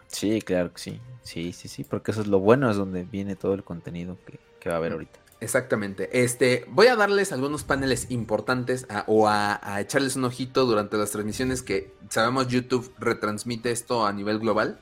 Sí, 0.07 0.41
claro 0.41 0.71
que 0.71 0.79
sí. 0.79 1.01
Sí, 1.23 1.51
sí, 1.51 1.67
sí, 1.67 1.83
porque 1.83 2.11
eso 2.11 2.21
es 2.21 2.27
lo 2.27 2.39
bueno, 2.39 2.71
es 2.71 2.77
donde 2.77 3.03
viene 3.03 3.35
todo 3.35 3.53
el 3.53 3.65
contenido 3.65 4.17
que, 4.25 4.39
que 4.61 4.69
va 4.69 4.75
a 4.75 4.77
haber 4.77 4.93
ahorita. 4.93 5.19
Exactamente. 5.41 6.23
Este, 6.23 6.63
voy 6.69 6.87
a 6.87 6.95
darles 6.95 7.33
algunos 7.33 7.65
paneles 7.65 8.11
importantes 8.11 8.87
o 9.07 9.27
a, 9.27 9.59
echarles 9.81 10.15
un 10.15 10.23
ojito 10.23 10.65
durante 10.65 10.95
las 10.95 11.11
transmisiones 11.11 11.63
que 11.63 11.91
sabemos 12.09 12.47
YouTube 12.47 12.93
retransmite 12.97 13.71
esto 13.71 14.05
a 14.05 14.13
nivel 14.13 14.39
global. 14.39 14.79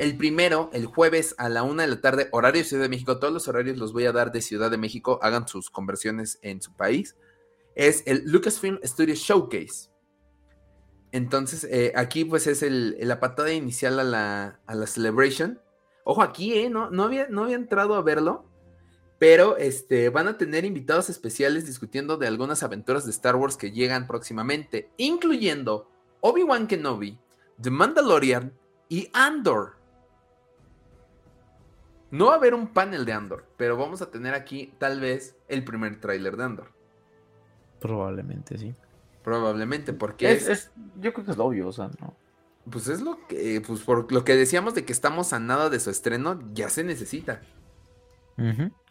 El 0.00 0.16
primero, 0.16 0.70
el 0.72 0.86
jueves 0.86 1.34
a 1.36 1.50
la 1.50 1.62
una 1.62 1.82
de 1.82 1.90
la 1.90 2.00
tarde, 2.00 2.30
horario 2.32 2.64
Ciudad 2.64 2.84
de 2.84 2.88
México. 2.88 3.18
Todos 3.18 3.34
los 3.34 3.48
horarios 3.48 3.76
los 3.76 3.92
voy 3.92 4.06
a 4.06 4.12
dar 4.12 4.32
de 4.32 4.40
Ciudad 4.40 4.70
de 4.70 4.78
México. 4.78 5.18
Hagan 5.20 5.46
sus 5.46 5.68
conversiones 5.68 6.38
en 6.40 6.62
su 6.62 6.72
país. 6.72 7.16
es 7.74 8.02
el 8.06 8.22
Lucasfilm 8.24 8.80
Studio 8.82 9.14
Showcase. 9.14 9.90
Entonces, 11.12 11.64
eh, 11.64 11.92
aquí 11.94 12.24
pues 12.24 12.46
es 12.46 12.62
la 12.62 13.20
patada 13.20 13.52
inicial 13.52 14.00
a 14.00 14.04
la, 14.04 14.60
a 14.64 14.74
la 14.74 14.86
Celebration. 14.86 15.60
Ojo, 16.04 16.22
aquí, 16.22 16.54
¿eh? 16.54 16.70
No, 16.70 16.88
no, 16.88 17.02
había, 17.02 17.28
no 17.28 17.42
había 17.44 17.56
entrado 17.56 17.94
a 17.94 18.00
verlo, 18.00 18.46
pero 19.18 19.58
este, 19.58 20.08
van 20.08 20.28
a 20.28 20.38
tener 20.38 20.64
invitados 20.64 21.10
especiales 21.10 21.66
discutiendo 21.66 22.16
de 22.16 22.26
algunas 22.26 22.62
aventuras 22.62 23.04
de 23.04 23.10
Star 23.10 23.36
Wars 23.36 23.58
que 23.58 23.70
llegan 23.70 24.06
próximamente, 24.06 24.88
incluyendo 24.96 25.90
Obi-Wan 26.20 26.68
Kenobi, 26.68 27.18
The 27.60 27.68
Mandalorian 27.68 28.54
y 28.88 29.10
Andor. 29.12 29.79
No 32.10 32.26
va 32.26 32.34
a 32.34 32.36
haber 32.36 32.54
un 32.54 32.68
panel 32.68 33.04
de 33.04 33.12
Andor, 33.12 33.46
pero 33.56 33.76
vamos 33.76 34.02
a 34.02 34.10
tener 34.10 34.34
aquí 34.34 34.74
tal 34.78 35.00
vez 35.00 35.36
el 35.48 35.64
primer 35.64 36.00
tráiler 36.00 36.36
de 36.36 36.44
Andor. 36.44 36.72
Probablemente, 37.80 38.58
sí. 38.58 38.74
Probablemente, 39.22 39.92
porque 39.92 40.32
es, 40.32 40.72
Yo 40.96 41.12
creo 41.12 41.24
que 41.24 41.30
es 41.32 41.36
lo 41.36 41.44
obvio, 41.44 41.68
o 41.68 41.72
sea, 41.72 41.90
¿no? 42.00 42.16
Pues 42.70 42.88
es 42.88 43.00
lo 43.00 43.26
que. 43.26 43.60
Pues 43.66 43.80
por 43.80 44.10
lo 44.12 44.24
que 44.24 44.34
decíamos 44.34 44.74
de 44.74 44.84
que 44.84 44.92
estamos 44.92 45.32
a 45.32 45.38
nada 45.38 45.70
de 45.70 45.80
su 45.80 45.90
estreno, 45.90 46.40
ya 46.52 46.68
se 46.68 46.84
necesita. 46.84 47.40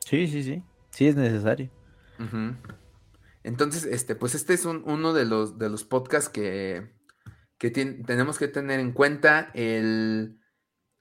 Sí, 0.06 0.28
sí, 0.28 0.44
sí. 0.44 0.64
Sí 0.91 1.08
es 1.08 1.16
necesario. 1.16 1.70
Entonces, 3.44 3.86
este, 3.86 4.16
pues 4.16 4.36
este 4.36 4.54
es 4.54 4.66
uno 4.66 5.14
de 5.14 5.26
los, 5.26 5.58
de 5.58 5.70
los 5.70 5.84
podcasts 5.84 6.30
que, 6.30 6.91
que 7.58 7.72
tenemos 7.72 8.38
que 8.38 8.48
tener 8.48 8.80
en 8.80 8.91
cuenta. 8.91 9.52
El. 9.54 10.39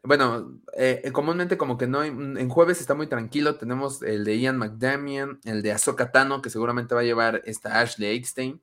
Bueno, 0.08 0.58
eh, 0.74 1.10
comúnmente 1.12 1.58
como 1.58 1.76
que 1.76 1.86
no, 1.86 2.02
en 2.02 2.48
jueves 2.48 2.80
está 2.80 2.94
muy 2.94 3.08
tranquilo, 3.08 3.56
tenemos 3.56 4.02
el 4.02 4.24
de 4.24 4.40
Ian 4.40 4.56
McDamian, 4.56 5.38
el 5.44 5.60
de 5.60 5.72
Ahsoka 5.72 6.10
Tano, 6.10 6.40
que 6.40 6.48
seguramente 6.48 6.94
va 6.94 7.02
a 7.02 7.04
llevar 7.04 7.42
esta 7.44 7.78
Ashley 7.78 8.16
Eckstein, 8.16 8.62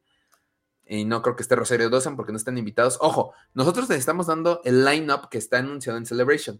y 0.87 1.05
no 1.05 1.21
creo 1.21 1.35
que 1.35 1.43
esté 1.43 1.55
Rosario 1.55 1.91
Dawson 1.91 2.15
porque 2.15 2.31
no 2.31 2.39
están 2.39 2.57
invitados. 2.57 2.97
Ojo, 2.99 3.35
nosotros 3.53 3.87
les 3.89 3.99
estamos 3.99 4.25
dando 4.25 4.59
el 4.65 4.83
line-up 4.83 5.29
que 5.29 5.37
está 5.37 5.59
anunciado 5.59 5.99
en 5.99 6.07
Celebration. 6.07 6.59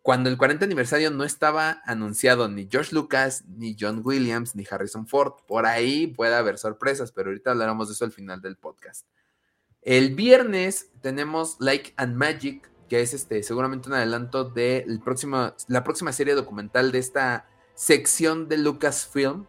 Cuando 0.00 0.30
el 0.30 0.38
40 0.38 0.64
aniversario 0.64 1.10
no 1.10 1.24
estaba 1.24 1.82
anunciado 1.84 2.48
ni 2.48 2.66
George 2.66 2.94
Lucas, 2.94 3.44
ni 3.46 3.76
John 3.78 4.00
Williams, 4.02 4.56
ni 4.56 4.64
Harrison 4.70 5.06
Ford. 5.06 5.34
Por 5.46 5.66
ahí 5.66 6.06
puede 6.06 6.34
haber 6.34 6.56
sorpresas, 6.56 7.12
pero 7.12 7.28
ahorita 7.28 7.50
hablaremos 7.50 7.88
de 7.88 7.92
eso 7.92 8.06
al 8.06 8.12
final 8.12 8.40
del 8.40 8.56
podcast. 8.56 9.06
El 9.82 10.14
viernes 10.14 10.90
tenemos 11.02 11.58
Like 11.60 11.92
and 11.98 12.16
Magic, 12.16 12.70
que 12.88 13.00
es 13.00 13.14
este, 13.14 13.42
seguramente 13.42 13.88
un 13.88 13.94
adelanto 13.94 14.44
de 14.44 14.86
próximo, 15.04 15.52
la 15.68 15.84
próxima 15.84 16.12
serie 16.12 16.34
documental 16.34 16.92
de 16.92 16.98
esta 16.98 17.46
sección 17.74 18.48
de 18.48 18.58
Lucasfilm, 18.58 19.46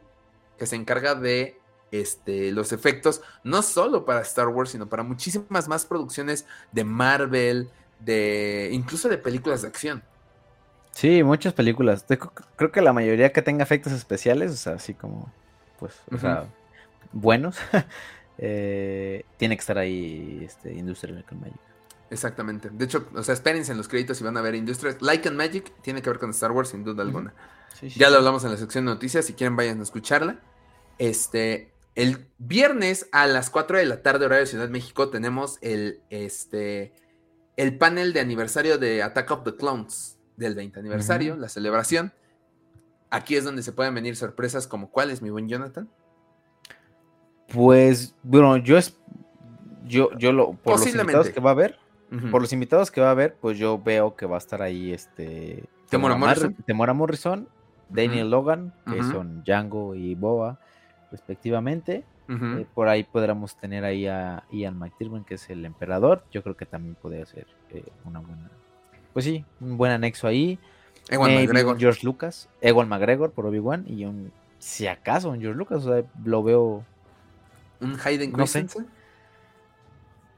que 0.58 0.66
se 0.66 0.76
encarga 0.76 1.16
de 1.16 1.60
este, 1.92 2.52
los 2.52 2.72
efectos, 2.72 3.22
no 3.44 3.62
solo 3.62 4.06
para 4.06 4.22
Star 4.22 4.48
Wars, 4.48 4.72
sino 4.72 4.88
para 4.88 5.04
muchísimas 5.04 5.68
más 5.68 5.86
producciones 5.86 6.46
de 6.72 6.84
Marvel, 6.84 7.70
de 8.00 8.70
incluso 8.72 9.10
de 9.10 9.18
películas 9.18 9.62
de 9.62 9.68
acción. 9.68 10.04
Sí, 10.92 11.24
muchas 11.24 11.54
películas. 11.54 12.06
Creo 12.56 12.72
que 12.72 12.82
la 12.82 12.94
mayoría 12.94 13.32
que 13.34 13.42
tenga 13.42 13.64
efectos 13.64 13.92
especiales, 13.92 14.52
o 14.52 14.56
sea, 14.56 14.74
así 14.74 14.94
como, 14.94 15.32
pues, 15.78 15.94
o 16.12 16.18
sea, 16.18 16.46
buenos, 17.12 17.58
eh, 18.38 19.26
tiene 19.38 19.58
que 19.58 19.60
estar 19.60 19.78
ahí 19.78 20.44
este, 20.46 20.74
Industrial 20.74 21.24
and 21.30 21.42
Magic. 21.42 21.65
Exactamente. 22.10 22.70
De 22.72 22.86
hecho, 22.86 23.08
o 23.16 23.24
sea, 23.24 23.34
espérense 23.34 23.72
en 23.72 23.78
los 23.78 23.88
créditos 23.88 24.22
y 24.22 24.24
van 24.24 24.38
a 24.38 24.42
ver 24.42 24.56
Industrial 24.56 24.96
Light 25.02 25.26
and 25.28 25.38
Magic. 25.38 25.74
Tiene 25.82 26.02
que 26.02 26.10
ver 26.10 26.20
con 26.20 26.30
Star 26.32 26.52
Wars, 26.52 26.70
sin 26.70 26.84
duda 26.84 27.04
alguna. 27.04 27.34
ya 27.82 28.10
lo 28.10 28.18
hablamos 28.18 28.44
en 28.44 28.52
la 28.52 28.58
sección 28.58 28.86
de 28.86 28.92
noticias. 28.92 29.26
Si 29.26 29.34
quieren, 29.34 29.56
vayan 29.56 29.80
a 29.80 29.84
escucharla. 29.84 30.40
Este, 30.98 31.74
el 31.96 32.28
viernes 32.38 33.08
a 33.12 33.26
las 33.26 33.50
4 33.50 33.78
de 33.78 33.86
la 33.86 34.02
tarde, 34.02 34.26
horario 34.26 34.42
de 34.42 34.48
Ciudad 34.48 34.66
de 34.66 34.72
México, 34.72 35.10
tenemos 35.10 35.58
el, 35.62 36.02
este, 36.10 36.94
el 37.58 37.78
panel 37.78 38.14
de 38.14 38.20
aniversario 38.20 38.78
de 38.78 39.02
Attack 39.02 39.32
of 39.32 39.44
the 39.44 39.56
Clones 39.56 40.18
del 40.38 40.56
20 40.56 40.80
aniversario, 40.80 41.36
la 41.38 41.50
celebración. 41.50 42.14
Aquí 43.10 43.36
es 43.36 43.44
donde 43.44 43.64
se 43.64 43.72
pueden 43.72 43.96
venir 43.96 44.16
sorpresas 44.16 44.68
como 44.68 44.92
cuáles, 44.92 45.22
mi 45.22 45.30
buen 45.30 45.48
Jonathan. 45.48 45.90
Pues, 47.48 48.16
bueno, 48.24 48.58
yo 48.58 48.78
es. 48.78 48.98
Yo, 49.86 50.10
yo 50.18 50.32
lo. 50.32 50.54
Por 50.54 50.80
los 50.80 50.88
invitados 50.88 51.30
que 51.30 51.40
va 51.40 51.52
a 51.52 51.54
haber. 51.54 51.85
Por 52.32 52.42
los 52.42 52.54
invitados 52.54 52.92
que 52.92 53.02
va 53.02 53.08
a 53.08 53.12
haber, 53.12 53.36
pues 53.36 53.58
yo 53.58 53.82
veo 53.82 54.16
que 54.16 54.26
va 54.26 54.36
a 54.36 54.38
estar 54.38 54.62
ahí 54.62 54.94
este. 54.94 55.64
Temora 55.90 56.16
Morrison. 56.16 56.54
Temora 56.66 56.94
Morrison, 56.94 57.48
Daniel 57.90 58.30
Logan, 58.30 58.74
que 58.86 59.04
son 59.04 59.44
Django 59.44 59.96
y 59.96 60.16
Boa 60.16 60.60
respectivamente. 61.12 62.04
Eh, 62.28 62.66
por 62.74 62.88
ahí 62.88 63.04
podríamos 63.04 63.56
tener 63.56 63.86
ahí 63.86 64.08
a 64.08 64.44
Ian 64.52 64.78
McTiernan, 64.80 65.24
que 65.24 65.36
es 65.36 65.50
el 65.50 65.64
emperador. 65.64 66.24
Yo 66.32 66.42
creo 66.42 66.58
que 66.58 66.66
también 66.66 66.96
podría 66.96 67.26
ser 67.26 67.48
eh, 67.70 67.86
una 68.04 68.20
buena. 68.20 68.50
Pues 69.14 69.26
sí, 69.26 69.46
un 69.62 69.78
buen 69.78 69.92
anexo 69.92 70.28
ahí. 70.28 70.60
Ewan 71.10 71.36
McGregor. 71.36 71.78
George 71.78 72.04
Lucas, 72.04 72.50
Ewan 72.62 72.90
McGregor 72.90 73.32
por 73.32 73.46
Obi-Wan 73.46 73.86
y 73.88 74.06
un, 74.06 74.32
si 74.58 74.88
acaso, 74.88 75.30
un 75.30 75.40
George 75.40 75.58
Lucas, 75.58 75.86
o 75.86 75.94
sea, 75.94 76.04
lo 76.24 76.42
veo. 76.42 76.84
¿Un 77.80 77.98
Hayden 78.04 78.32
Christensen? 78.32 78.88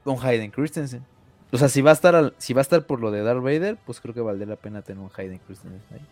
un 0.04 0.18
Hayden 0.22 0.50
Christensen. 0.50 1.04
O 1.50 1.56
sea, 1.56 1.68
si 1.68 1.80
va 1.80 1.90
a 1.90 1.94
estar 1.94 2.34
si 2.38 2.52
va 2.52 2.60
a 2.60 2.62
estar 2.62 2.86
por 2.86 3.00
lo 3.00 3.10
de 3.10 3.22
Darth 3.22 3.42
Vader, 3.42 3.78
pues 3.86 4.00
creo 4.00 4.14
que 4.14 4.20
valdría 4.20 4.46
la 4.46 4.56
pena 4.56 4.82
tener 4.82 5.02
un 5.02 5.10
Hayden 5.16 5.38
Christensen 5.38 5.82
ahí. 5.92 6.06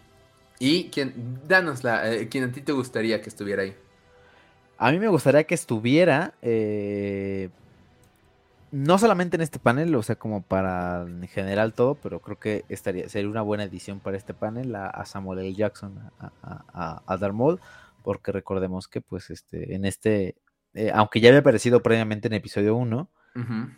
Y 0.58 0.88
quién, 0.88 1.40
danos 1.46 1.84
la, 1.84 2.10
eh, 2.10 2.28
quién 2.28 2.44
a 2.44 2.52
ti 2.52 2.62
te 2.62 2.72
gustaría 2.72 3.20
que 3.20 3.28
estuviera 3.28 3.62
ahí. 3.62 3.74
A 4.78 4.90
mí 4.90 4.98
me 4.98 5.08
gustaría 5.08 5.44
que 5.44 5.54
estuviera, 5.54 6.34
eh, 6.42 7.50
no 8.70 8.98
solamente 8.98 9.36
en 9.36 9.42
este 9.42 9.58
panel, 9.58 9.94
o 9.94 10.02
sea, 10.02 10.16
como 10.16 10.42
para 10.42 11.02
en 11.02 11.28
general 11.28 11.72
todo, 11.72 11.94
pero 11.94 12.20
creo 12.20 12.38
que 12.38 12.64
estaría, 12.68 13.08
sería 13.08 13.28
una 13.28 13.42
buena 13.42 13.64
edición 13.64 14.00
para 14.00 14.16
este 14.16 14.34
panel 14.34 14.74
a, 14.74 15.04
Samuel 15.06 15.40
L. 15.40 15.54
Jackson, 15.54 15.98
a, 16.18 17.02
a, 17.06 17.16
Darth 17.16 17.34
Maul, 17.34 17.60
porque 18.02 18.32
recordemos 18.32 18.88
que 18.88 19.00
pues 19.00 19.30
este, 19.30 19.74
en 19.74 19.84
este, 19.84 20.36
eh, 20.74 20.90
aunque 20.94 21.20
ya 21.20 21.28
había 21.28 21.40
aparecido 21.40 21.82
previamente 21.82 22.28
en 22.28 22.34
episodio 22.34 22.76
1, 22.76 23.08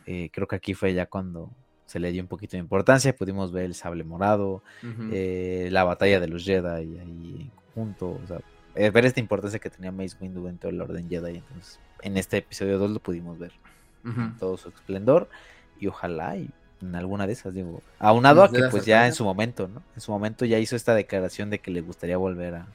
eh, 0.07 0.31
creo 0.33 0.47
que 0.47 0.57
aquí 0.57 0.75
fue 0.75 0.95
ya 0.95 1.07
cuando 1.07 1.51
se 1.87 1.99
le 1.99 2.13
dio 2.13 2.23
un 2.23 2.29
poquito 2.29 2.53
de 2.53 2.59
importancia, 2.59 3.17
pudimos 3.17 3.51
ver 3.53 3.65
el 3.65 3.75
sable 3.75 4.05
morado, 4.05 4.63
la 4.83 5.85
batalla 5.85 6.21
de 6.21 6.29
los 6.29 6.45
Jedi 6.45 6.99
ahí 6.99 7.51
junto, 7.75 8.11
o 8.11 8.27
sea, 8.27 8.41
eh, 8.79 8.91
ver 8.91 9.07
esta 9.07 9.19
importancia 9.19 9.59
que 9.59 9.71
tenía 9.71 9.91
Mace 9.91 10.17
Windu 10.21 10.45
dentro 10.45 10.71
del 10.71 10.81
Orden 10.81 11.09
Jedi. 11.09 11.39
Entonces, 11.39 11.81
en 12.01 12.17
este 12.17 12.37
episodio 12.39 12.79
2 12.79 12.93
lo 12.93 13.01
pudimos 13.01 13.37
ver 13.37 13.51
en 14.05 14.37
todo 14.37 14.57
su 14.57 14.69
esplendor. 14.69 15.29
Y 15.81 15.89
ojalá 15.89 16.37
y 16.37 16.49
en 16.81 16.95
alguna 16.95 17.27
de 17.27 17.33
esas, 17.33 17.55
digo, 17.55 17.83
aunado 17.99 18.45
a 18.45 18.51
que 18.51 18.63
pues 18.71 18.85
ya 18.85 19.07
en 19.09 19.15
su 19.15 19.25
momento, 19.25 19.67
¿no? 19.67 19.83
En 19.97 20.01
su 20.01 20.13
momento 20.13 20.45
ya 20.45 20.61
hizo 20.61 20.77
esta 20.77 20.95
declaración 20.95 21.51
de 21.51 21.59
que 21.59 21.73
le 21.73 21.81
gustaría 21.81 22.17
volver 22.17 22.55
a, 22.55 22.69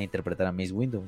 interpretar 0.00 0.46
a 0.46 0.52
Mace 0.52 0.72
Windu. 0.72 1.04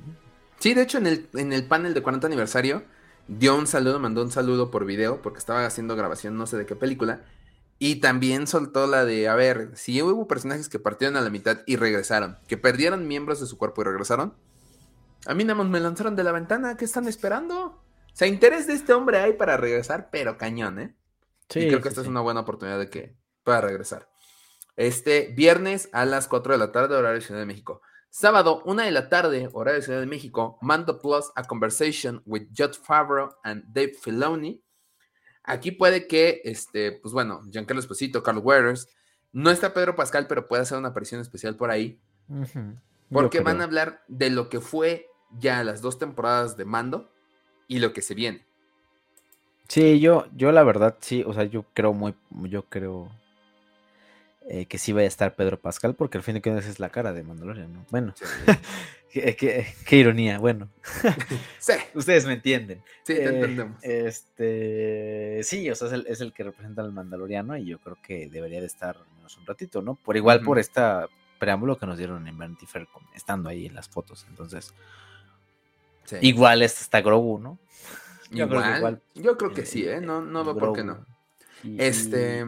Sí, 0.59 0.75
de 0.75 0.83
hecho 0.83 0.99
en 0.99 1.07
el, 1.07 1.29
en 1.35 1.55
el 1.55 1.65
panel 1.65 1.95
de 1.95 2.03
40 2.03 2.27
aniversario 2.27 2.85
dio 3.29 3.57
un 3.57 3.67
saludo, 3.67 3.99
mandó 3.99 4.23
un 4.23 4.31
saludo 4.31 4.71
por 4.71 4.85
video 4.85 5.23
porque 5.23 5.39
estaba 5.39 5.67
haciendo 5.67 5.97
grabación 5.97 6.37
no 6.37 6.47
sé 6.47 6.57
de 6.57 6.67
qué 6.67 6.77
película 6.77 7.23
y 7.79 7.97
también 7.97 8.47
soltó 8.47 8.87
la 8.87 9.05
de, 9.05 9.29
a 9.29 9.35
ver, 9.35 9.71
si 9.75 10.01
hubo 10.01 10.27
personajes 10.27 10.69
que 10.69 10.79
partieron 10.79 11.17
a 11.17 11.21
la 11.21 11.31
mitad 11.31 11.59
y 11.67 11.77
regresaron, 11.77 12.39
que 12.49 12.57
perdieron 12.57 13.07
miembros 13.07 13.41
de 13.41 13.47
su 13.47 13.59
cuerpo 13.59 13.83
y 13.83 13.85
regresaron, 13.85 14.35
a 15.27 15.35
mí 15.35 15.45
nada 15.45 15.57
más 15.57 15.67
me 15.67 15.81
lanzaron 15.81 16.17
de 16.17 16.25
la 16.25 16.33
ventana, 16.33 16.77
¿qué 16.77 16.87
están 16.87 17.07
esperando? 17.07 17.67
O 17.67 17.83
sea, 18.15 18.29
interés 18.29 18.67
de 18.67 18.73
este 18.73 18.95
hombre 18.95 19.19
hay 19.19 19.35
para 19.35 19.59
regresar, 19.59 20.09
pero 20.11 20.39
cañón, 20.39 20.79
¿eh? 20.79 20.97
Sí, 21.51 21.61
y 21.61 21.69
creo 21.69 21.83
que 21.83 21.89
esta 21.89 22.01
es 22.01 22.07
una 22.07 22.23
buena 22.23 22.41
oportunidad 22.41 22.79
de 22.79 22.89
que 22.89 23.15
pueda 23.45 23.61
regresar. 23.61 24.09
Este 24.77 25.33
viernes 25.37 25.89
a 25.93 26.05
las 26.07 26.29
4 26.29 26.55
de 26.55 26.59
la 26.59 26.73
tarde, 26.73 26.97
horario 26.97 27.21
Ciudad 27.21 27.41
de 27.41 27.47
México. 27.47 27.83
Sábado, 28.19 28.63
1 28.65 28.83
de 28.83 28.93
la 28.93 29.11
tarde, 29.11 29.51
horario 29.53 29.79
de 29.79 29.85
Ciudad 29.85 30.01
de 30.01 30.07
México, 30.07 30.57
Mando 30.63 31.03
Plus, 31.03 31.31
A 31.35 31.45
Conversation 31.45 32.23
with 32.25 32.47
Judd 32.57 32.73
Favreau 32.73 33.29
and 33.43 33.63
Dave 33.67 33.93
Filoni. 33.93 34.59
Aquí 35.45 35.71
puede 35.71 36.07
que, 36.07 36.41
este, 36.43 36.93
pues 36.93 37.13
bueno, 37.13 37.43
Giancarlo 37.51 37.79
Esposito, 37.79 38.23
Carl 38.23 38.39
Weathers, 38.39 38.89
no 39.33 39.51
está 39.51 39.75
Pedro 39.75 39.97
Pascal, 39.97 40.27
pero 40.29 40.49
puede 40.49 40.63
hacer 40.63 40.79
una 40.79 40.89
aparición 40.89 41.21
especial 41.21 41.57
por 41.57 41.71
ahí. 41.71 42.01
Porque 43.11 43.41
van 43.41 43.61
a 43.61 43.65
hablar 43.65 44.03
de 44.09 44.31
lo 44.31 44.49
que 44.49 44.63
fue 44.63 45.11
ya 45.39 45.63
las 45.63 45.83
dos 45.83 45.99
temporadas 45.99 46.57
de 46.57 46.65
Mando 46.65 47.13
y 47.69 47.81
lo 47.81 47.93
que 47.93 48.01
se 48.01 48.15
viene. 48.15 48.47
Sí, 49.69 50.01
yo, 50.01 50.25
yo 50.35 50.53
la 50.53 50.63
verdad 50.63 50.97
sí, 51.01 51.23
o 51.27 51.35
sea, 51.35 51.45
yo 51.45 51.67
creo 51.75 51.93
muy, 51.93 52.15
yo 52.31 52.63
creo 52.63 53.11
eh, 54.49 54.67
que 54.67 54.79
sí 54.79 54.93
vaya 54.93 55.07
a 55.07 55.09
estar 55.09 55.35
Pedro 55.35 55.59
Pascal, 55.59 55.95
porque 55.95 56.19
al 56.19 56.25
fin 56.25 56.35
de 56.35 56.43
cuentas 56.43 56.67
es 56.67 56.79
la 56.79 56.91
cara 56.91 57.13
de 57.13 57.25
Mandalorian, 57.25 57.73
¿no? 57.73 57.85
Bueno, 57.91 58.15
qué, 59.13 59.75
ironía, 59.91 60.39
bueno. 60.39 60.69
sí. 61.59 61.73
Ustedes 61.95 62.27
me 62.27 62.35
entienden. 62.35 62.83
Sí, 63.03 63.15
te 63.15 63.25
eh, 63.25 63.29
entendemos. 63.29 63.83
Este, 63.83 65.41
sí, 65.43 65.69
o 65.69 65.75
sea, 65.75 65.89
es 66.07 66.21
el, 66.21 66.33
que 66.33 66.45
representa 66.45 66.83
al 66.83 66.93
Mandaloriano 66.93 67.57
y 67.57 67.67
yo 67.67 67.81
creo 67.81 67.99
que 68.01 68.29
debería 68.29 68.61
de 68.61 68.67
estar 68.67 68.97
menos 69.17 69.37
un 69.37 69.47
ratito, 69.47 69.83
¿no? 69.83 69.97
Por 69.97 70.17
igual 70.17 70.43
por 70.43 70.59
esta 70.61 71.09
preámbulo 71.41 71.77
que 71.77 71.87
nos 71.87 71.99
dieron 71.99 72.27
en 72.29 72.39
Vanity 72.39 72.67
Fair 72.67 72.87
estando 73.15 73.49
ahí 73.51 73.67
en 73.67 73.75
las 73.75 73.89
fotos, 73.89 74.27
entonces... 74.31 74.73
Igual 76.21 76.63
está 76.63 77.01
Grogu, 77.01 77.41
¿no? 77.41 77.59
Yo 78.31 78.45
igual, 78.45 78.49
creo 78.49 78.63
que 78.63 78.79
igual. 78.79 79.03
Yo 79.15 79.37
creo 79.37 79.53
que 79.53 79.67
sí, 79.67 79.89
¿eh? 79.89 80.01
No, 80.01 80.21
no 80.21 80.45
veo 80.45 80.57
por 80.57 80.73
qué 80.73 80.85
no. 80.85 81.05
este. 81.79 82.47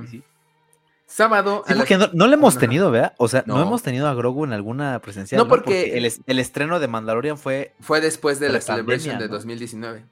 Sábado. 1.09 1.65
no, 2.13 2.27
le 2.27 2.35
hemos 2.35 2.59
tenido, 2.59 2.91
¿verdad? 2.91 3.15
O 3.17 3.29
sea, 3.29 3.43
no. 3.47 3.61
hemos 3.63 3.83
tenido 3.83 4.07
a 4.09 4.15
Grogu 4.15 4.45
en 4.45 4.53
alguna 4.53 5.01
presencia. 5.01 5.39
No, 5.39 5.49
porque, 5.49 5.97
el, 5.97 6.39
estreno 6.39 6.79
de 6.79 6.87
Mandalorian 6.87 7.39
fue. 7.39 7.73
Fue 7.81 8.03
después 8.03 8.39
de 8.39 8.51
la, 8.51 8.61
Celebration 8.61 9.19
de 9.19 9.27
2019. 9.27 10.05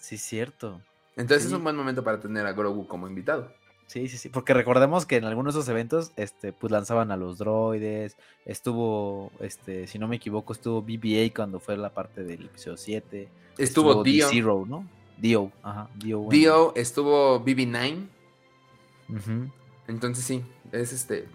Sí, 0.00 0.16
cierto. 0.16 0.80
Entonces 1.16 1.48
es 1.48 1.52
un 1.52 1.64
buen 1.64 1.74
momento 1.76 2.04
para 2.04 2.20
tener 2.20 2.46
a 2.46 2.52
Grogu 2.52 2.86
como 2.86 3.08
invitado. 3.08 3.52
Sí, 3.86 4.06
sí, 4.06 4.18
sí. 4.18 4.28
Porque 4.28 4.54
recordemos 4.54 5.04
que 5.04 5.16
en 5.16 5.24
algunos 5.24 5.54
de 5.54 5.60
esos 5.60 5.68
eventos, 5.68 6.12
este, 6.14 6.52
pues 6.52 6.70
lanzaban 6.70 7.10
a 7.10 7.16
los 7.16 7.38
droides. 7.38 8.16
Estuvo, 8.46 9.32
este, 9.40 9.88
si 9.88 9.98
no 9.98 10.06
me 10.06 10.16
equivoco, 10.16 10.52
estuvo 10.52 10.80
BBA 10.80 11.34
cuando 11.34 11.58
fue 11.58 11.76
la 11.76 11.90
parte 11.90 12.22
del 12.22 12.44
episodio 12.44 12.76
7. 12.76 13.28
Estuvo, 13.58 14.04
Dio. 14.04 14.28
Zero, 14.28 14.64
¿no? 14.66 14.86
Dio, 15.18 15.50
ajá. 15.64 15.90
Dio, 15.96 16.28
Dio 16.30 16.72
estuvo 16.76 17.44
BB9. 17.44 18.06
Entonces 19.90 20.24
sí, 20.24 20.44
es 20.72 20.92
este. 20.92 21.28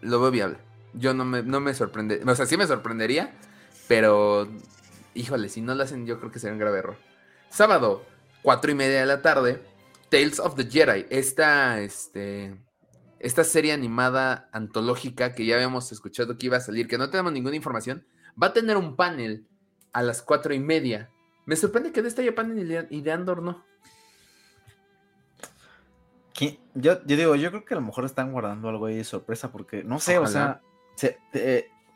Lo 0.00 0.20
veo 0.20 0.30
viable. 0.30 0.58
Yo 0.92 1.14
no 1.14 1.24
me, 1.24 1.42
no 1.42 1.60
me 1.60 1.72
sorprende. 1.72 2.20
O 2.26 2.34
sea, 2.34 2.46
sí 2.46 2.56
me 2.56 2.66
sorprendería. 2.66 3.32
Pero. 3.88 4.48
Híjole, 5.14 5.48
si 5.48 5.62
no 5.62 5.74
lo 5.74 5.82
hacen, 5.82 6.04
yo 6.04 6.18
creo 6.18 6.30
que 6.30 6.38
sería 6.38 6.52
un 6.52 6.58
grave 6.58 6.80
error. 6.80 6.96
Sábado, 7.48 8.04
cuatro 8.42 8.70
y 8.70 8.74
media 8.74 9.00
de 9.00 9.06
la 9.06 9.22
tarde. 9.22 9.62
Tales 10.10 10.40
of 10.40 10.56
the 10.56 10.64
Jedi. 10.64 11.06
Esta, 11.10 11.80
este. 11.80 12.60
Esta 13.18 13.44
serie 13.44 13.72
animada 13.72 14.50
antológica 14.52 15.34
que 15.34 15.46
ya 15.46 15.54
habíamos 15.54 15.90
escuchado 15.90 16.36
que 16.36 16.46
iba 16.46 16.58
a 16.58 16.60
salir, 16.60 16.86
que 16.86 16.98
no 16.98 17.08
tenemos 17.08 17.32
ninguna 17.32 17.56
información, 17.56 18.06
va 18.40 18.48
a 18.48 18.52
tener 18.52 18.76
un 18.76 18.94
panel 18.94 19.46
a 19.92 20.02
las 20.02 20.20
cuatro 20.20 20.52
y 20.52 20.60
media. 20.60 21.10
Me 21.46 21.56
sorprende 21.56 21.92
que 21.92 22.02
de 22.02 22.08
esta 22.08 22.20
haya 22.20 22.34
panel 22.34 22.88
y 22.90 23.00
de 23.00 23.12
Andor 23.12 23.42
no. 23.42 23.64
Yo, 26.74 26.98
yo 27.04 27.16
digo, 27.16 27.34
yo 27.36 27.50
creo 27.50 27.64
que 27.64 27.74
a 27.74 27.78
lo 27.78 27.82
mejor 27.82 28.04
están 28.04 28.32
guardando 28.32 28.68
algo 28.68 28.86
ahí 28.86 28.96
de 28.96 29.04
sorpresa, 29.04 29.50
porque 29.50 29.82
no 29.82 29.98
sé, 29.98 30.18
o 30.18 30.26
sea, 30.26 30.60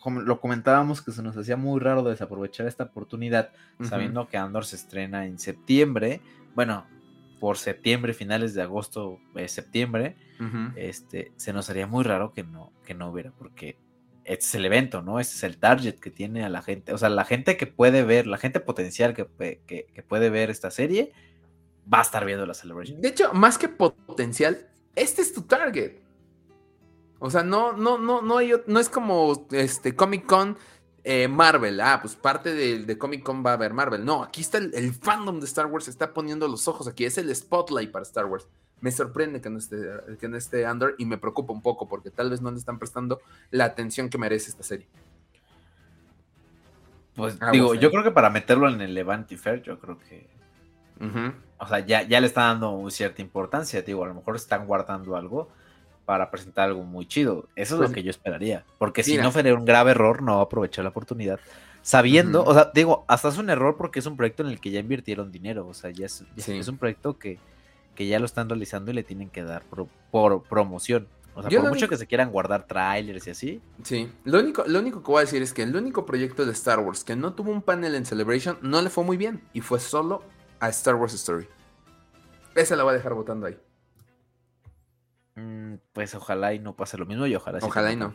como 0.01 0.21
lo 0.21 0.41
comentábamos 0.41 1.03
que 1.03 1.12
se 1.12 1.23
nos 1.23 1.37
hacía 1.37 1.57
muy 1.57 1.81
raro 1.81 2.03
desaprovechar 2.03 2.67
esta 2.67 2.85
oportunidad, 2.85 3.51
sabiendo 3.83 4.29
que 4.29 4.39
Andor 4.39 4.65
se 4.65 4.77
estrena 4.77 5.27
en 5.27 5.39
septiembre, 5.39 6.21
bueno, 6.55 6.87
por 7.39 7.57
septiembre, 7.57 8.12
finales 8.15 8.55
de 8.55 8.62
agosto, 8.62 9.19
eh, 9.35 9.49
septiembre, 9.49 10.17
este, 10.77 11.33
se 11.37 11.53
nos 11.53 11.69
haría 11.69 11.87
muy 11.87 12.05
raro 12.05 12.33
que 12.33 12.43
no, 12.45 12.73
que 12.85 12.95
no 12.95 13.11
hubiera, 13.11 13.33
porque 13.33 13.77
este 14.25 14.45
es 14.45 14.55
el 14.55 14.65
evento, 14.65 15.03
¿no? 15.03 15.21
Este 15.21 15.35
es 15.35 15.43
el 15.43 15.59
target 15.59 15.97
que 15.97 16.11
tiene 16.11 16.45
a 16.45 16.49
la 16.49 16.62
gente, 16.62 16.93
o 16.95 16.99
sea, 16.99 17.09
la 17.09 17.25
gente 17.25 17.57
que 17.57 17.67
puede 17.67 18.05
ver, 18.05 18.27
la 18.27 18.39
gente 18.39 18.61
potencial 18.61 19.15
que, 19.15 19.27
que, 19.67 19.87
que 19.93 20.03
puede 20.03 20.31
ver 20.31 20.51
esta 20.51 20.71
serie, 20.71 21.12
va 21.93 21.99
a 21.99 22.03
estar 22.03 22.25
viendo 22.25 22.47
la 22.47 22.55
Celebration. 22.55 23.01
De 23.01 23.09
hecho, 23.09 23.33
más 23.33 23.59
que 23.59 23.69
potencial, 23.69 24.69
este 24.95 25.23
es 25.23 25.33
tu 25.33 25.43
target. 25.43 25.99
O 27.19 27.31
sea, 27.31 27.43
no, 27.43 27.73
no, 27.75 27.99
no, 27.99 28.23
no, 28.23 28.39
hay, 28.39 28.53
no 28.67 28.81
es 28.81 28.89
como 28.89 29.47
este 29.51 29.95
Comic 29.95 30.25
Con 30.25 30.57
eh, 31.05 31.29
Marvel. 31.29 31.81
Ah, 31.81 31.99
pues 32.01 32.17
parte 32.17 32.55
de, 32.55 32.99
Comic 32.99 33.23
Con 33.23 33.45
va 33.45 33.51
a 33.51 33.55
haber 33.55 33.75
Marvel. 33.75 34.05
No, 34.05 34.23
aquí 34.23 34.41
está 34.41 34.59
el, 34.59 34.95
fandom 34.95 35.39
de 35.39 35.47
Star 35.47 35.67
Wars, 35.67 35.89
está 35.89 36.15
poniendo 36.15 36.49
los 36.49 36.67
ojos 36.69 36.89
aquí. 36.89 37.05
Es 37.05 37.19
el 37.19 37.35
spotlight 37.35 37.91
para 37.91 38.05
Star 38.05 38.27
Wars. 38.27 38.49
Me 38.81 38.91
sorprende 38.91 39.43
que 39.43 39.51
no 39.51 39.59
esté, 39.59 39.77
que 40.19 40.29
no 40.29 40.39
esté 40.39 40.67
Under 40.71 40.95
y 40.97 41.05
me 41.05 41.19
preocupa 41.19 41.53
un 41.53 41.61
poco 41.61 41.87
porque 41.87 42.11
tal 42.11 42.31
vez 42.31 42.41
no 42.41 42.51
le 42.51 42.57
están 42.57 42.79
prestando 42.79 43.21
la 43.51 43.67
atención 43.67 44.09
que 44.09 44.17
merece 44.17 44.51
esta 44.51 44.62
serie. 44.62 44.89
Pues 47.15 47.39
digo, 47.53 47.75
yo 47.75 47.91
creo 47.91 48.03
que 48.03 48.12
para 48.12 48.31
meterlo 48.31 48.67
en 48.71 48.81
el 48.81 48.95
Levante 48.95 49.37
Fair, 49.37 49.61
yo 49.61 49.79
creo 49.79 49.99
que 49.99 50.27
o 51.61 51.69
sea, 51.69 51.81
ya, 51.81 52.03
ya 52.03 52.20
le 52.20 52.27
está 52.27 52.43
dando 52.43 52.89
cierta 52.91 53.20
importancia, 53.20 53.82
digo, 53.82 54.03
a 54.05 54.09
lo 54.09 54.15
mejor 54.15 54.37
están 54.37 54.66
guardando 54.66 55.15
algo 55.16 55.49
para 56.07 56.31
presentar 56.31 56.69
algo 56.69 56.82
muy 56.82 57.07
chido. 57.07 57.47
Eso 57.55 57.74
es 57.74 57.81
lo 57.81 57.87
pues 57.87 57.95
que 57.95 58.03
yo 58.03 58.11
esperaría. 58.11 58.65
Porque 58.78 59.03
si 59.03 59.16
no 59.16 59.31
fuera 59.31 59.55
un 59.55 59.65
grave 59.65 59.93
error, 59.93 60.23
no 60.23 60.41
aprovechar 60.41 60.85
la 60.85 60.91
oportunidad. 60.91 61.39
Sabiendo, 61.82 62.43
o 62.45 62.53
sea, 62.53 62.70
digo, 62.74 63.05
hasta 63.07 63.28
es 63.28 63.39
un 63.39 63.49
error 63.49 63.77
porque 63.77 64.01
es 64.01 64.07
un 64.07 64.16
proyecto 64.16 64.43
en 64.43 64.49
el 64.49 64.61
que 64.61 64.70
ya 64.70 64.81
invirtieron 64.81 65.31
dinero. 65.31 65.66
O 65.69 65.74
sea, 65.74 65.91
ya 65.91 66.07
es, 66.07 66.24
es 66.37 66.69
un 66.69 66.78
proyecto 66.78 67.19
que, 67.19 67.39
que, 67.95 68.07
ya 68.07 68.19
lo 68.19 68.27
están 68.27 68.49
realizando 68.49 68.91
y 68.91 68.95
le 68.95 69.05
tienen 69.05 69.28
que 69.28 69.45
dar 69.45 69.62
por 70.11 70.43
promoción. 70.43 71.07
O 71.35 71.43
sea, 71.43 71.61
por 71.61 71.70
mucho 71.70 71.89
que 71.89 71.97
se 71.97 72.07
quieran 72.07 72.32
guardar 72.32 72.66
trailers 72.66 73.27
y 73.27 73.31
así. 73.31 73.62
Sí, 73.85 74.11
lo 74.24 74.41
único, 74.41 74.65
lo 74.66 74.81
único 74.81 75.03
que 75.03 75.12
voy 75.12 75.19
a 75.19 75.24
decir 75.24 75.43
es 75.43 75.53
que 75.53 75.62
el 75.62 75.77
único 75.77 76.05
proyecto 76.07 76.45
de 76.45 76.53
Star 76.53 76.81
Wars 76.81 77.05
que 77.05 77.15
no 77.15 77.35
tuvo 77.35 77.53
un 77.53 77.62
panel 77.62 77.95
en 77.95 78.05
Celebration 78.05 78.59
no 78.62 78.82
le 78.82 78.91
fue 78.91 79.05
muy 79.05 79.16
bien. 79.16 79.43
Y 79.53 79.61
fue 79.61 79.78
solo 79.78 80.23
a 80.61 80.69
Star 80.69 80.95
Wars 80.95 81.15
Story. 81.15 81.49
Esa 82.55 82.77
la 82.77 82.85
voy 82.85 82.93
a 82.93 82.97
dejar 82.97 83.15
votando 83.15 83.47
ahí. 83.47 83.59
Mm, 85.37 85.74
pues 85.93 86.15
ojalá 86.15 86.53
y 86.53 86.59
no 86.59 86.77
pase 86.77 86.99
lo 86.99 87.07
mismo 87.07 87.27
y 87.27 87.35
ojalá 87.35 87.59
Ojalá 87.62 87.93
y 87.93 87.97
no. 87.97 88.15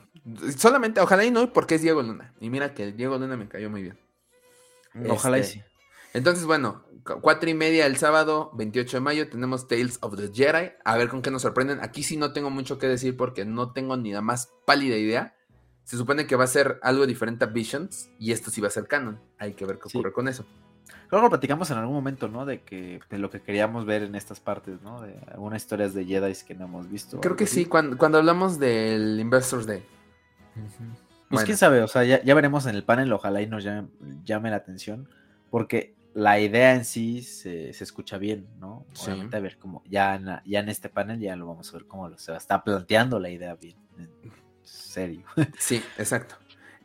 Solamente, 0.57 0.99
ojalá 1.01 1.25
y 1.25 1.31
no, 1.31 1.51
porque 1.51 1.75
es 1.75 1.81
Diego 1.81 2.01
Luna. 2.01 2.33
Y 2.39 2.49
mira 2.49 2.73
que 2.73 2.91
Diego 2.91 3.17
Luna 3.17 3.37
me 3.37 3.47
cayó 3.47 3.69
muy 3.69 3.81
bien. 3.81 3.99
Ojalá 5.09 5.37
y 5.37 5.41
este, 5.41 5.53
sí. 5.53 5.63
Entonces, 6.13 6.45
bueno, 6.45 6.85
cuatro 7.21 7.49
y 7.49 7.53
media 7.53 7.85
el 7.85 7.97
sábado, 7.97 8.51
28 8.53 8.97
de 8.97 9.01
mayo, 9.01 9.29
tenemos 9.29 9.67
Tales 9.67 9.97
of 10.01 10.15
the 10.15 10.31
Jedi. 10.33 10.71
A 10.85 10.97
ver 10.97 11.09
con 11.09 11.21
qué 11.21 11.31
nos 11.31 11.41
sorprenden. 11.41 11.81
Aquí 11.81 12.03
sí 12.03 12.15
no 12.15 12.31
tengo 12.31 12.49
mucho 12.49 12.77
que 12.77 12.87
decir 12.87 13.17
porque 13.17 13.43
no 13.43 13.73
tengo 13.73 13.97
ni 13.97 14.13
la 14.13 14.21
más 14.21 14.49
pálida 14.65 14.95
idea. 14.95 15.35
Se 15.83 15.97
supone 15.97 16.25
que 16.25 16.35
va 16.35 16.45
a 16.45 16.47
ser 16.47 16.79
algo 16.83 17.05
diferente 17.05 17.43
a 17.45 17.47
Visions 17.47 18.09
y 18.17 18.31
esto 18.31 18.49
sí 18.49 18.61
va 18.61 18.69
a 18.69 18.71
ser 18.71 18.87
canon. 18.87 19.19
Hay 19.37 19.53
que 19.53 19.65
ver 19.65 19.77
qué 19.77 19.89
ocurre 19.89 20.13
con 20.13 20.27
eso. 20.27 20.45
Luego 21.11 21.29
platicamos 21.29 21.69
en 21.71 21.77
algún 21.77 21.95
momento, 21.95 22.27
¿no? 22.27 22.45
De 22.45 22.61
que 22.61 22.99
de 23.09 23.17
lo 23.17 23.29
que 23.29 23.41
queríamos 23.41 23.85
ver 23.85 24.03
en 24.03 24.15
estas 24.15 24.39
partes, 24.39 24.81
¿no? 24.81 25.01
De 25.01 25.15
algunas 25.31 25.61
historias 25.61 25.93
de 25.93 26.05
Jedi 26.05 26.33
que 26.47 26.55
no 26.55 26.65
hemos 26.65 26.89
visto. 26.89 27.21
Creo 27.21 27.35
que 27.35 27.47
sí, 27.47 27.65
cuando, 27.65 27.97
cuando 27.97 28.17
hablamos 28.17 28.59
del 28.59 29.19
Investors 29.19 29.65
Day. 29.65 29.83
Pues 31.29 31.43
quién 31.43 31.57
sabe, 31.57 31.81
o 31.81 31.87
sea, 31.87 32.03
ya, 32.03 32.33
veremos 32.33 32.65
en 32.65 32.75
el 32.75 32.83
panel, 32.83 33.11
ojalá 33.11 33.41
y 33.41 33.47
nos 33.47 33.63
llame, 33.63 34.49
la 34.49 34.55
atención, 34.55 35.09
porque 35.49 35.95
la 36.13 36.39
idea 36.39 36.75
en 36.75 36.85
sí 36.85 37.23
se, 37.23 37.69
escucha 37.71 38.17
bien, 38.17 38.47
¿no? 38.59 38.85
Sí. 38.93 39.11
a 39.11 39.39
ver 39.39 39.57
cómo, 39.57 39.83
ya 39.85 40.15
en, 40.15 40.27
ya 40.45 40.59
en 40.59 40.69
este 40.69 40.87
panel 40.87 41.19
ya 41.19 41.35
lo 41.35 41.47
vamos 41.47 41.69
a 41.69 41.73
ver 41.73 41.87
cómo 41.87 42.15
se 42.17 42.35
está 42.35 42.63
planteando 42.63 43.19
la 43.19 43.29
idea 43.29 43.55
bien, 43.55 43.75
en 43.97 44.09
serio. 44.63 45.25
Sí, 45.57 45.83
exacto. 45.97 46.35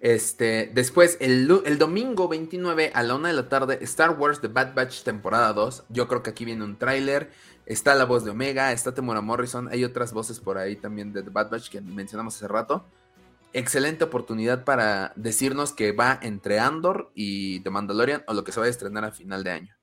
Este, 0.01 0.71
después, 0.73 1.19
el, 1.21 1.47
domingo 1.79 2.27
29 2.27 2.91
a 2.95 3.03
la 3.03 3.15
una 3.15 3.29
de 3.29 3.35
la 3.35 3.51
tarde, 3.51 3.79
Star 3.83 4.19
Wars 4.19 4.41
The 4.41 4.49
Bad 4.49 4.75
Batch 4.75 5.03
temporada 5.03 5.53
2. 5.53 5.85
Yo 5.91 6.09
creo 6.09 6.23
que 6.23 6.31
aquí 6.31 6.47
viene 6.47 6.65
un 6.65 6.77
tráiler. 6.77 7.31
Está 7.67 7.95
la 7.95 8.07
voz 8.07 8.25
de 8.25 8.31
Omega, 8.31 8.73
está 8.73 8.95
Temura 8.95 9.21
Morrison. 9.21 9.69
Hay 9.69 9.85
otras 9.85 10.13
voces 10.13 10.41
por 10.41 10.57
ahí 10.57 10.77
también 10.77 11.13
de 11.13 11.23
The 11.23 11.31
Bad 11.31 11.51
Batch 11.51 11.69
que 11.69 11.81
mencionamos 11.83 12.35
hace 12.35 12.49
rato. 12.49 12.85
Excelente 13.53 14.05
oportunidad 14.05 14.65
para 14.65 15.13
decirnos 15.17 15.73
que 15.73 15.93
va 15.93 16.19
entre 16.23 16.59
Andor 16.59 17.11
y 17.15 17.61
The 17.61 17.71
Mandalorian 17.71 18.25
o 18.27 18.33
lo 18.33 18.43
que 18.43 18.53
se 18.53 18.61
va 18.61 18.67
a 18.67 18.71
estrenar 18.71 19.05
a 19.05 19.13
final 19.13 19.45
de 19.45 19.51
año. 19.51 19.77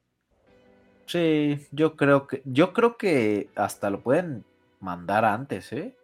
Sí, 1.05 1.67
yo 1.71 1.95
creo 1.95 2.27
que 2.27 2.41
yo 2.43 2.73
creo 2.73 2.97
que 2.97 3.49
hasta 3.55 3.89
lo 3.89 4.01
pueden 4.01 4.43
mandar 4.79 5.25
antes, 5.25 5.71
¿eh? 5.73 5.95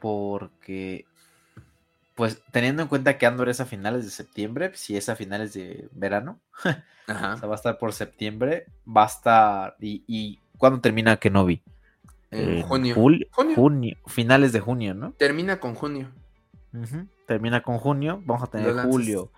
Porque 0.00 1.04
pues 2.14 2.42
teniendo 2.50 2.82
en 2.82 2.88
cuenta 2.88 3.18
que 3.18 3.26
Andor 3.26 3.48
es 3.48 3.60
a 3.60 3.66
finales 3.66 4.04
de 4.04 4.10
septiembre, 4.10 4.70
si 4.74 4.96
es 4.96 5.08
a 5.08 5.16
finales 5.16 5.52
de 5.52 5.88
verano, 5.92 6.38
va 7.08 7.52
a 7.52 7.54
estar 7.54 7.78
por 7.78 7.92
septiembre, 7.92 8.66
va 8.86 9.02
a 9.02 9.06
estar. 9.06 9.76
¿Y, 9.80 10.04
y 10.06 10.38
cuándo 10.56 10.80
termina 10.80 11.16
Kenobi? 11.16 11.62
En 12.30 12.62
junio. 12.62 12.94
junio. 12.94 13.96
Finales 14.06 14.52
de 14.52 14.60
junio, 14.60 14.94
¿no? 14.94 15.12
Termina 15.12 15.60
con 15.60 15.74
junio. 15.74 16.10
Termina 17.26 17.62
con 17.62 17.78
junio. 17.78 18.20
Vamos 18.24 18.42
a 18.42 18.46
tener 18.48 18.74
julio, 18.82 19.30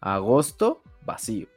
agosto, 0.00 0.82
vacío. 1.04 1.48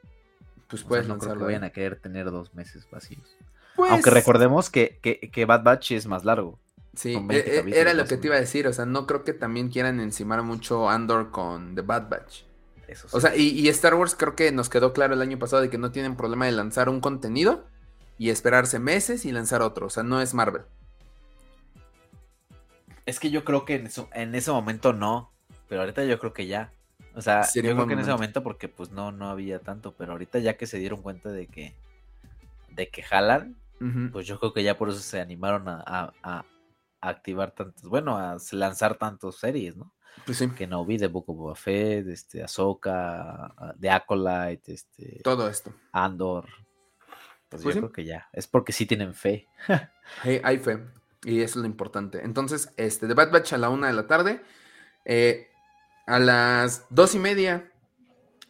Pues 0.67 0.83
puedes 0.83 1.07
no 1.07 1.17
creo 1.17 1.37
que 1.37 1.43
vayan 1.43 1.63
a 1.63 1.69
querer 1.69 1.99
tener 1.99 2.29
dos 2.29 2.53
meses 2.53 2.87
vacíos. 2.91 3.37
Pues 3.75 3.91
Aunque 3.91 4.09
recordemos 4.09 4.69
que, 4.69 4.99
que, 5.01 5.19
que 5.19 5.45
Bad 5.45 5.63
Batch 5.63 5.91
es 5.91 6.07
más 6.07 6.25
largo. 6.25 6.59
Sí, 6.98 7.14
e, 7.30 7.36
e, 7.36 7.80
era 7.80 7.94
lo 7.94 8.06
que 8.06 8.18
te 8.18 8.26
iba 8.26 8.38
a 8.38 8.40
decir, 8.40 8.65
o 8.65 8.74
sea, 8.74 8.88
no 8.88 9.06
creo 9.06 9.24
que 9.24 9.34
también 9.34 9.69
quieran 9.69 9.99
encimar 9.99 10.41
mucho 10.41 10.90
Andor 10.90 11.30
con 11.30 11.76
The 11.76 11.84
Bad 11.84 12.10
Batch. 12.10 12.41
Eso 12.88 13.07
O 13.11 13.22
sea, 13.22 13.36
y, 13.36 13.68
Star 13.69 13.94
Wars 13.94 14.15
creo 14.15 14.36
que 14.36 14.52
nos 14.52 14.68
quedó 14.68 14.94
claro 14.94 15.14
el 15.14 15.22
año 15.22 15.38
pasado 15.38 15.61
de 15.61 15.69
que 15.69 15.78
no 15.78 15.91
tienen 15.91 16.15
problema 16.15 16.48
de 16.48 16.53
lanzar 16.53 16.90
un 16.90 16.99
contenido 16.99 17.68
y 18.18 18.32
esperarse 18.32 18.80
meses 18.80 19.26
y 19.26 19.32
lanzar 19.32 19.61
otro, 19.61 19.86
o 19.86 19.90
sea, 19.91 20.02
no 20.02 20.22
es 20.22 20.34
Marvel. 20.34 20.64
Es 23.06 23.19
que 23.19 23.30
yo 23.30 23.45
creo 23.45 23.64
que 23.64 23.76
en, 23.76 23.86
eso, 23.86 24.10
en 24.14 24.34
ese 24.34 24.49
momento 24.49 24.91
no, 24.91 25.32
pero 25.69 25.82
ahorita 25.82 26.03
yo 26.03 26.18
creo 26.18 26.34
que 26.34 26.48
ya. 26.48 26.72
O 27.14 27.22
sea, 27.22 27.48
yo 27.53 27.61
creo 27.61 27.86
que 27.86 27.94
en 27.94 27.99
ese 27.99 28.11
momento 28.11 28.41
porque 28.41 28.69
pues 28.69 28.90
no, 28.90 29.11
no 29.11 29.30
había 29.30 29.60
tanto, 29.60 29.94
pero 29.94 30.14
ahorita 30.14 30.40
ya 30.40 30.57
que 30.57 30.65
se 30.65 30.80
dieron 30.80 31.03
cuenta 31.03 31.30
de 31.30 31.45
que, 31.45 31.76
de 32.72 32.90
que 32.90 33.03
jalan, 33.03 33.56
pues 34.11 34.26
yo 34.26 34.40
creo 34.40 34.52
que 34.52 34.64
ya 34.64 34.80
por 34.80 34.90
eso 34.90 34.99
se 34.99 35.22
animaron 35.22 35.65
a 35.68 36.44
activar 37.02 37.52
tantos, 37.52 37.84
bueno, 37.84 38.18
a 38.18 38.38
lanzar 38.52 38.98
tantos 38.98 39.40
series, 39.40 39.76
¿no? 39.76 39.94
Pues 40.26 40.38
sí. 40.38 40.49
Que 40.49 40.68
no 40.68 40.86
vi 40.86 40.98
de 40.98 41.07
Book 41.07 41.30
of 41.30 41.38
Boba 41.38 41.56
Fett, 41.56 42.07
este, 42.07 42.44
Ahsoka, 42.44 43.53
de 43.78 43.90
Acolyte, 43.90 44.74
este. 44.74 45.22
Todo 45.24 45.48
esto. 45.48 45.74
Andor. 45.91 46.48
Pues, 47.49 47.64
pues 47.64 47.76
yo 47.76 47.82
creo 47.82 47.91
que 47.91 48.06
ya. 48.06 48.28
Es 48.34 48.48
porque 48.48 48.74
sí 48.74 48.86
tienen 48.86 49.14
fe. 49.14 49.48
hay 50.44 50.57
fe. 50.57 50.84
Y 51.24 51.41
eso 51.41 51.60
es 51.60 51.61
lo 51.61 51.65
importante. 51.65 52.24
Entonces, 52.24 52.74
este, 52.78 53.07
The 53.07 53.14
Bad 53.14 53.32
Batch 53.32 53.53
a 53.53 53.57
la 53.57 53.69
una 53.69 53.88
de 53.88 53.94
la 53.94 54.07
tarde. 54.07 54.41
Eh, 55.06 55.49
a 56.07 56.19
las 56.19 56.86
dos 56.90 57.15
y 57.15 57.19
media, 57.19 57.72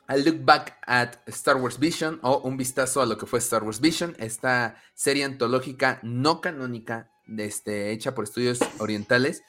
a 0.08 0.16
look 0.16 0.44
back 0.44 0.78
at 0.86 1.16
Star 1.28 1.58
Wars 1.58 1.80
Vision 1.80 2.20
o 2.24 2.40
un 2.40 2.56
vistazo 2.56 3.02
a 3.02 3.06
lo 3.06 3.18
que 3.18 3.26
fue 3.26 3.40
Star 3.40 3.64
Wars 3.64 3.82
Vision, 3.82 4.16
esta 4.20 4.82
serie 4.94 5.26
antológica 5.26 6.00
no 6.04 6.40
canónica, 6.40 7.12
este, 7.38 7.92
hecha 7.92 8.16
por 8.16 8.24
estudios 8.24 8.60
orientales. 8.80 9.44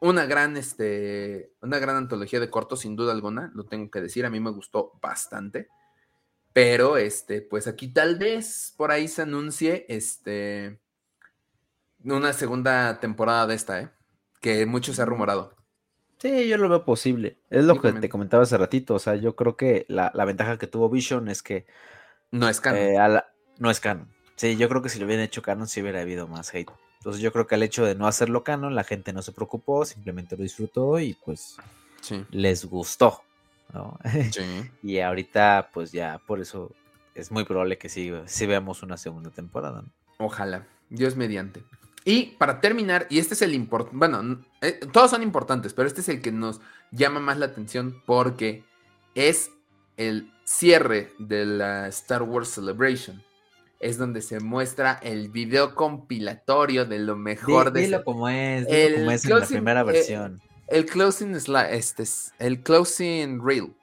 Una 0.00 0.26
gran, 0.26 0.56
este, 0.56 1.52
una 1.62 1.78
gran 1.78 1.96
antología 1.96 2.40
de 2.40 2.50
cortos, 2.50 2.80
sin 2.80 2.96
duda 2.96 3.12
alguna, 3.12 3.50
lo 3.54 3.64
tengo 3.64 3.90
que 3.90 4.00
decir, 4.00 4.26
a 4.26 4.30
mí 4.30 4.40
me 4.40 4.50
gustó 4.50 4.92
bastante. 5.00 5.68
Pero, 6.52 6.96
este, 6.96 7.42
pues 7.42 7.66
aquí 7.66 7.88
tal 7.88 8.16
vez 8.16 8.74
por 8.76 8.92
ahí 8.92 9.08
se 9.08 9.22
anuncie, 9.22 9.86
este, 9.88 10.78
una 12.04 12.32
segunda 12.32 13.00
temporada 13.00 13.46
de 13.46 13.54
esta, 13.54 13.80
¿eh? 13.80 13.90
Que 14.40 14.66
mucho 14.66 14.92
se 14.92 15.02
ha 15.02 15.06
rumorado. 15.06 15.54
Sí, 16.18 16.48
yo 16.48 16.56
lo 16.58 16.68
veo 16.68 16.84
posible. 16.84 17.38
Es 17.50 17.64
lo 17.64 17.80
que 17.80 17.92
te 17.92 18.08
comentaba 18.08 18.44
hace 18.44 18.56
ratito. 18.56 18.94
O 18.94 18.98
sea, 18.98 19.14
yo 19.14 19.36
creo 19.36 19.56
que 19.56 19.84
la, 19.88 20.10
ventaja 20.24 20.58
que 20.58 20.66
tuvo 20.66 20.88
Vision 20.88 21.28
es 21.28 21.42
que. 21.42 21.66
No 22.30 22.48
es 22.48 22.60
canon. 22.60 22.80
Eh, 22.80 23.22
no 23.58 23.70
es 23.70 23.80
canon. 23.80 24.08
Sí, 24.36 24.56
yo 24.56 24.68
creo 24.68 24.82
que 24.82 24.88
si 24.88 24.98
lo 24.98 25.06
hubieran 25.06 25.24
hecho 25.24 25.42
canon, 25.42 25.68
sí 25.68 25.82
hubiera 25.82 26.00
habido 26.00 26.26
más 26.26 26.54
hate. 26.54 26.70
Entonces, 27.04 27.20
yo 27.20 27.34
creo 27.34 27.46
que 27.46 27.54
al 27.54 27.62
hecho 27.62 27.84
de 27.84 27.94
no 27.94 28.06
hacerlo 28.06 28.44
canon, 28.44 28.74
la 28.74 28.82
gente 28.82 29.12
no 29.12 29.20
se 29.20 29.32
preocupó, 29.32 29.84
simplemente 29.84 30.38
lo 30.38 30.42
disfrutó 30.42 30.98
y 30.98 31.12
pues 31.12 31.58
les 32.30 32.64
gustó. 32.64 33.20
Sí. 34.30 34.70
y 34.82 35.00
ahorita, 35.00 35.68
pues 35.74 35.92
ya, 35.92 36.18
por 36.26 36.40
eso 36.40 36.72
es 37.14 37.30
muy 37.30 37.44
probable 37.44 37.76
que 37.76 37.90
sí, 37.90 38.10
sí 38.24 38.46
veamos 38.46 38.82
una 38.82 38.96
segunda 38.96 39.28
temporada. 39.28 39.84
Ojalá. 40.16 40.66
Dios 40.88 41.14
mediante. 41.14 41.62
Y 42.06 42.36
para 42.38 42.62
terminar, 42.62 43.06
y 43.10 43.18
este 43.18 43.34
es 43.34 43.42
el 43.42 43.52
importante, 43.52 43.98
bueno, 43.98 44.42
eh, 44.62 44.80
todos 44.90 45.10
son 45.10 45.22
importantes, 45.22 45.74
pero 45.74 45.86
este 45.86 46.00
es 46.00 46.08
el 46.08 46.22
que 46.22 46.32
nos 46.32 46.62
llama 46.90 47.20
más 47.20 47.36
la 47.36 47.44
atención 47.44 48.02
porque 48.06 48.64
es 49.14 49.50
el 49.98 50.32
cierre 50.44 51.12
de 51.18 51.44
la 51.44 51.86
Star 51.88 52.22
Wars 52.22 52.48
Celebration. 52.48 53.22
Es 53.84 53.98
donde 53.98 54.22
se 54.22 54.40
muestra 54.40 54.98
el 55.02 55.28
video 55.28 55.74
compilatorio 55.74 56.86
de 56.86 56.98
lo 56.98 57.16
mejor 57.16 57.72
de... 57.72 57.82
Dilo 57.82 58.04
como 58.04 58.28
es, 58.28 58.66
dilo 58.66 58.96
como 58.96 59.10
es 59.10 59.24
en 59.24 59.38
la 59.38 59.46
primera 59.46 59.80
eh, 59.80 59.84
versión. 59.84 60.42
El, 60.68 60.86
closing 60.86 61.34
este 61.34 62.04
el 62.38 62.62
closing 62.62 63.44
reel. 63.44 63.74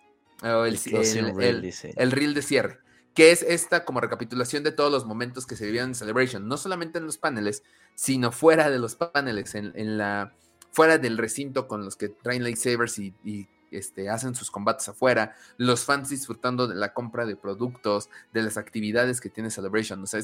el, 0.42 1.36
reel, 1.36 1.74
el 1.96 2.12
reel 2.12 2.34
de 2.34 2.42
cierre 2.42 2.80
que 3.14 3.32
es 3.32 3.44
esta 3.44 3.86
como 3.86 4.00
recapitulación 4.02 4.64
de 4.64 4.72
todos 4.72 4.92
los 4.92 5.06
momentos 5.06 5.46
que 5.46 5.56
se 5.56 5.66
vivieron 5.66 5.90
en 5.90 5.96
Celebration, 5.96 6.48
no 6.48 6.58
solamente 6.58 6.98
en 6.98 7.06
los 7.06 7.18
paneles, 7.18 7.64
sino 7.96 8.32
fuera 8.32 8.70
de 8.70 8.80
los 8.80 8.96
paneles, 8.96 9.54
en, 9.56 9.98
la 9.98 10.34
fuera 10.72 10.98
del 10.98 11.18
recinto 11.18 11.68
con 11.68 11.84
los 11.84 11.98
que 11.98 12.10
traen 12.10 12.44
lightsabers 12.44 13.00
y, 13.00 13.14
y 13.26 13.48
este, 13.72 14.10
hacen 14.10 14.36
sus 14.36 14.52
combates 14.52 14.88
afuera, 14.90 15.36
los 15.58 15.86
fans 15.86 16.10
disfrutando 16.10 16.68
de 16.68 16.76
la 16.76 16.94
compra 16.94 17.26
de 17.26 17.36
productos, 17.36 18.10
de 18.34 18.44
las 18.44 18.58
actividades 18.58 19.22
que 19.22 19.30
tiene 19.30 19.50
Celebration. 19.50 20.04
O 20.04 20.08
sea, 20.08 20.22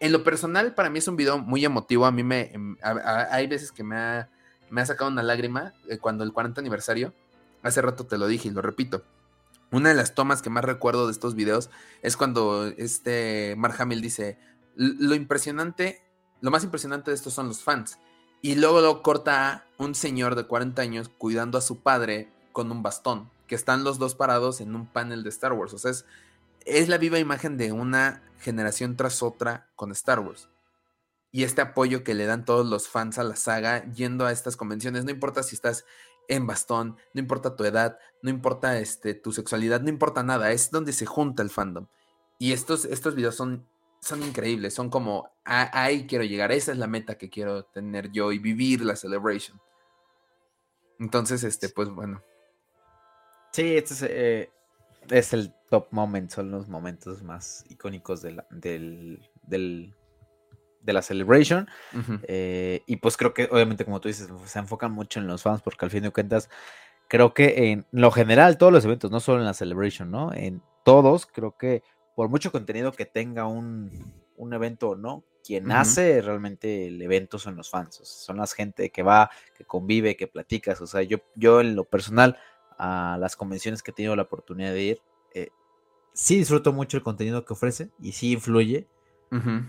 en 0.00 0.12
lo 0.12 0.24
personal, 0.24 0.74
para 0.74 0.90
mí 0.90 0.98
es 0.98 1.08
un 1.08 1.16
video 1.16 1.38
muy 1.38 1.64
emotivo. 1.64 2.06
A 2.06 2.12
mí 2.12 2.22
me. 2.22 2.52
Em, 2.52 2.76
hay 2.82 3.46
veces 3.46 3.72
que 3.72 3.82
me 3.82 3.96
ha, 3.96 4.28
me 4.70 4.80
ha 4.80 4.86
sacado 4.86 5.10
una 5.10 5.22
lágrima 5.22 5.72
eh, 5.88 5.98
cuando 5.98 6.24
el 6.24 6.32
40 6.32 6.60
aniversario. 6.60 7.14
Hace 7.62 7.82
rato 7.82 8.06
te 8.06 8.18
lo 8.18 8.28
dije 8.28 8.48
y 8.48 8.50
lo 8.52 8.62
repito 8.62 9.02
una 9.70 9.90
de 9.90 9.94
las 9.94 10.14
tomas 10.14 10.42
que 10.42 10.50
más 10.50 10.64
recuerdo 10.64 11.06
de 11.06 11.12
estos 11.12 11.34
videos 11.34 11.70
es 12.02 12.16
cuando 12.16 12.66
este 12.66 13.54
Mark 13.56 13.76
Hamill 13.78 14.00
dice, 14.00 14.38
lo 14.76 15.14
impresionante, 15.14 16.02
lo 16.40 16.50
más 16.50 16.64
impresionante 16.64 17.10
de 17.10 17.16
estos 17.16 17.34
son 17.34 17.48
los 17.48 17.62
fans. 17.62 17.98
Y 18.40 18.54
luego 18.54 18.80
lo 18.80 19.02
corta 19.02 19.66
un 19.78 19.94
señor 19.94 20.36
de 20.36 20.44
40 20.44 20.80
años 20.80 21.10
cuidando 21.18 21.58
a 21.58 21.62
su 21.62 21.80
padre 21.80 22.28
con 22.58 22.72
un 22.72 22.82
bastón, 22.82 23.30
que 23.46 23.54
están 23.54 23.84
los 23.84 24.00
dos 24.00 24.16
parados 24.16 24.60
en 24.60 24.74
un 24.74 24.84
panel 24.84 25.22
de 25.22 25.28
Star 25.28 25.52
Wars. 25.52 25.74
O 25.74 25.78
sea, 25.78 25.92
es, 26.64 26.88
la 26.88 26.98
viva 26.98 27.20
imagen 27.20 27.56
de 27.56 27.70
una 27.70 28.20
generación 28.40 28.96
tras 28.96 29.22
otra 29.22 29.70
con 29.76 29.92
Star 29.92 30.18
Wars. 30.18 30.48
Y 31.30 31.44
este 31.44 31.60
apoyo 31.60 32.02
que 32.02 32.14
le 32.14 32.26
dan 32.26 32.44
todos 32.44 32.66
los 32.66 32.88
fans 32.88 33.16
a 33.16 33.22
la 33.22 33.36
saga 33.36 33.84
yendo 33.92 34.26
a 34.26 34.32
estas 34.32 34.56
convenciones, 34.56 35.04
no 35.04 35.12
importa 35.12 35.44
si 35.44 35.54
estás 35.54 35.84
en 36.26 36.48
bastón, 36.48 36.96
no 37.14 37.20
importa 37.20 37.54
tu 37.54 37.62
edad, 37.62 37.96
no 38.22 38.30
importa 38.30 38.76
este, 38.80 39.14
tu 39.14 39.30
sexualidad, 39.30 39.80
no 39.80 39.88
importa 39.88 40.24
nada, 40.24 40.50
es 40.50 40.72
donde 40.72 40.92
se 40.92 41.06
junta 41.06 41.44
el 41.44 41.50
fandom. 41.50 41.86
Y 42.40 42.50
estos, 42.50 42.86
estos 42.86 43.14
videos 43.14 43.36
son, 43.36 43.68
son 44.00 44.24
increíbles, 44.24 44.74
son 44.74 44.90
como, 44.90 45.30
ahí 45.44 46.08
quiero 46.08 46.24
llegar, 46.24 46.50
esa 46.50 46.72
es 46.72 46.78
la 46.78 46.88
meta 46.88 47.18
que 47.18 47.30
quiero 47.30 47.66
tener 47.66 48.10
yo 48.10 48.32
y 48.32 48.40
vivir 48.40 48.80
la 48.80 48.96
celebration. 48.96 49.60
Entonces, 50.98 51.44
este, 51.44 51.68
pues 51.68 51.88
bueno. 51.88 52.20
Sí, 53.52 53.76
este 53.76 53.94
es, 53.94 54.02
eh, 54.02 54.50
es 55.10 55.32
el 55.32 55.52
top 55.70 55.88
moment, 55.90 56.30
son 56.30 56.50
los 56.50 56.68
momentos 56.68 57.22
más 57.22 57.64
icónicos 57.68 58.22
del, 58.22 58.42
del 58.50 59.94
de 60.82 60.92
la 60.92 61.02
Celebration. 61.02 61.68
Eh, 62.22 62.82
y 62.86 62.96
pues 62.96 63.16
creo 63.16 63.34
que, 63.34 63.48
obviamente, 63.50 63.84
como 63.84 64.00
tú 64.00 64.08
dices, 64.08 64.28
se 64.46 64.58
enfocan 64.58 64.92
mucho 64.92 65.20
en 65.20 65.26
los 65.26 65.42
fans, 65.42 65.62
porque 65.62 65.84
al 65.84 65.90
fin 65.90 66.02
de 66.02 66.10
cuentas, 66.10 66.48
creo 67.08 67.34
que 67.34 67.72
en 67.72 67.86
lo 67.90 68.10
general, 68.10 68.58
todos 68.58 68.72
los 68.72 68.84
eventos, 68.84 69.10
no 69.10 69.20
solo 69.20 69.40
en 69.40 69.44
la 69.44 69.54
Celebration, 69.54 70.10
¿no? 70.10 70.32
En 70.32 70.62
todos, 70.84 71.26
creo 71.26 71.56
que 71.56 71.82
por 72.14 72.28
mucho 72.28 72.50
contenido 72.50 72.92
que 72.92 73.06
tenga 73.06 73.46
un, 73.46 73.90
un 74.36 74.52
evento 74.52 74.90
o 74.90 74.96
no, 74.96 75.24
quien 75.44 75.70
hace 75.72 76.20
realmente 76.20 76.88
el 76.88 77.00
evento 77.00 77.38
son 77.38 77.56
los 77.56 77.70
fans, 77.70 78.00
son 78.02 78.36
las 78.36 78.52
gente 78.52 78.90
que 78.90 79.02
va, 79.02 79.30
que 79.56 79.64
convive, 79.64 80.16
que 80.16 80.26
platicas. 80.26 80.80
O 80.80 80.86
sea, 80.86 81.02
yo, 81.02 81.18
yo 81.36 81.60
en 81.60 81.74
lo 81.74 81.84
personal, 81.84 82.36
a 82.78 83.18
las 83.20 83.36
convenciones 83.36 83.82
que 83.82 83.90
he 83.90 83.94
tenido 83.94 84.16
la 84.16 84.22
oportunidad 84.22 84.72
de 84.72 84.82
ir, 84.82 85.02
eh, 85.34 85.48
sí 86.12 86.38
disfruto 86.38 86.72
mucho 86.72 86.96
el 86.96 87.02
contenido 87.02 87.44
que 87.44 87.52
ofrece 87.52 87.90
y 88.00 88.12
sí 88.12 88.32
influye 88.32 88.86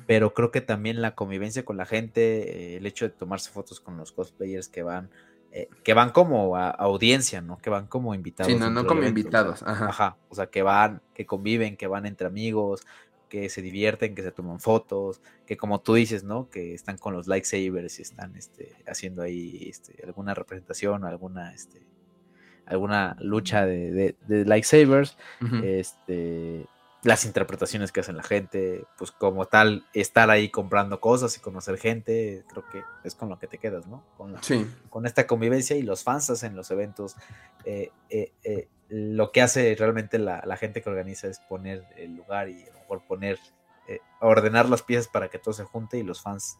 pero 0.07 0.33
creo 0.33 0.51
que 0.51 0.61
también 0.61 1.01
la 1.01 1.15
convivencia 1.15 1.65
con 1.65 1.77
la 1.77 1.85
gente, 1.85 2.73
eh, 2.73 2.77
el 2.77 2.85
hecho 2.85 3.05
de 3.05 3.11
tomarse 3.11 3.51
fotos 3.51 3.79
con 3.79 3.97
los 3.97 4.11
cosplayers 4.11 4.69
que 4.69 4.83
van, 4.83 5.09
eh, 5.51 5.67
que 5.83 5.93
van 5.93 6.11
como 6.11 6.55
audiencia, 6.55 7.41
¿no? 7.41 7.57
Que 7.57 7.69
van 7.69 7.87
como 7.87 8.13
invitados. 8.15 8.51
Sí, 8.51 8.57
no, 8.57 8.69
no 8.69 8.85
como 8.85 9.03
invitados. 9.03 9.63
Ajá. 9.63 10.17
O 10.29 10.35
sea, 10.35 10.47
que 10.47 10.61
van, 10.61 11.01
que 11.13 11.25
conviven, 11.25 11.75
que 11.75 11.87
van 11.87 12.05
entre 12.05 12.27
amigos, 12.27 12.85
que 13.27 13.49
se 13.49 13.61
divierten, 13.61 14.15
que 14.15 14.23
se 14.23 14.31
toman 14.31 14.59
fotos, 14.59 15.21
que 15.45 15.57
como 15.57 15.81
tú 15.81 15.95
dices, 15.95 16.23
¿no? 16.23 16.49
Que 16.49 16.73
están 16.73 16.97
con 16.97 17.13
los 17.13 17.27
lightsabers 17.27 17.99
y 17.99 18.01
están 18.01 18.35
este, 18.37 18.75
haciendo 18.87 19.23
ahí 19.23 19.67
este, 19.69 20.01
alguna 20.05 20.33
representación, 20.33 21.03
alguna, 21.03 21.53
este, 21.53 21.85
alguna 22.69 23.17
lucha 23.19 23.65
de, 23.65 24.15
de, 24.27 24.45
lightsabers. 24.45 25.17
Este 25.63 26.67
las 27.03 27.23
interpretaciones 27.23 27.91
que 27.91 28.01
hacen 28.01 28.17
la 28.17 28.23
gente, 28.23 28.83
pues 28.97 29.11
como 29.11 29.45
tal, 29.45 29.85
estar 29.93 30.29
ahí 30.29 30.49
comprando 30.49 30.99
cosas 30.99 31.35
y 31.37 31.39
conocer 31.39 31.77
gente, 31.77 32.43
creo 32.49 32.65
que 32.69 32.83
es 33.05 33.15
con 33.15 33.29
lo 33.29 33.39
que 33.39 33.47
te 33.47 33.57
quedas, 33.57 33.87
¿no? 33.87 34.03
Con, 34.17 34.35
con 34.89 35.05
esta 35.05 35.25
convivencia 35.25 35.77
y 35.77 35.81
los 35.81 36.03
fans 36.03 36.29
hacen 36.29 36.55
los 36.55 36.71
eventos. 36.71 37.15
Eh, 37.63 37.91
eh, 38.09 38.33
eh, 38.43 38.67
lo 38.89 39.31
que 39.31 39.41
hace 39.41 39.75
realmente 39.79 40.19
la, 40.19 40.57
gente 40.57 40.81
que 40.81 40.89
organiza 40.89 41.27
es 41.27 41.39
poner 41.39 41.85
el 41.95 42.15
lugar 42.15 42.49
y 42.49 42.63
a 42.63 42.73
lo 42.73 42.79
mejor 42.79 43.01
poner, 43.07 43.39
ordenar 44.19 44.67
las 44.67 44.83
piezas 44.83 45.07
para 45.07 45.29
que 45.29 45.39
todo 45.39 45.53
se 45.53 45.63
junte 45.63 45.97
y 45.97 46.03
los 46.03 46.21
fans 46.21 46.59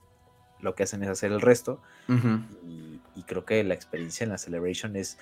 lo 0.60 0.74
que 0.74 0.84
hacen 0.84 1.04
es 1.04 1.10
hacer 1.10 1.32
el 1.32 1.42
resto. 1.42 1.82
y, 2.08 3.02
y 3.16 3.24
creo 3.24 3.46
que 3.46 3.64
la 3.64 3.74
experiencia 3.74 4.24
en 4.24 4.30
la 4.30 4.38
Celebration 4.38 4.96
es 4.96 5.18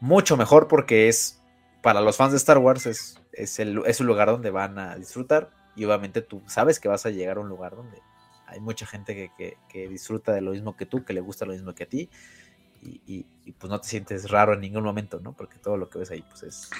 mucho 0.00 0.36
mejor 0.36 0.66
porque 0.68 1.08
es 1.08 1.40
para 1.82 2.00
los 2.00 2.16
fans 2.16 2.32
de 2.32 2.38
Star 2.38 2.58
Wars 2.58 2.86
es, 2.86 3.20
es, 3.32 3.58
el, 3.58 3.82
es 3.86 4.00
un 4.00 4.06
lugar 4.06 4.28
donde 4.28 4.50
van 4.50 4.78
a 4.78 4.96
disfrutar 4.96 5.50
y 5.76 5.84
obviamente 5.84 6.22
tú 6.22 6.42
sabes 6.46 6.80
que 6.80 6.88
vas 6.88 7.06
a 7.06 7.10
llegar 7.10 7.36
a 7.36 7.40
un 7.40 7.48
lugar 7.48 7.76
donde 7.76 8.02
hay 8.46 8.60
mucha 8.60 8.84
gente 8.84 9.32
que, 9.36 9.88
disfruta 9.88 10.32
de 10.32 10.40
lo 10.40 10.50
mismo 10.50 10.76
que 10.76 10.84
tú, 10.84 11.04
que 11.04 11.12
le 11.12 11.20
gusta 11.20 11.46
lo 11.46 11.52
mismo 11.52 11.74
que 11.74 11.84
a 11.84 11.88
ti 11.88 12.10
y, 12.82 13.24
pues 13.58 13.70
no 13.70 13.80
te 13.80 13.88
sientes 13.88 14.30
raro 14.30 14.54
en 14.54 14.60
ningún 14.60 14.82
momento, 14.82 15.20
¿no? 15.20 15.34
Porque 15.34 15.58
todo 15.58 15.76
lo 15.76 15.88
que 15.90 15.98
ves 15.98 16.10
ahí 16.10 16.24
pues 16.28 16.42
es... 16.42 16.70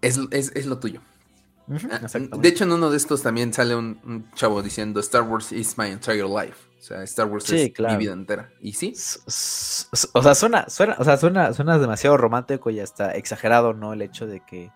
Es, 0.00 0.66
lo 0.66 0.78
tuyo. 0.78 1.02
Ah, 1.90 2.00
de 2.38 2.48
hecho, 2.48 2.64
en 2.64 2.72
uno 2.72 2.90
de 2.90 2.96
estos 2.96 3.22
también 3.22 3.52
sale 3.52 3.76
un, 3.76 4.30
chavo 4.34 4.62
diciendo 4.62 5.00
Star 5.00 5.22
Wars 5.22 5.52
is 5.52 5.76
my 5.76 5.88
entire 5.88 6.26
life. 6.26 6.69
O 6.80 6.82
sea, 6.82 7.02
Star 7.02 7.26
Wars 7.26 7.50
es 7.50 7.78
mi 7.78 7.96
vida 7.98 8.14
entera. 8.14 8.50
¿Y 8.58 8.72
sí? 8.72 8.94
O 10.14 10.22
sea, 10.22 10.34
suena, 10.34 10.66
suena, 10.70 10.96
o 10.98 11.04
sea, 11.04 11.18
suena, 11.18 11.52
suena 11.52 11.78
demasiado 11.78 12.16
romántico 12.16 12.70
y 12.70 12.80
hasta 12.80 13.14
exagerado, 13.16 13.74
¿no? 13.74 13.92
El 13.92 14.00
hecho 14.00 14.26
de 14.26 14.40
que 14.40 14.72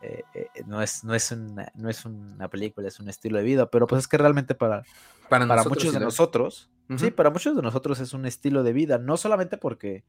eh, 0.00 0.22
eh, 0.32 0.48
no, 0.66 0.80
es, 0.80 1.02
no, 1.02 1.12
es 1.12 1.32
una, 1.32 1.72
no 1.74 1.90
es 1.90 2.04
una 2.04 2.46
película, 2.48 2.86
es 2.86 3.00
un 3.00 3.08
estilo 3.08 3.38
de 3.38 3.44
vida, 3.44 3.66
pero 3.68 3.88
pues 3.88 4.02
es 4.02 4.08
que 4.08 4.16
realmente 4.16 4.54
para, 4.54 4.84
para, 5.28 5.44
muchos 5.64 5.92
de 5.92 5.98
nosotros, 5.98 6.70
sí, 6.96 7.10
para 7.10 7.30
muchos 7.30 7.56
de 7.56 7.62
nosotros 7.62 7.98
es 7.98 8.12
un 8.12 8.26
estilo 8.26 8.62
de 8.62 8.72
vida, 8.72 8.98
no 8.98 9.16
solamente 9.16 9.58
porque 9.58 10.04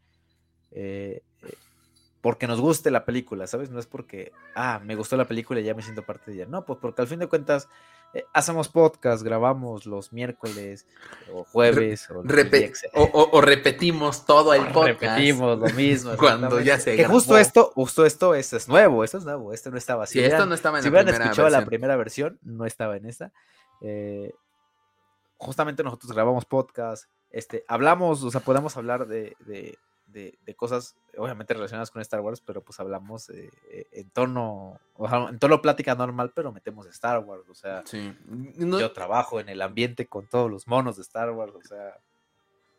eh, 0.70 1.24
porque 2.22 2.48
nos 2.48 2.60
guste 2.60 2.90
la 2.90 3.06
película, 3.06 3.46
¿sabes? 3.46 3.70
No 3.70 3.80
es 3.80 3.86
porque, 3.86 4.32
ah, 4.56 4.82
me 4.84 4.96
gustó 4.96 5.16
la 5.16 5.26
película 5.26 5.60
y 5.60 5.64
ya 5.64 5.76
me 5.76 5.84
siento 5.84 6.02
parte 6.02 6.32
de 6.32 6.38
ella. 6.38 6.46
No, 6.48 6.66
pues 6.66 6.80
porque 6.82 7.04
al 7.04 7.08
fin 7.08 7.20
de 7.20 7.28
cuentas 7.28 7.70
eh, 8.16 8.26
hacemos 8.32 8.70
podcast, 8.70 9.22
grabamos 9.24 9.86
los 9.86 10.14
miércoles 10.14 10.88
o 11.34 11.44
jueves 11.44 12.08
o, 12.10 13.30
o, 13.34 13.42
repetimos 13.42 14.26
todo 14.26 14.54
el 14.54 14.68
podcast. 14.68 15.02
Repetimos 15.02 15.60
lo 15.60 15.68
mismo. 15.72 16.12
Cuando 16.18 16.62
ya 16.62 16.80
se 16.80 16.96
Que 16.96 17.04
justo 17.04 17.38
esto, 17.38 17.74
justo 17.76 18.06
esto, 18.06 18.34
esto 18.34 18.56
es 18.56 18.70
nuevo, 18.70 19.04
esto 19.04 19.18
es 19.18 19.26
nuevo, 19.26 19.52
esto 19.52 19.70
no 19.70 19.78
estaba 19.78 20.06
así. 20.06 20.24
esto 20.24 20.46
no 20.46 20.56
estaba 20.56 20.78
en 20.78 20.86
si 20.86 20.90
la 20.90 21.02
hubieran 21.02 21.22
escuchado 21.24 21.50
la 21.50 21.66
primera 21.66 21.98
versión, 21.98 22.40
no 22.42 22.66
estaba 22.66 22.96
en 22.96 23.06
esta. 23.06 23.34
Eh, 23.82 24.32
justamente 25.36 25.84
nosotros 25.84 26.14
grabamos 26.14 26.46
podcast, 26.46 27.10
este, 27.32 27.66
hablamos, 27.68 28.24
o 28.24 28.32
sea, 28.32 28.40
podemos 28.40 28.78
hablar 28.78 29.08
de 29.08 29.36
de, 29.42 29.78
cosas 30.56 30.96
obviamente 31.18 31.54
relacionadas 31.54 31.92
con 31.92 32.02
Star 32.02 32.22
Wars, 32.22 32.42
pero 32.42 32.62
pues 32.62 32.80
hablamos 32.80 33.30
eh, 33.30 33.50
en 33.92 34.10
tono, 34.10 34.80
en 35.30 35.40
tono 35.40 35.62
plática 35.62 35.96
normal, 35.96 36.32
pero 36.36 36.52
metemos 36.52 36.88
Star 36.88 37.20
Wars, 37.20 37.44
o 37.50 37.56
sea, 37.56 37.84
yo 38.58 38.92
trabajo 38.92 39.40
en 39.40 39.50
el 39.50 39.62
ambiente 39.62 40.08
con 40.08 40.28
todos 40.28 40.50
los 40.50 40.68
monos 40.68 40.96
de 40.96 41.02
Star 41.04 41.32
Wars, 41.32 41.54
o 41.56 41.62
sea, 41.62 42.00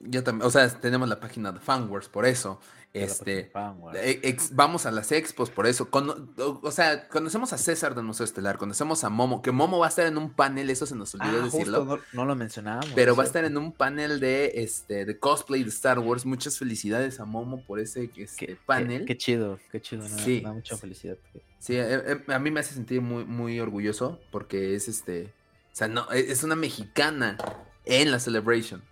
yo 0.01 0.23
también, 0.23 0.47
o 0.47 0.51
sea, 0.51 0.69
tenemos 0.69 1.09
la 1.09 1.21
página 1.21 1.53
de 1.53 1.61
Fanwars 1.61 2.09
por 2.09 2.27
eso. 2.27 2.61
Este, 2.93 3.53
e, 3.95 4.37
vamos 4.53 4.87
a 4.87 4.91
las 4.91 5.13
expos 5.13 5.51
por 5.51 5.67
eso. 5.67 5.89
o, 5.93 6.71
sea, 6.71 7.09
conocemos 7.09 7.53
a 7.53 7.59
César 7.59 7.95
de 7.95 8.01
Museo 8.01 8.25
Estelar, 8.25 8.57
conocemos 8.57 9.05
a 9.05 9.11
Momo, 9.11 9.43
que 9.43 9.53
Momo 9.53 9.79
va 9.79 9.87
a 9.87 9.89
estar 9.91 10.07
en 10.07 10.17
un 10.17 10.33
panel, 10.33 10.71
eso 10.71 10.87
se 10.87 10.95
nos 10.95 11.15
olvidó 11.15 11.43
ah, 11.43 11.45
decirlo. 11.45 12.01
no, 12.13 12.25
lo 12.25 12.35
mencionábamos. 12.35 12.93
Pero 12.95 13.15
va 13.15 13.25
a 13.25 13.27
estar 13.27 13.45
en 13.45 13.59
un 13.59 13.73
panel 13.73 14.19
de 14.19 14.53
este 14.55 15.05
de 15.05 15.19
cosplay 15.19 15.63
de 15.63 15.69
Star 15.69 15.99
Wars. 15.99 16.25
Muchas 16.25 16.59
felicidades 16.59 17.21
a 17.21 17.27
Momo 17.27 17.63
por 17.67 17.81
ese 17.81 18.11
este, 18.17 18.57
panel. 18.65 19.05
Qué, 19.05 19.17
chido, 19.19 19.59
qué 19.71 19.81
chido, 19.81 20.09
sí. 20.09 20.41
da 20.41 20.53
mucha 20.53 20.79
felicidad. 20.79 21.19
Sí, 21.59 21.75
eh, 21.77 22.03
eh, 22.07 22.33
a, 22.33 22.39
mí 22.39 22.51
me 22.51 22.61
hace 22.61 22.75
sentir 22.75 23.03
muy, 23.03 23.25
muy 23.25 23.61
orgulloso 23.61 24.21
porque 24.31 24.75
es 24.75 24.89
este, 24.89 25.35
o 25.73 25.77
sea, 25.77 25.89
no, 25.89 26.11
es 26.13 26.43
una 26.45 26.57
mexicana 26.57 27.37
en 27.85 28.11
la 28.11 28.21
Celebration 28.21 28.83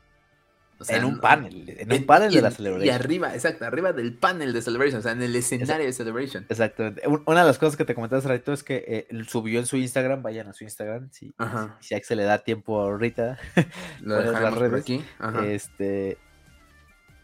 en 0.89 1.05
un 1.05 1.21
panel, 1.21 1.65
en 1.69 1.93
un 1.93 2.07
panel 2.07 2.33
de 2.33 2.43
la 2.43 2.51
Celebration. 2.51 2.87
Y 2.87 2.91
arriba, 2.91 3.35
exacto, 3.35 3.65
arriba 3.65 3.93
del 3.93 4.15
panel 4.15 4.53
de 4.53 4.63
Celebration, 4.63 5.01
o 5.01 5.03
sea, 5.03 5.13
en 5.13 5.23
el 5.23 5.35
escenario 5.37 5.87
de 5.87 5.93
Celebration. 5.93 6.47
Exactamente. 6.49 7.03
Una 7.07 7.41
de 7.41 7.47
las 7.47 7.59
cosas 7.59 7.77
que 7.77 7.85
te 7.85 7.95
comenté 7.95 8.17
hace 8.17 8.29
rato 8.29 8.53
es 8.53 8.63
que 8.63 8.85
eh, 9.11 9.25
subió 9.27 9.61
en 9.61 9.67
su 9.67 9.77
Instagram, 9.77 10.23
vayan 10.23 10.49
a 10.49 10.53
su 10.53 10.65
Instagram, 10.65 11.11
si, 11.11 11.35
si, 11.81 11.95
a 11.95 12.01
se 12.03 12.17
le 12.17 12.25
da 12.25 12.39
tiempo 12.39 12.81
ahorita. 12.81 13.39
Lo 14.03 14.21
las 14.21 14.55
redes, 14.55 14.81
aquí. 14.81 15.05
Este, 15.45 16.19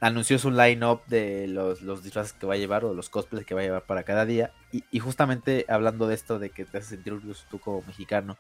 anunció 0.01 0.39
su 0.39 0.51
line-up 0.51 1.03
de 1.07 1.47
los, 1.47 1.83
los, 1.83 2.03
disfraces 2.03 2.33
que 2.33 2.47
va 2.47 2.55
a 2.55 2.59
llevar 2.59 2.85
o 2.85 2.95
los 2.95 3.11
cosplays 3.11 3.47
que 3.47 3.55
va 3.55 3.61
a 3.61 3.65
llevar 3.65 3.87
para 3.87 4.03
cada 4.05 4.25
día. 4.25 4.53
Y, 4.73 4.85
y 4.91 4.99
justamente 4.99 5.67
hablando 5.69 6.07
de 6.07 6.15
esto 6.15 6.39
de 6.39 6.51
que 6.51 6.65
te 6.65 6.79
hace 6.79 6.91
sentir 6.91 7.13
orgulloso 7.13 7.45
tú 7.51 7.59
como 7.59 7.83
mexicano, 7.83 8.39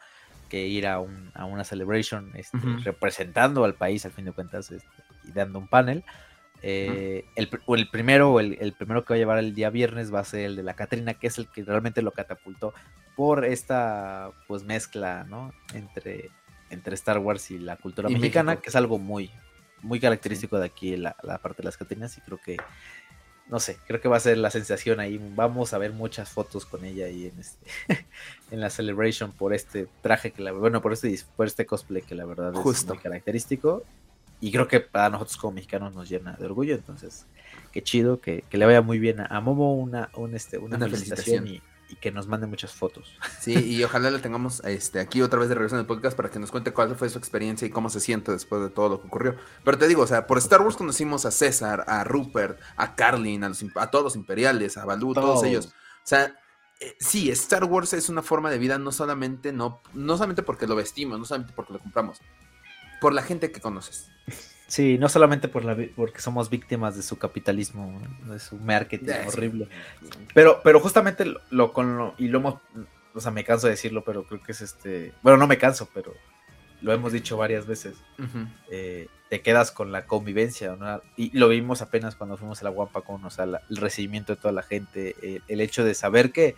que 0.51 0.66
ir 0.66 0.86
a, 0.86 1.01
un, 1.01 1.31
a 1.35 1.47
una 1.47 1.64
celebration 1.64 2.32
este, 2.35 2.59
representando 2.85 3.64
al 3.64 3.74
país 3.74 4.05
al 4.05 4.12
fin 4.12 4.27
de 4.27 4.32
cuentas 4.32 4.70
este, 4.70 4.86
y 5.24 5.32
dando 5.32 5.59
un 5.59 5.68
panel. 5.68 6.05
Eh, 6.62 7.24
el, 7.36 7.48
el, 7.68 7.89
primero, 7.89 8.39
el, 8.39 8.59
el, 8.60 8.74
primero 8.74 9.05
que 9.06 9.14
va 9.14 9.16
a 9.16 9.18
llevar 9.18 9.39
el 9.39 9.55
día 9.55 9.70
viernes 9.70 10.12
va 10.12 10.20
a 10.20 10.24
ser 10.24 10.40
el 10.40 10.56
de 10.56 10.62
la 10.62 10.74
Catrina, 10.74 11.14
que 11.14 11.28
es 11.28 11.39
el 11.39 11.47
que 11.48 11.64
realmente 11.64 12.02
lo 12.02 12.10
catapultó 12.10 12.74
por 13.16 13.47
esta 13.47 14.32
pues 14.47 14.64
mezcla, 14.64 15.24
¿no? 15.24 15.55
Entre, 15.72 16.31
entre 16.68 16.94
Star 16.97 17.18
Wars 17.18 17.51
y 17.51 17.59
la 17.59 17.77
cultura 17.77 18.10
mexicana, 18.10 18.56
que 18.56 18.68
es 18.68 18.77
algo 18.77 18.98
muy, 18.98 19.31
muy 19.81 20.01
característico 20.01 20.59
de 20.59 20.66
aquí, 20.66 20.97
la, 20.97 21.16
la 21.22 21.39
parte 21.39 21.62
de 21.62 21.66
las 21.66 21.78
Catrinas, 21.78 22.18
y 22.18 22.20
creo 22.20 22.39
que 22.39 22.59
no 23.51 23.59
sé, 23.59 23.78
creo 23.86 24.01
que 24.01 24.09
va 24.09 24.16
a 24.16 24.20
ser 24.20 24.39
la 24.39 24.51
sensación 24.51 25.01
ahí. 25.01 25.20
Vamos 25.35 25.74
a 25.74 25.78
ver 25.78 25.93
muchas 25.93 26.31
fotos 26.31 26.64
con 26.64 26.85
ella 26.85 27.06
ahí 27.06 27.27
en 27.27 27.40
este 27.40 27.66
en 28.51 28.60
la 28.60 28.70
celebration 28.70 29.32
por 29.32 29.52
este 29.52 29.89
traje 30.02 30.31
que 30.31 30.43
la 30.43 30.52
bueno, 30.52 30.81
por 30.81 30.93
este 30.93 31.18
por 31.36 31.47
este 31.47 31.66
cosplay 31.66 32.02
que 32.02 32.14
la 32.14 32.24
verdad 32.24 32.55
es 32.55 32.86
muy 32.86 32.98
característico. 32.98 33.82
Y 34.40 34.52
creo 34.52 34.68
que 34.68 34.81
para 34.81 35.10
nosotros 35.10 35.36
como 35.36 35.55
mexicanos 35.55 35.93
nos 35.94 36.09
llena 36.09 36.32
de 36.32 36.47
orgullo, 36.47 36.74
entonces 36.74 37.27
qué 37.72 37.82
chido 37.82 38.20
que, 38.20 38.44
le 38.51 38.64
vaya 38.64 38.81
muy 38.81 38.98
bien 38.98 39.20
a, 39.20 39.40
Momo. 39.40 39.74
Una 39.74 40.10
este, 40.32 40.56
una, 40.56 40.78
felicitación, 40.78 41.47
y 41.47 41.62
y 41.90 41.96
que 41.96 42.12
nos 42.12 42.26
mande 42.28 42.46
muchas 42.46 42.72
fotos. 42.72 43.16
Sí, 43.40 43.54
y 43.54 43.82
ojalá 43.84 44.10
la 44.10 44.20
tengamos 44.20 44.60
este, 44.64 45.00
aquí 45.00 45.22
otra 45.22 45.38
vez 45.38 45.48
de 45.48 45.54
regreso 45.54 45.74
en 45.74 45.80
el 45.80 45.86
podcast 45.86 46.14
para 46.14 46.30
que 46.30 46.38
nos 46.38 46.50
cuente 46.50 46.72
cuál 46.72 46.94
fue 46.94 47.08
su 47.08 47.16
experiencia 47.16 47.66
y 47.66 47.70
cómo 47.70 47.88
se 47.88 47.98
siente 48.00 48.32
después 48.32 48.62
de 48.62 48.68
todo 48.68 48.90
lo 48.90 49.00
que 49.00 49.06
ocurrió. 49.06 49.36
Pero 49.64 49.78
te 49.78 49.88
digo, 49.88 50.02
o 50.02 50.06
sea, 50.06 50.26
por 50.26 50.36
Star 50.38 50.60
Wars 50.60 50.76
conocimos 50.76 51.24
a 51.24 51.30
César, 51.30 51.84
a 51.86 52.04
Rupert, 52.04 52.60
a 52.76 52.94
Carlin, 52.94 53.44
a, 53.44 53.90
todos 53.90 54.04
los 54.04 54.16
imperiales, 54.16 54.76
a 54.76 54.84
Balú, 54.84 55.14
todos 55.14 55.42
ellos. 55.44 55.66
O 55.68 56.06
sea, 56.06 56.38
eh, 56.80 56.96
sí, 57.00 57.30
Star 57.30 57.64
Wars 57.64 57.94
es 57.94 58.10
una 58.10 58.22
forma 58.22 58.50
de 58.50 58.58
vida 58.58 58.78
no 58.78 58.92
solamente, 58.92 59.52
no, 59.52 59.80
no 59.94 60.16
solamente 60.16 60.42
porque 60.42 60.66
lo 60.66 60.76
vestimos, 60.76 61.18
no 61.18 61.24
solamente 61.24 61.54
porque 61.54 61.72
lo 61.72 61.78
compramos, 61.78 62.20
por 63.00 63.14
la 63.14 63.22
gente 63.22 63.50
que 63.50 63.60
conoces. 63.60 64.10
Sí, 64.70 64.98
no 64.98 65.09
solamente 65.09 65.48
por 65.48 65.64
la, 65.64 65.76
porque 65.97 66.20
somos 66.20 66.48
víctimas 66.48 66.94
de 66.94 67.02
su 67.02 67.18
capitalismo, 67.18 68.01
de 68.26 68.38
su 68.38 68.55
marketing 68.55 69.10
horrible. 69.26 69.68
Pero, 70.32 70.60
pero 70.62 70.78
justamente 70.78 71.24
lo, 71.51 71.72
con 71.72 71.98
lo, 71.98 72.14
y 72.18 72.28
lo 72.28 72.38
hemos, 72.38 72.55
o 73.12 73.20
sea, 73.20 73.32
me 73.32 73.42
canso 73.42 73.66
de 73.66 73.72
decirlo, 73.72 74.05
pero 74.05 74.22
creo 74.22 74.40
que 74.40 74.52
es 74.52 74.60
este, 74.60 75.12
bueno, 75.22 75.38
no 75.38 75.48
me 75.48 75.59
canso, 75.59 75.88
pero 75.92 76.14
lo 76.82 76.92
hemos 76.92 77.10
dicho 77.10 77.36
varias 77.36 77.66
veces. 77.66 77.97
Eh, 78.70 79.09
te 79.28 79.42
quedas 79.42 79.72
con 79.72 79.90
la 79.90 80.06
convivencia, 80.06 80.76
¿no? 80.76 81.02
Y 81.16 81.36
lo 81.36 81.48
vimos 81.48 81.82
apenas 81.82 82.14
cuando 82.14 82.36
fuimos 82.36 82.60
a 82.60 82.64
la 82.64 82.70
Guampa 82.70 83.01
con, 83.01 83.24
o 83.24 83.30
sea, 83.30 83.47
el 83.47 83.76
recibimiento 83.76 84.36
de 84.36 84.40
toda 84.40 84.52
la 84.52 84.62
gente, 84.62 85.42
el 85.48 85.60
hecho 85.60 85.82
de 85.82 85.94
saber 85.94 86.30
que 86.30 86.55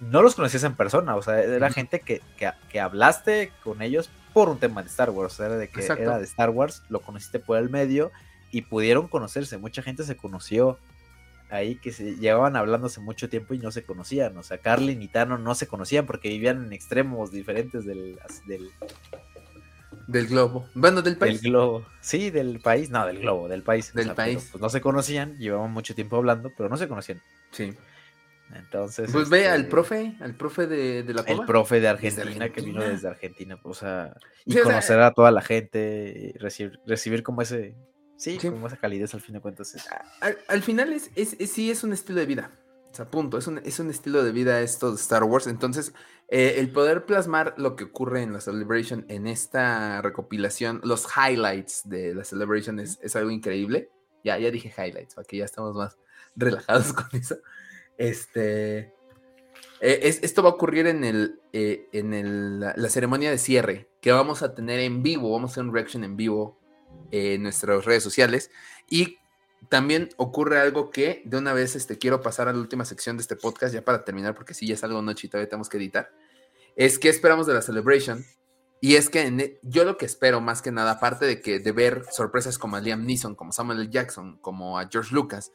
no 0.00 0.22
los 0.22 0.34
conocías 0.34 0.64
en 0.64 0.74
persona, 0.74 1.16
o 1.16 1.22
sea, 1.22 1.40
era 1.40 1.70
gente 1.70 2.00
que, 2.00 2.22
que, 2.36 2.50
que 2.70 2.80
hablaste 2.80 3.52
con 3.62 3.82
ellos 3.82 4.10
por 4.32 4.48
un 4.48 4.58
tema 4.58 4.82
de 4.82 4.88
Star 4.88 5.10
Wars, 5.10 5.38
era 5.40 5.56
de 5.56 5.68
que 5.68 5.84
era 5.84 6.18
de 6.18 6.24
Star 6.24 6.50
Wars, 6.50 6.82
lo 6.88 7.00
conociste 7.00 7.38
por 7.40 7.58
el 7.58 7.70
medio 7.70 8.12
y 8.50 8.62
pudieron 8.62 9.08
conocerse. 9.08 9.58
Mucha 9.58 9.82
gente 9.82 10.04
se 10.04 10.16
conoció 10.16 10.78
ahí 11.50 11.76
que 11.76 11.92
se 11.92 12.16
llevaban 12.16 12.56
hablándose 12.56 13.00
mucho 13.00 13.28
tiempo 13.28 13.54
y 13.54 13.58
no 13.58 13.70
se 13.70 13.82
conocían. 13.82 14.36
O 14.36 14.42
sea, 14.42 14.58
Carlin 14.58 15.02
y 15.02 15.08
Tano 15.08 15.38
no 15.38 15.54
se 15.54 15.66
conocían 15.66 16.06
porque 16.06 16.28
vivían 16.28 16.66
en 16.66 16.72
extremos 16.72 17.30
diferentes 17.30 17.84
del, 17.84 18.18
del, 18.46 18.70
del 20.06 20.26
globo. 20.26 20.68
Bueno, 20.74 21.02
del 21.02 21.16
país. 21.16 21.42
Del 21.42 21.50
globo. 21.50 21.86
Sí, 22.00 22.30
del 22.30 22.60
país. 22.60 22.90
No, 22.90 23.06
del 23.06 23.20
globo, 23.20 23.48
del 23.48 23.62
país. 23.62 23.92
Del 23.94 24.14
país. 24.14 24.48
pues 24.50 24.60
no 24.60 24.68
se 24.68 24.80
conocían, 24.80 25.36
llevaban 25.38 25.72
mucho 25.72 25.94
tiempo 25.94 26.16
hablando, 26.16 26.52
pero 26.56 26.68
no 26.68 26.76
se 26.76 26.88
conocían. 26.88 27.20
Sí. 27.50 27.74
Entonces. 28.54 29.10
Pues 29.12 29.28
ve 29.28 29.48
al 29.48 29.60
este, 29.60 29.70
profe, 29.70 30.16
al 30.20 30.34
profe 30.34 30.66
de, 30.66 31.04
la 31.12 31.22
El 31.22 31.44
profe 31.44 31.80
de 31.80 31.88
Argentina, 31.88 32.48
que 32.50 32.60
vino 32.60 32.82
desde 32.82 33.08
Argentina. 33.08 33.58
O 33.62 33.74
sea, 33.74 34.16
y 34.44 34.56
conocer 34.56 35.00
a 35.00 35.12
toda 35.12 35.30
la 35.30 35.42
gente, 35.42 36.32
y 36.34 36.38
recibir, 36.38 36.80
recibir 36.86 37.22
como 37.22 37.42
ese. 37.42 37.76
Sí, 38.16 38.38
como 38.38 38.66
esa 38.66 38.76
calidez 38.76 39.14
al 39.14 39.20
fin 39.20 39.34
de 39.34 39.40
cuentas. 39.40 39.76
Al, 40.48 40.62
final 40.62 40.92
es, 40.92 41.10
es, 41.14 41.36
sí 41.52 41.70
es 41.70 41.84
un 41.84 41.92
estilo 41.92 42.18
de 42.18 42.26
vida. 42.26 42.50
O 42.90 42.94
sea, 42.94 43.08
punto. 43.08 43.38
Es 43.38 43.46
un, 43.46 43.58
es 43.58 43.78
un 43.78 43.90
estilo 43.90 44.24
de 44.24 44.32
vida 44.32 44.60
esto 44.60 44.90
de 44.90 44.96
Star 44.96 45.22
Wars. 45.22 45.46
Entonces, 45.46 45.92
eh, 46.28 46.56
el 46.58 46.70
poder 46.72 47.06
plasmar 47.06 47.54
lo 47.58 47.76
que 47.76 47.84
ocurre 47.84 48.22
en 48.22 48.32
la 48.32 48.40
Celebration, 48.40 49.04
en 49.08 49.26
esta 49.28 50.02
recopilación, 50.02 50.80
los 50.82 51.06
highlights 51.16 51.88
de 51.88 52.14
la 52.14 52.24
Celebration 52.24 52.80
es, 52.80 52.98
es 53.02 53.14
algo 53.14 53.30
increíble. 53.30 53.90
Ya, 54.24 54.36
ya 54.38 54.50
dije 54.50 54.74
highlights, 54.76 55.14
para 55.14 55.26
que 55.26 55.36
ya 55.36 55.44
estamos 55.44 55.76
más 55.76 55.96
relajados 56.36 56.92
con 56.92 57.06
eso. 57.12 57.36
Este. 57.98 58.94
Eh, 59.80 60.18
esto 60.22 60.42
va 60.42 60.50
a 60.50 60.52
ocurrir 60.54 60.86
en, 60.86 61.04
el, 61.04 61.40
eh, 61.52 61.86
en 61.92 62.58
la, 62.58 62.74
ceremonia 62.88 63.30
de 63.30 63.38
cierre 63.38 63.88
que 64.00 64.10
vamos 64.10 64.42
a 64.42 64.54
tener 64.54 64.80
en 64.80 65.02
vivo. 65.02 65.30
Vamos 65.30 65.50
a 65.50 65.52
hacer 65.52 65.64
un 65.64 65.74
reaction 65.74 66.04
en 66.04 66.16
vivo 66.16 66.58
en 67.10 67.42
nuestras 67.42 67.84
redes 67.84 68.02
sociales. 68.02 68.50
Y 68.88 69.18
también 69.68 70.08
ocurre 70.16 70.60
algo 70.60 70.90
que 70.90 71.22
de 71.24 71.36
una 71.36 71.52
vez 71.52 71.76
este, 71.76 71.98
quiero 71.98 72.22
pasar 72.22 72.48
a 72.48 72.52
la 72.52 72.58
última 72.58 72.84
sección 72.84 73.16
de 73.16 73.22
este 73.22 73.36
podcast, 73.36 73.74
ya 73.74 73.84
para 73.84 74.04
terminar, 74.04 74.34
porque 74.34 74.54
si 74.54 74.66
ya 74.66 74.74
es 74.74 74.84
algo 74.84 75.02
noche 75.02 75.26
y 75.26 75.30
todavía 75.30 75.48
tenemos 75.48 75.68
que 75.68 75.76
editar. 75.76 76.10
Es 76.76 76.98
que 76.98 77.08
esperamos 77.08 77.46
de 77.46 77.54
la 77.54 77.62
celebration. 77.62 78.24
Y 78.80 78.94
es 78.94 79.10
que 79.10 79.22
e, 79.26 79.58
yo 79.62 79.84
lo 79.84 79.96
que 79.96 80.06
espero 80.06 80.40
más 80.40 80.62
que 80.62 80.70
nada, 80.70 80.92
aparte 80.92 81.26
de 81.26 81.40
que 81.42 81.58
de 81.58 81.72
ver 81.72 82.04
sorpresas 82.12 82.58
como 82.58 82.76
a 82.76 82.80
Liam 82.80 83.04
Neeson, 83.04 83.34
como 83.34 83.52
Samuel 83.52 83.80
L. 83.80 83.90
Jackson, 83.90 84.38
como 84.40 84.78
a 84.78 84.88
George 84.88 85.14
Lucas, 85.14 85.50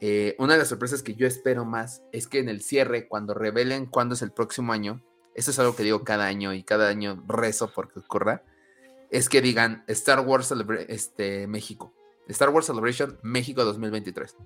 eh, 0.00 0.34
una 0.38 0.54
de 0.54 0.58
las 0.58 0.68
sorpresas 0.68 1.02
que 1.02 1.14
yo 1.14 1.26
espero 1.26 1.64
más 1.64 2.02
es 2.12 2.26
que 2.26 2.38
en 2.38 2.48
el 2.48 2.62
cierre, 2.62 3.08
cuando 3.08 3.34
revelen 3.34 3.86
cuándo 3.86 4.14
es 4.14 4.22
el 4.22 4.32
próximo 4.32 4.72
año, 4.72 5.02
eso 5.34 5.50
es 5.50 5.58
algo 5.58 5.76
que 5.76 5.82
digo 5.82 6.04
cada 6.04 6.26
año 6.26 6.52
y 6.52 6.62
cada 6.62 6.88
año 6.88 7.22
rezo 7.26 7.72
porque 7.72 8.00
ocurra, 8.00 8.42
es 9.10 9.28
que 9.28 9.40
digan 9.40 9.84
Star 9.88 10.20
Wars 10.20 10.52
este, 10.88 11.46
México. 11.46 11.92
Star 12.28 12.50
Wars 12.50 12.66
Celebration 12.66 13.18
México 13.22 13.64
2023. 13.64 14.36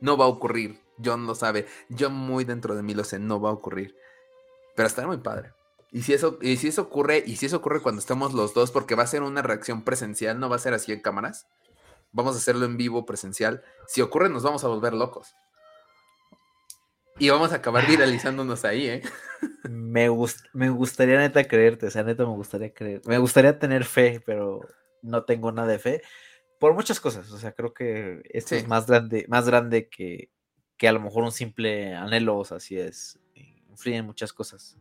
No 0.00 0.16
va 0.16 0.26
a 0.26 0.28
ocurrir. 0.28 0.80
John 1.02 1.26
lo 1.26 1.34
sabe. 1.34 1.66
Yo 1.88 2.10
muy 2.10 2.44
dentro 2.44 2.74
de 2.74 2.82
mí 2.82 2.94
lo 2.94 3.04
sé. 3.04 3.18
No 3.18 3.40
va 3.40 3.50
a 3.50 3.52
ocurrir. 3.52 3.96
Pero 4.74 4.86
estará 4.86 5.06
muy 5.06 5.18
padre. 5.18 5.52
Y 5.90 6.02
si 6.02 6.12
eso, 6.12 6.38
y 6.42 6.56
si 6.56 6.68
eso 6.68 6.82
ocurre, 6.82 7.22
y 7.24 7.36
si 7.36 7.46
eso 7.46 7.56
ocurre 7.56 7.80
cuando 7.80 8.00
estemos 8.00 8.34
los 8.34 8.52
dos, 8.52 8.70
porque 8.72 8.94
va 8.94 9.04
a 9.04 9.06
ser 9.06 9.22
una 9.22 9.40
reacción 9.40 9.82
presencial, 9.84 10.38
no 10.38 10.50
va 10.50 10.56
a 10.56 10.60
ser 10.60 10.74
así 10.74 10.92
en 10.92 11.00
cámaras 11.00 11.46
vamos 12.16 12.34
a 12.34 12.38
hacerlo 12.38 12.64
en 12.64 12.78
vivo, 12.78 13.04
presencial. 13.04 13.62
Si 13.86 14.00
ocurre, 14.00 14.30
nos 14.30 14.42
vamos 14.42 14.64
a 14.64 14.68
volver 14.68 14.94
locos. 14.94 15.36
Y 17.18 17.28
vamos 17.28 17.52
a 17.52 17.56
acabar 17.56 17.86
viralizándonos 17.88 18.64
ahí, 18.64 18.88
¿eh? 18.88 19.02
Me, 19.68 20.08
me 20.54 20.70
gustaría 20.70 21.18
neta 21.18 21.44
creerte, 21.44 21.86
o 21.86 21.90
sea, 21.90 22.02
neta 22.02 22.24
me 22.24 22.34
gustaría 22.34 22.72
creer. 22.72 23.02
Me 23.04 23.18
gustaría 23.18 23.58
tener 23.58 23.84
fe, 23.84 24.22
pero 24.24 24.66
no 25.02 25.24
tengo 25.24 25.52
nada 25.52 25.68
de 25.68 25.78
fe. 25.78 26.02
Por 26.58 26.72
muchas 26.72 27.00
cosas, 27.00 27.30
o 27.30 27.38
sea, 27.38 27.52
creo 27.52 27.74
que 27.74 28.22
esto 28.30 28.54
es 28.54 28.66
más 28.66 28.86
grande, 28.86 29.26
más 29.28 29.46
grande 29.46 29.90
que, 29.90 30.30
que 30.78 30.88
a 30.88 30.92
lo 30.92 31.00
mejor 31.00 31.22
un 31.22 31.32
simple 31.32 31.94
anhelo, 31.94 32.38
o 32.38 32.44
sea, 32.46 32.56
así 32.56 32.78
es. 32.78 33.18
Influyen 33.68 34.06
muchas 34.06 34.32
cosas 34.32 34.78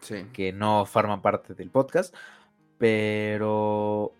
sí. 0.00 0.26
que 0.32 0.52
no 0.52 0.84
forman 0.84 1.22
parte 1.22 1.54
del 1.54 1.70
podcast. 1.70 2.12
Pero 2.76 4.12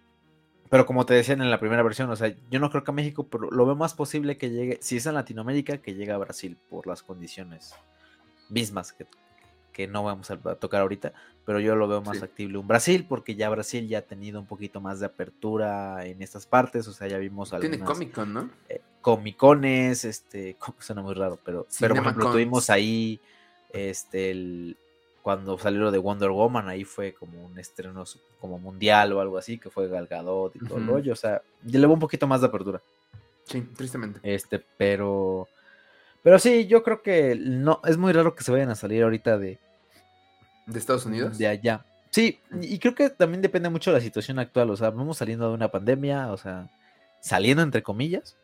pero 0.75 0.87
como 0.87 1.07
te 1.07 1.15
decían 1.15 1.41
en 1.41 1.53
la 1.53 1.61
primera 1.61 1.85
versión, 1.85 2.11
o 2.11 2.17
sea, 2.17 2.35
yo 2.51 2.59
no 2.59 2.69
creo 2.69 2.83
que 2.83 2.91
a 2.91 2.95
México, 2.95 3.29
pero 3.29 3.49
lo 3.49 3.65
veo 3.65 3.77
más 3.77 3.95
posible 3.95 4.37
que 4.37 4.51
llegue, 4.51 4.79
si 4.83 4.97
es 4.97 5.07
en 5.07 5.15
Latinoamérica, 5.15 5.79
que 5.79 5.95
llegue 5.95 6.11
a 6.11 6.19
Brasil 6.19 6.59
por 6.69 6.89
las 6.89 7.05
condiciones 7.05 7.77
mismas 8.49 8.93
que, 8.93 9.07
que 9.73 9.87
no 9.87 10.03
vamos 10.03 10.33
a 10.33 10.37
tocar 10.57 10.81
ahorita, 10.81 11.13
pero 11.47 11.61
yo 11.61 11.77
lo 11.77 11.87
veo 11.87 12.03
más 12.03 12.19
factible 12.19 12.59
un 12.59 12.67
Brasil, 12.67 13.07
porque 13.09 13.37
ya 13.37 13.49
Brasil 13.51 13.87
ya 13.87 13.99
ha 13.99 14.03
tenido 14.03 14.41
un 14.41 14.47
poquito 14.47 14.81
más 14.81 14.99
de 14.99 15.07
apertura 15.07 16.05
en 16.07 16.21
estas 16.23 16.45
partes, 16.45 16.89
o 16.89 16.93
sea, 16.93 17.07
ya 17.07 17.19
vimos 17.19 17.53
algunas... 17.53 17.71
Tiene 17.71 17.85
Comic 17.85 18.13
Con, 18.13 18.35
¿no? 18.35 18.51
Eh, 18.69 18.81
comicones, 19.01 20.05
este, 20.05 20.57
suena 20.81 21.03
muy 21.03 21.15
raro, 21.15 21.39
pero, 21.45 21.69
pero 21.79 21.95
por 21.95 22.03
ejemplo 22.03 22.33
tuvimos 22.33 22.69
ahí 22.69 23.21
este, 23.73 24.33
el, 24.33 24.77
cuando 25.25 25.59
salió 25.59 25.81
lo 25.81 25.91
de 25.91 25.97
Wonder 25.97 26.29
Woman, 26.29 26.69
ahí 26.69 26.85
fue 26.85 27.15
como 27.15 27.47
un 27.47 27.59
estreno 27.59 28.05
como 28.43 28.59
mundial 28.59 29.11
o 29.15 29.23
algo 29.23 29.39
así, 29.39 29.57
que 29.57 29.71
fue 29.71 29.89
Galgadot 29.89 30.55
y 30.55 30.59
todo 30.59 30.77
el 30.77 30.87
rollo. 30.87 31.15
O 31.15 31.17
sea, 31.17 31.41
le 31.65 31.87
un 31.87 31.99
poquito 31.99 32.27
más 32.27 32.43
de 32.43 32.49
apertura. 32.49 32.83
Sí, 33.47 33.63
tristemente. 33.75 34.21
Este, 34.23 34.63
pero. 34.77 35.49
Pero 36.23 36.39
sí, 36.39 36.67
yo 36.67 36.83
creo 36.83 37.01
que 37.01 37.37
no, 37.41 37.81
es 37.87 37.97
muy 37.97 38.13
raro 38.13 38.35
que 38.35 38.45
se 38.45 38.53
vayan 38.53 38.69
a 38.69 38.75
salir 38.75 39.03
ahorita 39.03 39.39
de. 39.39 39.59
¿De 40.67 40.79
Estados 40.79 41.07
Unidos? 41.07 41.39
De 41.39 41.47
allá. 41.47 41.87
Sí, 42.11 42.39
y 42.61 42.79
creo 42.79 42.95
que 42.95 43.09
también 43.09 43.41
depende 43.41 43.71
mucho 43.71 43.93
de 43.93 43.97
la 43.97 44.05
situación 44.05 44.39
actual. 44.39 44.69
O 44.69 44.77
sea, 44.77 44.91
vamos 44.91 45.17
saliendo 45.17 45.49
de 45.49 45.55
una 45.55 45.71
pandemia, 45.71 46.33
o 46.33 46.37
sea, 46.37 46.69
saliendo 47.23 47.63
entre 47.63 47.83
comillas. 47.83 48.37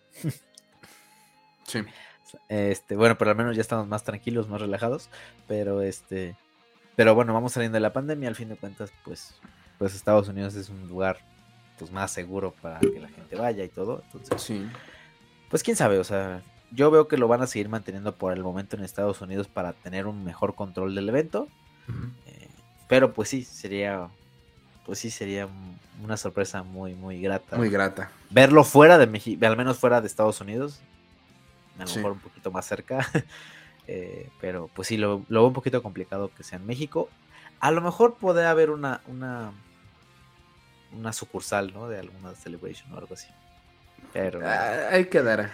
Sí. 1.65 1.85
Este, 2.49 2.97
bueno, 2.97 3.19
pero 3.19 3.33
al 3.33 3.37
menos 3.37 3.55
ya 3.55 3.61
estamos 3.61 3.87
más 3.87 4.03
tranquilos, 4.03 4.49
más 4.49 4.63
relajados. 4.63 5.11
Pero 5.47 5.83
este. 5.83 6.37
Pero 7.01 7.15
bueno, 7.15 7.33
vamos 7.33 7.53
saliendo 7.53 7.77
de 7.77 7.81
la 7.81 7.95
pandemia, 7.95 8.29
al 8.29 8.35
fin 8.35 8.51
de 8.51 8.57
cuentas, 8.57 8.93
pues, 9.07 9.33
pues 9.79 9.95
Estados 9.95 10.29
Unidos 10.29 10.55
es 10.55 10.69
un 10.69 10.87
lugar 10.87 11.17
pues 11.79 11.91
más 11.91 12.11
seguro 12.11 12.55
para 12.61 12.79
que 12.79 13.01
la 13.01 13.09
gente 13.09 13.37
vaya 13.37 13.65
y 13.65 13.71
todo. 13.71 14.03
Entonces, 14.05 14.43
sí. 14.43 14.69
pues 15.49 15.63
quién 15.63 15.79
sabe, 15.79 15.99
o 15.99 16.05
sea, 16.05 16.43
yo 16.71 16.91
veo 16.91 17.09
que 17.09 17.17
lo 17.17 17.27
van 17.27 17.41
a 17.41 17.47
seguir 17.47 17.71
manteniendo 17.71 18.15
por 18.17 18.35
el 18.35 18.43
momento 18.43 18.77
en 18.77 18.85
Estados 18.85 19.19
Unidos 19.23 19.49
para 19.49 19.73
tener 19.73 20.07
un 20.07 20.25
mejor 20.25 20.55
control 20.55 20.95
del 20.95 21.09
evento. 21.09 21.49
Eh, 22.27 22.49
pero 22.87 23.15
pues 23.15 23.31
sí, 23.31 23.45
sería, 23.45 24.09
pues 24.85 24.99
sí, 24.99 25.11
sería 25.11 25.49
una 26.05 26.19
sorpresa 26.19 26.65
muy, 26.65 26.95
muy 26.95 27.19
grata. 27.19 27.57
Muy 27.57 27.71
grata. 27.71 28.11
Verlo 28.29 28.63
fuera 28.63 28.99
de 28.99 29.07
México, 29.07 29.47
al 29.47 29.57
menos 29.57 29.79
fuera 29.79 30.03
de 30.03 30.07
Estados 30.07 30.39
Unidos, 30.43 30.83
a 31.79 31.87
lo 31.87 31.95
mejor 31.95 32.13
un 32.13 32.21
poquito 32.21 32.51
más 32.51 32.67
cerca. 32.67 33.09
Eh, 33.93 34.29
pero 34.41 34.71
pues 34.73 34.87
sí, 34.87 34.97
lo, 34.97 35.25
veo 35.29 35.47
un 35.49 35.53
poquito 35.53 35.83
complicado 35.83 36.31
que 36.37 36.45
sea 36.45 36.61
en 36.61 36.67
México. 36.67 37.09
A 37.59 37.73
lo 37.73 37.81
mejor 37.81 38.15
puede 38.15 38.47
haber 38.47 38.71
una, 38.71 39.01
una, 39.09 39.51
una 40.97 41.13
sucursal, 41.13 41.73
¿no? 41.75 41.89
De 41.89 41.99
alguna 41.99 42.37
Celebration 42.37 42.93
o 42.93 42.99
algo 42.99 43.15
así. 43.15 43.27
Pero... 44.13 44.47
Ah, 44.47 44.91
hay 44.93 45.07
que 45.07 45.21
dar. 45.23 45.51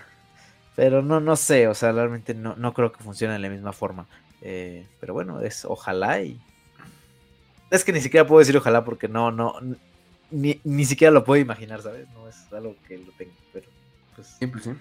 Pero 0.74 1.00
no, 1.00 1.18
no 1.18 1.34
sé, 1.34 1.66
o 1.66 1.72
sea, 1.72 1.92
realmente 1.92 2.34
no, 2.34 2.54
no 2.56 2.74
creo 2.74 2.92
que 2.92 3.02
funcione 3.02 3.32
de 3.32 3.38
la 3.38 3.48
misma 3.48 3.72
forma. 3.72 4.06
Eh, 4.42 4.86
pero 5.00 5.14
bueno, 5.14 5.40
es 5.40 5.64
ojalá 5.64 6.20
y... 6.20 6.38
Es 7.70 7.84
que 7.84 7.92
ni 7.94 8.02
siquiera 8.02 8.26
puedo 8.26 8.40
decir 8.40 8.56
ojalá 8.58 8.84
porque 8.84 9.08
no, 9.08 9.32
no, 9.32 9.54
ni, 10.30 10.60
ni 10.62 10.84
siquiera 10.84 11.10
lo 11.10 11.24
puedo 11.24 11.40
imaginar, 11.40 11.80
¿sabes? 11.80 12.06
No 12.10 12.28
es 12.28 12.52
algo 12.52 12.76
que 12.86 12.98
lo 12.98 13.12
tengo, 13.12 13.32
pero 13.50 13.70
pues... 14.14 14.36
Sí, 14.38 14.46
pues 14.46 14.64
sí. 14.64 14.72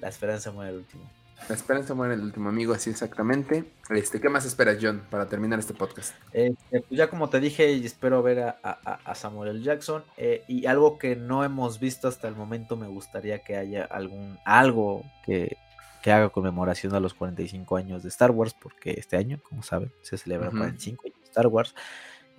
La 0.00 0.08
esperanza 0.08 0.50
muere 0.50 0.70
al 0.70 0.78
último. 0.78 1.08
La 1.48 1.54
esperanza 1.54 1.94
muere 1.94 2.14
el 2.14 2.20
último 2.20 2.50
amigo, 2.50 2.74
así 2.74 2.90
exactamente. 2.90 3.64
Este, 3.88 4.20
¿Qué 4.20 4.28
más 4.28 4.44
esperas, 4.44 4.78
John, 4.82 5.02
para 5.08 5.28
terminar 5.28 5.58
este 5.58 5.72
podcast? 5.72 6.14
Pues 6.30 6.84
ya 6.90 7.08
como 7.08 7.30
te 7.30 7.40
dije, 7.40 7.72
espero 7.84 8.22
ver 8.22 8.56
a, 8.62 9.14
Samuel 9.14 9.56
L. 9.56 9.62
Jackson. 9.62 10.04
Eh, 10.18 10.44
y 10.46 10.66
algo 10.66 10.98
que 10.98 11.16
no 11.16 11.44
hemos 11.44 11.80
visto 11.80 12.06
hasta 12.06 12.28
el 12.28 12.34
momento, 12.34 12.76
me 12.76 12.86
gustaría 12.86 13.38
que 13.38 13.56
haya 13.56 13.84
algún 13.84 14.38
algo 14.44 15.04
que, 15.24 15.56
haga 16.04 16.30
conmemoración 16.30 16.94
a 16.94 17.00
los 17.00 17.12
45 17.12 17.76
años 17.76 18.02
de 18.02 18.08
Star 18.08 18.30
Wars, 18.30 18.54
porque 18.58 18.94
este 18.96 19.18
año, 19.18 19.40
como 19.46 19.62
saben, 19.62 19.92
se 20.00 20.16
celebra 20.16 20.48
45 20.48 21.02
años 21.04 21.18
de 21.18 21.24
Star 21.24 21.46
Wars. 21.48 21.74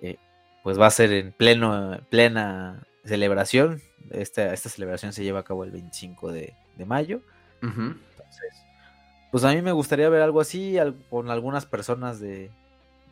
Eh, 0.02 0.18
pues 0.64 0.80
va 0.80 0.88
a 0.88 0.92
ser 0.92 1.14
en 1.14 1.32
pleno, 1.32 2.00
plena 2.10 2.88
celebración. 3.06 3.82
Esta, 4.12 4.54
esta 4.54 4.70
celebración 4.70 5.14
se 5.14 5.24
lleva 5.24 5.42
a 5.42 5.44
cabo 5.44 5.64
el 5.64 5.72
25 5.72 6.32
de, 6.32 6.56
mayo. 6.86 7.22
Entonces, 7.62 8.54
pues 9.32 9.44
a 9.44 9.54
mí 9.54 9.62
me 9.62 9.72
gustaría 9.72 10.10
ver 10.10 10.22
algo 10.22 10.42
así 10.42 10.78
con 11.10 11.30
algunas 11.30 11.66
personas 11.66 12.20
de, 12.20 12.50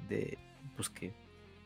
de 0.10 0.38
pues 0.76 0.90
que 0.90 1.12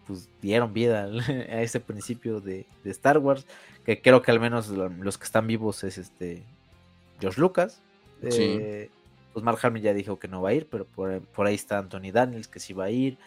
pues 0.07 0.27
dieron 0.41 0.73
vida 0.73 1.05
a 1.49 1.61
ese 1.61 1.79
principio 1.79 2.41
de, 2.41 2.65
Star 2.85 3.17
Wars, 3.17 3.45
que 3.85 4.01
creo 4.01 4.21
que 4.21 4.31
al 4.31 4.39
menos 4.39 4.69
los 4.69 5.17
que 5.17 5.25
están 5.25 5.47
vivos 5.47 5.83
es 5.83 5.97
este 5.97 6.43
George 7.19 7.39
Lucas. 7.39 7.81
Eh, 8.23 8.89
pues 9.33 9.43
Mark 9.43 9.59
Hamill 9.63 9.81
ya 9.81 9.93
dijo 9.93 10.19
que 10.19 10.27
no 10.27 10.41
va 10.41 10.49
a 10.49 10.53
ir, 10.53 10.67
pero 10.69 10.85
por, 10.85 11.47
ahí 11.47 11.55
está 11.55 11.79
Anthony 11.79 12.11
Daniels 12.11 12.47
que 12.47 12.59
sí 12.59 12.73
va 12.73 12.85
a 12.85 12.91
ir. 12.91 13.17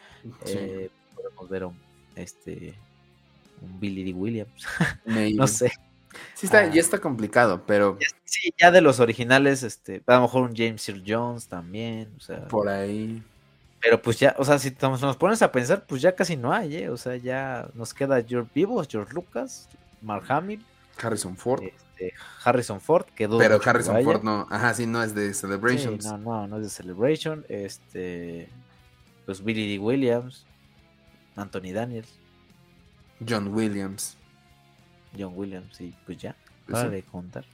Eh, 0.46 0.90
podemos 1.14 1.48
ver 1.48 1.64
un, 1.64 1.78
este, 2.14 2.74
un 3.62 3.80
Billy 3.80 4.05
D. 4.05 4.12
Williams. 4.12 4.66
no 5.34 5.46
sé. 5.46 5.72
Sí, 6.35 6.47
está, 6.47 6.66
ya 6.66 6.73
ah. 6.74 6.81
está 6.81 6.99
complicado, 6.99 7.62
pero. 7.66 7.99
Sí, 8.24 8.53
ya 8.59 8.70
de 8.70 8.81
los 8.81 9.01
originales, 9.01 9.62
este, 9.62 10.03
a 10.07 10.15
lo 10.16 10.23
mejor 10.23 10.43
un 10.43 10.57
James 10.57 10.89
Earl 10.89 11.03
Jones 11.07 11.47
también, 11.49 12.12
o 12.16 12.20
sea. 12.20 12.49
Por 12.49 12.69
ahí. 12.69 13.23
Pero 13.81 14.01
pues 14.01 14.19
ya, 14.19 14.35
o 14.39 14.45
sea, 14.45 14.59
si 14.59 14.74
nos 14.81 15.16
pones 15.16 15.43
a 15.43 15.53
pensar, 15.53 15.85
pues 15.86 16.01
ya 16.01 16.15
casi 16.15 16.36
no 16.36 16.53
hay, 16.53 16.77
¿eh? 16.77 16.89
O 16.89 16.97
sea, 16.97 17.16
ya 17.16 17.69
nos 17.74 17.93
queda 17.93 18.23
George 18.27 18.51
Vivos, 18.55 18.89
George 18.91 19.12
Lucas, 19.12 19.69
Mark 20.01 20.24
Hamill. 20.28 20.65
Harrison 21.01 21.36
Ford. 21.36 21.62
Este, 21.62 22.15
Harrison 22.43 22.81
Ford, 22.81 23.05
quedó. 23.15 23.36
Pero 23.36 23.61
Harrison 23.62 24.03
Ford 24.03 24.23
no, 24.23 24.47
ajá, 24.51 24.73
sí, 24.73 24.86
no 24.86 25.03
es 25.03 25.15
de 25.15 25.35
Celebrations. 25.35 26.05
no, 26.07 26.16
no, 26.16 26.47
no 26.47 26.57
es 26.57 26.62
de 26.62 26.70
Celebration. 26.70 27.45
Este, 27.49 28.49
pues 29.27 29.45
Billy 29.45 29.77
D. 29.77 29.78
Williams, 29.78 30.47
Anthony 31.36 31.73
Daniels. 31.74 32.09
John 33.28 33.49
Williams. 33.49 34.16
John 35.19 35.32
Williams, 35.35 35.81
y 35.81 35.95
pues 36.07 36.19
ya, 36.19 36.36
para 36.70 36.89
de 36.89 37.03
contar. 37.03 37.45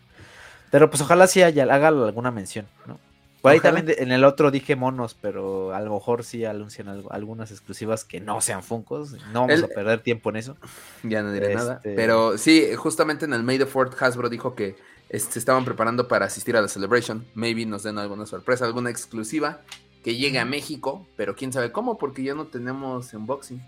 Pero 0.70 0.88
pues 0.90 1.02
ojalá 1.02 1.26
sí 1.26 1.42
haya, 1.42 1.64
haga 1.64 1.88
alguna 1.88 2.30
mención, 2.30 2.66
¿no? 2.86 2.98
Por 3.40 3.52
ahí 3.52 3.60
también 3.60 3.86
en 3.96 4.12
el 4.12 4.24
otro 4.24 4.50
dije 4.50 4.76
monos, 4.76 5.16
pero 5.18 5.74
a 5.74 5.80
lo 5.80 5.94
mejor 5.94 6.24
sí 6.24 6.44
anuncian 6.44 6.88
algunas 7.10 7.50
exclusivas 7.50 8.04
que 8.04 8.20
no 8.20 8.40
sean 8.42 8.62
Funcos. 8.62 9.12
No 9.32 9.46
vamos 9.46 9.62
a 9.62 9.68
perder 9.68 10.02
tiempo 10.02 10.28
en 10.28 10.36
eso. 10.36 10.56
Ya 11.02 11.22
no 11.22 11.32
diré 11.32 11.54
nada. 11.54 11.76
Este 11.76 11.94
pero 11.94 12.36
sí, 12.36 12.74
justamente 12.76 13.24
en 13.24 13.32
el 13.32 13.42
May 13.42 13.58
the 13.58 13.64
Fort 13.64 14.00
Hasbro 14.00 14.28
dijo 14.28 14.54
que 14.54 14.76
se 15.08 15.16
este, 15.16 15.38
estaban 15.38 15.64
preparando 15.64 16.06
para 16.06 16.26
asistir 16.26 16.56
a 16.56 16.60
la 16.60 16.68
Celebration. 16.68 17.24
Maybe 17.34 17.64
nos 17.64 17.82
den 17.82 17.98
alguna 17.98 18.26
sorpresa, 18.26 18.66
alguna 18.66 18.90
exclusiva 18.90 19.62
que 20.04 20.16
llegue 20.16 20.38
a 20.38 20.44
México, 20.44 21.06
pero 21.16 21.34
quién 21.34 21.52
sabe 21.52 21.72
cómo, 21.72 21.96
porque 21.96 22.22
ya 22.22 22.34
no 22.34 22.46
tenemos 22.46 23.12
unboxing. 23.12 23.62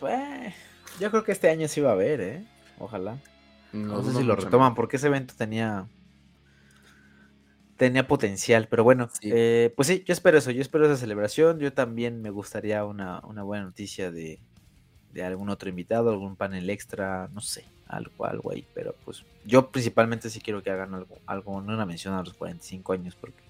Pues 0.00 0.54
yo 0.98 1.10
creo 1.10 1.24
que 1.24 1.32
este 1.32 1.50
año 1.50 1.68
sí 1.68 1.80
va 1.80 1.90
a 1.90 1.92
haber, 1.92 2.20
¿eh? 2.20 2.44
Ojalá. 2.78 3.18
No, 3.72 4.02
sé 4.02 4.14
si 4.14 4.22
lo 4.22 4.36
retoman, 4.36 4.74
porque 4.74 4.96
ese 4.96 5.08
evento 5.08 5.34
tenía 5.36 5.86
tenía 7.76 8.08
potencial, 8.08 8.68
pero 8.68 8.84
bueno, 8.84 9.10
eh, 9.20 9.72
pues 9.76 9.88
sí, 9.88 10.02
yo 10.06 10.12
espero 10.12 10.38
eso, 10.38 10.50
yo 10.50 10.62
espero 10.62 10.86
esa 10.86 10.96
celebración, 10.96 11.58
yo 11.58 11.72
también 11.74 12.22
me 12.22 12.30
gustaría 12.30 12.84
una, 12.86 13.20
buena 13.20 13.64
noticia 13.64 14.10
de, 14.10 14.38
de, 15.12 15.22
algún 15.22 15.50
otro 15.50 15.68
invitado, 15.68 16.10
algún 16.10 16.36
panel 16.36 16.70
extra, 16.70 17.28
no 17.34 17.42
sé, 17.42 17.66
algo, 17.86 18.24
algo 18.24 18.50
ahí, 18.50 18.64
pero 18.74 18.94
pues 19.04 19.24
yo 19.44 19.70
principalmente 19.70 20.30
sí 20.30 20.40
quiero 20.40 20.62
que 20.62 20.70
hagan 20.70 20.94
algo, 20.94 21.18
algo, 21.26 21.60
no 21.60 21.74
una 21.74 21.84
mención 21.84 22.14
a 22.14 22.22
los 22.22 22.32
45 22.32 22.94
años, 22.94 23.14
porque 23.14 23.42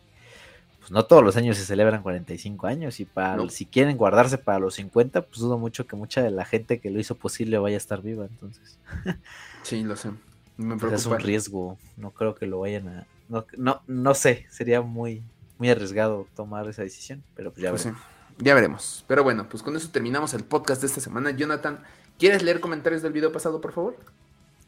pues 0.86 0.92
no 0.92 1.04
todos 1.04 1.24
los 1.24 1.36
años 1.36 1.56
se 1.56 1.64
celebran 1.64 2.00
45 2.00 2.68
años 2.68 3.00
y 3.00 3.06
para 3.06 3.48
si 3.48 3.66
quieren 3.66 3.96
guardarse 3.96 4.38
para 4.38 4.60
los 4.60 4.76
50, 4.76 5.22
pues 5.22 5.40
dudo 5.40 5.58
mucho 5.58 5.84
que 5.84 5.96
mucha 5.96 6.22
de 6.22 6.30
la 6.30 6.44
gente 6.44 6.78
que 6.78 6.90
lo 6.90 7.00
hizo 7.00 7.16
posible 7.16 7.58
vaya 7.58 7.74
a 7.74 7.78
estar 7.78 8.02
viva, 8.02 8.26
entonces. 8.26 8.78
sí, 9.62 9.82
lo 9.82 9.96
sé. 9.96 10.10
Me 10.56 10.76
preocupa. 10.76 10.94
Es 10.94 11.06
un 11.06 11.18
riesgo, 11.18 11.76
no 11.96 12.12
creo 12.12 12.36
que 12.36 12.46
lo 12.46 12.60
vayan 12.60 12.88
a 12.88 13.06
no 13.28 13.44
no 13.56 13.82
no 13.88 14.14
sé, 14.14 14.46
sería 14.48 14.80
muy 14.80 15.24
muy 15.58 15.70
arriesgado 15.70 16.28
tomar 16.36 16.68
esa 16.68 16.82
decisión, 16.82 17.24
pero 17.34 17.50
pues 17.50 17.64
ya 17.64 17.70
pues 17.70 17.84
veremos. 17.84 18.02
Ya 18.38 18.54
veremos. 18.54 19.04
Pero 19.08 19.24
bueno, 19.24 19.48
pues 19.48 19.64
con 19.64 19.74
eso 19.74 19.88
terminamos 19.90 20.34
el 20.34 20.44
podcast 20.44 20.82
de 20.82 20.86
esta 20.86 21.00
semana. 21.00 21.32
Jonathan, 21.32 21.82
¿quieres 22.16 22.44
leer 22.44 22.60
comentarios 22.60 23.02
del 23.02 23.12
video 23.12 23.32
pasado, 23.32 23.60
por 23.60 23.72
favor? 23.72 23.96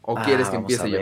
¿O 0.01 0.15
quieres 0.15 0.49
que 0.49 0.57
ah, 0.57 0.59
empiece 0.59 0.89
yo? 0.89 0.99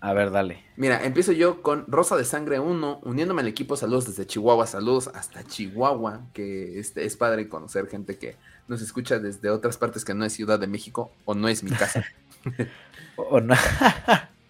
A 0.00 0.14
ver, 0.14 0.30
dale. 0.30 0.64
Mira, 0.76 1.04
empiezo 1.04 1.32
yo 1.32 1.60
con 1.60 1.84
Rosa 1.86 2.16
de 2.16 2.24
Sangre 2.24 2.58
1, 2.58 3.00
uniéndome 3.02 3.42
al 3.42 3.48
equipo. 3.48 3.76
Saludos 3.76 4.06
desde 4.06 4.26
Chihuahua, 4.26 4.66
saludos 4.66 5.10
hasta 5.14 5.44
Chihuahua, 5.44 6.22
que 6.32 6.78
este, 6.78 7.04
es 7.04 7.16
padre 7.16 7.48
conocer 7.48 7.86
gente 7.86 8.16
que 8.16 8.36
nos 8.66 8.80
escucha 8.80 9.18
desde 9.18 9.50
otras 9.50 9.76
partes 9.76 10.04
que 10.04 10.14
no 10.14 10.24
es 10.24 10.32
Ciudad 10.32 10.58
de 10.58 10.66
México 10.66 11.12
o 11.26 11.34
no 11.34 11.48
es 11.48 11.62
mi 11.62 11.70
casa. 11.70 12.04
o 13.16 13.40
no. 13.40 13.54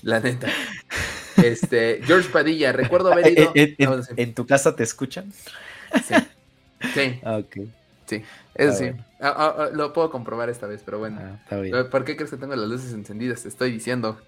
La 0.02 0.20
neta. 0.20 0.48
Este, 1.36 2.00
George 2.04 2.28
Padilla, 2.30 2.72
recuerdo 2.72 3.12
haber 3.12 3.32
ido. 3.32 3.52
¿En, 4.16 4.34
tu 4.34 4.46
casa 4.46 4.76
te 4.76 4.84
escuchan? 4.84 5.32
Sí. 6.04 6.14
Sí. 6.94 7.20
Ah, 7.24 7.38
ok. 7.38 7.56
Sí, 8.06 8.22
eso 8.54 8.76
sí. 8.76 8.90
Ah, 9.20 9.54
ah, 9.56 9.70
lo 9.72 9.92
puedo 9.92 10.10
comprobar 10.10 10.48
esta 10.48 10.66
vez, 10.66 10.82
pero 10.84 10.98
bueno. 10.98 11.40
¿Por 11.90 12.04
qué 12.04 12.16
crees 12.16 12.30
que 12.30 12.36
tengo 12.36 12.54
las 12.56 12.68
luces 12.68 12.92
encendidas? 12.92 13.42
Te 13.42 13.48
estoy 13.48 13.70
diciendo 13.70 14.20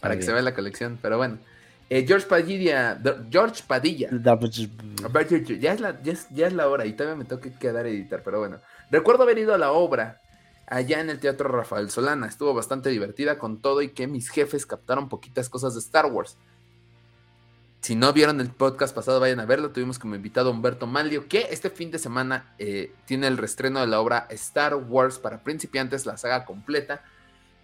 para 0.00 0.16
que 0.16 0.22
se 0.22 0.32
vea 0.32 0.42
la 0.42 0.54
colección, 0.54 0.98
pero 1.00 1.16
bueno. 1.16 1.38
Eh, 1.90 2.04
George 2.06 2.26
Padilla, 2.28 3.00
George 3.30 3.64
Padilla. 3.66 4.08
Ya 5.58 5.72
es, 5.72 5.80
la, 5.80 6.00
ya, 6.02 6.46
es, 6.46 6.52
la 6.52 6.68
hora 6.68 6.86
y 6.86 6.92
todavía 6.92 7.16
me 7.16 7.24
tengo 7.24 7.42
que 7.42 7.52
quedar 7.52 7.84
a 7.84 7.88
editar, 7.88 8.22
pero 8.24 8.38
bueno. 8.38 8.58
Recuerdo 8.92 9.24
haber 9.24 9.38
ido 9.38 9.54
a 9.54 9.58
la 9.58 9.72
obra 9.72 10.20
allá 10.68 11.00
en 11.00 11.10
el 11.10 11.18
Teatro 11.18 11.48
Rafael 11.48 11.90
Solana. 11.90 12.28
Estuvo 12.28 12.54
bastante 12.54 12.90
divertida 12.90 13.38
con 13.38 13.60
todo 13.60 13.82
y 13.82 13.88
que 13.88 14.06
mis 14.06 14.28
jefes 14.28 14.66
captaron 14.66 15.08
poquitas 15.08 15.48
cosas 15.48 15.74
de 15.74 15.80
Star 15.80 16.06
Wars. 16.06 16.36
Si 17.80 17.96
no 17.96 18.12
vieron 18.12 18.40
el 18.40 18.50
podcast 18.50 18.94
pasado, 18.94 19.18
vayan 19.18 19.40
a 19.40 19.46
verlo. 19.46 19.70
Tuvimos 19.70 19.98
como 19.98 20.14
invitado 20.14 20.50
a 20.50 20.52
Humberto 20.52 20.86
Manlio, 20.86 21.26
que 21.26 21.48
este 21.50 21.70
fin 21.70 21.90
de 21.90 21.98
semana 21.98 22.54
eh, 22.58 22.92
tiene 23.06 23.26
el 23.26 23.36
restreno 23.36 23.80
de 23.80 23.88
la 23.88 24.00
obra 24.00 24.28
Star 24.30 24.76
Wars 24.76 25.18
para 25.18 25.42
principiantes, 25.42 26.06
la 26.06 26.16
saga 26.16 26.44
completa 26.44 27.02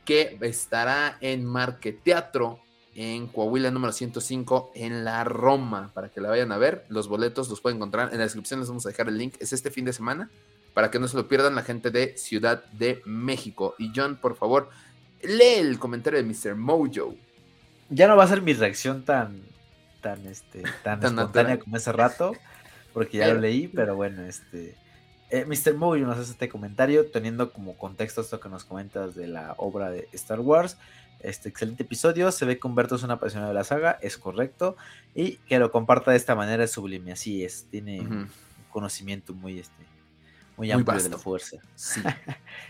que 0.07 0.39
estará 0.41 1.19
en 1.21 1.45
Marqueteatro 1.45 2.61
en 2.95 3.27
Coahuila 3.27 3.71
número 3.71 3.93
105 3.93 4.73
en 4.75 5.05
la 5.05 5.23
Roma 5.25 5.91
para 5.93 6.09
que 6.09 6.23
la 6.23 6.31
vayan 6.31 6.51
a 6.51 6.57
ver. 6.57 6.87
Los 6.89 7.09
boletos 7.09 7.51
los 7.51 7.61
pueden 7.61 7.77
encontrar 7.77 8.09
en 8.13 8.19
la 8.19 8.25
descripción, 8.25 8.61
les 8.61 8.69
vamos 8.71 8.87
a 8.87 8.89
dejar 8.89 9.09
el 9.09 9.19
link. 9.19 9.35
Es 9.39 9.53
este 9.53 9.71
fin 9.71 9.85
de 9.85 9.93
semana 9.93 10.31
para 10.73 10.91
que 10.91 10.99
no 10.99 11.07
se 11.07 11.17
lo 11.17 11.29
pierdan 11.29 11.55
la 11.55 11.63
gente 11.63 11.91
de 11.91 12.17
Ciudad 12.17 12.65
de 12.73 13.03
México. 13.05 13.75
Y 13.79 13.93
John, 13.95 14.17
por 14.17 14.35
favor, 14.37 14.71
lee 15.23 15.57
el 15.59 15.79
comentario 15.79 16.23
de 16.23 16.25
Mr. 16.25 16.55
Mojo. 16.55 17.15
Ya 17.91 18.09
no 18.09 18.17
va 18.17 18.25
a 18.25 18.29
ser 18.29 18.41
mi 18.41 18.55
reacción 18.55 19.05
tan 19.05 19.43
tan 20.01 20.27
este 20.27 20.63
tan, 20.83 21.03
espontánea 21.05 21.59
como 21.59 21.77
ese 21.77 21.93
rato, 21.93 22.33
porque 22.93 23.19
ya 23.19 23.29
lo 23.29 23.41
leí, 23.41 23.69
pero 23.69 23.97
bueno, 23.97 24.23
este 24.23 24.77
eh, 25.31 25.45
Mr. 25.45 25.75
Movie 25.75 26.03
nos 26.03 26.19
hace 26.19 26.33
este 26.33 26.49
comentario 26.49 27.07
teniendo 27.11 27.53
como 27.53 27.77
contexto 27.77 28.21
esto 28.21 28.39
que 28.39 28.49
nos 28.49 28.65
comentas 28.65 29.15
de 29.15 29.27
la 29.27 29.55
obra 29.59 29.91
de 29.91 30.09
Star 30.13 30.41
Wars. 30.41 30.77
Este 31.21 31.49
excelente 31.49 31.83
episodio. 31.83 32.31
Se 32.31 32.45
ve 32.45 32.59
que 32.59 32.67
Humberto 32.67 32.95
es 32.95 33.03
una 33.03 33.15
apasionado 33.15 33.53
de 33.53 33.59
la 33.59 33.65
saga, 33.65 33.99
es 34.03 34.19
correcto. 34.19 34.77
Y 35.15 35.39
que 35.49 35.59
lo 35.59 35.71
comparta 35.73 36.13
de 36.13 36.17
esta 36.17 36.35
manera 36.35 36.63
es 36.65 36.71
sublime. 36.71 37.13
Así 37.13 37.45
es, 37.45 37.67
tiene 37.71 38.01
un 38.01 38.31
conocimiento 38.71 39.33
muy, 39.35 39.59
este, 39.59 39.85
muy 40.57 40.71
amplio 40.71 41.03
de 41.03 41.09
la 41.09 41.19
fuerza. 41.19 41.59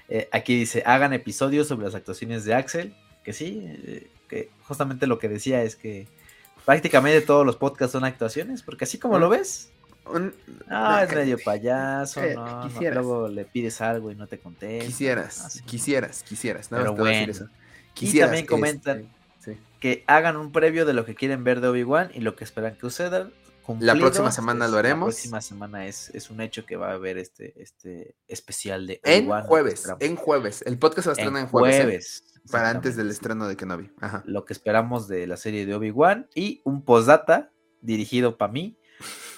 Eh, 0.08 0.28
aquí 0.30 0.56
dice: 0.56 0.84
hagan 0.86 1.12
episodios 1.12 1.66
sobre 1.66 1.86
las 1.86 1.96
actuaciones 1.96 2.44
de 2.44 2.54
Axel. 2.54 2.94
Que 3.24 3.32
sí, 3.32 3.60
eh, 3.64 4.08
que 4.28 4.50
justamente 4.62 5.08
lo 5.08 5.18
que 5.18 5.28
decía 5.28 5.64
es 5.64 5.74
que 5.74 6.06
prácticamente 6.64 7.20
todos 7.22 7.44
los 7.44 7.56
podcasts 7.56 7.92
son 7.92 8.04
actuaciones, 8.04 8.62
porque 8.62 8.84
así 8.84 8.98
como 8.98 9.18
lo 9.18 9.28
ves, 9.28 9.72
Ah, 10.68 11.04
es 11.04 11.14
medio 11.14 11.38
payaso, 11.44 12.22
eh, 12.22 12.34
no, 12.34 12.68
Luego 12.80 13.28
le 13.28 13.44
pides 13.44 13.80
algo 13.80 14.10
y 14.10 14.14
no 14.14 14.26
te 14.26 14.38
contesta. 14.38 14.86
Quisieras, 14.86 15.62
quisieras, 15.66 16.22
quisieras. 16.22 16.68
Pero 16.68 16.94
bueno. 16.94 17.32
y 18.00 18.18
también 18.18 18.46
comentan 18.46 19.08
este, 19.38 19.58
que 19.80 20.04
hagan 20.06 20.36
un 20.36 20.52
previo 20.52 20.86
de 20.86 20.92
lo 20.92 21.04
que 21.04 21.14
quieren 21.14 21.44
ver 21.44 21.60
de 21.60 21.68
Obi-Wan 21.68 22.10
y 22.14 22.20
lo 22.20 22.36
que 22.36 22.44
esperan 22.44 22.74
que 22.74 22.80
suceda. 22.80 23.30
La 23.80 23.96
próxima 23.96 24.30
semana 24.30 24.68
lo 24.68 24.78
haremos. 24.78 25.08
La 25.08 25.12
próxima 25.12 25.40
semana 25.40 25.86
es, 25.86 26.10
es 26.10 26.30
un 26.30 26.40
hecho 26.40 26.64
que 26.64 26.76
va 26.76 26.90
a 26.90 26.94
haber 26.94 27.18
este, 27.18 27.60
este 27.60 28.14
especial 28.28 28.86
de 28.86 29.00
Obi-Wan. 29.04 29.40
En 29.40 29.46
jueves, 29.46 29.92
en 29.98 30.16
jueves. 30.16 30.62
El 30.64 30.78
podcast 30.78 31.06
se 31.06 31.12
estrena 31.12 31.40
en 31.40 31.48
jueves. 31.48 31.74
¿eh? 31.74 31.82
jueves 31.82 32.24
para 32.50 32.70
antes 32.70 32.96
del 32.96 33.10
estreno 33.10 33.48
de 33.48 33.56
Kenobi. 33.56 33.90
Ajá. 34.00 34.22
Lo 34.26 34.44
que 34.44 34.52
esperamos 34.52 35.08
de 35.08 35.26
la 35.26 35.36
serie 35.36 35.66
de 35.66 35.74
Obi-Wan 35.74 36.28
y 36.34 36.60
un 36.64 36.84
postdata 36.84 37.50
dirigido 37.80 38.36
para 38.36 38.52
mí 38.52 38.78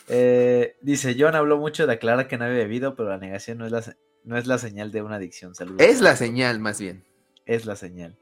eh, 0.09 0.77
dice, 0.81 1.17
John 1.19 1.35
habló 1.35 1.59
mucho 1.59 1.87
de 1.87 1.95
aclarar 1.95 2.29
que 2.29 2.39
no 2.39 2.45
había 2.45 2.59
bebido, 2.59 2.95
pero 2.95 3.09
la 3.11 3.19
negación 3.19 3.59
no 3.59 3.67
es 3.67 3.73
la, 3.73 3.97
no 4.25 4.39
es 4.39 4.47
la 4.47 4.59
señal 4.59 4.91
de 4.91 5.03
una 5.03 5.17
adicción. 5.17 5.55
Saludos. 5.55 5.81
Es 5.81 6.01
la 6.01 6.17
señal, 6.17 6.61
más 6.61 6.81
bien. 6.81 7.05
Es 7.47 7.67
la 7.67 7.77
señal. 7.77 8.17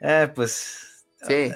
Eh, 0.00 0.30
pues... 0.34 1.04
Sí. 1.26 1.50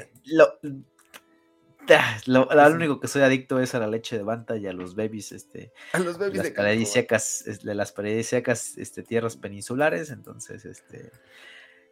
Ah, 1.93 2.21
lo, 2.27 2.45
lo, 2.45 2.67
único 2.69 3.01
que 3.01 3.09
soy 3.09 3.23
adicto 3.23 3.59
es 3.61 3.75
a 3.75 3.81
la 3.81 3.89
leche 3.89 4.17
de 4.17 4.23
banta 4.23 4.57
y 4.57 4.67
a 4.67 4.73
los 4.73 4.95
babies, 4.95 5.33
este, 5.33 5.73
a 5.93 5.99
los 5.99 6.19
babies 6.19 6.37
las 6.37 6.47
de, 6.47 6.53
paradisíacas, 6.53 7.45
de 7.63 7.75
las 7.75 7.93
paradisíacas, 7.93 8.79
este, 8.79 9.03
tierras 9.03 9.37
peninsulares, 9.37 10.11
entonces, 10.11 10.65
este, 10.65 11.11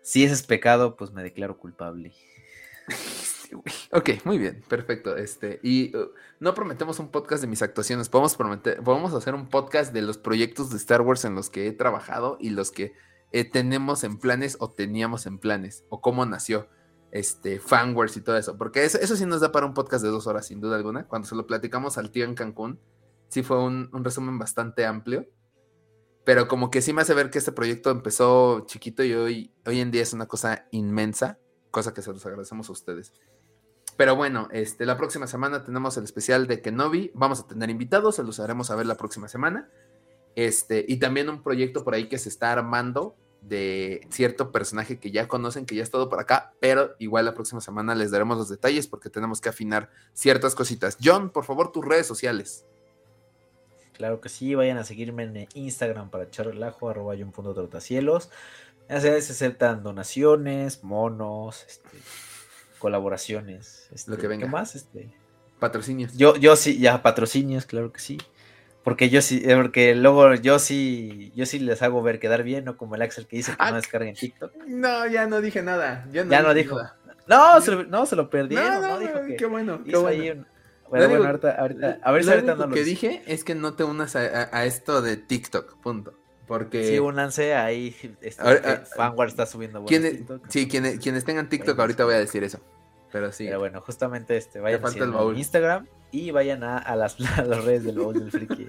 si 0.03 0.25
ese 0.25 0.35
es 0.35 0.43
pecado, 0.43 0.97
pues 0.97 1.13
me 1.13 1.23
declaro 1.23 1.59
culpable. 1.59 2.13
Ok, 3.93 4.11
muy 4.25 4.39
bien, 4.39 4.63
perfecto. 4.69 5.17
Este, 5.17 5.61
y 5.63 5.97
uh, 5.97 6.11
no 6.41 6.55
prometemos 6.55 6.99
un 6.99 7.11
podcast 7.11 7.43
de 7.43 7.49
mis 7.49 7.63
actuaciones, 7.63 8.09
podemos 8.09 8.37
prometer, 8.37 8.83
podemos 8.83 9.15
hacer 9.15 9.35
un 9.35 9.49
podcast 9.49 9.93
de 9.93 10.03
los 10.03 10.19
proyectos 10.19 10.71
de 10.71 10.77
Star 10.77 11.01
Wars 11.01 11.25
en 11.25 11.35
los 11.35 11.51
que 11.51 11.67
he 11.67 11.73
trabajado 11.73 12.37
y 12.41 12.51
los 12.51 12.71
que 12.71 12.93
eh, 13.33 13.45
tenemos 13.45 14.05
en 14.05 14.19
planes 14.19 14.57
o 14.61 14.71
teníamos 14.71 15.27
en 15.27 15.39
planes, 15.39 15.85
o 15.89 16.01
cómo 16.01 16.25
nació 16.27 16.69
este 17.11 17.59
fanwars 17.59 18.17
y 18.17 18.21
todo 18.21 18.37
eso, 18.37 18.59
porque 18.59 18.85
eso, 18.85 18.99
eso 18.99 19.17
sí 19.17 19.25
nos 19.25 19.41
da 19.41 19.51
para 19.51 19.67
un 19.67 19.75
podcast 19.75 20.05
de 20.05 20.11
dos 20.11 20.27
horas, 20.27 20.47
sin 20.47 20.61
duda 20.61 20.77
alguna. 20.77 21.07
Cuando 21.07 21.27
se 21.27 21.35
lo 21.35 21.47
platicamos 21.47 21.99
al 21.99 22.11
tío 22.11 22.25
en 22.25 22.35
Cancún, 22.35 22.81
sí 23.29 23.43
fue 23.43 23.63
un, 23.63 23.89
un 23.93 24.05
resumen 24.05 24.39
bastante 24.39 24.85
amplio. 24.87 25.27
Pero 26.25 26.47
como 26.47 26.71
que 26.71 26.83
sí 26.83 26.93
me 26.93 27.01
hace 27.01 27.15
ver 27.15 27.31
que 27.31 27.39
este 27.39 27.53
proyecto 27.53 27.91
empezó 27.91 28.67
chiquito 28.67 29.03
y 29.03 29.15
hoy, 29.15 29.55
hoy 29.65 29.81
en 29.81 29.91
día 29.91 30.03
es 30.03 30.13
una 30.13 30.27
cosa 30.27 30.67
inmensa, 30.73 31.39
cosa 31.71 31.95
que 31.95 32.03
se 32.03 32.13
los 32.13 32.27
agradecemos 32.27 32.69
a 32.69 32.73
ustedes. 32.73 33.15
Pero 33.99 34.15
bueno, 34.15 34.47
este, 34.53 34.87
la 34.87 34.97
próxima 34.97 35.27
semana 35.27 35.65
tenemos 35.65 35.97
el 35.97 36.05
especial 36.05 36.47
de 36.47 36.63
Kenobi. 36.63 37.11
Vamos 37.15 37.41
a 37.41 37.49
tener 37.49 37.69
invitados, 37.69 38.15
se 38.15 38.23
los 38.23 38.39
haremos 38.39 38.71
a 38.71 38.77
ver 38.77 38.87
la 38.87 38.97
próxima 38.97 39.27
semana. 39.27 39.69
Este, 40.37 40.85
y 40.87 40.99
también 40.99 41.29
un 41.29 41.43
proyecto 41.43 41.83
por 41.83 41.95
ahí 41.95 42.09
que 42.09 42.17
se 42.17 42.29
está 42.29 42.53
armando 42.53 43.17
de 43.41 44.07
cierto 44.11 44.53
personaje 44.53 45.01
que 45.01 45.11
ya 45.11 45.27
conocen, 45.27 45.67
que 45.67 45.75
ya 45.75 45.81
ha 45.81 45.85
estado 45.85 46.09
por 46.09 46.21
acá, 46.21 46.55
pero 46.61 46.95
igual 47.01 47.25
la 47.25 47.35
próxima 47.35 47.61
semana 47.61 47.97
les 47.97 48.13
daremos 48.13 48.39
los 48.39 48.49
detalles 48.49 48.87
porque 48.87 49.11
tenemos 49.11 49.41
que 49.41 49.49
afinar 49.49 49.91
ciertas 50.13 50.55
cositas. 50.55 50.97
John, 51.03 51.31
por 51.31 51.45
favor, 51.45 51.73
tus 51.73 51.85
redes 51.85 52.07
sociales. 52.07 52.67
Claro 53.95 54.21
que 54.21 54.29
sí, 54.29 54.55
vayan 54.55 54.79
a 54.79 54.85
seguirme 54.85 55.25
en 55.25 55.49
Instagram 55.55 56.11
para 56.11 56.23
echar 56.23 56.47
relajo, 56.47 56.89
arroba 56.89 57.17
trotacielos. 57.17 58.31
A 58.89 58.95
veces 58.95 59.33
aceptan 59.33 59.83
donaciones, 59.83 60.85
monos, 60.85 61.65
este, 61.67 61.99
colaboraciones. 62.79 63.89
Este, 63.93 64.11
lo 64.11 64.19
que 64.19 64.29
venga. 64.29 64.47
¿Qué 64.47 64.51
más? 64.51 64.75
Este, 64.75 65.13
patrocinios. 65.59 66.17
Yo, 66.17 66.37
yo 66.37 66.57
sí, 66.57 66.79
ya, 66.79 67.03
patrocinios, 67.03 67.67
claro 67.67 67.93
que 67.93 68.01
sí. 68.01 68.19
Porque 68.89 69.11
yo 69.11 69.21
sí, 69.21 69.43
eh, 69.45 69.55
porque 69.55 69.95
luego 69.95 70.35
yo 70.35 70.59
sí, 70.59 71.31
yo 71.35 71.45
sí 71.45 71.59
les 71.59 71.83
hago 71.83 72.03
ver 72.03 72.19
quedar 72.19 72.43
bien, 72.43 72.65
no 72.65 72.77
como 72.77 72.95
el 72.95 73.03
Axel 73.03 73.27
que 73.27 73.37
dice 73.37 73.53
que 73.53 73.59
ah, 73.59 73.71
no 73.71 73.77
descarguen 73.77 74.15
TikTok. 74.15 74.53
No, 74.67 75.07
ya 75.07 75.27
no 75.27 75.41
dije 75.41 75.63
nada. 75.63 76.07
ya 76.11 76.25
no 76.25 76.55
dijo. 76.55 76.81
No, 77.27 77.61
se 77.61 77.73
lo, 77.73 77.85
no, 77.85 78.07
se 78.07 78.17
lo 78.17 78.31
perdieron. 78.31 78.81
No, 78.81 78.99
dijo 78.99 79.21
que 79.27 79.37
qué 79.37 79.47
bueno. 79.47 79.85
Qué 79.85 79.97
bueno. 79.97 80.47
bueno, 80.89 81.25
ahorita, 81.27 81.99
a 82.03 82.13
ver 82.13 82.25
si 82.25 82.31
ahorita 82.31 82.55
no 82.55 82.67
lo 82.67 82.75
que 82.75 82.83
dije 82.83 83.23
es 83.27 83.45
que 83.45 83.55
no 83.55 83.75
te 83.75 83.85
unas 83.85 84.17
a, 84.17 84.65
esto 84.65 85.03
de 85.03 85.19
TikTok, 85.19 85.77
punto. 85.83 86.15
Porque... 86.49 86.85
Sí, 86.85 86.99
únanse 86.99 87.55
ahí. 87.55 87.95
Este, 88.21 88.43
eh, 88.43 88.81
Vanguard 88.97 89.29
está 89.29 89.47
subiendo 89.47 89.85
quienes, 89.85 90.23
Sí, 90.49 90.67
quienes, 90.67 90.99
quienes 90.99 91.25
tengan 91.25 91.49
TikTok, 91.49 91.79
ahorita 91.79 92.05
voy 92.05 92.15
a 92.15 92.19
decir 92.19 92.43
eso. 92.43 92.59
Pero 93.13 93.31
sí. 93.33 93.45
Pero 93.45 93.59
bueno, 93.59 93.81
justamente 93.83 94.37
este, 94.37 94.59
vayan 94.61 94.83
a 94.85 95.25
Instagram 95.37 95.87
y 96.11 96.31
vayan 96.31 96.63
a, 96.65 96.97
las, 96.97 97.19
redes 97.19 97.85
del 97.85 97.99
baúl 97.99 98.19
del 98.19 98.31
friki. 98.31 98.67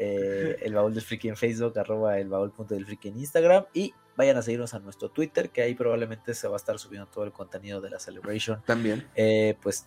Eh, 0.00 0.56
el 0.62 0.74
baúl 0.74 0.94
del 0.94 1.02
friki 1.02 1.28
en 1.28 1.36
Facebook, 1.36 1.78
arroba 1.78 2.18
el 2.18 2.28
baúl 2.28 2.50
punto 2.50 2.74
del 2.74 2.86
friki 2.86 3.08
en 3.08 3.18
Instagram. 3.18 3.66
Y 3.74 3.94
vayan 4.16 4.36
a 4.36 4.42
seguirnos 4.42 4.74
a 4.74 4.78
nuestro 4.78 5.10
Twitter, 5.10 5.50
que 5.50 5.62
ahí 5.62 5.74
probablemente 5.74 6.34
se 6.34 6.48
va 6.48 6.54
a 6.54 6.56
estar 6.56 6.78
subiendo 6.78 7.08
todo 7.08 7.24
el 7.24 7.32
contenido 7.32 7.80
de 7.80 7.90
la 7.90 8.00
Celebration. 8.00 8.62
También. 8.64 9.06
Eh, 9.14 9.56
pues 9.62 9.86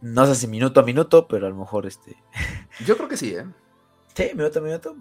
no 0.00 0.26
sé 0.26 0.34
si 0.34 0.46
minuto 0.48 0.80
a 0.80 0.82
minuto, 0.82 1.26
pero 1.26 1.46
a 1.46 1.50
lo 1.50 1.56
mejor 1.56 1.86
este. 1.86 2.16
Yo 2.84 2.96
creo 2.96 3.08
que 3.08 3.16
sí, 3.16 3.34
¿eh? 3.34 3.46
Sí, 4.14 4.30
minuto 4.34 4.58
a 4.60 4.62
minuto. 4.62 4.96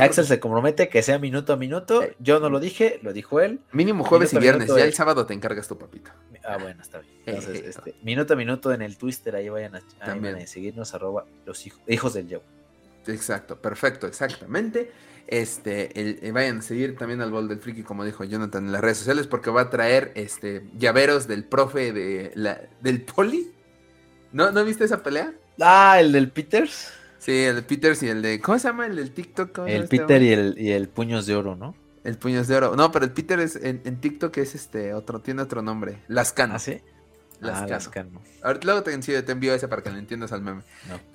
Axel 0.00 0.26
se 0.26 0.40
compromete 0.40 0.88
que 0.88 1.02
sea 1.02 1.18
minuto 1.18 1.52
a 1.52 1.56
minuto. 1.56 2.02
Yo 2.18 2.40
no 2.40 2.50
lo 2.50 2.60
dije, 2.60 2.98
lo 3.02 3.12
dijo 3.12 3.40
él. 3.40 3.60
Mínimo 3.72 4.04
jueves 4.04 4.32
y 4.32 4.38
viernes. 4.38 4.68
Ya 4.68 4.84
el 4.84 4.94
sábado 4.94 5.26
te 5.26 5.34
encargas 5.34 5.68
tu 5.68 5.78
papito. 5.78 6.10
Ah, 6.44 6.58
bueno, 6.58 6.80
está 6.82 6.98
bien. 6.98 7.14
Entonces, 7.26 7.62
este, 7.64 7.94
minuto 8.02 8.34
a 8.34 8.36
minuto 8.36 8.72
en 8.72 8.82
el 8.82 8.96
Twitter, 8.96 9.36
ahí 9.36 9.48
vayan 9.48 9.76
a, 9.76 10.46
seguirnos, 10.46 10.94
arroba 10.94 11.24
los 11.44 11.66
hijos, 11.66 11.80
hijos 11.86 12.14
del 12.14 12.28
Joe. 12.28 12.42
Exacto, 13.06 13.56
perfecto, 13.56 14.06
exactamente. 14.06 14.90
Este, 15.28 16.00
el, 16.00 16.20
eh, 16.22 16.30
vayan 16.30 16.58
a 16.58 16.62
seguir 16.62 16.96
también 16.96 17.20
al 17.20 17.32
Bol 17.32 17.48
del 17.48 17.58
Friki, 17.58 17.82
como 17.82 18.04
dijo 18.04 18.22
Jonathan 18.24 18.66
en 18.66 18.72
las 18.72 18.80
redes 18.80 18.98
sociales, 18.98 19.26
porque 19.26 19.50
va 19.50 19.62
a 19.62 19.70
traer 19.70 20.12
este 20.14 20.68
llaveros 20.76 21.26
del 21.26 21.44
profe 21.44 21.92
de 21.92 22.32
la, 22.34 22.60
del 22.80 23.02
poli. 23.02 23.52
¿No, 24.32 24.52
¿No 24.52 24.64
viste 24.64 24.84
esa 24.84 25.02
pelea? 25.02 25.32
Ah, 25.60 25.98
el 26.00 26.12
del 26.12 26.30
Peters. 26.30 26.92
Sí, 27.26 27.42
el 27.42 27.56
de 27.56 27.62
Peters 27.62 28.04
y 28.04 28.08
el 28.08 28.22
de. 28.22 28.40
¿Cómo 28.40 28.56
se 28.56 28.68
llama? 28.68 28.86
El 28.86 28.94
del 28.94 29.10
TikTok. 29.10 29.58
El 29.66 29.82
este 29.82 29.98
Peter 29.98 30.22
y 30.22 30.32
el, 30.32 30.54
y 30.60 30.70
el 30.70 30.88
Puños 30.88 31.26
de 31.26 31.34
Oro, 31.34 31.56
¿no? 31.56 31.74
El 32.04 32.16
Puños 32.18 32.46
de 32.46 32.54
Oro. 32.54 32.76
No, 32.76 32.92
pero 32.92 33.04
el 33.04 33.10
Peter 33.10 33.40
es 33.40 33.56
en, 33.56 34.00
TikTok 34.00 34.36
es 34.36 34.54
este 34.54 34.94
otro, 34.94 35.20
tiene 35.20 35.42
otro 35.42 35.60
nombre. 35.60 35.98
Las 36.06 36.32
Canas. 36.32 36.62
¿Ah, 36.62 36.72
sí? 36.72 36.80
Las 37.40 37.68
ah, 37.68 38.06
Ahorita 38.44 38.64
luego 38.64 38.84
te, 38.84 38.96
te 39.22 39.32
envío 39.32 39.52
ese 39.52 39.66
para 39.66 39.82
que 39.82 39.90
lo 39.90 39.98
entiendas 39.98 40.30
al 40.30 40.40
meme. 40.40 40.62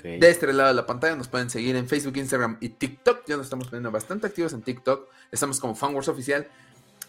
De 0.04 0.30
este 0.30 0.52
lado 0.52 0.68
de 0.68 0.76
la 0.76 0.86
pantalla 0.86 1.16
nos 1.16 1.30
pueden 1.30 1.50
seguir 1.50 1.78
en 1.78 1.88
Facebook, 1.88 2.18
Instagram 2.18 2.58
y 2.60 2.68
TikTok. 2.68 3.24
Ya 3.26 3.38
nos 3.38 3.46
estamos 3.46 3.70
poniendo 3.70 3.90
bastante 3.90 4.28
activos 4.28 4.52
en 4.52 4.64
TikTok. 4.64 5.08
Estamos 5.32 5.62
como 5.62 5.76
Fanwars 5.76 6.10
Oficial. 6.10 6.46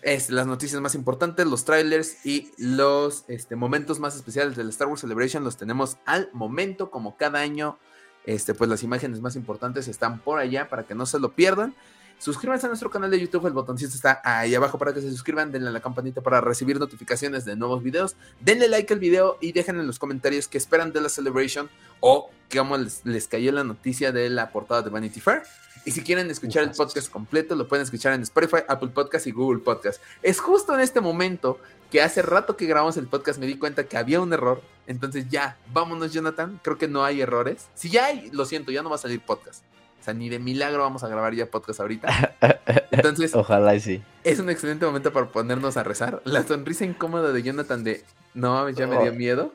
Es 0.03 0.31
las 0.31 0.47
noticias 0.47 0.81
más 0.81 0.95
importantes, 0.95 1.45
los 1.47 1.65
trailers 1.65 2.24
y 2.24 2.53
los 2.57 3.24
este, 3.27 3.57
momentos 3.57 3.99
más 3.99 4.15
especiales 4.15 4.55
del 4.55 4.69
Star 4.69 4.87
Wars 4.87 5.01
Celebration 5.01 5.43
los 5.43 5.57
tenemos 5.57 5.97
al 6.07 6.31
momento, 6.33 6.93
como 6.93 7.16
cada 7.16 7.41
año. 7.41 7.79
Este, 8.24 8.55
pues 8.55 8.70
las 8.70 8.82
imágenes 8.82 9.20
más 9.20 9.36
importantes 9.36 9.89
están 9.89 10.20
por 10.20 10.39
allá 10.39 10.69
para 10.69 10.85
que 10.85 10.94
no 10.94 11.07
se 11.07 11.19
lo 11.19 11.32
pierdan. 11.32 11.74
Suscríbanse 12.23 12.66
a 12.66 12.69
nuestro 12.69 12.89
canal 12.89 13.11
de 13.11 13.19
YouTube, 13.19 13.49
el 13.49 13.53
botoncito 13.53 13.97
está 13.97 14.20
ahí 14.23 14.55
abajo 14.55 14.78
para 14.78 14.94
que 14.94 15.01
se 15.01 15.11
suscriban, 15.11 15.51
denle 15.51 15.70
a 15.70 15.73
la 15.73 15.81
campanita 15.81 16.20
para 16.20 16.40
recibir 16.40 16.78
notificaciones 16.78 17.44
de 17.44 17.57
nuevos 17.57 17.82
videos, 17.82 18.15
denle 18.39 18.69
like 18.69 18.94
al 18.94 19.01
video 19.01 19.39
y 19.40 19.51
dejen 19.51 19.81
en 19.81 19.89
los 19.89 19.99
comentarios 19.99 20.47
qué 20.47 20.57
esperan 20.57 20.93
de 20.93 21.01
la 21.01 21.09
Celebration 21.09 21.69
o 21.99 22.31
cómo 22.49 22.77
les, 22.77 23.05
les 23.05 23.27
cayó 23.27 23.51
la 23.51 23.65
noticia 23.65 24.12
de 24.12 24.31
la 24.31 24.53
portada 24.53 24.82
de 24.82 24.90
Vanity 24.90 25.19
Fair. 25.19 25.43
Y 25.85 25.90
si 25.90 26.05
quieren 26.05 26.31
escuchar 26.31 26.62
el 26.62 26.70
podcast 26.70 27.11
completo, 27.11 27.57
lo 27.57 27.66
pueden 27.66 27.82
escuchar 27.82 28.12
en 28.12 28.23
Spotify, 28.23 28.62
Apple 28.69 28.90
Podcast 28.90 29.27
y 29.27 29.32
Google 29.32 29.59
Podcast. 29.59 30.01
Es 30.23 30.39
justo 30.39 30.74
en 30.74 30.81
este 30.81 31.01
momento 31.01 31.59
que 31.90 32.03
hace 32.03 32.23
rato 32.23 32.57
que 32.57 32.66
grabamos 32.66 32.97
el 32.99 33.09
podcast 33.09 33.40
me 33.40 33.49
di 33.49 33.59
cuenta 33.59 33.82
que 33.82 33.97
había 33.97 34.20
un 34.20 34.32
error. 34.32 34.62
Entonces 34.86 35.27
ya, 35.28 35.57
vámonos 35.73 36.12
Jonathan, 36.12 36.61
creo 36.62 36.78
que 36.78 36.86
no 36.86 37.05
hay 37.05 37.20
errores. 37.20 37.66
Si 37.74 37.90
ya 37.90 38.05
hay, 38.05 38.31
lo 38.31 38.44
siento, 38.44 38.70
ya 38.70 38.85
no 38.85 38.90
va 38.90 38.94
a 38.94 39.01
salir 39.01 39.20
podcast. 39.20 39.65
O 40.03 40.05
sea, 40.05 40.15
ni 40.15 40.29
de 40.29 40.41
milagro 40.41 40.83
vamos 40.83 41.05
a 41.05 41.09
grabar 41.09 41.33
ya 41.33 41.49
podcast 41.49 41.79
ahorita. 41.79 42.35
Entonces, 42.91 43.33
ojalá 43.37 43.77
y 43.77 43.81
sí. 43.81 44.03
Es 44.24 44.41
un 44.41 44.51
excelente 44.51 44.85
momento 44.85 45.12
para 45.12 45.31
ponernos 45.31 45.77
a 45.77 45.85
rezar. 45.85 46.20
La 46.24 46.43
sonrisa 46.43 46.85
incómoda 46.85 47.31
de 47.31 47.41
Jonathan 47.41 47.85
de, 47.85 48.03
no 48.35 48.53
mames, 48.53 48.74
ya 48.74 48.89
me 48.89 48.99
dio 49.01 49.12
oh. 49.12 49.15
miedo. 49.15 49.55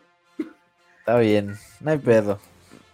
Está 1.00 1.18
bien, 1.18 1.58
no 1.82 1.92
hay 1.92 1.98
pedo. 1.98 2.40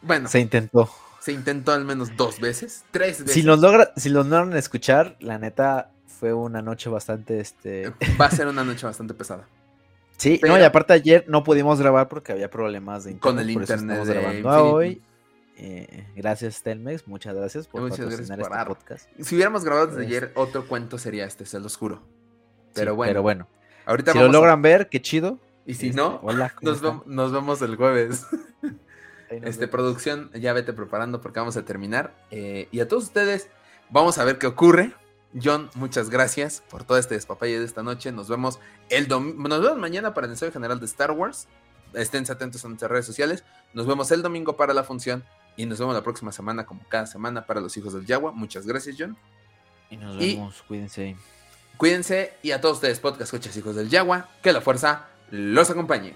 Bueno. 0.01 0.27
Se 0.29 0.39
intentó. 0.39 0.89
Se 1.19 1.31
intentó 1.31 1.73
al 1.73 1.85
menos 1.85 2.17
dos 2.17 2.39
veces, 2.39 2.85
tres 2.89 3.19
veces. 3.19 3.35
Si 3.35 3.43
lo 3.43 3.55
logra, 3.55 3.93
si 3.97 4.09
lo 4.09 4.23
logran 4.23 4.57
escuchar, 4.57 5.15
la 5.19 5.37
neta 5.37 5.91
fue 6.07 6.33
una 6.33 6.63
noche 6.63 6.89
bastante, 6.89 7.39
este... 7.39 7.93
Va 8.19 8.25
a 8.25 8.31
ser 8.31 8.47
una 8.47 8.63
noche 8.63 8.87
bastante 8.87 9.13
pesada. 9.13 9.47
Sí, 10.17 10.41
no, 10.41 10.57
y 10.57 10.63
aparte 10.63 10.93
ayer 10.93 11.25
no 11.27 11.43
pudimos 11.43 11.79
grabar 11.79 12.09
porque 12.09 12.31
había 12.31 12.49
problemas 12.49 13.03
de 13.03 13.11
internet. 13.11 13.35
Con 13.35 13.39
el 13.39 13.51
internet. 13.51 14.05
grabando 14.05 14.73
hoy. 14.73 15.03
Eh, 15.55 16.07
gracias, 16.15 16.63
Telmex. 16.63 17.07
Muchas 17.07 17.35
gracias 17.35 17.67
por 17.67 17.81
Muchas 17.81 17.99
gracias 17.99 18.29
por 18.29 18.39
este 18.39 18.65
podcast. 18.65 19.09
Si 19.19 19.35
hubiéramos 19.35 19.63
grabado 19.63 19.87
desde 19.87 20.03
ayer, 20.03 20.31
otro 20.35 20.67
cuento 20.67 20.97
sería 20.97 21.25
este, 21.25 21.45
se 21.45 21.59
los 21.59 21.77
juro. 21.77 22.01
Pero 22.73 22.95
bueno. 22.95 23.09
Pero 23.09 23.21
bueno. 23.21 23.47
Ahorita 23.85 24.13
si 24.13 24.19
lo 24.19 24.29
logran 24.29 24.61
ver, 24.61 24.89
qué 24.89 25.01
chido. 25.01 25.39
Y 25.65 25.75
si 25.75 25.91
no, 25.91 26.21
este, 26.61 26.91
nos, 27.05 27.31
vemos 27.31 27.61
el 27.61 27.75
jueves. 27.75 28.25
este, 29.29 29.67
producción, 29.67 30.31
ya 30.33 30.53
vete 30.53 30.73
preparando 30.73 31.21
porque 31.21 31.39
vamos 31.39 31.57
a 31.57 31.63
terminar. 31.63 32.13
Eh, 32.31 32.67
y 32.71 32.79
a 32.79 32.87
todos 32.87 33.05
ustedes, 33.05 33.49
vamos 33.89 34.17
a 34.17 34.23
ver 34.23 34.37
qué 34.37 34.47
ocurre. 34.47 34.93
John, 35.41 35.69
muchas 35.73 36.09
gracias 36.09 36.63
por 36.69 36.83
todo 36.83 36.97
este 36.97 37.15
despapalle 37.15 37.59
de 37.59 37.65
esta 37.65 37.81
noche. 37.81 38.11
Nos 38.11 38.29
vemos 38.29 38.59
el 38.89 39.07
Nos 39.07 39.61
vemos 39.61 39.77
mañana 39.77 40.13
para 40.13 40.27
el 40.27 40.33
ensayo 40.33 40.51
general 40.51 40.79
de 40.79 40.85
Star 40.85 41.11
Wars. 41.11 41.47
Estén 41.93 42.29
atentos 42.29 42.63
a 42.65 42.67
nuestras 42.67 42.91
redes 42.91 43.05
sociales. 43.05 43.43
Nos 43.73 43.87
vemos 43.87 44.11
el 44.11 44.21
domingo 44.21 44.55
para 44.55 44.73
la 44.73 44.83
función. 44.83 45.23
Y 45.55 45.65
nos 45.65 45.79
vemos 45.79 45.93
la 45.93 46.01
próxima 46.01 46.31
semana, 46.31 46.65
como 46.65 46.81
cada 46.89 47.05
semana, 47.05 47.45
para 47.45 47.61
los 47.61 47.75
hijos 47.77 47.93
del 47.93 48.05
Yagua. 48.05 48.31
Muchas 48.31 48.65
gracias, 48.65 48.95
John. 48.97 49.15
Y 49.89 49.97
nos 49.97 50.17
vemos, 50.17 50.63
cuídense. 50.67 51.15
Cuídense 51.77 52.33
y 52.41 52.51
a 52.51 52.61
todos 52.61 52.75
ustedes, 52.75 52.99
podcast 52.99 53.33
escuchas 53.33 53.55
hijos 53.57 53.75
del 53.75 53.89
Yagua, 53.89 54.29
que 54.41 54.53
la 54.53 54.61
fuerza 54.61 55.07
los 55.31 55.69
acompañe. 55.69 56.13